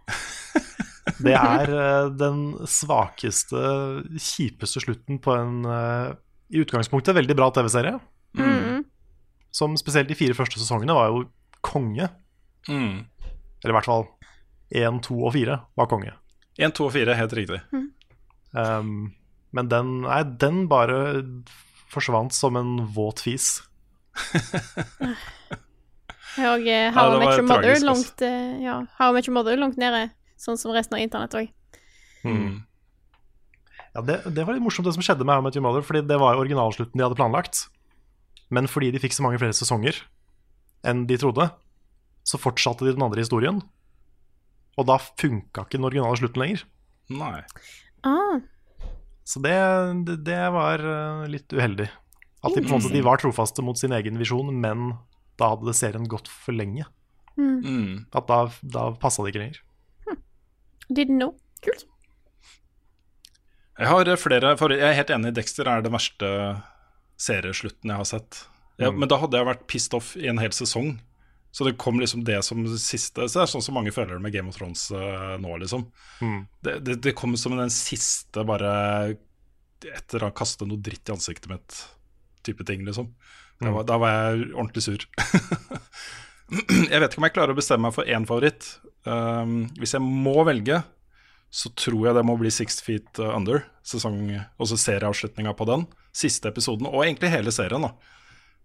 Det 1.24 1.34
er 1.36 1.68
eh, 1.76 2.06
den 2.16 2.54
svakeste, 2.68 3.60
kjipeste 4.16 4.80
slutten 4.86 5.20
på 5.24 5.34
en 5.36 5.66
eh, 5.68 6.14
i 6.56 6.62
utgangspunktet 6.64 7.16
veldig 7.18 7.36
bra 7.36 7.50
TV-serie. 7.56 7.98
Mm. 8.40 8.86
Som 9.52 9.76
spesielt 9.80 10.08
de 10.08 10.16
fire 10.16 10.36
første 10.38 10.60
sesongene 10.62 10.96
var 10.96 11.12
jo 11.12 11.26
konge. 11.66 12.08
Mm. 12.72 13.04
Eller 13.64 13.74
i 13.74 13.78
hvert 13.80 13.90
fall 13.90 14.06
én, 14.74 15.00
to 15.04 15.18
og 15.24 15.34
fire 15.36 15.62
var 15.80 15.90
konge. 15.92 16.14
1, 16.60 16.74
2 16.78 16.86
og 16.86 16.94
4, 16.94 17.16
helt 17.18 17.36
riktig. 17.38 17.60
Um, 18.54 19.14
men 19.54 19.70
den, 19.70 19.94
nei, 20.06 20.22
den 20.42 20.68
bare 20.70 21.24
forsvant 21.94 22.34
som 22.36 22.58
en 22.60 22.76
våt 22.94 23.24
fis. 23.26 23.56
Og 26.34 26.66
uh, 26.66 26.90
How 26.96 27.12
ja, 27.12 27.16
I 27.16 27.20
Met 27.22 27.36
Your 27.38 27.46
Mother 27.46 27.62
tragisk, 27.62 27.86
langt 27.86 28.22
uh, 28.26 28.62
Ja, 28.62 28.76
How 28.98 29.12
I 29.12 29.18
Met 29.18 29.28
Your 29.28 29.36
Mother 29.38 29.58
langt 29.60 29.78
nede, 29.78 30.08
sånn 30.42 30.58
som 30.58 30.74
resten 30.74 30.98
av 30.98 31.04
internett 31.04 31.36
òg. 31.38 31.52
Mm. 32.26 32.64
Ja, 33.94 34.02
det, 34.02 34.16
det 34.34 34.46
var 34.46 34.56
litt 34.56 34.66
morsomt 34.66 34.88
det 34.88 34.96
som 34.96 35.06
skjedde 35.06 35.28
med 35.28 35.36
How 35.36 35.44
I 35.44 35.46
Met 35.46 35.60
Your 35.60 35.66
Mother, 35.68 35.86
fordi 35.86 36.02
det 36.10 36.18
var 36.22 36.42
originalslutten 36.42 36.98
de 36.98 37.06
hadde 37.06 37.20
planlagt. 37.20 37.68
Men 38.54 38.70
fordi 38.70 38.90
de 38.94 39.02
fikk 39.02 39.14
så 39.14 39.26
mange 39.26 39.42
flere 39.42 39.54
sesonger 39.58 40.02
enn 40.90 41.06
de 41.08 41.18
trodde, 41.22 41.46
så 42.28 42.40
fortsatte 42.40 42.86
de 42.88 42.94
den 42.96 43.06
andre 43.06 43.24
historien. 43.24 43.62
Og 44.80 44.88
da 44.90 44.98
funka 44.98 45.66
ikke 45.66 45.78
den 45.78 45.88
originale 45.90 46.18
slutten 46.20 46.42
lenger. 46.42 46.64
Nei. 47.14 47.44
Ah. 48.08 48.40
Så 49.28 49.40
det, 49.44 49.54
det, 50.08 50.18
det 50.28 50.40
var 50.56 50.82
eh, 50.82 51.28
litt 51.32 51.54
uheldig. 51.54 51.90
At 52.44 52.56
de 52.56 52.64
på 52.64 52.74
en 52.74 52.76
måte 52.80 52.92
de 52.92 53.04
var 53.06 53.22
trofaste 53.22 53.64
mot 53.64 53.80
sin 53.80 53.94
egen 53.96 54.18
visjon, 54.20 54.50
men 54.60 54.96
da 55.40 55.54
hadde 55.54 55.70
det 55.70 55.78
serien 55.80 56.10
gått 56.12 56.28
for 56.32 56.56
lenge. 56.56 56.88
Mm. 57.40 58.06
At 58.14 58.28
da, 58.30 58.40
da 58.62 58.90
passa 59.00 59.24
det 59.24 59.34
ikke 59.34 59.44
lenger. 59.46 59.62
Didn't 60.92 61.18
know. 61.20 61.36
Kult. 61.64 61.86
Jeg 63.80 63.90
har 63.90 64.10
flere 64.22 64.52
for 64.60 64.74
Jeg 64.76 64.86
er 64.86 64.98
helt 65.00 65.14
enig, 65.16 65.32
Dexter 65.34 65.70
er 65.72 65.82
den 65.82 65.96
verste 65.96 66.28
serieslutten 67.18 67.90
jeg 67.90 68.02
har 68.04 68.10
sett. 68.10 68.44
Ja, 68.78 68.90
Mm. 68.90 69.00
Men 69.00 69.10
da 69.10 69.20
hadde 69.22 69.38
jeg 69.38 69.46
vært 69.46 69.68
pissed 69.70 69.94
off 69.94 70.16
i 70.18 70.28
en 70.28 70.40
hel 70.42 70.52
sesong. 70.52 70.96
Så 71.54 71.68
det 71.68 71.76
kom 71.78 72.00
liksom 72.02 72.24
det 72.26 72.40
som 72.48 72.64
siste 72.82 73.28
Så 73.30 73.38
det 73.38 73.44
er 73.44 73.50
sånn 73.52 73.62
som 73.62 73.76
mange 73.78 73.92
føler 73.94 74.16
det 74.18 74.24
med 74.26 74.34
Game 74.34 74.50
of 74.50 74.56
Thrones 74.58 74.88
eh, 74.92 75.36
nå, 75.38 75.52
liksom. 75.62 75.84
Mm. 76.24 76.40
Det, 76.66 76.74
det, 76.88 76.96
det 77.06 77.14
kom 77.20 77.36
som 77.38 77.54
den 77.60 77.70
siste, 77.74 78.42
bare 78.50 78.72
etter 79.84 80.24
å 80.24 80.30
ha 80.32 80.34
kastet 80.34 80.66
noe 80.70 80.82
dritt 80.82 81.12
i 81.12 81.14
ansiktet 81.14 81.52
mitt, 81.52 81.78
type 82.48 82.66
ting, 82.66 82.86
liksom. 82.88 83.12
Da 83.62 83.70
Mm. 83.70 83.76
var, 83.78 83.84
da 83.88 83.98
var 84.02 84.14
jeg 84.16 84.48
ordentlig 84.58 84.82
sur. 84.84 85.04
jeg 86.92 87.00
vet 87.00 87.12
ikke 87.14 87.22
om 87.22 87.28
jeg 87.28 87.36
klarer 87.36 87.54
å 87.54 87.58
bestemme 87.58 87.88
meg 87.88 87.96
for 87.96 88.10
én 88.10 88.26
favoritt. 88.28 88.66
Um, 89.06 89.68
hvis 89.80 89.94
jeg 89.96 90.04
må 90.04 90.34
velge, 90.48 90.82
så 91.54 91.70
tror 91.78 92.08
jeg 92.10 92.18
det 92.18 92.26
må 92.28 92.36
bli 92.40 92.52
Six 92.52 92.82
Feet 92.84 93.22
Under. 93.24 93.62
Sesong, 93.86 94.18
også 94.58 94.80
serieavslutninga 94.82 95.54
på 95.60 95.68
den. 95.70 95.86
Siste 96.16 96.50
episoden, 96.52 96.90
og 96.90 97.06
egentlig 97.06 97.32
hele 97.34 97.54
serien. 97.56 97.86
da 97.86 97.94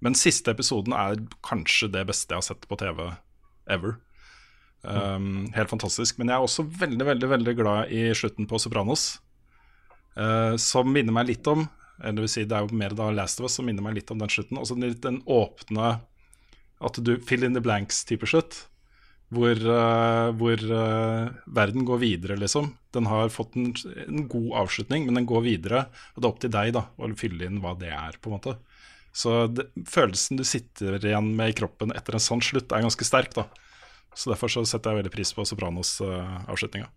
Men 0.05 0.19
siste 0.19 0.53
episoden 0.55 0.95
er 0.95 1.19
kanskje 1.47 1.91
det 1.91 2.05
beste 2.09 2.35
jeg 2.35 2.39
har 2.39 2.47
sett 2.47 2.69
på 2.71 2.79
TV 2.79 3.09
ever. 3.69 3.97
Um, 4.83 5.49
helt 5.57 5.71
fantastisk. 5.73 6.19
Men 6.19 6.31
jeg 6.31 6.39
er 6.39 6.47
også 6.47 6.67
veldig 6.81 7.09
veldig, 7.09 7.31
veldig 7.35 7.55
glad 7.59 7.95
i 7.95 8.07
slutten 8.17 8.47
på 8.49 8.61
Sopranos. 8.63 9.11
Uh, 10.19 10.55
som 10.61 10.89
minner 10.91 11.15
meg 11.15 11.29
litt 11.29 11.47
om 11.47 11.61
Eller 12.01 12.17
det 12.17 12.23
vil 12.25 12.31
si, 12.33 12.43
det 12.49 12.57
er 12.57 12.65
jo 12.65 12.75
mer 12.75 12.91
da 12.97 13.05
Last 13.15 13.39
of 13.39 13.47
Us 13.47 13.55
som 13.55 13.69
minner 13.69 13.85
meg 13.85 13.99
litt 13.99 14.11
om 14.15 14.19
den 14.23 14.31
slutten. 14.33 14.59
Også 14.61 14.79
litt 14.79 15.03
den 15.05 15.21
åpne 15.27 15.99
At 16.83 16.99
du 17.03 17.17
fill 17.27 17.47
in 17.47 17.55
the 17.55 17.63
blanks-type 17.63 18.27
slutt. 18.27 18.65
Hvor, 19.35 19.59
uh, 19.61 20.31
hvor 20.41 20.63
uh, 20.73 21.29
verden 21.53 21.85
går 21.85 21.99
videre, 22.01 22.39
liksom. 22.41 22.71
Den 22.97 23.11
har 23.11 23.29
fått 23.29 23.59
en, 23.61 23.75
en 24.07 24.23
god 24.31 24.55
avslutning, 24.63 25.05
men 25.05 25.19
den 25.19 25.27
går 25.29 25.43
videre. 25.45 25.83
Og 26.15 26.23
det 26.23 26.25
er 26.25 26.31
opp 26.31 26.41
til 26.41 26.55
deg 26.55 26.71
da 26.79 26.87
å 26.97 27.11
fylle 27.19 27.51
inn 27.51 27.59
hva 27.61 27.75
det 27.77 27.91
er, 27.93 28.17
på 28.17 28.31
en 28.31 28.39
måte. 28.39 28.55
Så 29.13 29.47
det, 29.51 29.69
følelsen 29.89 30.39
du 30.39 30.45
sitter 30.47 30.99
igjen 31.01 31.33
med 31.37 31.53
i 31.53 31.57
kroppen 31.57 31.95
etter 31.97 32.17
en 32.17 32.23
sånn 32.23 32.43
slutt, 32.45 32.71
er 32.73 32.85
ganske 32.85 33.07
sterk. 33.07 33.33
da 33.35 33.47
Så 34.15 34.31
derfor 34.33 34.53
så 34.53 34.65
setter 34.69 34.93
jeg 34.93 35.03
veldig 35.03 35.15
pris 35.15 35.33
på 35.35 35.47
Sopranos-avslutninga. 35.49 36.91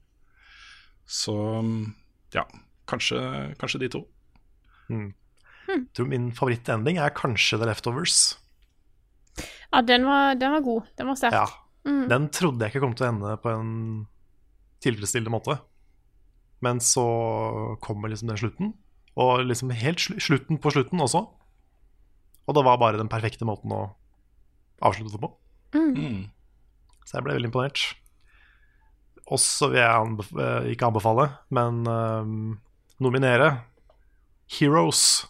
så 1.06 1.36
mm, 1.62 1.94
ja, 2.34 2.46
kanskje, 2.88 3.56
kanskje 3.60 3.82
de 3.82 3.90
to. 3.90 4.06
Mm. 4.90 5.10
Jeg 5.72 5.88
tror 5.96 6.08
min 6.12 6.32
favorittending 6.36 7.00
er 7.00 7.14
kanskje 7.16 7.60
The 7.60 7.68
Leftovers. 7.70 8.38
Ja, 9.72 9.82
den 9.82 10.06
var, 10.06 10.36
den 10.36 10.52
var 10.52 10.64
god. 10.66 10.88
Den 11.00 11.08
var 11.08 11.20
sterk. 11.20 11.34
Ja. 11.34 11.48
Mm. 11.88 12.08
Den 12.12 12.30
trodde 12.30 12.66
jeg 12.66 12.74
ikke 12.74 12.84
kom 12.84 12.96
til 12.98 13.08
å 13.08 13.12
ende 13.14 13.36
på 13.42 13.52
en 13.54 13.72
tilfredsstillende 14.84 15.34
måte. 15.34 15.58
Men 16.62 16.82
så 16.84 17.06
kommer 17.82 18.12
liksom 18.12 18.30
den 18.30 18.42
slutten, 18.42 18.74
og 19.18 19.46
liksom 19.48 19.72
helt 19.74 20.02
slu 20.02 20.20
slutten 20.22 20.60
på 20.62 20.74
slutten 20.76 21.02
også. 21.02 21.24
Og 22.48 22.58
det 22.58 22.64
var 22.66 22.80
bare 22.82 23.00
den 23.00 23.12
perfekte 23.12 23.48
måten 23.48 23.74
å 23.76 23.84
avslutte 24.82 25.14
det 25.16 25.22
på. 25.22 25.32
Mm. 25.78 26.30
Så 27.06 27.18
jeg 27.18 27.26
ble 27.26 27.36
veldig 27.38 27.52
imponert. 27.52 27.84
Også 29.32 29.70
vil 29.72 29.82
jeg 29.82 29.92
anbef 29.92 30.32
eh, 30.36 30.72
ikke 30.74 30.90
anbefale, 30.90 31.28
men 31.54 31.84
um, 31.88 32.56
nominere 33.04 33.54
Heroes. 34.52 35.28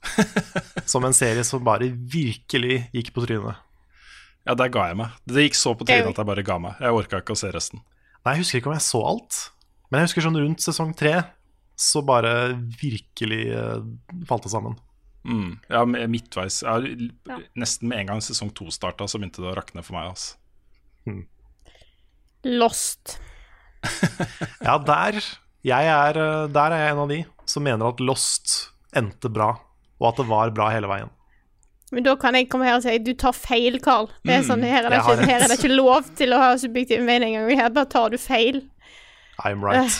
som 0.88 1.04
en 1.04 1.16
serie 1.16 1.42
som 1.44 1.64
bare 1.64 1.90
virkelig 1.92 2.86
gikk 2.94 3.10
på 3.12 3.24
trynet. 3.26 3.58
Ja, 4.48 4.54
der 4.56 4.70
ga 4.72 4.86
jeg 4.88 4.96
meg. 4.96 5.16
Det 5.28 5.44
gikk 5.44 5.58
så 5.58 5.74
på 5.76 5.84
trynet 5.84 6.12
at 6.14 6.20
jeg 6.22 6.28
bare 6.30 6.44
ga 6.46 6.56
meg. 6.62 6.78
Jeg 6.80 6.96
orka 6.96 7.20
ikke 7.20 7.36
å 7.36 7.40
se 7.40 7.50
resten. 7.52 7.82
Nei, 8.24 8.36
Jeg 8.36 8.44
husker 8.44 8.60
ikke 8.60 8.70
om 8.70 8.76
jeg 8.78 8.86
så 8.86 9.02
alt. 9.10 9.40
Men 9.90 10.00
jeg 10.00 10.10
husker 10.10 10.24
sånn 10.24 10.40
rundt 10.40 10.64
sesong 10.64 10.94
tre 10.96 11.14
så 11.80 12.02
bare 12.04 12.52
virkelig 12.80 13.44
uh, 13.56 13.84
falt 14.28 14.44
det 14.46 14.52
sammen. 14.52 14.76
Mm. 15.24 15.58
Ja, 15.68 15.84
midtveis. 15.84 16.62
Ja, 16.64 16.78
Ja. 17.28 17.38
Nesten 17.56 17.88
med 17.88 17.98
en 18.00 18.06
gang 18.06 18.20
sesong 18.24 18.50
to 18.56 18.70
starta, 18.72 19.04
så 19.08 19.18
begynte 19.20 19.42
det 19.42 19.50
å 19.52 19.56
rakne 19.58 19.82
for 19.84 19.98
meg. 19.98 20.08
Altså. 20.14 20.36
Lost. 22.44 23.18
Ja, 24.64 24.78
der 24.78 25.20
jeg 25.64 25.86
er, 25.92 26.16
eh, 26.16 26.48
der 26.52 26.72
er 26.72 26.82
jeg 26.86 26.92
en 26.94 26.98
av 27.02 27.08
de 27.10 27.18
som 27.48 27.64
mener 27.64 27.88
at 27.90 28.00
Lost 28.00 28.70
endte 28.96 29.28
bra, 29.32 29.50
og 30.00 30.06
at 30.08 30.16
det 30.22 30.26
var 30.30 30.50
bra 30.56 30.68
hele 30.72 30.88
veien. 30.88 31.10
Men 31.92 32.04
da 32.06 32.14
kan 32.16 32.36
jeg 32.38 32.46
komme 32.48 32.64
her 32.68 32.76
og 32.78 32.84
si 32.84 32.94
du 33.02 33.12
tar 33.18 33.32
feil, 33.34 33.80
Carl. 33.82 34.06
Det 34.24 34.32
er 34.36 34.40
Mm, 34.44 34.46
sånn, 34.48 34.62
her, 34.64 34.84
er 34.86 34.90
det 34.94 35.00
ikke, 35.02 35.26
her 35.26 35.42
er 35.42 35.48
det 35.50 35.58
ikke 35.58 35.74
lov 35.74 36.06
til 36.16 36.32
å 36.32 36.38
ha 36.38 36.50
subjektiv 36.56 37.02
mening 37.04 37.34
engang. 37.36 37.58
Her 37.58 37.68
bare 37.74 37.90
tar 37.90 38.10
du 38.10 38.16
feil. 38.18 38.60
I'm 39.44 39.64
right. 39.64 39.90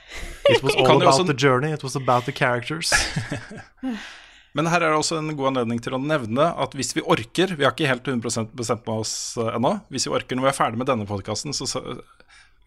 It 0.50 0.62
was 0.62 0.74
all 0.76 1.00
about 1.02 1.26
the 1.26 1.34
journey, 1.34 1.72
it 1.72 1.82
was 1.82 1.96
about 1.96 2.24
the 2.26 2.32
characters. 2.32 2.92
Men 4.54 4.68
her 4.68 4.82
er 4.84 4.92
det 4.92 4.98
også 5.00 5.16
en 5.18 5.30
god 5.36 5.52
anledning 5.52 5.78
til 5.80 5.94
å 5.96 6.00
nevne 6.02 6.50
at 6.60 6.74
hvis 6.76 6.90
vi 6.96 7.00
orker 7.08 7.54
Vi 7.56 7.64
har 7.64 7.72
ikke 7.72 7.88
helt 7.88 8.08
100 8.08 8.50
bestemt 8.52 8.84
med 8.86 8.98
oss 9.00 9.14
eh, 9.40 9.48
ennå. 9.56 9.70
Hvis 9.88 10.04
vi 10.08 10.12
orker 10.12 10.36
når 10.36 10.44
vi 10.48 10.50
er 10.52 10.58
ferdig 10.58 10.80
med 10.82 10.90
denne 10.90 11.06
podkasten, 11.08 11.54
så, 11.56 11.68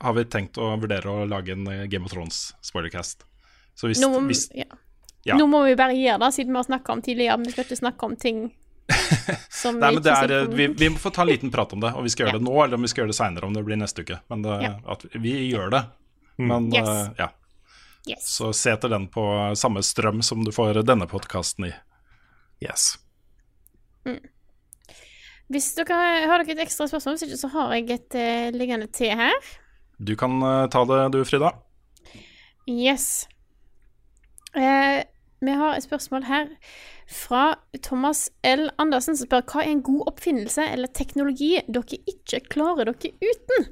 har 0.02 0.14
vi 0.18 0.26
tenkt 0.28 0.58
å 0.58 0.72
vurdere 0.82 1.08
å 1.08 1.28
lage 1.30 1.54
en 1.54 1.68
eh, 1.72 1.86
Game 1.92 2.06
of 2.10 2.12
Thrones 2.12 2.54
spoilercast. 2.66 3.24
Så 3.78 3.88
hvis, 3.92 4.02
Nå 4.02 4.10
må, 4.16 4.24
hvis 4.28 4.48
ja. 4.56 4.66
ja. 5.28 5.38
Nå 5.38 5.46
må 5.52 5.62
vi 5.68 5.76
bare 5.80 5.96
gjøre 5.96 6.24
det, 6.26 6.32
siden 6.36 6.56
vi 6.56 6.60
har 6.64 6.68
snakka 6.68 6.96
om 6.98 7.04
tidligere. 7.06 7.38
Men 7.38 7.48
vi 7.50 7.56
skal 7.56 7.68
ikke 7.68 7.80
snakke 7.84 8.10
om 8.10 8.16
ting 8.20 8.42
som 9.50 9.80
Nei, 9.82 9.94
men 9.96 10.04
det 10.06 10.12
er, 10.14 10.34
på- 10.46 10.58
vi, 10.58 10.68
vi 10.78 10.90
må 10.94 11.00
få 11.02 11.10
ta 11.14 11.24
en 11.24 11.30
liten 11.32 11.54
prat 11.54 11.72
om 11.74 11.82
det, 11.82 11.94
og 11.98 12.06
vi 12.06 12.12
skal 12.14 12.28
gjøre 12.28 12.38
det 12.42 12.46
nå, 12.46 12.54
eller 12.66 12.78
om 12.78 12.86
vi 12.86 12.92
skal 12.92 13.04
gjøre 13.06 13.14
det 13.14 13.18
seinere, 13.18 13.48
om 13.50 13.56
det 13.56 13.64
blir 13.66 13.80
neste 13.82 14.04
uke. 14.06 14.20
Men 14.34 14.44
det, 14.46 14.58
Ja. 14.66 14.74
at 14.94 15.06
vi 15.14 15.34
gjør 15.52 15.72
det. 15.74 15.84
Men 16.38 16.68
Yes. 16.74 16.90
uh, 16.90 17.10
ja. 17.18 17.30
Yes. 18.06 18.28
Så 18.38 18.52
se 18.54 18.76
etter 18.76 18.92
den 18.92 19.08
på 19.10 19.24
samme 19.58 19.82
strøm 19.84 20.22
som 20.24 20.44
du 20.46 20.52
får 20.54 20.84
denne 20.86 21.08
podkasten 21.10 21.72
i. 21.72 21.74
Yes. 22.62 22.96
Hvis 25.50 25.72
dere 25.78 25.98
har 26.30 26.42
dere 26.42 26.56
et 26.56 26.64
ekstra 26.66 26.88
spørsmål, 26.90 27.18
hvis 27.18 27.28
ikke 27.28 27.42
så 27.42 27.52
har 27.54 27.74
jeg 27.76 27.90
et 27.98 28.18
uh, 28.18 28.56
liggende 28.56 28.88
til 28.94 29.14
her. 29.18 29.36
Du 29.98 30.16
kan 30.18 30.38
uh, 30.42 30.66
ta 30.70 30.84
det 30.90 31.02
du, 31.14 31.22
Frida. 31.26 31.52
Yes. 32.70 33.28
Uh, 34.56 35.06
vi 35.46 35.54
har 35.54 35.76
et 35.76 35.86
spørsmål 35.86 36.26
her 36.26 36.50
fra 37.12 37.60
Thomas 37.84 38.30
L. 38.48 38.70
Andersen, 38.82 39.18
som 39.18 39.28
spør 39.28 39.46
hva 39.52 39.62
er 39.62 39.76
en 39.76 39.84
god 39.86 40.08
oppfinnelse 40.10 40.66
eller 40.74 40.90
teknologi 40.90 41.54
dere 41.68 42.00
ikke 42.10 42.42
klarer 42.50 42.90
dere 42.90 43.14
uten? 43.22 43.70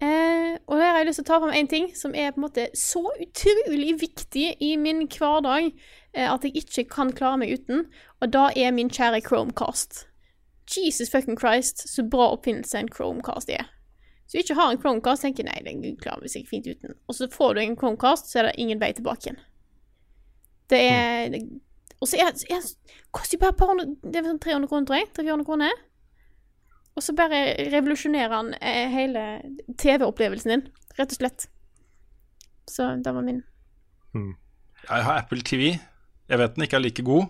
Eh, 0.00 0.56
og 0.64 0.78
her 0.80 0.94
har 0.94 1.02
jeg 1.02 1.10
lyst 1.10 1.20
til 1.20 1.26
å 1.26 1.28
ta 1.28 1.38
fram 1.42 1.52
en 1.52 1.68
ting 1.68 1.90
som 1.96 2.14
er 2.16 2.30
på 2.32 2.40
en 2.40 2.46
måte 2.46 2.70
så 2.78 3.02
utrolig 3.20 3.90
viktig 4.00 4.46
i 4.64 4.70
min 4.80 5.02
hverdag 5.04 5.66
eh, 5.68 6.24
at 6.24 6.46
jeg 6.46 6.62
ikke 6.62 6.86
kan 6.94 7.12
klare 7.12 7.42
meg 7.42 7.52
uten, 7.58 7.84
og 8.20 8.32
da 8.32 8.46
er 8.56 8.72
min 8.72 8.88
kjære 8.88 9.20
Chromecast. 9.26 10.06
Jesus 10.70 11.10
fucking 11.12 11.36
Christ, 11.36 11.84
så 11.90 12.06
bra 12.06 12.30
oppfinnelse 12.32 12.80
en 12.80 12.88
Chromecast 12.88 13.52
er. 13.52 13.68
Så 14.24 14.38
du 14.38 14.44
ikke 14.44 14.56
har 14.56 14.72
en 14.72 14.80
Chromecast, 14.80 15.26
tenker 15.26 15.44
nei, 15.44 15.58
den 15.66 15.82
klarer 16.00 16.24
vi 16.24 16.32
sikkert 16.32 16.54
fint 16.54 16.70
uten. 16.70 16.96
Og 17.10 17.18
så 17.18 17.28
får 17.32 17.54
du 17.54 17.62
en 17.64 17.76
Chromecast, 17.76 18.30
så 18.30 18.40
er 18.40 18.48
det 18.48 18.56
ingen 18.62 18.80
vei 18.80 18.92
tilbake 18.96 19.26
igjen. 19.26 19.40
Det 20.70 20.80
er 20.86 21.40
Og 22.00 22.08
så 22.08 22.16
er 22.16 22.30
det 22.30 22.60
koster 23.10 23.36
jo 23.36 23.40
bare 23.42 23.56
par 23.58 23.72
hundre 23.72 23.88
Det 24.00 24.20
er 24.20 24.28
sånn 24.30 24.38
300 24.40 24.68
kroner, 24.70 24.86
tror 24.86 24.96
jeg. 25.00 25.08
300-400 25.18 25.48
kroner. 25.48 25.80
Og 26.98 27.04
så 27.04 27.14
bare 27.16 27.54
revolusjonerer 27.70 28.34
han 28.34 28.54
eh, 28.58 28.86
hele 28.92 29.24
TV-opplevelsen 29.78 30.54
din, 30.54 30.64
rett 30.98 31.14
og 31.14 31.20
slett. 31.20 31.46
Så 32.70 32.88
det 33.02 33.12
var 33.14 33.26
min. 33.26 33.42
Jeg 34.14 35.06
har 35.06 35.20
Apple 35.22 35.42
TV. 35.46 35.76
Jeg 36.30 36.38
vet 36.38 36.56
den 36.56 36.66
ikke 36.66 36.78
er 36.78 36.84
like 36.84 37.04
god 37.06 37.28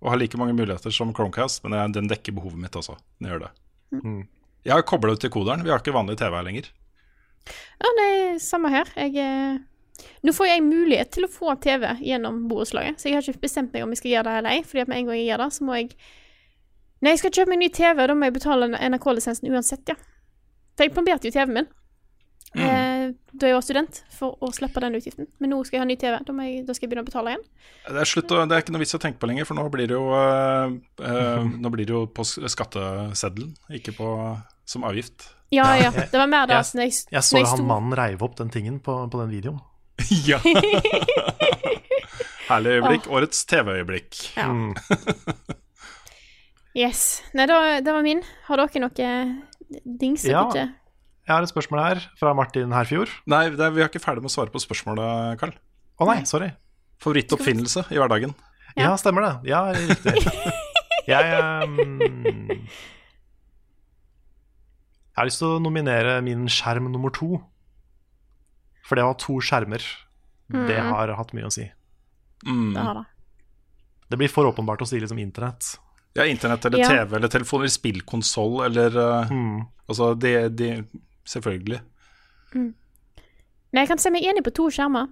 og 0.00 0.12
har 0.14 0.20
like 0.20 0.38
mange 0.40 0.54
muligheter 0.56 0.92
som 0.94 1.12
Chromecast, 1.14 1.62
men 1.66 1.92
den 1.92 2.08
dekker 2.08 2.32
behovet 2.32 2.60
mitt 2.60 2.76
også. 2.76 2.96
Den 3.20 3.28
gjør 3.28 3.42
det. 3.44 3.50
Mm. 4.00 4.22
Jeg 4.64 4.72
har 4.72 4.84
kobla 4.88 5.12
ut 5.12 5.20
til 5.20 5.32
koderen. 5.32 5.64
Vi 5.64 5.72
har 5.72 5.82
ikke 5.82 5.92
vanlig 5.92 6.16
TV 6.20 6.36
her 6.36 6.46
lenger. 6.46 6.70
Ja, 7.80 7.90
det 7.98 8.06
er 8.06 8.38
samme 8.44 8.70
her. 8.72 8.88
Jeg 8.96 9.16
eh, 9.20 9.60
Nå 10.24 10.32
får 10.32 10.46
jeg 10.48 10.64
mulighet 10.64 11.10
til 11.12 11.26
å 11.26 11.32
få 11.32 11.52
TV 11.60 11.84
gjennom 12.00 12.46
borettslaget, 12.48 12.96
så 12.96 13.10
jeg 13.10 13.18
har 13.18 13.26
ikke 13.28 13.42
bestemt 13.42 13.74
meg 13.74 13.84
om 13.84 13.90
jeg 13.92 14.00
skal 14.00 14.14
gjøre 14.14 14.30
det 14.30 14.36
eller 14.40 14.56
ei. 14.56 14.62
Fordi 14.64 14.80
at 14.80 14.88
med 14.88 14.96
en 14.96 15.10
gang 15.10 15.18
jeg 15.18 15.26
gjør 15.26 15.42
det, 15.42 15.48
så 15.52 15.66
må 15.68 15.76
jeg 15.76 15.90
Nei, 17.00 17.14
jeg 17.14 17.22
skal 17.22 17.36
kjøpe 17.38 17.54
meg 17.54 17.62
ny 17.62 17.70
TV, 17.72 18.06
da 18.06 18.16
må 18.16 18.28
jeg 18.28 18.36
betale 18.36 18.70
NRK-lisensen 18.76 19.52
uansett, 19.52 19.84
ja. 19.88 19.96
For 20.76 20.86
jeg 20.86 20.94
plomberte 20.94 21.28
jo 21.28 21.34
TV-en 21.34 21.56
min 21.56 21.70
eh, 22.58 23.10
da 23.30 23.50
jeg 23.50 23.56
var 23.56 23.64
student, 23.64 24.00
for 24.14 24.38
å 24.42 24.50
slippe 24.54 24.82
den 24.82 24.96
utgiften. 24.98 25.28
Men 25.42 25.52
nå 25.54 25.60
skal 25.66 25.78
jeg 25.78 25.84
ha 25.84 25.88
ny 25.88 25.96
TV. 26.00 26.14
Da, 26.26 26.34
må 26.34 26.46
jeg, 26.46 26.64
da 26.66 26.74
skal 26.74 26.86
jeg 26.86 26.92
begynne 26.92 27.06
å 27.06 27.10
betale 27.10 27.34
igjen. 27.34 27.44
Det 27.86 28.02
er, 28.02 28.10
slutt, 28.10 28.32
det 28.32 28.56
er 28.56 28.64
ikke 28.64 28.74
noe 28.74 28.82
vits 28.82 28.98
å 28.98 29.02
tenke 29.02 29.22
på 29.22 29.30
lenger, 29.30 29.48
for 29.48 29.58
nå 29.58 29.66
blir 29.72 29.90
det 29.90 29.98
jo, 29.98 30.06
eh, 30.18 30.76
eh, 31.10 31.50
nå 31.64 31.74
blir 31.74 31.88
det 31.88 31.94
jo 31.94 32.04
på 32.14 32.26
skatteseddelen, 32.26 33.54
ikke 33.80 33.94
på, 33.98 34.12
som 34.68 34.86
avgift. 34.88 35.30
Ja, 35.54 35.72
ja. 35.78 35.90
Det 35.90 36.14
var 36.14 36.30
mer 36.30 36.46
da 36.46 36.60
Jeg, 36.60 36.78
jeg, 36.78 36.92
jeg 37.10 37.26
så 37.26 37.42
han 37.42 37.66
mannen 37.66 37.96
reive 37.98 38.22
opp 38.26 38.36
den 38.38 38.52
tingen 38.54 38.78
på, 38.84 39.00
på 39.10 39.24
den 39.24 39.34
videoen. 39.34 39.62
ja. 40.30 40.38
Herlig 42.50 42.80
øyeblikk. 42.80 43.04
Årets 43.14 43.44
TV-øyeblikk. 43.46 44.22
Ja. 44.34 44.50
Mm. 46.70 46.80
Yes. 46.80 47.22
Nei, 47.34 47.46
da, 47.50 47.80
det 47.82 47.92
var 47.94 48.02
min. 48.06 48.22
Har 48.46 48.56
dere 48.62 48.80
noe 48.84 49.10
dings? 49.98 50.24
Ja. 50.28 50.44
Ikke? 50.48 50.68
Jeg 51.26 51.34
har 51.36 51.42
et 51.46 51.50
spørsmål 51.52 51.80
her 51.82 52.00
fra 52.18 52.32
Martin 52.34 52.72
Herfjord. 52.74 53.10
Nei, 53.30 53.44
det 53.54 53.60
er, 53.62 53.70
vi 53.74 53.82
er 53.84 53.88
ikke 53.90 54.02
ferdig 54.02 54.22
med 54.24 54.30
å 54.30 54.34
svare 54.34 54.50
på 54.54 54.62
spørsmålet, 54.62 55.36
Karl. 55.40 55.52
Å 56.00 56.06
nei, 56.08 56.22
sorry. 56.26 56.48
Favorittoppfinnelse 57.02 57.84
i 57.94 57.98
hverdagen? 58.00 58.32
Ja, 58.78 58.94
stemmer 58.98 59.26
det. 59.26 59.50
Ja, 59.50 59.64
riktig. 59.74 60.14
Jeg 61.10 61.24
um, 61.34 61.76
Jeg 65.10 65.18
har 65.18 65.28
lyst 65.28 65.40
til 65.42 65.56
å 65.56 65.60
nominere 65.62 66.18
min 66.24 66.46
skjerm 66.50 66.86
nummer 66.92 67.12
to. 67.14 67.40
For 68.86 68.98
det 68.98 69.04
å 69.04 69.10
ha 69.12 69.16
to 69.20 69.38
skjermer, 69.44 69.82
det 70.50 70.78
Mhm. 70.80 70.90
har 70.92 71.12
hatt 71.18 71.32
mye 71.36 71.46
å 71.46 71.52
si. 71.52 71.66
Mm. 72.46 72.72
Det 72.74 72.82
har 72.82 72.94
det. 72.94 73.04
Det 74.10 74.18
blir 74.18 74.28
for 74.32 74.44
åpenbart 74.50 74.80
å 74.82 74.86
si 74.88 74.98
liksom 74.98 75.18
internett. 75.20 75.76
Ja, 76.18 76.24
internett 76.26 76.64
eller 76.66 76.78
Ja. 76.82 76.88
TV 76.88 77.16
eller 77.16 77.28
telefon 77.28 77.60
eller 77.60 77.70
spillkonsoll 77.70 78.64
eller 78.66 78.96
eh, 78.98 79.30
Mm. 79.30 79.60
Altså, 79.90 80.14
det, 80.14 80.34
det 80.58 80.84
Selvfølgelig. 81.26 81.80
Nei, 83.70 83.82
jeg 83.84 83.88
kan 83.88 83.98
se 84.02 84.10
meg 84.10 84.24
enig 84.26 84.42
på 84.42 84.52
to 84.54 84.68
skjermer. 84.70 85.10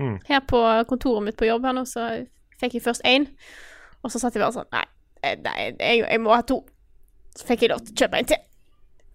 Mm. 0.00 0.18
Her 0.28 0.40
på 0.48 0.60
kontoret 0.88 1.26
mitt 1.26 1.36
på 1.36 1.48
jobb 1.48 1.66
her 1.68 1.74
nå, 1.76 1.82
så 1.88 2.06
fikk 2.60 2.78
jeg 2.78 2.84
først 2.86 3.04
én. 3.04 3.26
Og 4.00 4.12
så 4.12 4.20
satt 4.22 4.36
jeg 4.36 4.40
bare 4.40 4.54
sånn 4.56 4.70
Nei, 4.72 4.84
eh, 5.22 5.36
nei 5.44 5.56
jeg, 5.66 6.04
jeg 6.06 6.20
må 6.24 6.32
ha 6.32 6.40
to. 6.48 6.62
Så 7.36 7.44
fikk 7.48 7.66
jeg 7.66 7.74
lov 7.74 7.82
til 7.84 7.92
å 7.92 8.00
kjøpe 8.04 8.22
en 8.22 8.30
til. 8.30 8.46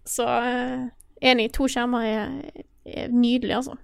Så 0.06 0.26
eh, 0.26 0.84
enig, 1.32 1.48
to 1.56 1.66
skjermer 1.70 2.06
er, 2.06 2.62
er 2.86 3.10
nydelig, 3.10 3.56
altså. 3.58 3.74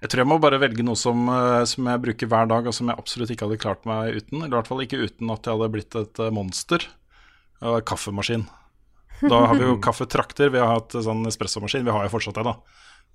Jeg 0.00 0.12
tror 0.12 0.22
jeg 0.22 0.30
må 0.30 0.38
bare 0.40 0.60
velge 0.62 0.84
noe 0.86 0.96
som, 0.96 1.26
eh, 1.28 1.64
som 1.68 1.88
jeg 1.90 2.02
bruker 2.04 2.30
hver 2.30 2.48
dag, 2.48 2.68
og 2.68 2.76
som 2.76 2.88
jeg 2.88 3.00
absolutt 3.00 3.34
ikke 3.34 3.48
hadde 3.48 3.60
klart 3.60 3.84
meg 3.88 4.16
uten. 4.16 4.40
Eller 4.40 4.54
i 4.54 4.58
hvert 4.58 4.70
fall 4.70 4.84
ikke 4.84 5.02
uten 5.02 5.32
at 5.34 5.44
jeg 5.44 5.58
hadde 5.58 5.72
blitt 5.74 5.98
et 6.00 6.22
eh, 6.24 6.32
monster. 6.32 6.86
Og 7.60 7.82
kaffemaskin. 7.84 8.46
Da 9.20 9.42
har 9.50 9.58
vi 9.58 9.66
jo 9.66 9.76
kaffetrakter. 9.86 10.52
Vi 10.54 10.62
har 10.62 10.72
hatt 10.78 10.96
sånn 10.96 11.26
espressomaskin. 11.28 11.84
Vi 11.84 11.92
har 11.92 12.06
jo 12.06 12.14
fortsatt 12.14 12.40
det, 12.40 12.48
da. 12.48 12.56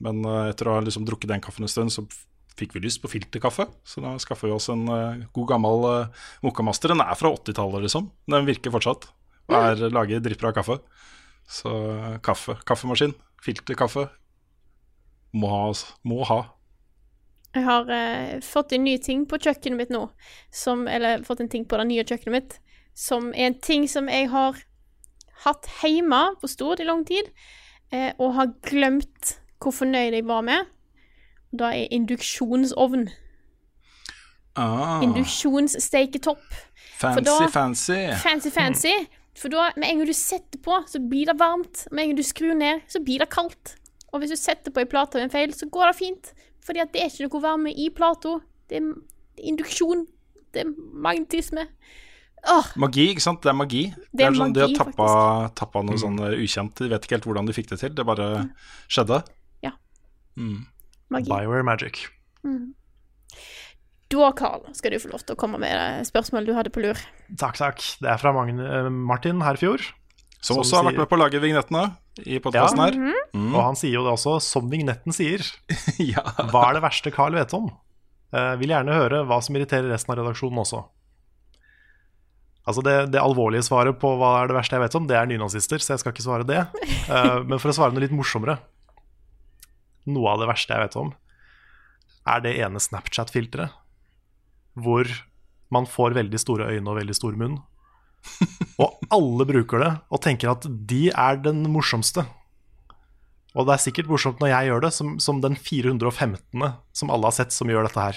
Men 0.06 0.22
eh, 0.28 0.52
etter 0.52 0.70
å 0.70 0.78
ha 0.78 0.86
liksom 0.86 1.08
drukket 1.08 1.32
den 1.32 1.44
kaffen 1.44 1.66
en 1.66 1.72
stund, 1.72 1.94
så 1.94 2.06
fikk 2.60 2.76
vi 2.76 2.84
lyst 2.86 3.02
på 3.04 3.12
filterkaffe. 3.12 3.68
Så 3.88 4.04
da 4.04 4.16
skaffer 4.22 4.50
vi 4.50 4.56
oss 4.56 4.70
en 4.72 4.88
eh, 4.92 5.26
god 5.36 5.50
gammel 5.52 5.88
uh, 5.90 6.26
Mokamaster. 6.46 6.94
Den 6.94 7.04
er 7.04 7.18
fra 7.20 7.32
80-tallet, 7.36 7.86
liksom. 7.88 8.10
Den 8.32 8.48
virker 8.48 8.74
fortsatt. 8.76 9.10
Og 9.50 9.58
er 9.60 9.90
lager 9.94 10.24
dritbra 10.24 10.54
kaffe. 10.56 10.80
Så 11.52 11.72
eh, 11.96 12.14
kaffe. 12.26 12.58
Kaffemaskin. 12.68 13.16
Filterkaffe. 13.44 14.08
Må 15.36 15.52
ha. 15.52 15.66
altså. 15.72 15.98
Må 16.08 16.24
ha. 16.30 16.40
Jeg 17.56 17.64
har 17.64 17.90
eh, 17.90 18.40
fått 18.44 18.74
en 18.76 18.84
ny 18.84 18.98
ting 19.00 19.26
på 19.32 19.38
kjøkkenet 19.40 19.78
mitt 19.80 19.92
nå, 19.94 20.10
som 20.52 20.88
Eller 20.92 21.24
fått 21.24 21.40
en 21.40 21.50
ting 21.50 21.64
på 21.66 21.78
det 21.80 21.86
nye 21.88 22.04
kjøkkenet 22.04 22.34
mitt, 22.36 22.58
som 22.96 23.30
er 23.34 23.48
en 23.50 23.60
ting 23.64 23.88
som 23.92 24.10
jeg 24.12 24.28
har 24.34 24.60
hatt 25.46 25.68
hjemme 25.84 26.20
på 26.42 26.48
stort 26.52 26.80
i 26.84 26.88
lang 26.88 27.06
tid, 27.08 27.30
eh, 27.92 28.12
og 28.20 28.34
har 28.36 28.52
glemt 28.68 29.38
hvor 29.64 29.72
fornøyd 29.76 30.14
jeg 30.20 30.26
var 30.28 30.42
med. 30.46 30.68
Det 31.56 31.66
er 31.72 31.94
induksjonsovn. 31.96 33.08
Ah, 34.56 35.02
Induksjonssteiketopp. 35.04 36.44
fancy, 37.00 37.24
da- 37.26 37.48
fancy. 37.52 38.00
Fancy, 38.24 38.50
fancy. 38.52 38.94
For 39.36 39.50
da, 39.52 39.72
med 39.76 39.90
en 39.90 39.98
gang 40.00 40.08
du 40.08 40.14
setter 40.16 40.60
på, 40.64 40.78
så 40.88 41.00
blir 41.10 41.26
det 41.28 41.36
varmt. 41.40 41.88
Med 41.92 42.04
en 42.04 42.10
gang 42.10 42.18
du 42.18 42.24
skrur 42.24 42.54
ned, 42.56 42.82
så 42.88 43.02
blir 43.04 43.20
det 43.20 43.30
kaldt. 43.30 43.76
Og 44.14 44.22
hvis 44.22 44.32
du 44.32 44.38
setter 44.40 44.72
på 44.72 44.80
ei 44.80 44.86
plate 44.88 45.18
ved 45.20 45.26
en 45.28 45.34
feil, 45.34 45.52
så 45.54 45.68
går 45.68 45.92
det 45.92 45.96
fint. 46.00 46.34
Fordi 46.66 46.82
at 46.82 46.94
det 46.94 47.04
er 47.04 47.12
ikke 47.12 47.28
noe 47.30 47.44
varme 47.44 47.72
i 47.72 47.90
Plato. 47.94 48.40
Det 48.70 48.80
er 48.80 48.90
induksjon. 49.52 50.06
Det 50.54 50.64
er 50.64 50.72
magnetisme. 50.74 51.68
Åh, 52.46 52.68
Magi, 52.78 53.08
ikke 53.10 53.24
sant? 53.24 53.42
Det 53.42 53.50
er 53.50 53.58
magi. 53.58 53.84
Det 54.14 54.26
er 54.28 54.36
sånn, 54.38 54.54
de 54.54 54.62
har 54.62 54.70
magi, 54.70 54.78
tappa, 54.78 55.08
tappa 55.58 55.82
noe 55.86 55.98
sånn 55.98 56.20
eh, 56.28 56.38
ukjent. 56.46 56.78
De 56.78 56.92
vet 56.92 57.08
ikke 57.08 57.18
helt 57.18 57.28
hvordan 57.30 57.50
de 57.50 57.56
fikk 57.58 57.72
det 57.72 57.80
til. 57.82 57.94
Det 57.98 58.06
bare 58.06 58.30
skjedde. 58.86 59.22
Ja. 59.66 59.74
Mm. 60.38 60.66
magi. 61.14 61.32
Bioware 61.32 61.66
Magic. 61.66 62.04
Mm. 62.46 62.76
Da, 64.14 64.30
Carl, 64.38 64.68
skal 64.78 64.94
du 64.94 65.02
få 65.02 65.10
lov 65.10 65.26
til 65.26 65.34
å 65.34 65.40
komme 65.42 65.58
med 65.62 65.74
spørsmål 65.74 66.12
spørsmålet 66.12 66.50
du 66.52 66.58
hadde 66.60 66.74
på 66.76 66.84
lur. 66.86 67.02
Takk, 67.42 67.58
takk. 67.58 67.82
Det 68.04 68.12
er 68.14 68.22
fra 68.22 68.34
Magne, 68.36 68.62
eh, 68.62 68.90
Martin 68.94 69.42
Herfjord. 69.42 69.90
Som 70.46 70.60
Som 70.60 70.62
også 70.62 70.78
har 70.78 70.86
vært 70.92 71.00
med 71.02 71.10
på 71.10 71.18
å 71.18 71.22
lage 71.24 71.40
vignettene 71.42 71.84
i 72.22 72.38
podkasten 72.44 72.78
Ja. 72.78 72.86
her. 72.86 72.98
Mhm. 73.00 73.22
Mm. 73.34 73.54
Og 73.56 73.62
han 73.64 73.78
sier 73.80 73.96
jo 73.98 74.04
det 74.06 74.12
også, 74.14 74.36
som 74.46 74.68
vignetten 74.70 75.16
sier. 75.16 75.42
ja. 76.14 76.22
Hva 76.52 76.68
er 76.70 76.78
det 76.78 76.84
verste 76.86 77.12
Carl 77.16 77.34
vet 77.34 77.54
om? 77.58 77.72
Eh, 78.36 78.54
vil 78.62 78.70
gjerne 78.70 78.94
høre 78.94 79.24
hva 79.26 79.40
som 79.42 79.56
irriterer 79.58 79.90
resten 79.90 80.14
av 80.14 80.20
redaksjonen 80.22 80.62
også. 80.62 80.84
Altså 82.66 82.82
det, 82.86 82.96
det 83.14 83.22
alvorlige 83.22 83.66
svaret 83.66 83.98
på 84.02 84.10
hva 84.18 84.32
er 84.44 84.50
det 84.50 84.56
verste 84.58 84.78
jeg 84.78 84.82
vet 84.86 84.96
om, 84.98 85.06
det 85.10 85.18
er 85.18 85.28
nynazister, 85.30 85.82
så 85.82 85.94
jeg 85.94 86.02
skal 86.02 86.14
ikke 86.16 86.26
svare 86.26 86.48
det. 86.50 86.62
Eh, 87.10 87.40
men 87.50 87.62
for 87.62 87.70
å 87.74 87.76
svare 87.78 87.94
noe 87.94 88.06
litt 88.06 88.14
morsommere 88.16 88.60
Noe 90.06 90.30
av 90.36 90.42
det 90.42 90.48
verste 90.52 90.74
jeg 90.76 90.84
vet 90.86 90.96
om, 91.02 91.08
er 92.30 92.42
det 92.46 92.52
ene 92.62 92.78
Snapchat-filteret 92.82 93.74
hvor 94.78 95.10
man 95.74 95.88
får 95.90 96.14
veldig 96.14 96.38
store 96.42 96.68
øyne 96.76 96.92
og 96.92 97.00
veldig 97.00 97.16
stor 97.18 97.34
munn. 97.40 97.56
Og 98.82 98.98
alle 99.14 99.46
bruker 99.48 99.80
det 99.82 99.92
og 100.12 100.22
tenker 100.24 100.52
at 100.52 100.66
de 100.68 101.10
er 101.12 101.38
den 101.44 101.64
morsomste. 101.72 102.26
Og 103.56 103.68
det 103.68 103.74
er 103.76 103.84
sikkert 103.86 104.10
morsomt 104.12 104.42
når 104.44 104.50
jeg 104.52 104.68
gjør 104.70 104.82
det, 104.84 104.92
som, 104.96 105.08
som 105.24 105.42
den 105.44 105.56
415. 105.56 106.74
som 106.92 107.12
alle 107.14 107.26
har 107.30 107.36
sett 107.38 107.52
som 107.56 107.70
gjør 107.72 107.86
dette 107.88 108.02
her. 108.02 108.16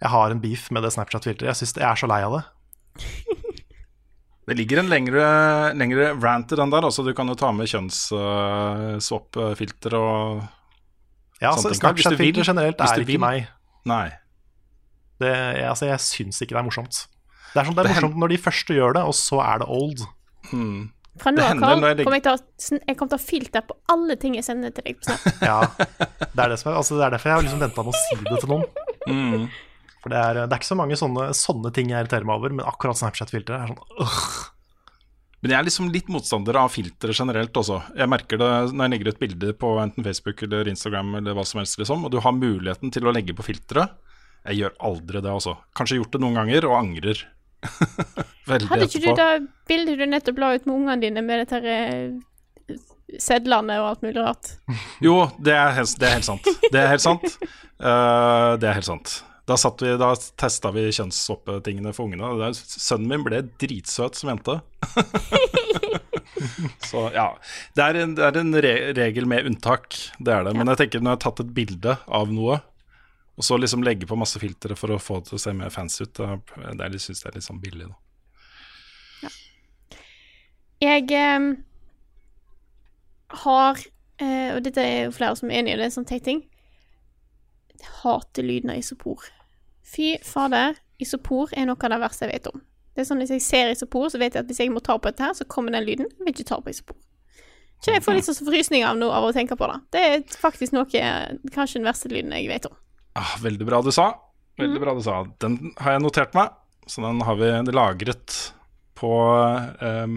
Jeg 0.00 0.10
har 0.12 0.30
en 0.32 0.40
beef 0.40 0.70
med 0.72 0.82
det 0.84 0.92
Snapchat-filteret. 0.94 1.50
Jeg 1.50 1.58
synes 1.60 1.74
jeg 1.76 1.88
er 1.88 1.96
så 2.00 2.06
lei 2.10 2.22
av 2.24 2.32
det. 2.38 2.44
Det 4.44 4.52
ligger 4.58 4.76
en 4.82 4.90
lengre, 4.92 5.24
lengre 5.72 6.10
rant 6.20 6.52
i 6.52 6.56
den 6.60 6.68
der. 6.68 6.84
Altså, 6.84 7.00
du 7.00 7.16
kan 7.16 7.24
jo 7.32 7.36
ta 7.40 7.48
med 7.56 7.64
kjønnsswap-filter 7.70 9.96
og 9.96 10.44
Ja, 11.40 11.48
altså, 11.54 11.72
Snapchat-filter 11.72 12.44
generelt 12.44 12.76
er 12.80 13.00
ikke 13.00 13.18
meg. 13.22 13.48
Nei. 13.88 14.12
Det, 15.16 15.32
jeg, 15.32 15.64
altså, 15.70 15.86
jeg 15.88 16.00
syns 16.04 16.42
ikke 16.44 16.54
det 16.58 16.60
er 16.60 16.68
morsomt. 16.68 17.08
Det 17.54 17.62
er, 17.62 17.68
sånn, 17.68 17.76
det 17.78 17.84
er 17.84 17.86
Det 17.86 17.94
morsomt 17.94 18.16
når 18.18 18.34
de 18.34 18.40
første 18.42 18.74
gjør 18.74 18.96
det, 18.96 19.02
og 19.06 19.14
så 19.14 19.40
er 19.44 19.62
det 19.62 19.70
old. 19.70 20.00
Fra 21.22 21.30
nå 21.30 21.44
av, 21.44 21.84
jeg 21.86 22.02
kommer 22.02 22.18
jeg 22.18 22.24
til 22.24 22.32
å 22.32 22.78
jeg 22.80 22.96
kommer 22.98 23.20
til 23.20 23.20
å 23.20 23.52
ha 23.54 23.60
på 23.68 23.76
alle 23.94 24.16
ting 24.18 24.34
jeg 24.34 24.46
sender 24.46 24.72
til 24.74 24.88
deg 24.88 24.96
på 24.98 25.06
Snap. 25.06 25.28
Ja, 25.46 25.60
det 25.78 26.40
er, 26.42 26.48
det, 26.50 26.58
som 26.58 26.72
er, 26.72 26.80
altså, 26.80 26.98
det 26.98 27.04
er 27.06 27.14
derfor 27.14 27.30
jeg 27.30 27.38
har 27.38 27.46
liksom 27.46 27.62
venta 27.62 27.84
med 27.86 27.94
å 27.94 28.00
si 28.00 28.18
det 28.24 28.40
til 28.42 28.50
noen. 28.50 28.64
Mm. 29.06 29.44
For 30.02 30.12
det 30.12 30.18
er, 30.18 30.40
det 30.42 30.48
er 30.48 30.58
ikke 30.58 30.72
så 30.72 30.78
mange 30.80 30.98
sånne, 30.98 31.28
sånne 31.38 31.70
ting 31.76 31.92
jeg 31.92 32.02
irriterer 32.02 32.26
meg 32.26 32.42
over, 32.42 32.56
men 32.56 32.66
akkurat 32.66 32.98
Snapchat-filteret 32.98 33.62
er 33.62 33.70
sånn 33.70 34.02
øh. 34.02 34.26
Men 35.44 35.52
jeg 35.52 35.58
er 35.58 35.66
liksom 35.68 35.88
litt 35.92 36.06
motstander 36.08 36.56
av 36.56 36.70
filtre 36.72 37.12
generelt 37.12 37.58
også. 37.60 37.78
Jeg 38.00 38.08
merker 38.08 38.40
det 38.40 38.50
når 38.72 38.86
jeg 38.86 38.92
legger 38.94 39.10
ut 39.12 39.18
bilder 39.20 39.50
på 39.60 39.72
enten 39.82 40.06
Facebook 40.06 40.40
eller 40.46 40.70
Instagram 40.72 41.18
eller 41.20 41.36
hva 41.36 41.44
som 41.44 41.60
helst, 41.60 41.76
liksom, 41.76 42.06
og 42.08 42.14
du 42.14 42.16
har 42.24 42.32
muligheten 42.32 42.92
til 42.92 43.04
å 43.04 43.12
legge 43.12 43.36
på 43.36 43.44
filtre. 43.44 43.84
Jeg 44.48 44.62
gjør 44.62 44.78
aldri 44.88 45.20
det, 45.20 45.28
altså. 45.28 45.58
Kanskje 45.76 45.98
gjort 46.00 46.16
det 46.16 46.22
noen 46.24 46.38
ganger, 46.40 46.66
og 46.68 46.78
angrer. 46.78 47.20
Veldig 48.50 48.68
Hadde 48.68 48.84
ikke 48.90 49.00
du 49.00 49.12
da 49.16 49.26
bildet 49.70 49.98
du 50.00 50.04
nettopp 50.10 50.38
la 50.42 50.50
ut 50.54 50.66
med 50.68 50.74
ungene 50.74 51.00
dine 51.00 51.22
med 51.24 51.40
dette 51.44 51.60
her, 51.64 51.80
eh, 51.80 52.76
sedlene 53.22 53.78
og 53.80 53.86
alt 53.92 54.02
mulig 54.04 54.20
rart? 54.20 54.50
Jo, 55.04 55.14
det 55.40 55.54
er, 55.56 55.72
helt- 55.78 55.98
det 56.00 56.06
er 56.10 56.14
helt 56.18 56.28
sant. 56.28 56.44
Det 56.72 56.80
er 56.80 56.88
helt 56.92 57.04
sant. 57.04 57.24
Uh, 57.80 58.56
det 58.60 58.68
er 58.68 58.74
helt 58.80 58.90
sant. 58.90 59.08
Da, 59.48 59.56
satt 59.60 59.82
vi, 59.84 59.90
da 60.00 60.12
testa 60.40 60.70
vi 60.72 60.86
kjønnssvoppetingene 60.88 61.92
for 61.96 62.08
ungene. 62.08 62.52
Sønnen 62.56 63.10
min 63.10 63.24
ble 63.26 63.42
dritsøt 63.60 64.16
som 64.16 64.30
jente. 64.32 64.54
Så 66.88 67.08
ja. 67.14 67.26
Det 67.76 67.84
er 67.84 67.98
en, 68.02 68.14
det 68.16 68.24
er 68.24 68.38
en 68.40 68.54
re 68.64 68.72
regel 68.96 69.26
med 69.28 69.46
unntak, 69.48 69.94
det 70.18 70.32
er 70.32 70.46
det. 70.46 70.54
Men 70.56 70.70
jeg 70.72 70.80
tenker 70.84 71.02
når 71.04 71.10
jeg 71.14 71.18
har 71.18 71.24
tatt 71.26 71.42
et 71.44 71.52
bilde 71.56 71.96
av 72.20 72.32
noe, 72.32 72.58
og 73.34 73.44
så 73.44 73.58
liksom 73.58 73.82
legge 73.82 74.06
på 74.06 74.18
masse 74.18 74.38
filtre 74.38 74.76
for 74.78 74.94
å 74.94 75.00
få 75.02 75.18
det 75.18 75.30
til 75.30 75.38
å 75.38 75.42
se 75.42 75.54
mer 75.56 75.72
fancy 75.74 76.04
ut, 76.06 76.20
det 76.78 76.90
de 76.92 77.00
syns 77.02 77.24
jeg 77.24 77.30
er 77.32 77.38
litt 77.38 77.46
sånn 77.46 77.62
billig, 77.62 77.88
da. 77.90 77.98
Jeg 80.82 81.06
eh, 81.16 81.44
har 83.44 83.78
eh, 84.20 84.50
Og 84.54 84.58
dette 84.66 84.82
er 84.82 85.06
jo 85.06 85.14
flere 85.16 85.38
som 85.38 85.48
er 85.50 85.62
enig 85.62 85.72
i, 85.72 85.78
det 85.78 85.86
er 85.86 85.90
en 85.90 85.96
sånn 85.96 86.08
teit 86.08 86.26
ting. 86.26 86.42
Hater 88.02 88.44
lyden 88.44 88.74
av 88.74 88.82
isopor. 88.82 89.24
Fy 89.84 90.14
fader, 90.24 90.76
isopor 91.00 91.52
er 91.56 91.68
noe 91.68 91.78
av 91.80 91.94
det 91.94 92.00
verste 92.02 92.26
jeg 92.26 92.34
vet 92.34 92.52
om. 92.52 92.62
Det 92.94 93.02
er 93.02 93.08
sånn 93.08 93.22
Hvis 93.22 93.32
jeg 93.34 93.42
ser 93.46 93.72
isopor, 93.72 94.06
så 94.12 94.20
vet 94.20 94.36
jeg 94.36 94.44
at 94.44 94.50
hvis 94.50 94.60
jeg 94.62 94.72
må 94.74 94.82
ta 94.84 94.98
på 94.98 95.10
dette, 95.10 95.24
her, 95.24 95.34
så 95.34 95.46
kommer 95.50 95.74
den 95.74 95.86
lyden. 95.86 96.10
Jeg 96.12 96.26
vil 96.26 96.34
ikke 96.36 96.50
ta 96.52 96.60
på 96.62 96.70
isopor. 96.70 97.00
Så 97.82 97.92
jeg 97.92 98.04
får 98.04 98.16
litt 98.16 98.28
sånn 98.28 98.46
frysninger 98.46 98.86
av, 98.88 98.96
noe 98.96 99.12
av 99.12 99.26
å 99.26 99.32
tenke 99.34 99.58
på 99.60 99.66
det. 99.68 99.80
Det 99.92 100.04
er 100.08 100.22
faktisk 100.40 100.72
noe 100.76 100.86
Kanskje 101.52 101.80
den 101.80 101.88
verste 101.88 102.08
lyden 102.12 102.32
jeg 102.32 102.48
vet 102.48 102.68
om. 102.70 102.76
Ah, 103.18 103.36
veldig 103.42 103.66
bra 103.68 103.80
du 103.86 103.90
sa. 103.94 104.08
Veldig 104.58 104.80
bra 104.82 104.94
du 104.96 105.02
sa. 105.06 105.20
Den 105.42 105.72
har 105.80 105.96
jeg 105.96 106.02
notert 106.04 106.34
meg, 106.36 106.54
så 106.90 107.02
den 107.04 107.20
har 107.26 107.38
vi 107.38 107.50
lagret 107.74 108.34
på, 108.98 109.10
um, 109.80 110.16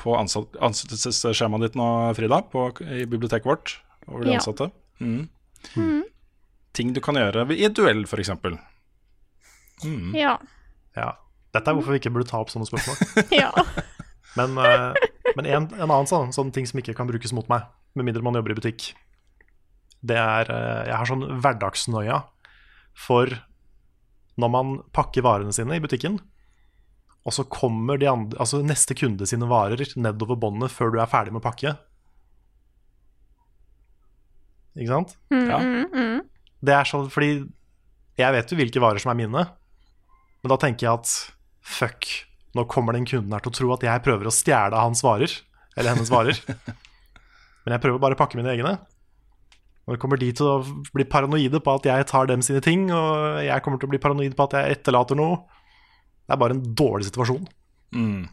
på 0.00 0.14
ansettelsesskjemaet 0.16 1.66
ditt 1.68 1.78
nå, 1.80 1.88
Frida, 2.16 2.42
på, 2.52 2.68
i 2.84 3.04
biblioteket 3.08 3.48
vårt 3.48 3.74
over 4.08 4.24
de 4.24 4.32
Ja. 4.34 4.40
ansatte. 4.40 4.70
Mm. 5.00 5.28
Mm. 5.76 6.02
Ting 6.76 6.92
du 6.96 7.00
kan 7.04 7.16
gjøre 7.18 7.46
i 7.56 7.64
et 7.66 7.74
duell, 7.76 8.04
f.eks. 8.08 8.30
Mm. 9.84 10.14
Ja. 10.16 10.36
Ja. 10.96 11.12
Dette 11.54 11.70
er 11.70 11.76
hvorfor 11.78 11.94
vi 11.94 12.00
ikke 12.02 12.12
burde 12.12 12.28
ta 12.28 12.40
opp 12.42 12.50
sånne 12.52 12.68
spørsmål. 12.68 13.28
ja. 13.42 13.50
Men, 14.38 14.56
eh, 14.60 15.08
men 15.36 15.46
en, 15.48 15.68
en 15.78 15.88
annen 15.90 16.08
sånn, 16.10 16.32
sånn 16.36 16.52
ting 16.54 16.66
som 16.68 16.80
ikke 16.80 16.94
kan 16.98 17.08
brukes 17.08 17.32
mot 17.36 17.48
meg, 17.50 17.64
med 17.96 18.04
mindre 18.08 18.22
man 18.24 18.36
jobber 18.38 18.52
i 18.54 18.58
butikk, 18.58 18.90
det 20.06 20.16
er 20.20 20.50
eh, 20.52 20.82
Jeg 20.90 20.96
har 21.00 21.08
sånn 21.10 21.24
hverdagsnoia 21.42 22.20
for 22.98 23.30
når 24.38 24.50
man 24.54 24.74
pakker 24.94 25.24
varene 25.26 25.52
sine 25.54 25.74
i 25.78 25.82
butikken, 25.82 26.20
og 27.26 27.34
så 27.34 27.42
kommer 27.50 27.98
de 27.98 28.06
andre, 28.06 28.38
altså 28.38 28.60
neste 28.62 28.94
kunde 28.94 29.26
sine 29.26 29.48
varer 29.50 29.82
nedover 29.98 30.38
båndet 30.38 30.70
før 30.70 30.92
du 30.94 31.00
er 31.02 31.10
ferdig 31.10 31.34
med 31.34 31.42
å 31.42 31.46
pakke. 31.48 31.72
Ikke 34.78 34.92
sant? 34.92 35.16
Mm, 35.34 35.48
Ja. 35.50 35.58
mm, 35.58 35.86
mm. 35.92 36.20
Det 36.62 36.74
er 36.74 36.86
sånn 36.88 37.10
fordi 37.10 37.32
jeg 38.18 38.34
vet 38.34 38.50
jo 38.50 38.58
hvilke 38.58 38.82
varer 38.82 39.02
som 39.02 39.12
er 39.12 39.18
mine, 39.18 39.44
men 40.42 40.50
da 40.50 40.56
tenker 40.58 40.86
jeg 40.86 40.94
at 41.00 41.12
fuck, 41.62 42.06
nå 42.54 42.64
kommer 42.70 42.94
den 42.94 43.06
kunden 43.06 43.34
her 43.34 43.42
til 43.44 43.50
å 43.52 43.58
tro 43.58 43.72
at 43.74 43.84
jeg 43.86 44.02
prøver 44.06 44.26
å 44.30 44.34
stjele 44.34 44.78
hans 44.78 45.02
varer, 45.06 45.30
eller 45.76 45.94
hennes 45.94 46.10
varer. 46.10 46.38
Men 47.66 47.74
jeg 47.76 47.82
prøver 47.84 48.00
bare 48.00 48.16
å 48.16 48.18
pakke 48.18 48.38
mine 48.38 48.50
egne. 48.54 48.70
Og 49.88 49.94
det 49.94 50.00
kommer 50.02 50.20
de 50.20 50.26
til 50.36 50.44
å 50.44 50.82
bli 50.92 51.06
paranoide 51.08 51.62
på 51.64 51.74
at 51.78 51.86
jeg 51.88 52.06
tar 52.10 52.28
dem 52.28 52.42
sine 52.44 52.60
ting, 52.60 52.90
og 52.92 53.38
jeg 53.40 53.62
kommer 53.64 53.80
til 53.80 53.88
å 53.88 53.92
bli 53.94 54.00
paranoid 54.02 54.34
på 54.36 54.44
at 54.44 54.56
jeg 54.58 54.74
etterlater 54.76 55.16
noe. 55.16 55.38
Det 56.28 56.34
er 56.34 56.40
bare 56.42 56.52
en 56.58 56.66
dårlig 56.76 57.08
situasjon. 57.08 57.46
Mm. 57.96 58.26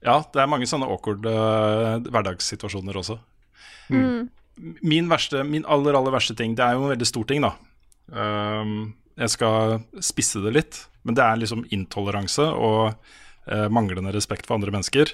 Ja, 0.00 0.22
det 0.32 0.40
er 0.40 0.48
mange 0.48 0.64
sånne 0.64 0.88
awkward 0.88 1.28
uh, 1.28 2.00
hverdagssituasjoner 2.08 2.96
også. 3.02 3.18
Mm. 3.92 4.30
Min, 4.80 5.12
verste, 5.12 5.44
min 5.44 5.68
aller, 5.68 5.98
aller 5.98 6.16
verste 6.16 6.38
ting, 6.38 6.56
det 6.56 6.64
er 6.64 6.78
jo 6.78 6.86
en 6.86 6.94
veldig 6.94 7.10
stor 7.10 7.28
ting, 7.28 7.44
da. 7.44 7.52
Um, 8.08 8.94
jeg 9.20 9.36
skal 9.36 9.76
spisse 10.00 10.40
det 10.40 10.54
litt, 10.56 10.80
men 11.04 11.20
det 11.20 11.26
er 11.26 11.44
liksom 11.44 11.66
intoleranse 11.68 12.48
og 12.48 12.96
uh, 12.96 13.68
manglende 13.68 14.16
respekt 14.16 14.48
for 14.48 14.56
andre 14.56 14.72
mennesker. 14.72 15.12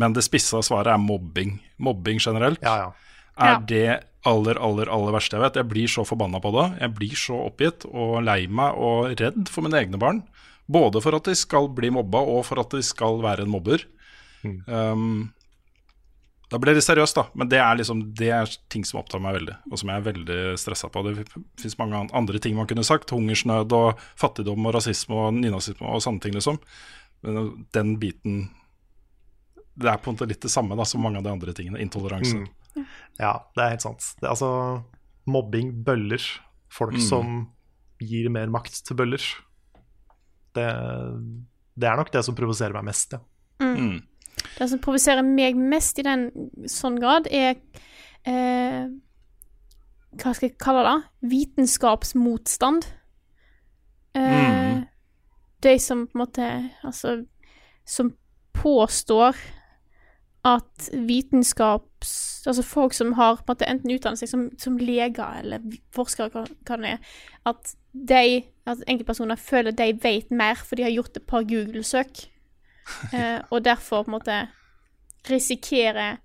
Men 0.00 0.16
det 0.16 0.24
spissa 0.24 0.64
svaret 0.64 0.94
er 0.94 1.00
mobbing. 1.04 1.58
Mobbing 1.76 2.24
generelt 2.24 2.64
Ja, 2.64 2.86
ja. 2.86 2.92
Er 3.38 3.52
Ja. 3.52 3.58
det 3.58 4.04
aller, 4.24 4.54
aller, 4.58 4.88
aller 4.88 5.12
verste 5.12 5.36
jeg 5.36 5.42
vet. 5.42 5.54
Jeg 5.54 5.68
blir 5.68 5.88
så 5.88 6.04
forbanna 6.06 6.40
på 6.40 6.52
det. 6.52 6.80
Jeg 6.80 6.94
blir 6.94 7.14
så 7.18 7.38
oppgitt 7.50 7.86
og 7.92 8.22
lei 8.22 8.46
meg 8.46 8.74
og 8.76 9.18
redd 9.18 9.48
for 9.48 9.62
mine 9.62 9.80
egne 9.80 9.98
barn. 9.98 10.22
Både 10.70 11.02
for 11.02 11.14
at 11.16 11.24
de 11.24 11.34
skal 11.34 11.68
bli 11.68 11.90
mobba, 11.90 12.20
og 12.22 12.44
for 12.46 12.60
at 12.60 12.70
de 12.70 12.82
skal 12.82 13.20
være 13.20 13.42
en 13.42 13.50
mobber. 13.50 13.82
Um, 14.66 15.32
da 16.52 16.58
blir 16.60 16.74
det 16.76 16.84
seriøst, 16.84 17.16
da. 17.16 17.24
Men 17.34 17.48
det 17.48 17.58
er 17.58 17.76
liksom 17.78 18.14
Det 18.14 18.28
er 18.30 18.50
ting 18.68 18.84
som 18.84 19.00
opptar 19.00 19.20
meg 19.22 19.34
veldig, 19.38 19.56
og 19.70 19.78
som 19.78 19.88
jeg 19.88 19.96
er 20.02 20.12
veldig 20.12 20.40
stressa 20.60 20.90
på. 20.92 21.02
Det 21.06 21.26
fins 21.60 21.78
mange 21.78 22.08
andre 22.12 22.38
ting 22.38 22.54
man 22.56 22.66
kunne 22.66 22.84
sagt. 22.84 23.10
Hungersnød 23.10 23.72
og 23.72 23.98
fattigdom 24.20 24.66
og 24.66 24.74
rasisme 24.74 25.14
og 25.14 25.34
nynazisme 25.34 25.86
og 25.88 26.02
sånne 26.04 26.20
ting, 26.20 26.34
liksom. 26.34 26.58
Men 27.22 27.66
den 27.72 27.96
biten 27.98 28.50
Det 29.78 29.88
er 29.88 29.96
på 29.96 30.10
en 30.10 30.16
måte 30.16 30.28
litt 30.28 30.42
det 30.42 30.50
samme 30.50 30.76
da 30.76 30.84
som 30.84 31.00
mange 31.00 31.16
av 31.16 31.24
de 31.24 31.30
andre 31.32 31.52
tingene. 31.56 31.80
Intoleranse. 31.80 32.36
Mm. 32.36 32.48
Ja, 33.18 33.32
det 33.56 33.62
er 33.64 33.70
helt 33.74 33.82
sant. 33.84 34.06
Det 34.20 34.26
er 34.26 34.32
altså 34.34 34.84
mobbing 35.26 35.72
bøller. 35.84 36.22
Folk 36.72 36.94
Mm. 36.96 37.00
som 37.08 37.34
gir 38.00 38.30
mer 38.32 38.46
makt 38.48 38.80
til 38.86 38.96
bøller. 38.96 39.20
Det, 40.54 40.64
det 41.78 41.88
er 41.88 41.96
nok 41.96 42.10
det 42.12 42.24
som 42.24 42.34
provoserer 42.34 42.72
meg 42.74 42.84
mest, 42.90 43.12
ja. 43.12 43.20
Mm. 43.62 44.00
Det 44.58 44.68
som 44.70 44.78
provoserer 44.82 45.22
meg 45.22 45.54
mest 45.56 45.98
i 46.00 46.02
den 46.02 46.30
sånn 46.66 46.98
grad, 47.00 47.28
er 47.30 47.56
eh, 48.24 48.88
Hva 50.16 50.32
skal 50.34 50.48
jeg 50.50 50.58
kalle 50.58 50.82
det? 50.88 51.30
Vitenskapsmotstand. 51.30 52.84
Eh, 54.14 54.20
Mm. 54.20 54.86
De 55.62 55.78
som 55.78 56.06
på 56.06 56.16
en 56.18 56.26
måte 56.26 56.70
Altså 56.84 57.24
Som 57.86 58.12
påstår 58.52 59.36
at 60.44 60.88
vitenskaps... 60.92 62.42
Altså 62.46 62.62
folk 62.66 62.92
som 62.92 63.12
har 63.12 63.36
på 63.36 63.44
en 63.44 63.52
måte 63.52 63.68
enten 63.70 63.92
utdannet 63.94 64.18
seg 64.18 64.30
som, 64.32 64.48
som 64.58 64.78
leger 64.80 65.38
eller 65.38 65.62
forskere, 65.94 66.32
hva, 66.34 66.42
hva 66.66 66.78
det 66.82 66.94
er, 66.96 67.12
at 67.46 67.74
de, 67.92 68.40
at 68.66 68.82
enkeltpersoner 68.90 69.38
føler 69.38 69.76
de 69.78 69.92
vet 70.02 70.32
mer, 70.34 70.58
for 70.58 70.74
de 70.74 70.82
har 70.82 70.90
gjort 70.90 71.16
et 71.16 71.28
par 71.28 71.46
Google-søk. 71.48 72.26
Eh, 73.14 73.38
og 73.54 73.62
derfor 73.62 74.02
på 74.02 74.10
en 74.10 74.14
måte 74.16 74.36
risikerer 75.30 76.16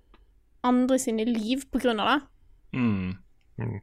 andre 0.66 0.98
sine 0.98 1.22
liv 1.24 1.62
på 1.70 1.78
grunn 1.78 2.00
av 2.02 2.08
det. 2.10 2.16
Mm. 2.74 3.78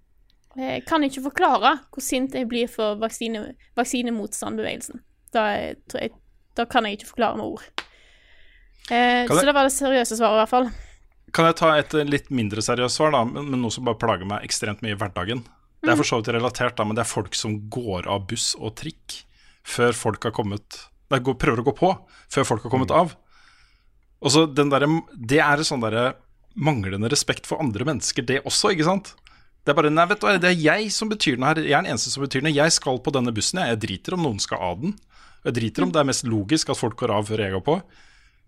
Jeg 0.60 0.84
kan 0.84 1.04
ikke 1.08 1.24
forklare 1.30 1.72
hvor 1.88 2.04
sint 2.04 2.36
jeg 2.36 2.50
blir 2.52 2.68
for 2.68 3.00
vaksine, 3.00 3.54
vaksinemotstandbevegelsen. 3.80 5.00
Da, 5.32 5.46
jeg, 5.56 6.12
da 6.58 6.68
kan 6.68 6.84
jeg 6.84 7.00
ikke 7.00 7.14
forklare 7.14 7.40
med 7.40 7.46
ord. 7.46 7.85
Eh, 8.92 9.26
så 9.28 9.42
det 9.42 9.56
var 9.56 9.66
det 9.66 9.74
seriøse 9.74 10.18
svaret, 10.18 10.38
i 10.38 10.42
hvert 10.44 10.52
fall. 10.52 10.72
Kan 11.36 11.50
jeg 11.50 11.58
ta 11.60 11.72
et 11.80 11.94
eh, 11.98 12.08
litt 12.08 12.32
mindre 12.34 12.64
seriøst 12.64 13.00
svar, 13.00 13.14
da, 13.16 13.24
men, 13.28 13.50
men 13.52 13.64
noe 13.64 13.74
som 13.74 13.88
bare 13.88 14.00
plager 14.02 14.30
meg 14.30 14.46
ekstremt 14.46 14.84
mye 14.86 14.96
i 14.96 15.00
hverdagen? 15.00 15.44
Det 15.86 15.94
er 15.94 16.00
for 16.00 16.08
så 16.08 16.20
vidt 16.20 16.34
relatert, 16.34 16.76
da, 16.78 16.86
men 16.88 16.98
det 16.98 17.04
er 17.04 17.10
folk 17.12 17.36
som 17.38 17.58
går 17.70 18.08
av 18.10 18.26
buss 18.30 18.54
og 18.58 18.74
trikk 18.80 19.22
før 19.66 19.98
folk 19.98 20.26
har 20.26 20.34
kommet 20.36 20.84
Nei, 21.14 21.20
går, 21.22 21.36
prøver 21.38 21.62
å 21.62 21.66
gå 21.68 21.74
på 21.78 21.92
før 22.34 22.48
folk 22.50 22.64
har 22.66 22.72
kommet 22.74 22.90
av. 22.90 23.12
Og 24.26 24.32
så 24.34 24.48
den 24.50 24.72
der, 24.74 24.88
Det 25.14 25.38
er 25.38 25.62
sånn 25.62 25.84
derre 25.84 26.16
manglende 26.58 27.12
respekt 27.12 27.46
for 27.46 27.62
andre 27.62 27.86
mennesker, 27.86 28.26
det 28.26 28.40
også, 28.42 28.72
ikke 28.74 28.88
sant? 28.88 29.12
Det 29.62 29.74
er 29.74 29.78
bare 29.78 29.92
Nei, 29.94 30.06
vet 30.10 30.22
du 30.22 30.26
hva, 30.26 30.34
det 30.42 30.50
er 30.50 30.58
jeg 30.62 30.90
som 30.94 31.10
betyr 31.10 31.38
noe 31.38 31.52
her. 31.52 31.62
Jeg 31.62 31.74
er 31.74 31.86
den 31.86 31.92
eneste 31.94 32.14
som 32.14 32.26
betyr 32.26 32.42
noe. 32.46 32.54
Jeg 32.54 32.74
skal 32.74 33.00
på 33.02 33.14
denne 33.14 33.34
bussen, 33.34 33.62
jeg. 33.62 33.74
Jeg 33.74 33.82
driter 33.82 34.18
om 34.18 34.26
noen 34.26 34.42
skal 34.42 34.62
av 34.62 34.82
den. 34.82 34.94
Jeg 35.46 35.58
driter 35.58 35.86
om 35.86 35.94
det 35.94 36.02
er 36.02 36.10
mest 36.10 36.26
logisk 36.30 36.70
at 36.74 36.78
folk 36.78 36.98
går 37.02 37.14
av 37.14 37.30
før 37.30 37.42
jeg 37.42 37.54
går 37.56 37.64
på. 37.66 37.80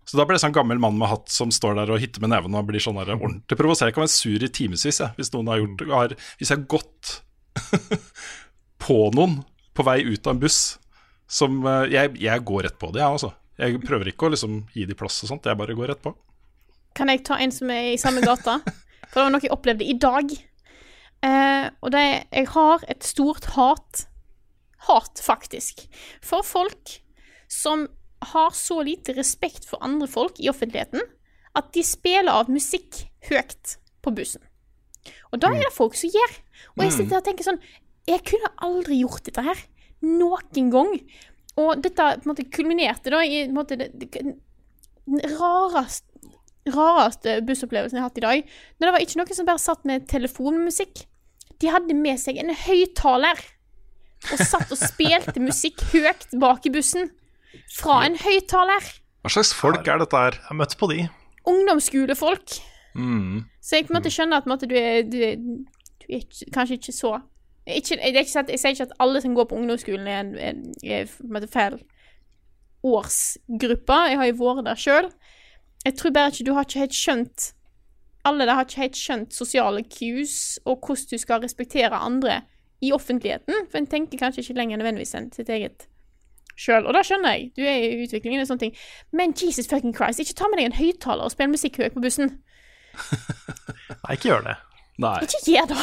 Så 0.08 0.16
da 0.16 0.24
blir 0.24 0.38
det 0.38 0.40
sånn 0.40 0.56
gammel 0.56 0.78
mann 0.80 0.96
med 0.96 1.10
hatt 1.10 1.28
som 1.28 1.50
står 1.52 1.74
der 1.76 1.90
og 1.92 2.00
hitter 2.00 2.22
med 2.24 2.32
neven 2.32 2.54
og 2.56 2.68
blir 2.70 2.80
sånn 2.80 2.96
der 2.96 3.12
ordentlig 3.12 3.58
provosert. 3.60 3.90
Jeg 3.90 3.96
kan 3.98 4.06
være 4.06 4.14
sur 4.14 4.44
i 4.46 4.48
timevis 4.48 5.02
hvis 5.18 5.32
noen 5.34 5.50
har 5.52 5.60
gjort 5.60 5.84
har, 5.92 6.14
Hvis 6.40 6.52
jeg 6.52 6.62
har 6.62 6.70
gått 6.72 7.10
på 8.86 8.98
noen 9.12 9.42
på 9.76 9.84
vei 9.84 10.00
ut 10.06 10.24
av 10.24 10.32
en 10.32 10.40
buss 10.40 10.78
som 11.28 11.60
eh, 11.60 11.90
Jeg, 11.92 12.14
jeg 12.24 12.44
går 12.48 12.64
rett 12.64 12.78
på 12.80 12.88
det, 12.94 13.02
jeg, 13.02 13.18
altså. 13.18 13.34
Jeg 13.58 13.82
prøver 13.82 14.08
ikke 14.08 14.28
å 14.28 14.32
liksom 14.32 14.62
gi 14.72 14.86
de 14.88 14.96
plass 14.96 15.18
og 15.26 15.32
sånt, 15.32 15.48
jeg 15.50 15.58
bare 15.58 15.76
går 15.76 15.90
rett 15.92 16.00
på. 16.00 16.14
Kan 16.96 17.10
jeg 17.12 17.24
ta 17.26 17.36
en 17.42 17.52
som 17.52 17.68
er 17.74 17.90
i 17.92 17.98
samme 18.00 18.22
gata? 18.24 18.60
For 19.10 19.18
det 19.18 19.24
var 19.26 19.34
noe 19.34 19.44
jeg 19.44 19.52
opplevde 19.52 19.84
i 19.84 19.96
dag. 19.98 20.32
Eh, 21.26 21.66
og 21.82 21.92
det 21.92 22.00
er 22.00 22.16
Jeg 22.32 22.48
har 22.54 22.84
et 22.88 23.04
stort 23.04 23.50
hat, 23.58 24.06
hat 24.88 25.20
faktisk, 25.20 25.84
for 26.24 26.46
folk 26.46 26.96
som 27.50 27.88
har 28.32 28.50
så 28.56 28.80
lite 28.82 29.14
respekt 29.16 29.66
for 29.68 29.82
andre 29.84 30.08
folk 30.10 30.40
i 30.42 30.50
offentligheten 30.50 31.02
at 31.58 31.70
de 31.74 31.82
spiller 31.86 32.30
av 32.32 32.50
musikk 32.52 33.04
høyt 33.30 33.78
på 34.04 34.12
bussen. 34.14 34.42
Og 35.32 35.40
da 35.42 35.52
er 35.54 35.64
det 35.64 35.74
folk 35.74 35.96
som 35.98 36.12
gjør. 36.12 36.34
Og 36.76 36.84
jeg 36.84 36.94
sitter 36.96 37.20
og 37.20 37.26
tenker 37.26 37.46
sånn 37.46 37.60
Jeg 38.08 38.24
kunne 38.28 38.50
aldri 38.64 39.00
gjort 39.02 39.24
dette 39.28 39.44
her. 39.44 39.62
Noen 40.04 40.70
gang. 40.72 40.92
Og 41.58 41.82
dette 41.82 42.10
måte 42.28 42.46
kulminerte 42.52 43.12
da 43.12 43.22
i 43.24 43.42
en 43.44 43.56
måte, 43.56 43.76
den 43.78 44.36
rareste 45.38 46.06
rareste 46.68 47.38
bussopplevelsen 47.46 47.96
jeg 47.96 48.02
har 48.02 48.10
hatt 48.10 48.20
i 48.20 48.24
dag. 48.24 48.56
Når 48.78 48.86
det 48.86 48.94
var 48.94 49.04
ikke 49.04 49.20
noen 49.20 49.36
som 49.38 49.48
bare 49.48 49.62
satt 49.62 49.86
med 49.88 50.08
telefonmusikk. 50.10 51.04
De 51.58 51.70
hadde 51.72 51.96
med 51.96 52.20
seg 52.20 52.38
en 52.38 52.52
høyttaler 52.54 53.40
og 54.28 54.42
satt 54.42 54.70
og 54.74 54.78
spilte 54.78 55.40
musikk 55.42 55.82
høyt 55.92 56.28
bak 56.38 56.66
i 56.68 56.72
bussen. 56.74 57.10
Fra 57.78 58.02
en 58.06 58.18
høyttaler. 58.18 58.90
Hva 59.24 59.32
slags 59.32 59.54
folk 59.56 59.88
er 59.88 60.02
dette 60.02 60.20
her? 60.20 60.36
Jeg 60.38 60.48
har 60.50 60.58
møtt 60.60 60.76
på 60.78 60.90
de. 60.92 61.00
Ungdomsskolefolk. 61.48 62.58
Mm. 62.98 63.44
Så 63.62 63.76
jeg 63.76 63.88
på 63.88 63.94
en 63.94 63.98
måte 63.98 64.12
skjønner 64.12 64.42
at 64.42 64.48
måte, 64.50 64.68
du, 64.68 64.76
er, 64.78 65.02
du, 65.06 65.18
er, 65.22 65.36
du 65.38 66.06
er 66.08 66.22
ikke, 66.22 66.50
kanskje 66.54 66.78
ikke 66.78 66.96
så 66.96 67.18
ikke, 67.68 67.98
jeg, 68.00 68.16
ikke 68.16 68.30
sant, 68.30 68.48
Jeg 68.48 68.60
sier 68.60 68.72
ikke 68.72 68.88
at 68.88 68.96
alle 68.98 69.20
som 69.20 69.34
går 69.36 69.44
på 69.44 69.56
ungdomsskolen, 69.58 70.06
er, 70.08 70.20
en, 70.20 70.60
er, 70.84 71.04
er 71.04 71.46
feil 71.52 71.78
årsgruppe. 72.82 73.98
Jeg 74.08 74.18
har 74.20 74.30
jo 74.30 74.36
vært 74.40 74.64
der 74.68 74.80
sjøl. 74.80 75.10
Jeg 75.84 75.96
tror 75.98 76.14
bare 76.14 76.32
ikke 76.32 76.46
du 76.46 76.54
har 76.56 76.66
ikke 76.66 76.82
helt 76.82 76.96
skjønt 76.96 77.52
Alle 78.26 78.46
der 78.48 78.58
har 78.58 78.66
ikke 78.66 78.82
helt 78.82 78.96
skjønt 78.98 79.34
sosiale 79.34 79.84
cues 79.86 80.58
og 80.64 80.80
hvordan 80.82 81.06
du 81.12 81.18
skal 81.22 81.44
respektere 81.44 81.94
andre 81.94 82.40
i 82.82 82.90
offentligheten. 82.92 83.68
For 83.70 83.78
en 83.78 83.86
tenker 83.86 84.18
kanskje 84.18 84.42
ikke 84.42 84.58
lenger 84.58 84.80
nødvendigvis 84.80 85.14
enn 85.14 85.30
sitt 85.32 85.48
eget 85.48 85.86
sjøl. 86.58 86.84
Og 86.90 86.96
da 86.96 87.04
skjønner 87.06 87.36
jeg. 87.36 87.48
Du 87.56 87.62
er 87.62 87.78
i 87.86 88.02
utviklingen 88.04 88.42
og 88.42 88.50
sånne 88.50 88.64
ting. 88.66 88.76
Men 89.14 89.34
Jesus 89.38 89.70
fucking 89.70 89.94
Christ, 89.96 90.20
ikke 90.24 90.36
ta 90.42 90.50
med 90.50 90.58
deg 90.62 90.70
en 90.72 90.78
høyttaler 90.80 91.24
og 91.28 91.34
spill 91.34 91.52
musikk 91.54 91.78
høyt 91.82 91.94
på 91.96 92.02
bussen. 92.04 92.36
Nei, 94.04 94.14
ikke 94.18 94.32
gjør 94.32 94.46
det. 94.50 94.56
Nei. 94.98 95.16
Ikke 95.26 95.44
gjør 95.46 95.68
det. 95.74 95.82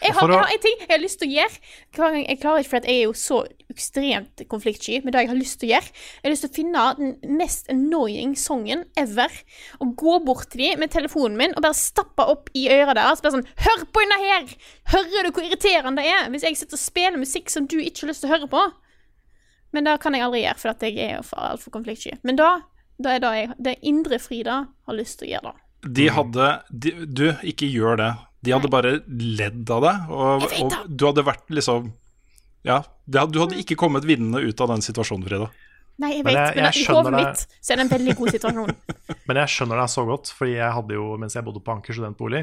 Jeg 0.00 0.14
har, 0.16 0.30
jeg 0.30 0.38
har 0.38 0.52
en 0.54 0.60
ting 0.62 0.76
jeg 0.80 0.88
har 0.94 1.00
lyst 1.02 1.18
til 1.20 1.28
å 1.28 1.34
gjøre. 1.34 1.56
Hver 1.96 2.12
gang- 2.14 2.26
Jeg 2.30 2.38
klarer 2.40 2.62
ikke, 2.62 2.70
for 2.70 2.86
jeg 2.86 2.94
er 2.94 3.02
jo 3.08 3.14
så 3.18 3.38
ekstremt 3.72 4.42
konfliktsky 4.48 5.00
med 5.04 5.12
det 5.12 5.24
jeg 5.24 5.28
har 5.32 5.36
lyst 5.36 5.58
til 5.60 5.68
å 5.68 5.72
gjøre. 5.74 5.90
Jeg 5.90 6.22
har 6.24 6.32
lyst 6.32 6.44
til 6.46 6.50
å 6.52 6.56
finne 6.56 6.84
den 7.00 7.36
mest 7.40 7.68
annoying 7.74 8.32
songen 8.38 8.84
ever, 8.96 9.34
og 9.82 9.92
gå 10.00 10.14
bort 10.24 10.46
til 10.54 10.62
dem 10.62 10.80
med 10.84 10.92
telefonen 10.94 11.36
min 11.40 11.56
og 11.56 11.64
bare 11.66 11.76
stappe 11.76 12.24
opp 12.32 12.48
i 12.56 12.68
øret 12.72 12.96
deres. 12.96 13.20
Bare 13.24 13.34
sånn 13.36 13.48
Hør 13.66 13.84
på 13.90 14.04
denne 14.06 14.20
her! 14.22 14.54
Hører 14.94 15.26
du 15.28 15.32
hvor 15.36 15.44
irriterende 15.50 16.00
det 16.06 16.14
er? 16.14 16.30
Hvis 16.32 16.46
jeg 16.48 16.56
sitter 16.62 16.78
og 16.78 16.84
spiller 16.86 17.20
musikk 17.20 17.50
som 17.52 17.66
du 17.68 17.76
ikke 17.82 18.06
har 18.06 18.12
lyst 18.14 18.24
til 18.24 18.30
å 18.30 18.34
høre 18.36 18.48
på. 18.54 18.62
Men 19.72 19.84
det 19.86 19.98
kan 20.02 20.14
jeg 20.16 20.22
aldri 20.26 20.42
gjøre, 20.44 20.58
for 20.58 20.72
at 20.72 20.80
jeg 20.82 20.96
er 20.98 21.16
jo 21.18 21.22
for- 21.28 21.38
altfor 21.52 21.70
konfliktsky. 21.76 22.16
Men 22.26 22.36
da, 22.40 22.48
da 22.98 23.14
er 23.16 23.20
det 23.22 23.30
jeg, 23.38 23.50
det 23.68 23.74
indre 23.86 24.18
Frida 24.18 24.56
har 24.86 24.94
lyst 24.98 25.18
til 25.20 25.28
å 25.28 25.32
gjøre 25.36 25.52
det. 25.52 25.92
De 25.96 26.08
hadde 26.12 26.48
de, 26.84 26.90
Du, 27.06 27.24
ikke 27.46 27.68
gjør 27.70 27.96
det. 28.02 28.10
De 28.44 28.52
hadde 28.52 28.68
bare 28.72 28.90
ledd 29.08 29.70
av 29.70 29.82
det, 29.84 29.94
og, 30.12 30.44
og 30.64 30.74
du 30.88 31.04
hadde 31.06 31.24
vært 31.24 31.46
liksom 31.52 31.90
Ja, 32.64 32.82
det 33.08 33.22
du 33.32 33.38
hadde 33.40 33.56
ikke 33.60 33.76
kommet 33.80 34.04
vinnende 34.08 34.40
ut 34.44 34.60
av 34.60 34.68
den 34.74 34.82
situasjonen, 34.84 35.24
Frida. 35.28 35.48
Nei, 36.00 36.10
jeg 36.16 36.24
Men 36.24 36.34
vet, 36.34 36.54
jeg- 36.56 36.64
men 36.64 36.76
i 36.80 36.84
hodet 36.88 37.12
mitt 37.16 37.42
så 37.60 37.72
er 37.72 37.76
det 37.76 37.84
en 37.86 37.92
veldig 37.92 38.14
god 38.16 38.30
situasjon. 38.32 38.70
Men 39.28 39.36
jeg 39.36 39.48
skjønner 39.52 39.76
deg 39.82 39.90
så 39.92 40.04
godt, 40.08 40.30
fordi 40.36 40.54
jeg 40.56 40.72
hadde 40.72 40.94
jo, 40.96 41.06
mens 41.20 41.34
jeg 41.36 41.44
bodde 41.44 41.60
på 41.64 41.72
Anker 41.74 41.92
studentbolig, 41.96 42.40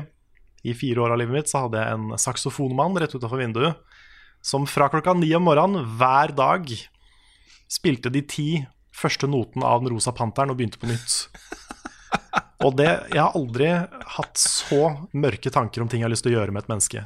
i 0.63 0.73
fire 0.77 1.01
år 1.05 1.13
av 1.15 1.17
livet 1.21 1.33
mitt, 1.39 1.49
så 1.49 1.63
hadde 1.65 1.81
jeg 1.81 1.93
en 1.97 2.17
saksofonmann 2.21 2.97
rett 3.01 3.13
utenfor 3.17 3.37
vinduet, 3.41 3.77
som 4.45 4.65
fra 4.69 4.89
klokka 4.93 5.13
ni 5.17 5.31
om 5.37 5.45
morgenen 5.49 5.85
hver 5.97 6.33
dag 6.37 6.69
spilte 7.71 8.11
de 8.13 8.23
ti 8.25 8.49
første 8.97 9.29
notene 9.29 9.67
av 9.67 9.83
Den 9.83 9.93
rosa 9.93 10.13
panteren 10.15 10.53
og 10.53 10.59
begynte 10.59 10.81
på 10.81 10.89
nytt. 10.89 11.17
Og 12.65 12.73
det, 12.79 12.89
jeg 13.13 13.21
har 13.21 13.35
aldri 13.37 13.67
hatt 14.17 14.39
så 14.41 14.93
mørke 15.13 15.51
tanker 15.53 15.83
om 15.83 15.89
ting 15.91 16.01
jeg 16.01 16.07
har 16.07 16.13
lyst 16.13 16.25
til 16.25 16.33
å 16.33 16.39
gjøre 16.39 16.55
med 16.55 16.65
et 16.65 16.71
menneske. 16.71 17.03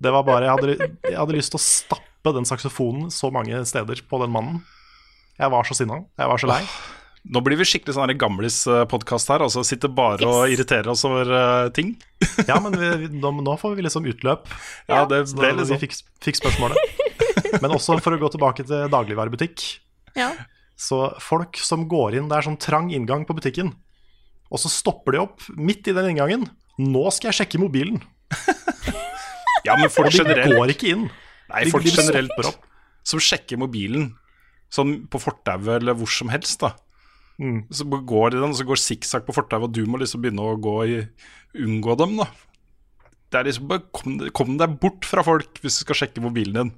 Det 0.00 0.12
var 0.14 0.24
bare, 0.24 0.46
jeg 0.46 0.54
hadde, 0.56 0.92
jeg 1.10 1.18
hadde 1.18 1.36
lyst 1.36 1.52
til 1.52 1.60
å 1.60 1.64
stappe 1.64 2.32
den 2.32 2.48
saksofonen 2.48 3.10
så 3.12 3.28
mange 3.34 3.60
steder 3.68 4.00
på 4.08 4.22
den 4.22 4.32
mannen. 4.32 4.62
Jeg 5.40 5.52
var 5.52 5.68
så 5.68 5.76
sinna. 5.76 6.00
Jeg 6.20 6.32
var 6.32 6.40
så 6.40 6.48
lei. 6.48 6.62
Nå 7.28 7.42
blir 7.44 7.58
vi 7.60 7.66
skikkelig 7.68 7.98
sånn 7.98 8.12
gamlis-podkast 8.16 9.32
her. 9.32 9.44
Altså 9.44 9.60
Sitter 9.66 9.92
bare 9.92 10.24
og 10.24 10.52
irriterer 10.52 10.88
oss 10.92 11.04
over 11.04 11.28
uh, 11.28 11.68
ting. 11.76 11.92
Ja, 12.48 12.56
men 12.64 12.76
vi, 12.80 12.88
vi, 13.02 13.10
nå, 13.20 13.34
nå 13.44 13.56
får 13.60 13.76
vi 13.76 13.84
liksom 13.84 14.08
utløp. 14.08 14.48
Ja, 14.88 15.04
det, 15.08 15.26
er 15.28 15.58
liksom 15.58 15.76
vi 15.76 15.82
fikk, 15.84 15.98
fikk 16.24 16.40
spørsmålet. 16.40 17.08
Men 17.58 17.74
også 17.74 17.98
for 18.02 18.14
å 18.14 18.20
gå 18.20 18.30
tilbake 18.32 18.66
til 18.66 18.88
dagligvarebutikk. 18.92 19.66
Ja. 20.18 20.30
Så 20.80 21.02
folk 21.20 21.58
som 21.60 21.84
går 21.90 22.18
inn, 22.18 22.30
det 22.30 22.38
er 22.38 22.46
sånn 22.46 22.60
trang 22.60 22.88
inngang 22.94 23.26
på 23.28 23.36
butikken, 23.36 23.74
og 24.50 24.62
så 24.62 24.70
stopper 24.72 25.14
de 25.14 25.20
opp 25.22 25.44
midt 25.54 25.90
i 25.90 25.94
den 25.94 26.12
inngangen. 26.12 26.48
Nå 26.80 27.04
skal 27.14 27.30
jeg 27.30 27.42
sjekke 27.42 27.62
mobilen. 27.62 28.00
Ja, 29.60 29.74
men 29.76 29.90
folk 29.92 30.14
generelt 30.14 30.56
går 30.56 30.72
ikke 30.74 30.92
inn. 30.94 31.02
Nei, 31.50 31.64
folk 31.68 31.84
de 31.84 31.92
generelt 31.92 32.32
opp. 32.48 32.62
som 33.06 33.20
sjekker 33.22 33.58
mobilen 33.60 34.12
sånn 34.70 35.02
på 35.10 35.18
fortauet 35.20 35.80
eller 35.80 35.96
hvor 35.98 36.10
som 36.10 36.30
helst, 36.32 36.62
da. 36.62 36.74
Mm. 37.40 37.64
Så 37.72 37.86
går 37.88 38.34
de 38.34 38.42
den, 38.42 38.54
så 38.56 38.66
går 38.68 38.80
sikksakk 38.80 39.26
på 39.26 39.34
fortauet, 39.34 39.66
og 39.66 39.74
du 39.74 39.82
må 39.88 40.00
liksom 40.00 40.22
begynne 40.22 40.44
å 40.44 40.58
gå 40.60 40.76
i 40.86 41.00
Unngå 41.60 41.96
dem, 41.98 42.12
da. 42.20 42.28
Det 43.30 43.40
er 43.40 43.48
liksom 43.48 43.66
bare 43.70 43.82
kom, 43.94 44.20
kom 44.34 44.52
deg 44.58 44.76
bort 44.82 45.06
fra 45.06 45.24
folk 45.26 45.58
hvis 45.62 45.80
du 45.80 45.84
skal 45.84 45.98
sjekke 46.04 46.22
mobilen 46.22 46.56
din. 46.56 46.70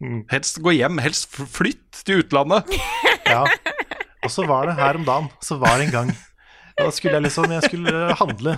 Mm. 0.00 0.22
Helst 0.30 0.60
gå 0.64 0.72
hjem, 0.72 0.98
helst 1.04 1.28
flytt 1.36 2.02
til 2.06 2.24
utlandet. 2.24 2.68
Ja. 3.30 3.44
Og 4.26 4.32
så 4.34 4.42
var 4.42 4.66
det 4.66 4.72
her 4.74 4.96
om 4.98 5.04
dagen, 5.06 5.28
så 5.38 5.54
var 5.60 5.76
det 5.78 5.84
en 5.84 5.92
gang 5.92 6.08
Da 6.74 6.88
skulle 6.90 7.14
jeg 7.14 7.28
liksom 7.28 7.52
Jeg 7.54 7.62
skulle 7.68 8.16
handle 8.18 8.56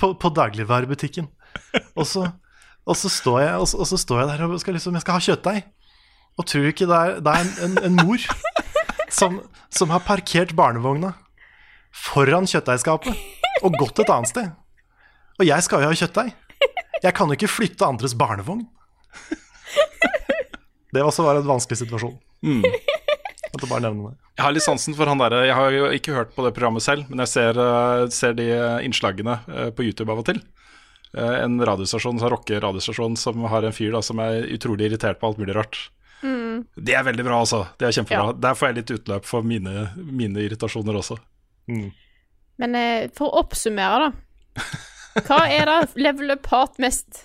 på, 0.00 0.14
på 0.16 0.30
dagligvarebutikken. 0.32 1.26
Og 1.92 2.06
så, 2.08 2.22
og 2.86 2.96
så 2.96 3.10
står 3.12 3.40
jeg 3.42 3.58
og 3.60 3.68
så, 3.68 3.82
og 3.82 3.90
så 3.90 3.98
står 4.00 4.22
jeg 4.22 4.30
der 4.30 4.46
og 4.46 4.56
skal 4.62 4.76
liksom 4.78 4.96
Jeg 4.96 5.04
skal 5.04 5.18
ha 5.18 5.24
kjøttdeig. 5.26 5.60
Og 6.40 6.48
tror 6.48 6.64
du 6.64 6.70
ikke 6.72 6.88
det 6.88 6.96
er, 6.96 7.20
det 7.20 7.34
er 7.34 7.44
en, 7.44 7.52
en, 7.66 7.76
en 7.90 7.98
mor 8.06 8.24
som, 9.18 9.38
som 9.68 9.92
har 9.92 10.04
parkert 10.04 10.56
barnevogna 10.56 11.12
foran 11.96 12.48
kjøttdeigskapet 12.48 13.64
og 13.64 13.76
gått 13.80 14.00
et 14.00 14.12
annet 14.12 14.32
sted. 14.32 14.50
Og 15.36 15.44
jeg 15.48 15.64
skal 15.64 15.84
jo 15.84 15.92
ha 15.92 16.00
kjøttdeig. 16.00 16.32
Jeg 17.04 17.16
kan 17.16 17.28
jo 17.28 17.36
ikke 17.36 17.52
flytte 17.52 17.88
andres 17.88 18.16
barnevogn. 18.16 18.64
Det 20.96 21.04
også 21.04 21.24
var 21.26 21.38
en 21.40 21.48
vanskelig 21.48 21.82
situasjon. 21.84 22.16
Mm. 22.46 22.64
Måtte 23.52 23.68
bare 23.70 23.84
nevne 23.86 24.10
det. 24.10 24.16
Jeg 24.36 24.44
har 24.44 24.52
litt 24.52 24.64
sansen 24.66 24.92
for 24.98 25.08
han 25.08 25.20
derre 25.20 25.38
Jeg 25.46 25.54
har 25.56 25.72
jo 25.72 25.86
ikke 25.96 26.12
hørt 26.12 26.32
på 26.36 26.44
det 26.44 26.50
programmet 26.56 26.84
selv, 26.84 27.06
men 27.08 27.22
jeg 27.24 27.30
ser, 27.32 27.56
eh, 27.62 28.02
ser 28.12 28.34
de 28.36 28.46
innslagene 28.84 29.38
eh, 29.48 29.70
på 29.76 29.86
YouTube 29.86 30.12
av 30.12 30.20
og 30.20 30.26
til. 30.28 30.40
Eh, 31.16 31.36
En 31.44 31.56
radiostasjon, 31.64 32.18
en 32.20 32.32
rocke-radiostasjon 32.34 33.16
som 33.20 33.46
har 33.48 33.64
en 33.64 33.72
fyr 33.76 33.94
da, 33.96 34.02
som 34.04 34.20
er 34.24 34.44
utrolig 34.52 34.90
irritert 34.90 35.20
på 35.22 35.30
alt 35.30 35.40
mulig 35.40 35.56
rart. 35.56 35.78
Mm. 36.24 36.66
Det 36.76 36.96
er 36.96 37.04
veldig 37.06 37.24
bra, 37.24 37.38
altså. 37.44 37.62
Det 37.80 37.88
er 37.88 37.96
kjempebra. 37.96 38.32
Ja. 38.34 38.36
Der 38.48 38.58
får 38.58 38.70
jeg 38.70 38.78
litt 38.80 38.92
utløp 38.98 39.28
for 39.28 39.46
mine, 39.46 39.86
mine 39.96 40.44
irritasjoner 40.44 40.98
også. 41.00 41.16
Men 42.60 42.76
eh, 42.76 43.08
for 43.16 43.30
å 43.30 43.42
oppsummere, 43.44 44.10
da. 44.10 44.68
Hva 45.26 45.40
er 45.48 45.68
det 45.70 45.96
level 46.00 46.34
up 46.36 46.48
hat 46.52 46.76
mest? 46.82 47.22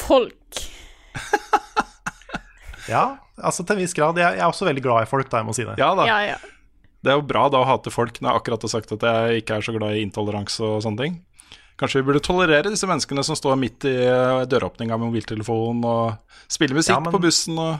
Folk. 0.00 0.58
Ja, 2.90 3.04
altså 3.38 3.64
til 3.64 3.76
en 3.78 3.82
viss 3.84 3.94
grad. 3.96 4.18
Jeg, 4.20 4.36
jeg 4.36 4.44
er 4.44 4.50
også 4.50 4.66
veldig 4.68 4.82
glad 4.84 5.06
i 5.06 5.10
folk, 5.10 5.30
da, 5.30 5.40
jeg 5.40 5.48
må 5.48 5.54
si 5.56 5.64
det. 5.68 5.78
Ja 5.80 5.92
da. 5.98 6.06
Ja, 6.10 6.18
ja. 6.34 6.38
Det 7.00 7.12
er 7.14 7.16
jo 7.16 7.24
bra 7.24 7.46
da 7.48 7.62
å 7.62 7.68
hate 7.68 7.88
folk 7.94 8.18
når 8.20 8.28
jeg 8.34 8.40
akkurat 8.42 8.64
har 8.66 8.72
sagt 8.74 8.90
at 8.92 9.04
jeg 9.08 9.40
ikke 9.44 9.56
er 9.56 9.64
så 9.64 9.72
glad 9.76 9.96
i 9.96 10.02
intoleranse 10.04 10.60
og 10.66 10.82
sånne 10.84 11.00
ting. 11.06 11.14
Kanskje 11.80 12.02
vi 12.02 12.08
burde 12.10 12.20
tolerere 12.20 12.68
disse 12.74 12.84
menneskene 12.90 13.22
som 13.24 13.38
står 13.38 13.54
midt 13.56 13.86
i 13.88 13.94
eh, 14.04 14.42
døråpninga 14.52 14.98
med 15.00 15.08
mobiltelefon 15.08 15.80
og 15.88 16.34
spiller 16.52 16.76
musikk 16.76 16.92
Ja, 16.92 16.98
men- 17.00 17.14
på 17.14 17.22
bussen 17.24 17.56
og 17.56 17.78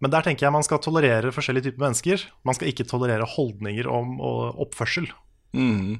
Men 0.00 0.12
der 0.14 0.22
tenker 0.24 0.46
jeg 0.46 0.52
man 0.54 0.62
skal 0.64 0.78
tolerere 0.80 1.28
forskjellige 1.34 1.66
typer 1.66 1.82
mennesker. 1.88 2.22
Man 2.46 2.54
skal 2.56 2.70
ikke 2.70 2.86
tolerere 2.88 3.26
holdninger 3.28 3.88
om 3.90 4.14
og 4.20 4.62
oppførsel. 4.68 5.10
mm. 5.52 5.98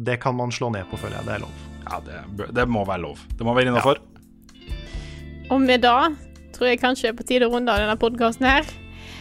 Det 0.00 0.14
kan 0.22 0.32
man 0.36 0.48
slå 0.54 0.70
ned 0.72 0.86
på, 0.88 0.96
føler 0.96 1.16
jeg. 1.18 1.26
Det 1.26 1.32
er 1.34 1.40
lov. 1.42 1.56
Ja, 1.90 1.98
det, 2.00 2.46
det 2.56 2.68
må 2.72 2.84
være 2.88 3.02
lov. 3.02 3.18
Det 3.36 3.44
må 3.44 3.52
være 3.56 3.68
innafor. 3.68 3.98
Og 5.50 5.60
med 5.60 5.82
det 5.82 5.90
tror 6.54 6.70
jeg 6.70 6.80
kanskje 6.82 7.10
er 7.10 7.16
på 7.18 7.26
tide 7.26 7.48
å 7.48 7.52
runde 7.52 7.72
av 7.72 7.82
denne 7.82 7.98
podkasten 8.00 8.48
her. 8.48 8.68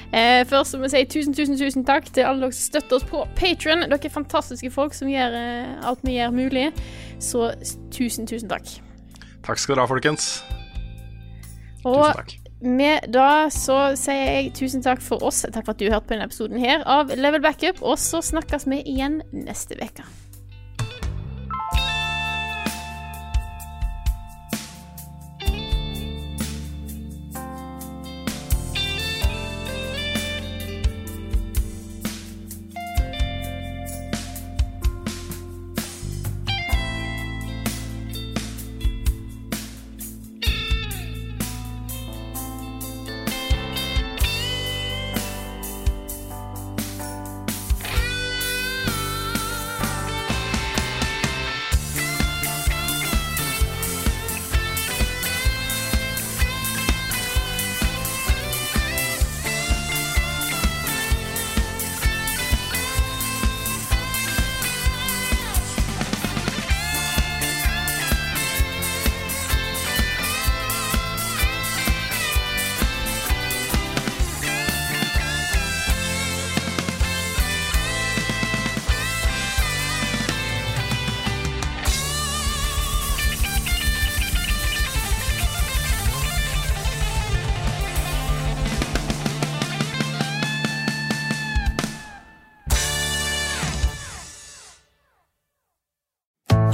Eh, 0.10 0.41
først 0.49 0.77
må 0.77 0.88
jeg 0.88 0.93
si 0.95 1.19
tusen, 1.19 1.35
tusen, 1.38 1.57
tusen 1.60 1.85
takk 1.85 2.07
til 2.10 2.26
alle 2.26 2.47
dere 2.47 2.56
som 2.57 2.72
støtter 2.72 2.97
oss 2.97 3.06
på 3.06 3.22
Patron. 3.38 3.85
Dere 3.85 3.99
er 4.10 4.14
fantastiske 4.14 4.72
folk 4.73 4.97
som 4.97 5.11
gjør 5.11 5.38
eh, 5.38 5.76
alt 5.85 6.01
vi 6.06 6.18
gjør 6.18 6.34
mulig. 6.34 6.69
Så 7.22 7.51
tusen, 7.93 8.26
tusen 8.30 8.49
takk. 8.49 8.80
Takk 9.45 9.61
skal 9.61 9.76
dere 9.76 9.85
ha, 9.85 9.91
folkens. 9.91 10.31
Og 11.88 12.35
med 12.60 13.06
da 13.14 13.47
så 13.53 13.93
sier 13.99 14.26
jeg 14.34 14.49
tusen 14.57 14.84
takk 14.84 15.03
for 15.03 15.23
oss. 15.23 15.45
Takk 15.45 15.64
for 15.64 15.76
at 15.76 15.80
du 15.80 15.88
hørte 15.88 16.10
på 16.10 16.15
denne 16.15 16.27
episoden 16.27 16.60
her 16.60 16.84
av 16.89 17.14
Level 17.14 17.45
Backup. 17.45 17.84
Og 17.85 18.01
så 18.01 18.23
snakkes 18.26 18.68
vi 18.68 18.81
igjen 18.89 19.22
neste 19.31 19.77
uke. 19.80 20.07